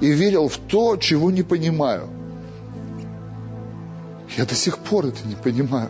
и 0.02 0.12
верил 0.12 0.48
в 0.48 0.58
то, 0.58 0.98
чего 0.98 1.32
не 1.32 1.44
понимаю. 1.44 2.10
Я 4.38 4.46
до 4.46 4.56
сих 4.56 4.78
пор 4.78 5.08
это 5.08 5.28
не 5.28 5.36
понимаю. 5.36 5.90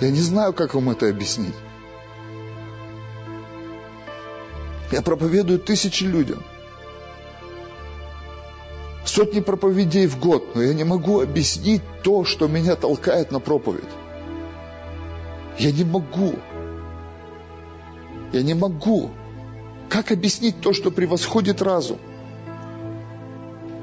Я 0.00 0.10
не 0.10 0.20
знаю, 0.20 0.52
как 0.52 0.74
вам 0.74 0.90
это 0.90 1.08
объяснить. 1.08 1.54
Я 4.92 5.02
проповедую 5.02 5.58
тысячи 5.58 6.04
людям. 6.04 6.42
Сотни 9.04 9.40
проповедей 9.40 10.06
в 10.06 10.18
год, 10.18 10.54
но 10.54 10.62
я 10.62 10.74
не 10.74 10.84
могу 10.84 11.20
объяснить 11.20 11.82
то, 12.02 12.24
что 12.24 12.46
меня 12.46 12.76
толкает 12.76 13.32
на 13.32 13.40
проповедь. 13.40 13.88
Я 15.58 15.72
не 15.72 15.84
могу. 15.84 16.34
Я 18.32 18.42
не 18.42 18.54
могу. 18.54 19.10
Как 19.88 20.12
объяснить 20.12 20.60
то, 20.60 20.72
что 20.72 20.90
превосходит 20.90 21.62
разум? 21.62 21.98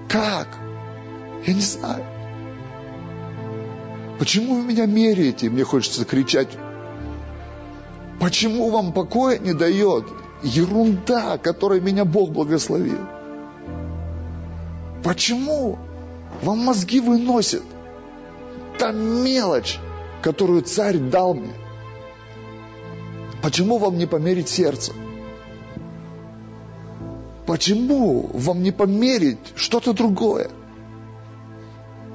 Как? 0.07 0.48
Я 1.45 1.53
не 1.53 1.61
знаю. 1.61 2.06
Почему 4.19 4.56
вы 4.56 4.64
меня 4.64 4.86
меряете? 4.86 5.49
Мне 5.49 5.64
хочется 5.64 6.06
кричать. 6.06 6.49
Почему 8.19 8.69
вам 8.69 8.94
покоя 8.94 9.40
не 9.40 9.53
дает 9.53 10.06
ерунда, 10.41 11.38
которой 11.38 11.82
меня 11.82 12.06
Бог 12.06 12.32
благословил? 12.32 12.99
Почему 15.03 15.77
вам 16.41 16.60
мозги 16.60 16.99
выносит 16.99 17.64
та 18.80 18.91
мелочь, 18.91 19.80
которую 20.22 20.61
царь 20.61 20.98
дал 20.98 21.34
мне? 21.34 21.53
Почему 23.41 23.77
вам 23.77 23.98
не 23.98 24.06
померить 24.06 24.49
сердце? 24.49 24.94
Почему 27.45 28.30
вам 28.34 28.63
не 28.63 28.72
померить 28.72 29.53
что-то 29.55 29.93
другое? 29.93 30.49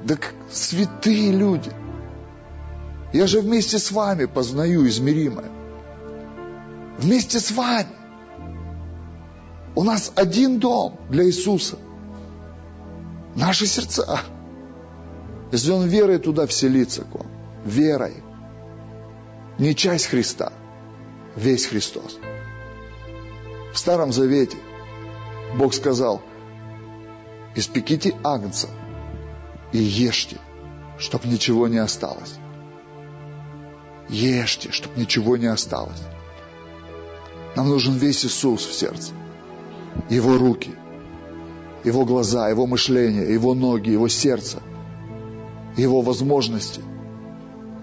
Так 0.07 0.33
святые 0.51 1.31
люди. 1.31 1.71
Я 3.13 3.27
же 3.27 3.39
вместе 3.41 3.79
с 3.79 3.91
вами 3.91 4.25
познаю 4.25 4.87
измеримое. 4.87 5.49
Вместе 6.97 7.39
с 7.39 7.51
вами. 7.51 7.95
У 9.75 9.83
нас 9.83 10.11
один 10.15 10.59
дом 10.59 10.99
для 11.09 11.25
Иисуса. 11.25 11.77
Наши 13.35 13.65
сердца. 13.67 14.19
Если 15.51 15.71
Он 15.71 15.87
верой 15.87 16.17
туда 16.17 16.45
вселится 16.45 17.03
к 17.03 17.15
вам, 17.15 17.27
верой, 17.65 18.15
не 19.57 19.75
часть 19.75 20.07
Христа, 20.07 20.51
весь 21.35 21.65
Христос. 21.67 22.17
В 23.73 23.77
Старом 23.77 24.11
Завете– 24.11 24.57
Бог 25.57 25.73
сказал, 25.73 26.21
испеките 27.55 28.15
агнца 28.23 28.67
и 29.71 29.77
ешьте, 29.77 30.37
чтобы 30.97 31.27
ничего 31.27 31.67
не 31.67 31.77
осталось. 31.77 32.35
Ешьте, 34.09 34.71
чтобы 34.71 34.99
ничего 34.99 35.37
не 35.37 35.47
осталось. 35.47 36.01
Нам 37.55 37.69
нужен 37.69 37.95
весь 37.95 38.25
Иисус 38.25 38.65
в 38.65 38.73
сердце. 38.73 39.13
Его 40.09 40.37
руки, 40.37 40.71
Его 41.83 42.05
глаза, 42.05 42.49
Его 42.49 42.65
мышление, 42.65 43.33
Его 43.33 43.53
ноги, 43.53 43.89
Его 43.89 44.07
сердце, 44.07 44.61
Его 45.75 46.01
возможности. 46.01 46.81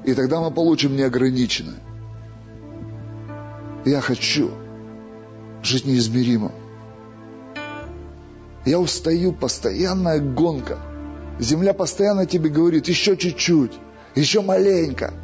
И 0.05 0.15
тогда 0.15 0.41
мы 0.41 0.51
получим 0.51 0.97
неограниченное. 0.97 1.81
Я 3.85 4.01
хочу 4.01 4.51
жить 5.63 5.85
неизмеримым. 5.85 6.53
Я 8.69 8.79
устаю, 8.81 9.33
постоянная 9.33 10.21
гонка. 10.21 10.79
Земля 11.39 11.73
постоянно 11.73 12.27
тебе 12.27 12.51
говорит, 12.51 12.87
еще 12.87 13.17
чуть-чуть, 13.17 13.73
еще 14.15 14.43
маленько, 14.43 15.15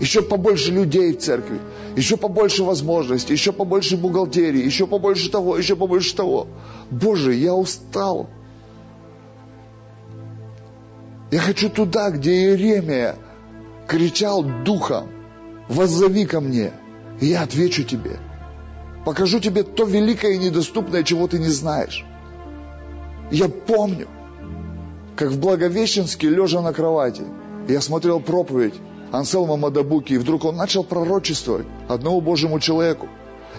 еще 0.00 0.20
побольше 0.20 0.70
людей 0.70 1.16
в 1.16 1.18
церкви, 1.18 1.58
еще 1.96 2.18
побольше 2.18 2.62
возможностей, 2.62 3.32
еще 3.32 3.52
побольше 3.52 3.96
бухгалтерии, 3.96 4.62
еще 4.62 4.86
побольше 4.86 5.30
того, 5.30 5.56
еще 5.56 5.76
побольше 5.76 6.14
того. 6.14 6.46
Боже, 6.90 7.32
я 7.32 7.54
устал. 7.54 8.28
Я 11.30 11.40
хочу 11.40 11.70
туда, 11.70 12.10
где 12.10 12.32
Иеремия 12.32 13.16
кричал 13.88 14.42
духом, 14.42 15.08
воззови 15.70 16.26
ко 16.26 16.42
мне, 16.42 16.70
и 17.18 17.28
я 17.28 17.44
отвечу 17.44 17.82
тебе. 17.84 18.18
Покажу 19.06 19.40
тебе 19.40 19.62
то 19.62 19.84
великое 19.84 20.32
и 20.32 20.38
недоступное, 20.38 21.02
чего 21.02 21.28
ты 21.28 21.38
не 21.38 21.48
знаешь. 21.48 22.04
Я 23.32 23.48
помню, 23.48 24.08
как 25.16 25.30
в 25.30 25.40
Благовещенске, 25.40 26.28
лежа 26.28 26.60
на 26.60 26.74
кровати, 26.74 27.22
я 27.66 27.80
смотрел 27.80 28.20
проповедь 28.20 28.74
Анселма 29.10 29.56
Мадабуки, 29.56 30.12
и 30.12 30.18
вдруг 30.18 30.44
он 30.44 30.56
начал 30.56 30.84
пророчествовать 30.84 31.64
одному 31.88 32.20
Божьему 32.20 32.60
человеку 32.60 33.08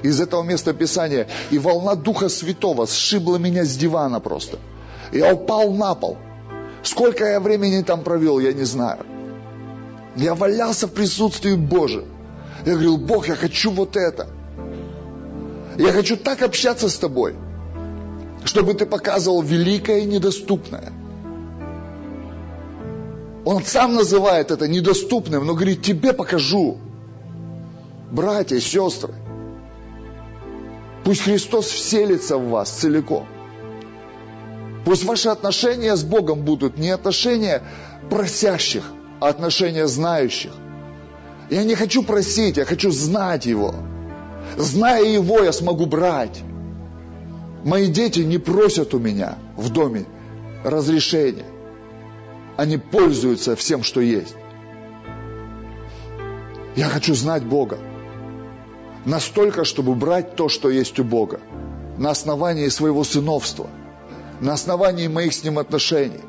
из 0.04 0.22
этого 0.22 0.44
места 0.44 0.74
Писания, 0.74 1.28
и 1.50 1.58
волна 1.58 1.96
Духа 1.96 2.30
Святого 2.30 2.86
сшибла 2.86 3.38
меня 3.38 3.66
с 3.66 3.76
дивана 3.76 4.20
просто. 4.20 4.60
Я 5.12 5.34
упал 5.34 5.72
на 5.72 5.96
пол. 5.96 6.18
Сколько 6.84 7.26
я 7.26 7.40
времени 7.40 7.82
там 7.82 8.04
провел, 8.04 8.38
я 8.38 8.54
не 8.54 8.66
знаю. 8.66 9.00
Я 10.16 10.36
валялся 10.36 10.86
в 10.86 10.92
присутствии 10.92 11.56
Божьем. 11.56 12.06
Я 12.64 12.74
говорил, 12.74 12.98
Бог, 12.98 13.28
я 13.28 13.36
хочу 13.36 13.72
вот 13.72 13.98
это. 13.98 14.28
Я 15.78 15.92
хочу 15.94 16.16
так 16.16 16.44
общаться 16.44 16.90
с 16.90 16.98
тобой, 16.98 17.36
чтобы 18.46 18.74
ты 18.74 18.86
показывал 18.86 19.42
великое 19.42 20.00
и 20.00 20.06
недоступное. 20.06 20.92
Он 23.46 23.64
сам 23.64 23.96
называет 23.96 24.52
это 24.52 24.68
недоступным, 24.68 25.46
но 25.46 25.54
говорит, 25.54 25.82
тебе 25.82 26.14
покажу. 26.14 26.78
Братья, 28.12 28.60
сестры, 28.60 29.14
пусть 31.04 31.22
Христос 31.22 31.66
вселится 31.68 32.38
в 32.38 32.50
вас 32.50 32.70
целиком. 32.70 33.28
Пусть 34.86 35.04
ваши 35.04 35.30
отношения 35.30 35.96
с 35.96 36.04
Богом 36.04 36.44
будут 36.44 36.78
не 36.78 36.90
отношения 36.90 37.64
просящих, 38.10 38.84
а 39.20 39.30
отношения 39.30 39.88
знающих. 39.88 40.52
Я 41.50 41.64
не 41.64 41.76
хочу 41.76 42.04
просить, 42.04 42.58
я 42.58 42.66
хочу 42.66 42.92
знать 42.92 43.46
Его. 43.46 43.76
Зная 44.58 45.04
Его, 45.04 45.42
я 45.44 45.52
смогу 45.52 45.86
брать. 45.86 46.42
Мои 47.64 47.88
дети 47.88 48.20
не 48.20 48.38
просят 48.38 48.94
у 48.94 49.00
меня 49.00 49.38
в 49.56 49.70
доме 49.70 50.06
разрешения. 50.64 51.46
Они 52.58 52.78
пользуются 52.78 53.56
всем, 53.56 53.84
что 53.84 54.02
есть. 54.02 54.36
Я 56.76 56.90
хочу 56.90 57.16
знать 57.16 57.44
Бога. 57.44 57.78
Настолько, 59.06 59.64
чтобы 59.64 59.96
брать 59.96 60.36
то, 60.36 60.50
что 60.50 60.70
есть 60.70 61.00
у 61.00 61.04
Бога. 61.04 61.40
На 61.98 62.12
основании 62.12 62.68
своего 62.68 63.04
сыновства. 63.04 63.68
На 64.42 64.54
основании 64.54 65.08
моих 65.08 65.34
с 65.34 65.44
Ним 65.44 65.60
отношений. 65.60 66.22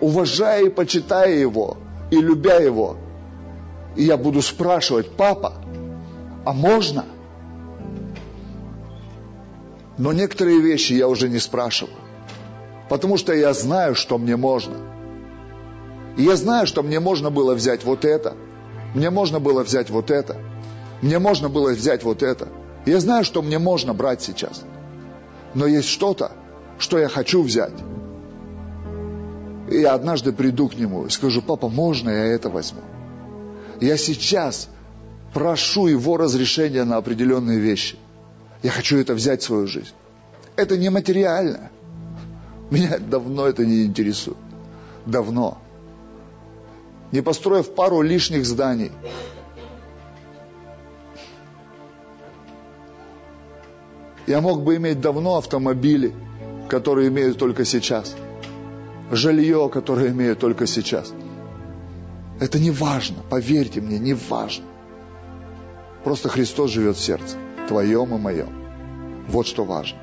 Уважая 0.00 0.66
и 0.66 0.70
почитая 0.70 1.34
Его. 1.34 1.76
И 2.10 2.16
любя 2.16 2.56
Его. 2.58 2.96
И 3.96 4.04
я 4.04 4.16
буду 4.16 4.40
спрашивать, 4.40 5.10
папа, 5.10 5.54
а 6.44 6.52
можно? 6.52 7.04
Но 9.98 10.12
некоторые 10.12 10.60
вещи 10.60 10.94
я 10.94 11.08
уже 11.08 11.28
не 11.28 11.38
спрашиваю. 11.38 11.96
Потому 12.88 13.16
что 13.16 13.32
я 13.32 13.52
знаю, 13.54 13.94
что 13.94 14.18
мне 14.18 14.36
можно. 14.36 14.74
И 16.16 16.22
я 16.22 16.36
знаю, 16.36 16.66
что 16.66 16.82
мне 16.82 17.00
можно 17.00 17.30
было 17.30 17.54
взять 17.54 17.84
вот 17.84 18.04
это. 18.04 18.34
Мне 18.94 19.10
можно 19.10 19.40
было 19.40 19.62
взять 19.62 19.90
вот 19.90 20.10
это. 20.10 20.36
Мне 21.00 21.18
можно 21.18 21.48
было 21.48 21.72
взять 21.72 22.04
вот 22.04 22.22
это. 22.22 22.48
Я 22.84 23.00
знаю, 23.00 23.24
что 23.24 23.42
мне 23.42 23.58
можно 23.58 23.94
брать 23.94 24.22
сейчас. 24.22 24.62
Но 25.54 25.66
есть 25.66 25.88
что-то, 25.88 26.32
что 26.78 26.98
я 26.98 27.08
хочу 27.08 27.42
взять. 27.42 27.74
И 29.70 29.80
я 29.80 29.94
однажды 29.94 30.32
приду 30.32 30.68
к 30.68 30.74
нему 30.74 31.06
и 31.06 31.10
скажу, 31.10 31.42
папа, 31.42 31.68
можно 31.68 32.10
я 32.10 32.26
это 32.26 32.50
возьму? 32.50 32.80
Я 33.80 33.96
сейчас 33.96 34.68
прошу 35.32 35.86
его 35.86 36.16
разрешения 36.16 36.84
на 36.84 36.96
определенные 36.96 37.58
вещи. 37.58 37.96
Я 38.62 38.70
хочу 38.70 38.98
это 38.98 39.14
взять 39.14 39.42
в 39.42 39.44
свою 39.46 39.66
жизнь. 39.66 39.94
Это 40.56 40.76
не 40.76 40.88
материально. 40.90 41.70
Меня 42.70 42.98
давно 42.98 43.46
это 43.46 43.66
не 43.66 43.84
интересует. 43.84 44.36
Давно. 45.06 45.58
Не 47.10 47.22
построив 47.22 47.74
пару 47.74 48.02
лишних 48.02 48.46
зданий. 48.46 48.92
Я 54.26 54.40
мог 54.40 54.62
бы 54.62 54.76
иметь 54.76 55.00
давно 55.00 55.36
автомобили, 55.36 56.14
которые 56.68 57.08
имею 57.08 57.34
только 57.34 57.64
сейчас. 57.64 58.14
Жилье, 59.10 59.68
которое 59.68 60.10
имею 60.10 60.36
только 60.36 60.66
сейчас. 60.66 61.12
Это 62.40 62.58
не 62.58 62.70
важно, 62.70 63.22
поверьте 63.28 63.80
мне, 63.80 63.98
не 63.98 64.14
важно. 64.14 64.64
Просто 66.04 66.28
Христос 66.28 66.70
живет 66.70 66.96
в 66.96 67.00
сердце, 67.00 67.36
твоем 67.68 68.14
и 68.14 68.18
моем. 68.18 68.52
Вот 69.28 69.46
что 69.46 69.64
важно. 69.64 69.98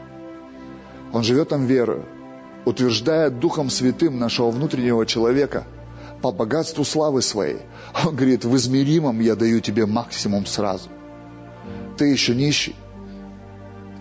Он 1.11 1.23
живет 1.23 1.49
там 1.49 1.65
верою, 1.65 2.06
утверждая 2.65 3.30
Духом 3.30 3.69
Святым 3.69 4.19
нашего 4.19 4.52
внутреннего 4.52 5.06
человека 5.06 5.65
по 6.22 6.31
богатству 6.31 6.84
славы 6.84 7.22
своей. 7.22 7.60
Он 8.06 8.15
говорит, 8.15 8.45
в 8.45 8.56
измеримом 8.56 9.19
я 9.19 9.36
даю 9.36 9.60
тебе 9.60 9.86
максимум 9.86 10.45
сразу. 10.45 10.90
Ты 11.98 12.06
еще 12.06 12.36
нищий, 12.36 12.76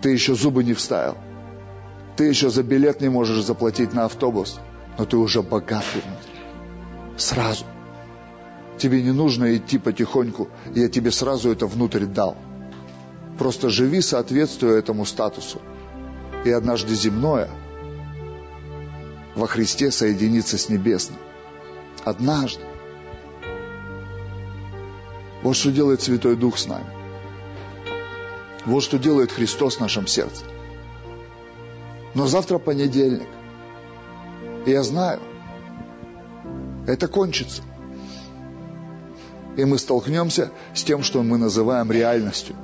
ты 0.02 0.10
еще 0.10 0.35
зубы 0.35 0.62
не 0.62 0.74
вставил, 0.74 1.16
ты 2.16 2.24
еще 2.24 2.51
за 2.51 2.62
билет 2.62 3.01
не 3.01 3.09
можешь 3.09 3.44
заплатить 3.44 3.93
на 3.93 4.05
автобус, 4.05 4.60
но 4.98 5.05
ты 5.05 5.16
уже 5.16 5.43
богатый 5.43 6.02
внутри. 6.05 6.32
Сразу. 7.16 7.64
Тебе 8.78 9.02
не 9.02 9.10
нужно 9.10 9.56
идти 9.56 9.78
потихоньку, 9.78 10.48
я 10.74 10.89
тебе 10.89 11.10
сразу 11.10 11.51
это 11.51 11.66
внутрь 11.66 12.05
дал. 12.05 12.36
Просто 13.39 13.70
живи, 13.70 14.01
соответствуя 14.01 14.78
этому 14.78 15.05
статусу. 15.06 15.60
И 16.44 16.51
однажды 16.51 16.94
земное 16.94 17.48
во 19.35 19.47
Христе 19.47 19.90
соединится 19.90 20.59
с 20.59 20.69
небесным. 20.69 21.19
Однажды. 22.05 22.62
Вот 25.43 25.55
что 25.56 25.70
делает 25.70 26.02
Святой 26.02 26.36
Дух 26.36 26.59
с 26.59 26.66
нами. 26.66 26.86
Вот 28.66 28.82
что 28.82 28.98
делает 28.98 29.31
Христос 29.31 29.77
в 29.77 29.81
нашем 29.81 30.06
сердце. 30.06 30.44
Но 32.15 32.27
завтра 32.27 32.59
понедельник. 32.59 33.28
И 34.66 34.70
я 34.70 34.82
знаю, 34.82 35.20
это 36.86 37.06
кончится 37.06 37.62
и 39.59 39.65
мы 39.65 39.77
столкнемся 39.77 40.52
с 40.73 40.85
тем, 40.85 41.02
что 41.02 41.24
мы 41.24 41.36
называем 41.36 41.90
реальностью. 41.90 42.55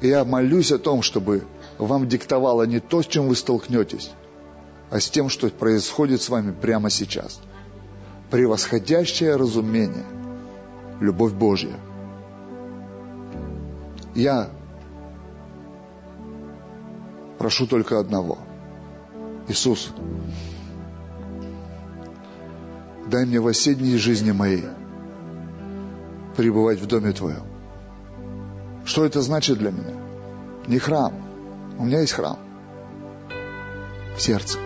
И 0.00 0.08
я 0.08 0.24
молюсь 0.24 0.72
о 0.72 0.78
том, 0.78 1.02
чтобы 1.02 1.44
вам 1.78 2.08
диктовало 2.08 2.62
не 2.64 2.80
то, 2.80 3.02
с 3.02 3.06
чем 3.06 3.28
вы 3.28 3.36
столкнетесь, 3.36 4.10
а 4.90 4.98
с 5.00 5.10
тем, 5.10 5.28
что 5.28 5.48
происходит 5.48 6.22
с 6.22 6.28
вами 6.28 6.52
прямо 6.52 6.90
сейчас. 6.90 7.40
Превосходящее 8.30 9.36
разумение, 9.36 10.06
любовь 11.00 11.32
Божья. 11.32 11.74
Я 14.14 14.50
прошу 17.38 17.66
только 17.66 17.98
одного. 17.98 18.38
Иисус, 19.48 19.90
дай 23.06 23.26
мне 23.26 23.40
в 23.40 23.46
осенней 23.46 23.98
жизни 23.98 24.32
моей– 24.32 24.64
пребывать 26.36 26.80
в 26.80 26.86
доме 26.86 27.12
Твоем. 27.12 27.49
Что 28.90 29.04
это 29.04 29.22
значит 29.22 29.56
для 29.56 29.70
меня? 29.70 29.94
Не 30.66 30.80
храм. 30.80 31.14
У 31.78 31.84
меня 31.84 32.00
есть 32.00 32.12
храм. 32.12 32.40
В 34.16 34.20
сердце. 34.20 34.58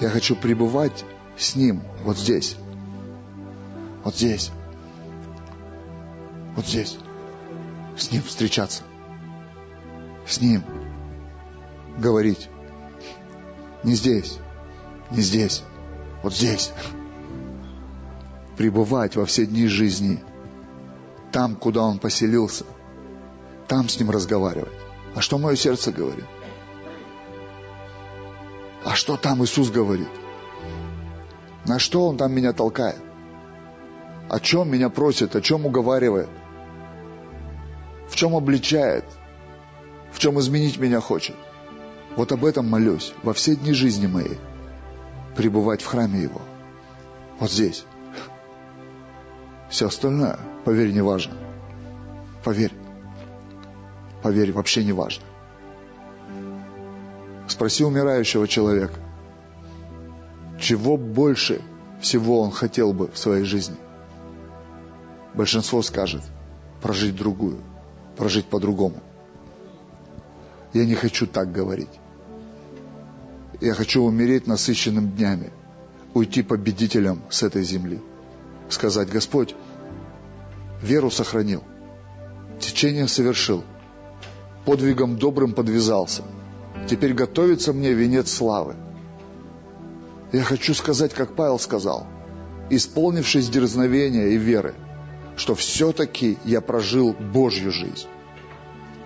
Я 0.00 0.08
хочу 0.08 0.34
пребывать 0.34 1.04
с 1.36 1.54
Ним 1.54 1.82
вот 2.04 2.16
здесь. 2.16 2.56
Вот 4.02 4.16
здесь. 4.16 4.50
Вот 6.56 6.66
здесь. 6.66 6.96
С 7.98 8.10
Ним 8.12 8.22
встречаться. 8.22 8.82
С 10.26 10.40
Ним 10.40 10.64
говорить. 11.98 12.48
Не 13.82 13.92
здесь. 13.92 14.38
Не 15.10 15.20
здесь. 15.20 15.64
Вот 16.22 16.32
здесь. 16.32 16.72
Пребывать 18.56 19.16
во 19.16 19.26
все 19.26 19.44
дни 19.44 19.66
жизни– 19.66 20.24
там, 21.32 21.56
куда 21.56 21.82
он 21.82 21.98
поселился, 21.98 22.66
там 23.72 23.88
с 23.88 23.98
ним 23.98 24.10
разговаривать. 24.10 24.74
А 25.14 25.22
что 25.22 25.38
мое 25.38 25.56
сердце 25.56 25.92
говорит? 25.92 26.26
А 28.84 28.94
что 28.94 29.16
там 29.16 29.42
Иисус 29.42 29.70
говорит? 29.70 30.10
На 31.64 31.78
что 31.78 32.06
Он 32.06 32.18
там 32.18 32.34
меня 32.34 32.52
толкает? 32.52 33.00
О 34.28 34.38
чем 34.40 34.70
меня 34.70 34.90
просит? 34.90 35.34
О 35.36 35.40
чем 35.40 35.64
уговаривает? 35.64 36.28
В 38.10 38.14
чем 38.14 38.36
обличает? 38.36 39.06
В 40.12 40.18
чем 40.18 40.38
изменить 40.38 40.76
меня 40.76 41.00
хочет? 41.00 41.36
Вот 42.14 42.30
об 42.30 42.44
этом 42.44 42.68
молюсь 42.68 43.14
во 43.22 43.32
все 43.32 43.56
дни 43.56 43.72
жизни 43.72 44.06
моей. 44.06 44.38
пребывать 45.34 45.80
в 45.80 45.86
храме 45.86 46.20
Его. 46.20 46.42
Вот 47.40 47.50
здесь. 47.50 47.86
Все 49.70 49.86
остальное, 49.86 50.38
поверь, 50.66 50.92
не 50.92 51.00
важно. 51.00 51.38
Поверь. 52.44 52.81
Поверь, 54.22 54.52
вообще 54.52 54.84
не 54.84 54.92
важно. 54.92 55.24
Спроси 57.48 57.84
умирающего 57.84 58.46
человека, 58.46 58.94
чего 60.60 60.96
больше 60.96 61.60
всего 62.00 62.40
он 62.40 62.52
хотел 62.52 62.92
бы 62.92 63.08
в 63.08 63.18
своей 63.18 63.44
жизни. 63.44 63.76
Большинство 65.34 65.82
скажет, 65.82 66.22
прожить 66.80 67.16
другую, 67.16 67.58
прожить 68.16 68.46
по-другому. 68.46 69.02
Я 70.72 70.84
не 70.84 70.94
хочу 70.94 71.26
так 71.26 71.50
говорить. 71.50 71.90
Я 73.60 73.74
хочу 73.74 74.02
умереть 74.02 74.46
насыщенным 74.46 75.10
днями, 75.10 75.50
уйти 76.14 76.42
победителем 76.42 77.22
с 77.28 77.42
этой 77.42 77.64
земли. 77.64 78.00
Сказать, 78.68 79.10
Господь, 79.10 79.54
веру 80.80 81.10
сохранил, 81.10 81.62
течение 82.60 83.08
совершил, 83.08 83.64
подвигом 84.64 85.16
добрым 85.16 85.52
подвязался. 85.52 86.22
Теперь 86.88 87.14
готовится 87.14 87.72
мне 87.72 87.92
венец 87.92 88.30
славы. 88.32 88.76
Я 90.32 90.42
хочу 90.42 90.74
сказать, 90.74 91.12
как 91.12 91.34
Павел 91.34 91.58
сказал, 91.58 92.06
исполнившись 92.70 93.48
дерзновения 93.48 94.28
и 94.28 94.36
веры, 94.36 94.74
что 95.36 95.54
все-таки 95.54 96.38
я 96.44 96.60
прожил 96.60 97.12
Божью 97.12 97.70
жизнь, 97.70 98.06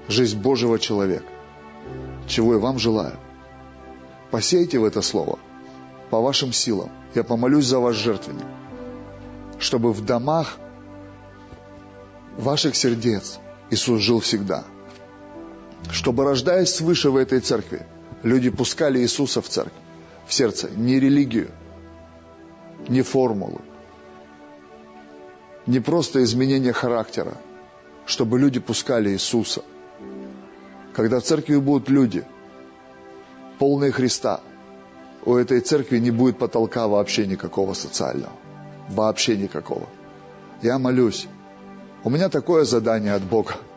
жизнь 0.08 0.38
Божьего 0.38 0.78
человека, 0.78 1.26
чего 2.28 2.54
я 2.54 2.60
вам 2.60 2.78
желаю. 2.78 3.16
Посейте 4.30 4.78
в 4.78 4.84
это 4.84 5.02
слово 5.02 5.38
по 6.10 6.20
вашим 6.20 6.52
силам. 6.52 6.90
Я 7.14 7.24
помолюсь 7.24 7.66
за 7.66 7.80
ваш 7.80 7.96
жертвенник, 7.96 8.46
чтобы 9.58 9.92
в 9.92 10.04
домах 10.04 10.58
ваших 12.36 12.76
сердец 12.76 13.38
Иисус 13.70 14.00
жил 14.00 14.20
всегда– 14.20 14.64
чтобы, 15.90 16.24
рождаясь 16.24 16.74
свыше 16.74 17.10
в 17.10 17.16
этой 17.16 17.40
церкви, 17.40 17.86
люди 18.22 18.50
пускали 18.50 18.98
Иисуса 19.00 19.40
в 19.40 19.48
церковь, 19.48 19.72
в 20.26 20.32
сердце, 20.32 20.68
не 20.70 20.98
религию, 21.00 21.50
не 22.88 23.02
формулу, 23.02 23.60
не 25.66 25.80
просто 25.80 26.22
изменение 26.22 26.72
характера, 26.72 27.36
чтобы 28.06 28.38
люди 28.38 28.60
пускали 28.60 29.10
Иисуса. 29.10 29.62
Когда 30.94 31.20
в 31.20 31.24
церкви 31.24 31.56
будут 31.56 31.88
люди, 31.88 32.24
полные 33.58 33.92
Христа, 33.92 34.40
у 35.24 35.34
этой 35.34 35.60
церкви 35.60 35.98
не 35.98 36.10
будет 36.10 36.38
потолка 36.38 36.86
вообще 36.86 37.26
никакого 37.26 37.74
социального. 37.74 38.32
Вообще 38.88 39.36
никакого. 39.36 39.88
Я 40.62 40.78
молюсь. 40.78 41.26
У 42.04 42.10
меня 42.10 42.28
такое 42.28 42.64
задание 42.64 43.14
от 43.14 43.22
Бога– 43.22 43.56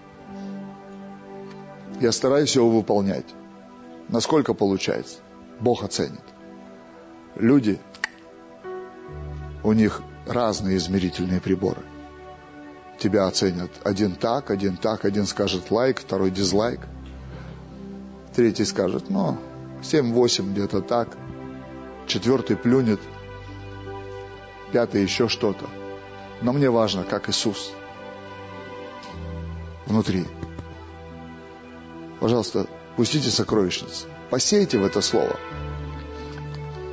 я 1.99 2.11
стараюсь 2.11 2.55
его 2.55 2.69
выполнять. 2.69 3.25
Насколько 4.07 4.53
получается? 4.53 5.17
Бог 5.59 5.83
оценит. 5.83 6.23
Люди, 7.35 7.79
у 9.63 9.73
них 9.73 10.01
разные 10.25 10.77
измерительные 10.77 11.41
приборы. 11.41 11.81
Тебя 12.97 13.27
оценят 13.27 13.71
один 13.83 14.15
так, 14.15 14.51
один 14.51 14.77
так, 14.77 15.05
один 15.05 15.25
скажет 15.25 15.71
лайк, 15.71 15.99
второй 15.99 16.31
дизлайк. 16.31 16.81
Третий 18.35 18.65
скажет, 18.65 19.09
ну, 19.09 19.37
7-8 19.81 20.51
где-то 20.51 20.81
так. 20.81 21.17
Четвертый 22.07 22.57
плюнет. 22.57 22.99
Пятый 24.71 25.01
еще 25.01 25.27
что-то. 25.27 25.65
Но 26.41 26.53
мне 26.53 26.69
важно, 26.69 27.03
как 27.03 27.29
Иисус 27.29 27.71
внутри. 29.85 30.25
Пожалуйста, 32.19 32.67
пустите 32.97 33.29
сокровищницы. 33.29 34.07
Посейте 34.29 34.77
в 34.77 34.85
это 34.85 35.01
слово. 35.01 35.37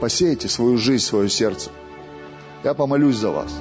Посейте 0.01 0.49
свою 0.49 0.79
жизнь, 0.79 1.05
свое 1.05 1.29
сердце. 1.29 1.71
Я 2.63 2.75
помолюсь 2.75 3.17
за 3.17 3.31
вас. 3.31 3.53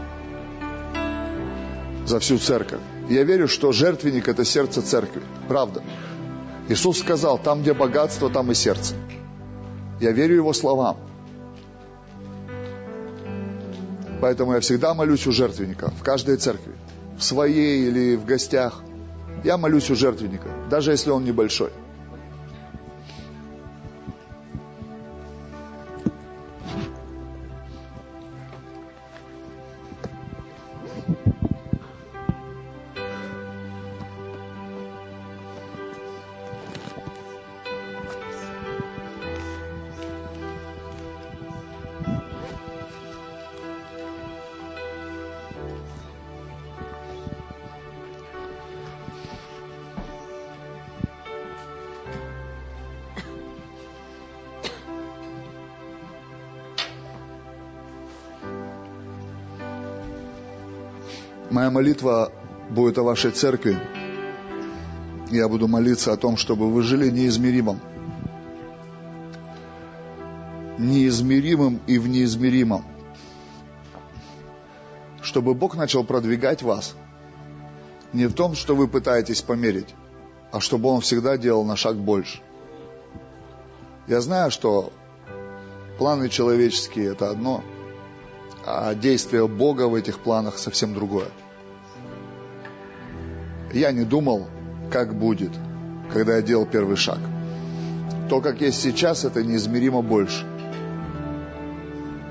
За 2.05 2.19
всю 2.19 2.37
церковь. 2.37 2.81
Я 3.09 3.23
верю, 3.23 3.47
что 3.47 3.71
жертвенник– 3.71 4.27
это 4.27 4.45
сердце 4.45 4.81
церкви. 4.81 5.23
Правда. 5.47 5.83
Иисус 6.69 6.99
сказал, 6.99 7.39
там, 7.39 7.61
где 7.61 7.73
богатство, 7.73 8.29
там 8.29 8.51
и 8.51 8.55
сердце. 8.55 8.95
Я 9.99 10.11
верю 10.11 10.35
Его 10.35 10.53
словам. 10.53 10.97
Поэтому 14.21 14.53
я 14.53 14.59
всегда 14.59 14.93
молюсь 14.93 15.27
у 15.27 15.31
жертвенника, 15.31 15.91
в 15.91 16.03
каждой 16.03 16.37
церкви, 16.37 16.73
в 17.17 17.23
своей 17.23 17.87
или 17.87 18.15
в 18.15 18.25
гостях– 18.25 18.81
я 19.45 19.57
молюсь 19.57 19.91
у 19.91 19.95
жертвенника, 19.95 20.49
даже 20.69 20.91
если 20.91 21.11
он 21.11 21.23
небольшой. 21.23 21.69
Молитва 61.75 62.31
будет 62.69 62.97
о 62.97 63.03
вашей 63.03 63.31
церкви. 63.31 63.77
Я 65.29 65.49
буду 65.49 65.67
молиться 65.67 66.13
о 66.13 66.17
том, 66.17 66.37
чтобы 66.37 66.71
вы 66.71 66.83
жили 66.83 67.09
неизмеримым. 67.09 67.81
Неизмеримым 70.77 71.81
и 71.85 71.99
в 71.99 72.07
неизмеримом. 72.07 72.85
Чтобы 75.21 75.53
Бог 75.53 75.75
начал 75.75 76.05
продвигать 76.05 76.63
вас 76.63 76.95
не 78.13 78.27
в 78.27 78.33
том, 78.33 78.55
что 78.55 78.73
вы 78.73 78.87
пытаетесь 78.87 79.41
померить, 79.41 79.93
а 80.53 80.61
чтобы 80.61 80.87
Он 80.87 81.01
всегда 81.01 81.37
делал 81.37 81.65
на 81.65 81.75
шаг 81.75 81.97
больше. 81.97 82.39
Я 84.07 84.21
знаю, 84.21 84.49
что 84.49 84.93
планы 85.97 86.29
человеческие– 86.29 87.07
это 87.11 87.29
одно, 87.29 87.63
а 88.65 88.95
действие 88.95 89.45
Бога 89.49 89.89
в 89.89 89.95
этих 89.95 90.19
планах 90.19 90.57
совсем 90.57 90.93
другое– 90.93 91.27
я 93.75 93.91
не 93.91 94.03
думал, 94.03 94.47
как 94.91 95.13
будет, 95.15 95.51
когда 96.11 96.37
я 96.37 96.41
делал 96.41 96.65
первый 96.65 96.95
шаг. 96.95 97.19
То, 98.29 98.41
как 98.41 98.61
есть 98.61 98.81
сейчас, 98.81 99.25
это 99.25 99.43
неизмеримо 99.43 100.01
больше. 100.01 100.45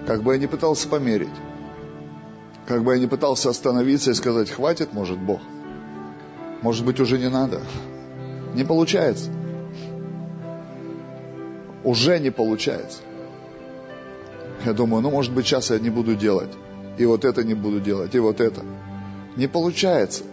Как 0.06 0.22
бы 0.22 0.32
я 0.32 0.38
ни 0.38 0.46
пытался 0.46 0.88
померить, 0.88 1.28
как 2.66 2.82
бы 2.82 2.94
я 2.94 2.98
ни 2.98 3.06
пытался 3.06 3.50
остановиться 3.50 4.10
и 4.10 4.14
сказать, 4.14 4.50
хватит, 4.50 4.92
может, 4.92 5.18
Бог. 5.18 5.40
Может 6.62 6.84
быть, 6.84 6.98
уже 6.98 7.18
не 7.18 7.28
надо. 7.28 7.60
Не 8.54 8.64
получается. 8.64 9.30
Уже 11.82 12.18
не 12.18 12.30
получается. 12.30 13.00
Я 14.64 14.72
думаю, 14.72 15.02
ну, 15.02 15.10
может 15.10 15.32
быть, 15.34 15.46
сейчас 15.46 15.70
я 15.70 15.78
не 15.78 15.90
буду 15.90 16.14
делать. 16.14 16.50
И 16.96 17.04
вот 17.04 17.24
это 17.24 17.44
не 17.44 17.54
буду 17.54 17.80
делать, 17.80 18.14
и 18.14 18.18
вот 18.18 18.40
это. 18.40 18.62
Не 19.36 19.46
получается. 19.46 20.24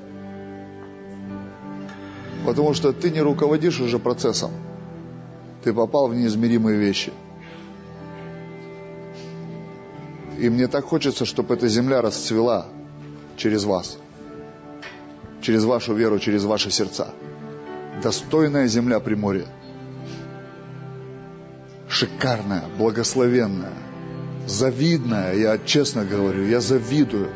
Потому 2.46 2.74
что 2.74 2.92
ты 2.92 3.12
не 3.12 3.22
руководишь 3.22 3.80
уже 3.80 4.00
процессом. 4.00 4.52
Ты 5.64 5.74
попал 5.74 6.08
в 6.08 6.16
неизмеримые 6.16 6.78
вещи. 6.78 7.14
И 10.40 10.50
мне 10.50 10.68
так 10.68 10.86
хочется, 10.86 11.26
чтобы 11.26 11.54
эта 11.54 11.68
земля 11.68 12.02
расцвела 12.02 12.66
через 13.38 13.64
вас. 13.64 13.98
Через 15.42 15.66
вашу 15.66 15.94
веру, 15.94 16.18
через 16.20 16.44
ваши 16.44 16.72
сердца. 16.72 17.14
Достойная 18.02 18.68
земля 18.68 19.00
Приморья. 19.00 19.46
Шикарная, 21.88 22.64
благословенная, 22.80 23.74
завидная. 24.48 25.36
Я 25.36 25.60
честно 25.60 26.06
говорю, 26.06 26.48
я 26.48 26.60
завидую. 26.60 27.30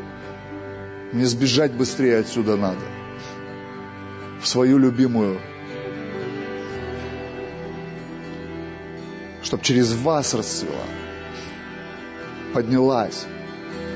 Мне 1.13 1.25
сбежать 1.25 1.73
быстрее 1.73 2.19
отсюда 2.19 2.55
надо 2.55 2.81
свою 4.45 4.77
любимую. 4.77 5.39
Чтобы 9.43 9.63
через 9.63 9.93
вас 9.93 10.33
расцвела. 10.33 10.85
поднялась, 12.53 13.25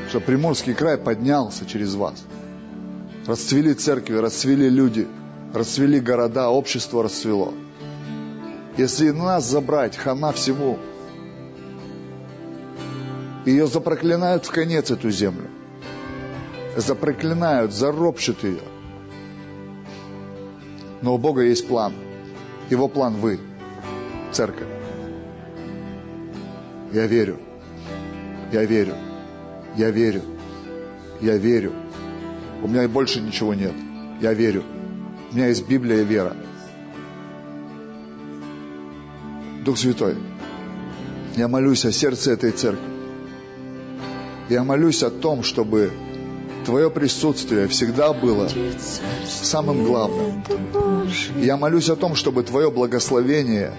чтобы 0.09 0.25
Приморский 0.25 0.73
край 0.73 0.97
поднялся 0.97 1.65
через 1.65 1.95
вас. 1.95 2.25
Расцвели 3.25 3.73
церкви, 3.73 4.15
расцвели 4.15 4.69
люди, 4.69 5.07
расцвели 5.53 5.99
города, 5.99 6.49
общество 6.49 7.03
расцвело. 7.03 7.53
Если 8.77 9.11
нас 9.11 9.45
забрать, 9.49 9.95
хана 9.95 10.31
всему. 10.31 10.77
Ее 13.45 13.67
запроклинают 13.67 14.45
в 14.45 14.51
конец, 14.51 14.91
эту 14.91 15.09
землю. 15.09 15.47
Запроклинают, 16.75 17.73
заропщут 17.73 18.43
ее. 18.43 18.61
Но 21.01 21.15
у 21.15 21.17
Бога 21.17 21.43
есть 21.43 21.67
план. 21.67 21.93
Его 22.69 22.87
план 22.87 23.15
вы, 23.15 23.39
церковь. 24.31 24.67
Я 26.91 27.07
верю. 27.07 27.37
Я 28.51 28.65
верю. 28.65 28.95
Я 29.75 29.91
верю. 29.91 30.21
Я 31.21 31.37
верю. 31.37 31.73
У 32.63 32.67
меня 32.67 32.87
больше 32.87 33.21
ничего 33.21 33.53
нет. 33.53 33.73
Я 34.21 34.33
верю. 34.33 34.63
У 35.31 35.35
меня 35.35 35.47
есть 35.47 35.67
Библия 35.67 36.01
и 36.01 36.05
вера. 36.05 36.35
Дух 39.63 39.77
Святой, 39.77 40.15
я 41.35 41.47
молюсь 41.47 41.85
о 41.85 41.91
сердце 41.91 42.31
этой 42.31 42.51
церкви. 42.51 42.87
Я 44.49 44.63
молюсь 44.63 45.03
о 45.03 45.11
том, 45.11 45.43
чтобы 45.43 45.91
Твое 46.69 46.89
присутствие 46.91 47.67
всегда 47.67 48.13
было 48.13 48.47
самым 49.27 49.85
главным. 49.85 50.43
Я 51.41 51.57
молюсь 51.57 51.89
о 51.89 51.95
том, 51.95 52.13
чтобы 52.13 52.43
Твое 52.43 52.69
благословение 52.69 53.73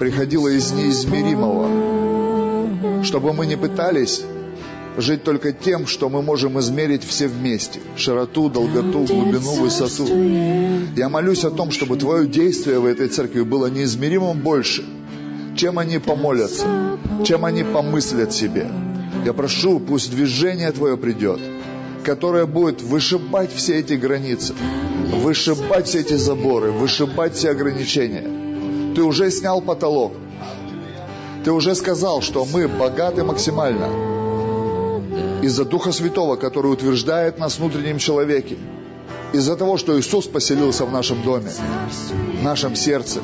приходило 0.00 0.48
из 0.48 0.72
неизмеримого, 0.72 3.04
чтобы 3.04 3.32
мы 3.32 3.46
не 3.46 3.54
пытались 3.54 4.22
жить 4.96 5.22
только 5.22 5.52
тем, 5.52 5.86
что 5.86 6.08
мы 6.08 6.20
можем 6.20 6.58
измерить 6.58 7.04
все 7.04 7.28
вместе. 7.28 7.78
Широту, 7.96 8.50
долготу, 8.50 9.04
глубину, 9.04 9.54
высоту. 9.54 10.08
Я 10.96 11.08
молюсь 11.08 11.44
о 11.44 11.52
том, 11.52 11.70
чтобы 11.70 11.96
Твое 11.96 12.26
действие 12.26 12.80
в 12.80 12.86
этой 12.86 13.06
церкви 13.06 13.42
было 13.42 13.66
неизмеримо 13.66 14.34
больше, 14.34 14.84
чем 15.54 15.78
они 15.78 16.00
помолятся, 16.00 16.66
чем 17.24 17.44
они 17.44 17.62
помыслят 17.62 18.32
себе. 18.32 18.68
Я 19.24 19.32
прошу, 19.34 19.80
пусть 19.80 20.10
движение 20.10 20.72
Твое 20.72 20.96
придет, 20.96 21.40
которое 22.04 22.46
будет 22.46 22.82
вышибать 22.82 23.52
все 23.52 23.78
эти 23.78 23.94
границы, 23.94 24.54
вышибать 25.12 25.86
все 25.86 26.00
эти 26.00 26.14
заборы, 26.14 26.70
вышибать 26.70 27.34
все 27.34 27.50
ограничения. 27.50 28.94
Ты 28.94 29.02
уже 29.02 29.30
снял 29.30 29.60
потолок. 29.60 30.12
Ты 31.44 31.52
уже 31.52 31.74
сказал, 31.74 32.22
что 32.22 32.46
мы 32.46 32.68
богаты 32.68 33.24
максимально 33.24 33.88
из-за 35.42 35.64
Духа 35.64 35.92
Святого, 35.92 36.36
который 36.36 36.72
утверждает 36.72 37.38
нас 37.38 37.54
в 37.54 37.58
внутреннем 37.60 37.98
человеке, 37.98 38.56
из-за 39.32 39.56
того, 39.56 39.76
что 39.76 39.98
Иисус 39.98 40.26
поселился 40.26 40.84
в 40.84 40.92
нашем 40.92 41.22
доме, 41.22 41.50
в 42.40 42.42
нашем 42.42 42.74
сердце. 42.74 43.20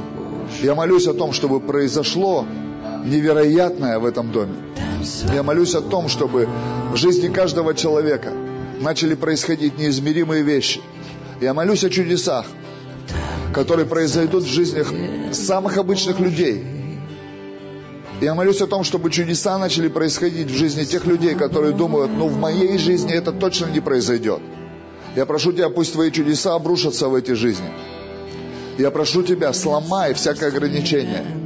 Я 0.62 0.74
молюсь 0.74 1.06
о 1.06 1.14
том, 1.14 1.32
чтобы 1.32 1.60
произошло 1.60 2.46
невероятное 3.06 3.98
в 3.98 4.04
этом 4.04 4.32
доме. 4.32 4.54
Я 5.32 5.42
молюсь 5.42 5.74
о 5.74 5.80
том, 5.80 6.08
чтобы 6.08 6.48
в 6.92 6.96
жизни 6.96 7.28
каждого 7.28 7.74
человека 7.74 8.32
начали 8.80 9.14
происходить 9.14 9.78
неизмеримые 9.78 10.42
вещи. 10.42 10.80
Я 11.40 11.54
молюсь 11.54 11.84
о 11.84 11.90
чудесах, 11.90 12.46
которые 13.52 13.86
произойдут 13.86 14.44
в 14.44 14.48
жизнях 14.48 14.92
самых 15.32 15.78
обычных 15.78 16.20
людей– 16.20 16.64
я 18.20 18.34
молюсь 18.34 18.62
о 18.62 18.66
том, 18.66 18.82
чтобы 18.82 19.10
чудеса 19.10 19.58
начали 19.58 19.88
происходить 19.88 20.50
в 20.50 20.56
жизни 20.56 20.84
тех 20.84 21.04
людей, 21.04 21.34
которые 21.34 21.74
думают, 21.74 22.10
ну 22.12 22.28
в 22.28 22.38
моей 22.38 22.78
жизни 22.78 23.12
это 23.12 23.30
точно 23.30 23.66
не 23.66 23.80
произойдет. 23.80 24.40
Я 25.14 25.26
прошу 25.26 25.52
Тебя, 25.52 25.68
пусть 25.68 25.92
Твои 25.92 26.10
чудеса 26.10 26.54
обрушатся 26.54 27.08
в 27.08 27.14
эти 27.14 27.32
жизни. 27.32 27.66
Я 28.78 28.90
прошу 28.90 29.22
Тебя, 29.22 29.52
сломай 29.52 30.14
всякое 30.14 30.48
ограничение. 30.48 31.45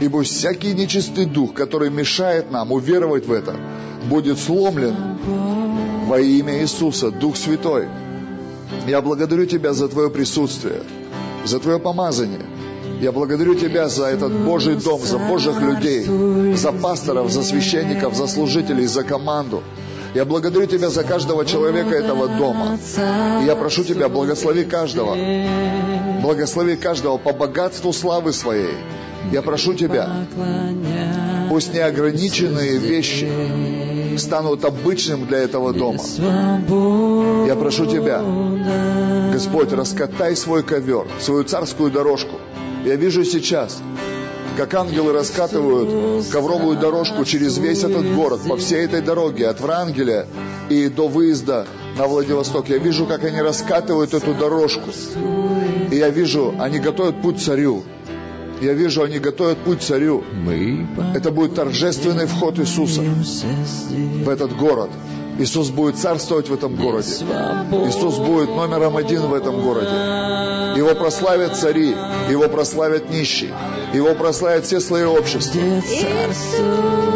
И 0.00 0.08
пусть 0.08 0.36
всякий 0.36 0.74
нечистый 0.74 1.24
дух, 1.24 1.54
который 1.54 1.90
мешает 1.90 2.50
нам 2.50 2.72
уверовать 2.72 3.26
в 3.26 3.32
это, 3.32 3.56
будет 4.08 4.38
сломлен 4.38 4.94
во 6.06 6.20
имя 6.20 6.60
Иисуса, 6.60 7.10
Дух 7.10 7.36
Святой. 7.36 7.88
Я 8.86 9.00
благодарю 9.02 9.46
Тебя 9.46 9.72
за 9.72 9.88
Твое 9.88 10.10
присутствие, 10.10 10.82
за 11.44 11.58
Твое 11.58 11.78
помазание– 11.78 12.44
я 13.00 13.12
благодарю 13.12 13.54
Тебя 13.54 13.88
за 13.88 14.06
этот 14.06 14.32
Божий 14.32 14.74
дом, 14.74 15.00
за 15.00 15.18
Божьих 15.18 15.60
людей, 15.60 16.04
за 16.56 16.72
пасторов, 16.72 17.30
за 17.30 17.44
священников, 17.44 18.16
за 18.16 18.26
служителей, 18.26 18.86
за 18.86 19.04
команду. 19.04 19.62
Я 20.14 20.24
благодарю 20.24 20.66
Тебя 20.66 20.90
за 20.90 21.04
каждого 21.04 21.44
человека 21.44 21.94
этого 21.94 22.26
дома. 22.26 22.78
И 23.40 23.46
я 23.46 23.54
прошу 23.54 23.84
Тебя, 23.84 24.08
благослови 24.08 24.64
каждого. 24.64 25.16
Благослови 26.22 26.76
каждого 26.76 27.18
по 27.18 27.32
богатству 27.32 27.92
славы 27.92 28.32
Своей. 28.32 28.74
Я 29.32 29.42
прошу 29.42 29.74
Тебя, 29.74 30.26
пусть 31.48 31.74
неограниченные 31.74 32.78
вещи 32.78 33.28
станут 34.16 34.64
обычным 34.64 35.26
для 35.26 35.38
этого 35.38 35.72
дома. 35.72 36.02
Я 37.46 37.54
прошу 37.54 37.86
Тебя, 37.86 38.22
Господь, 39.32 39.72
раскатай 39.72 40.36
свой 40.36 40.62
ковер, 40.62 41.06
свою 41.20 41.44
царскую 41.44 41.90
дорожку. 41.90 42.36
Я 42.84 42.96
вижу 42.96 43.24
сейчас, 43.24 43.78
как 44.56 44.74
ангелы 44.74 45.12
раскатывают 45.12 46.26
ковровую 46.30 46.78
дорожку 46.78 47.24
через 47.24 47.58
весь 47.58 47.84
этот 47.84 48.14
город, 48.14 48.40
по 48.48 48.56
всей 48.56 48.84
этой 48.84 49.02
дороге, 49.02 49.48
от 49.48 49.60
Врангеля 49.60 50.26
и 50.68 50.88
до 50.88 51.08
выезда 51.08 51.66
на 51.96 52.06
Владивосток. 52.06 52.68
Я 52.68 52.78
вижу, 52.78 53.06
как 53.06 53.24
они 53.24 53.40
раскатывают 53.40 54.14
эту 54.14 54.34
дорожку. 54.34 54.90
И 55.90 55.96
я 55.96 56.10
вижу, 56.10 56.54
они 56.58 56.78
готовят 56.78 57.20
путь 57.22 57.40
царю. 57.40 57.82
Я 58.60 58.72
вижу, 58.72 59.02
они 59.02 59.18
готовят 59.18 59.58
путь 59.58 59.82
царю. 59.82 60.24
Это 61.14 61.30
будет 61.30 61.54
торжественный 61.54 62.26
вход 62.26 62.58
Иисуса 62.58 63.02
в 63.02 64.28
этот 64.28 64.56
город. 64.56 64.90
Иисус 65.38 65.70
будет 65.70 65.96
царствовать 65.96 66.48
в 66.48 66.54
этом 66.54 66.74
городе. 66.74 67.10
Иисус 67.86 68.16
будет 68.16 68.48
номером 68.48 68.96
один 68.96 69.22
в 69.22 69.34
этом 69.34 69.60
городе. 69.62 69.88
Его 70.76 70.94
прославят 70.94 71.56
цари, 71.56 71.94
его 72.28 72.48
прославят 72.48 73.10
нищие, 73.10 73.52
его 73.92 74.14
прославят 74.14 74.64
все 74.64 74.80
слои 74.80 75.04
общества. 75.04 75.58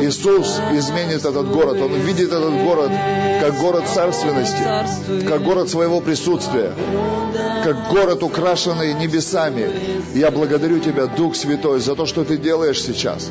Иисус 0.01 0.61
изменит 0.73 1.25
этот 1.25 1.51
город. 1.51 1.81
Он 1.81 1.93
видит 1.93 2.33
этот 2.33 2.55
город 2.65 2.91
как 3.41 3.59
город 3.59 3.85
царственности, 3.93 4.63
как 5.29 5.43
город 5.43 5.69
своего 5.69 6.01
присутствия, 6.01 6.73
как 7.65 7.89
город, 7.89 8.23
украшенный 8.23 8.95
небесами. 8.95 9.69
Я 10.15 10.31
благодарю 10.31 10.79
Тебя, 10.79 11.07
Дух 11.07 11.35
Святой, 11.35 11.81
за 11.81 11.95
то, 11.95 12.07
что 12.07 12.25
Ты 12.25 12.37
делаешь 12.37 12.83
сейчас. 12.83 13.31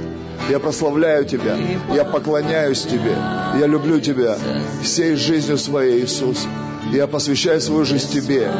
Я 0.49 0.59
прославляю 0.59 1.25
Тебя, 1.25 1.57
я 1.93 2.03
поклоняюсь 2.03 2.81
Тебе, 2.81 3.15
я 3.59 3.67
люблю 3.67 3.99
Тебя 3.99 4.37
всей 4.81 5.15
жизнью 5.15 5.57
своей, 5.57 6.03
Иисус. 6.03 6.47
Я 6.91 7.07
посвящаю 7.07 7.61
свою 7.61 7.85
жизнь 7.85 8.11
Тебе. 8.11 8.51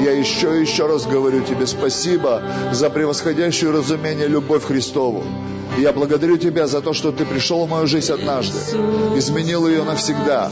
Я 0.00 0.12
еще 0.12 0.58
и 0.58 0.60
еще 0.62 0.86
раз 0.86 1.06
говорю 1.06 1.42
Тебе 1.42 1.66
спасибо 1.66 2.42
за 2.72 2.90
превосходящую 2.90 3.72
разумение 3.72 4.28
любовь 4.28 4.64
Христову. 4.64 5.24
Я 5.78 5.92
благодарю 5.92 6.36
Тебя 6.36 6.66
за 6.66 6.80
то, 6.80 6.92
что 6.92 7.12
Ты 7.12 7.24
пришел 7.24 7.64
в 7.64 7.70
мою 7.70 7.86
жизнь 7.86 8.12
однажды, 8.12 8.58
изменил 9.16 9.68
ее 9.68 9.84
навсегда. 9.84 10.50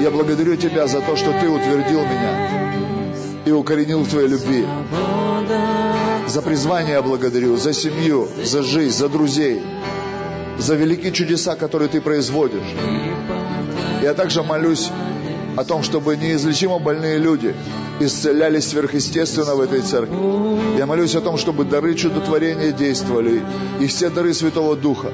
Я 0.00 0.10
благодарю 0.10 0.56
Тебя 0.56 0.86
за 0.86 1.00
то, 1.00 1.16
что 1.16 1.32
Ты 1.40 1.48
утвердил 1.48 2.00
меня 2.00 2.70
и 3.44 3.52
укоренил 3.52 4.00
в 4.02 4.08
Твоей 4.08 4.28
любви. 4.28 4.64
За 6.28 6.42
призвание 6.42 6.92
я 6.92 7.02
благодарю, 7.02 7.56
за 7.56 7.72
семью, 7.72 8.28
за 8.44 8.62
жизнь, 8.62 8.96
за 8.96 9.08
друзей, 9.08 9.60
за 10.58 10.76
великие 10.76 11.12
чудеса, 11.12 11.56
которые 11.56 11.88
Ты 11.88 12.00
производишь. 12.00 12.76
Я 14.02 14.14
также 14.14 14.42
молюсь 14.42 14.90
о 15.56 15.64
том, 15.64 15.82
чтобы 15.82 16.16
неизлечимо 16.16 16.78
больные 16.78 17.18
люди 17.18 17.54
исцелялись 17.98 18.68
сверхъестественно 18.68 19.54
в 19.54 19.60
этой 19.60 19.82
церкви. 19.82 20.16
Я 20.78 20.86
молюсь 20.86 21.14
о 21.14 21.20
том, 21.20 21.36
чтобы 21.36 21.64
дары 21.64 21.94
чудотворения 21.94 22.72
действовали, 22.72 23.42
и 23.78 23.86
все 23.86 24.10
дары 24.10 24.32
Святого 24.32 24.76
Духа. 24.76 25.12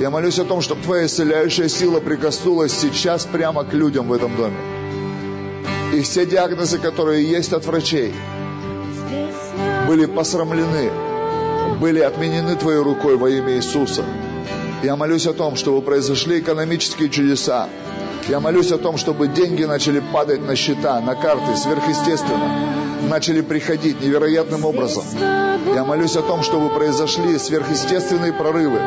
Я 0.00 0.10
молюсь 0.10 0.38
о 0.38 0.44
том, 0.44 0.60
чтобы 0.60 0.82
Твоя 0.82 1.06
исцеляющая 1.06 1.68
сила 1.68 2.00
прикоснулась 2.00 2.72
сейчас 2.72 3.24
прямо 3.24 3.64
к 3.64 3.72
людям 3.72 4.08
в 4.08 4.12
этом 4.12 4.36
доме. 4.36 4.56
И 5.94 6.02
все 6.02 6.26
диагнозы, 6.26 6.78
которые 6.78 7.24
есть 7.24 7.52
от 7.52 7.64
врачей, 7.64 8.12
были 9.88 10.04
посрамлены, 10.04 10.90
были 11.80 12.00
отменены 12.00 12.56
Твоей 12.56 12.80
рукой 12.80 13.16
во 13.16 13.30
имя 13.30 13.56
Иисуса. 13.56 14.04
Я 14.82 14.96
молюсь 14.96 15.26
о 15.26 15.32
том, 15.32 15.56
чтобы 15.56 15.80
произошли 15.80 16.40
экономические 16.40 17.08
чудеса, 17.08 17.68
я 18.28 18.40
молюсь 18.40 18.72
о 18.72 18.78
том, 18.78 18.96
чтобы 18.96 19.28
деньги 19.28 19.64
начали 19.64 20.02
падать 20.12 20.40
на 20.40 20.56
счета, 20.56 21.00
на 21.00 21.14
карты, 21.14 21.56
сверхъестественно. 21.56 22.76
начали 23.08 23.40
приходить 23.40 24.00
невероятным 24.00 24.64
образом. 24.64 25.04
Я 25.74 25.84
молюсь 25.84 26.16
о 26.16 26.22
том, 26.22 26.42
чтобы 26.42 26.70
произошли 26.70 27.38
сверхъестественные 27.38 28.32
прорывы, 28.32 28.80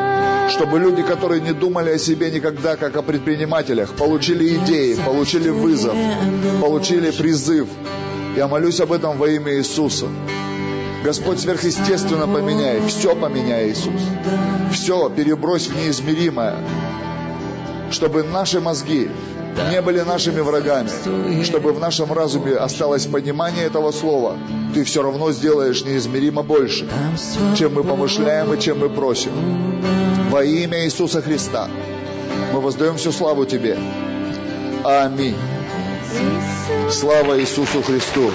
чтобы 0.50 0.78
люди, 0.78 1.02
которые 1.02 1.40
не 1.40 1.52
думали 1.52 1.90
о 1.90 1.98
себе 1.98 2.30
никогда 2.30 2.76
как 2.76 2.96
о 2.96 3.02
предпринимателях, 3.02 3.94
получили 3.94 4.56
идеи, 4.56 4.94
получили 5.06 5.48
вызов, 5.48 5.94
получили 6.60 7.10
призыв. 7.10 7.68
Я 8.36 8.48
молюсь 8.48 8.80
об 8.80 8.92
этом 8.92 9.16
во 9.16 9.28
имя 9.28 9.56
Иисуса. 9.56 10.06
Господь 11.04 11.40
сверхъестественно 11.40 12.26
поменяй, 12.26 12.80
все 12.88 13.16
поменяй, 13.16 13.70
Иисус. 13.70 14.02
Все 14.72 15.08
перебрось 15.08 15.68
в 15.68 15.76
неизмеримое, 15.76 16.56
чтобы 17.90 18.22
наши 18.22 18.60
мозги 18.60 19.10
не 19.70 19.82
были 19.82 20.00
нашими 20.00 20.40
врагами, 20.40 20.88
чтобы 21.42 21.72
в 21.72 21.80
нашем 21.80 22.12
разуме 22.12 22.54
осталось 22.54 23.06
понимание 23.06 23.66
этого 23.66 23.90
слова, 23.92 24.36
ты 24.74 24.84
все 24.84 25.02
равно 25.02 25.32
сделаешь 25.32 25.84
неизмеримо 25.84 26.42
больше, 26.42 26.88
чем 27.56 27.74
мы 27.74 27.84
помышляем 27.84 28.52
и 28.54 28.60
чем 28.60 28.80
мы 28.80 28.88
просим. 28.88 29.32
Во 30.30 30.44
имя 30.44 30.84
Иисуса 30.84 31.20
Христа 31.22 31.68
мы 32.52 32.60
воздаем 32.60 32.96
всю 32.96 33.12
славу 33.12 33.44
Тебе. 33.44 33.76
Аминь. 34.84 35.36
Слава 36.90 37.40
Иисусу 37.40 37.82
Христу. 37.82 38.30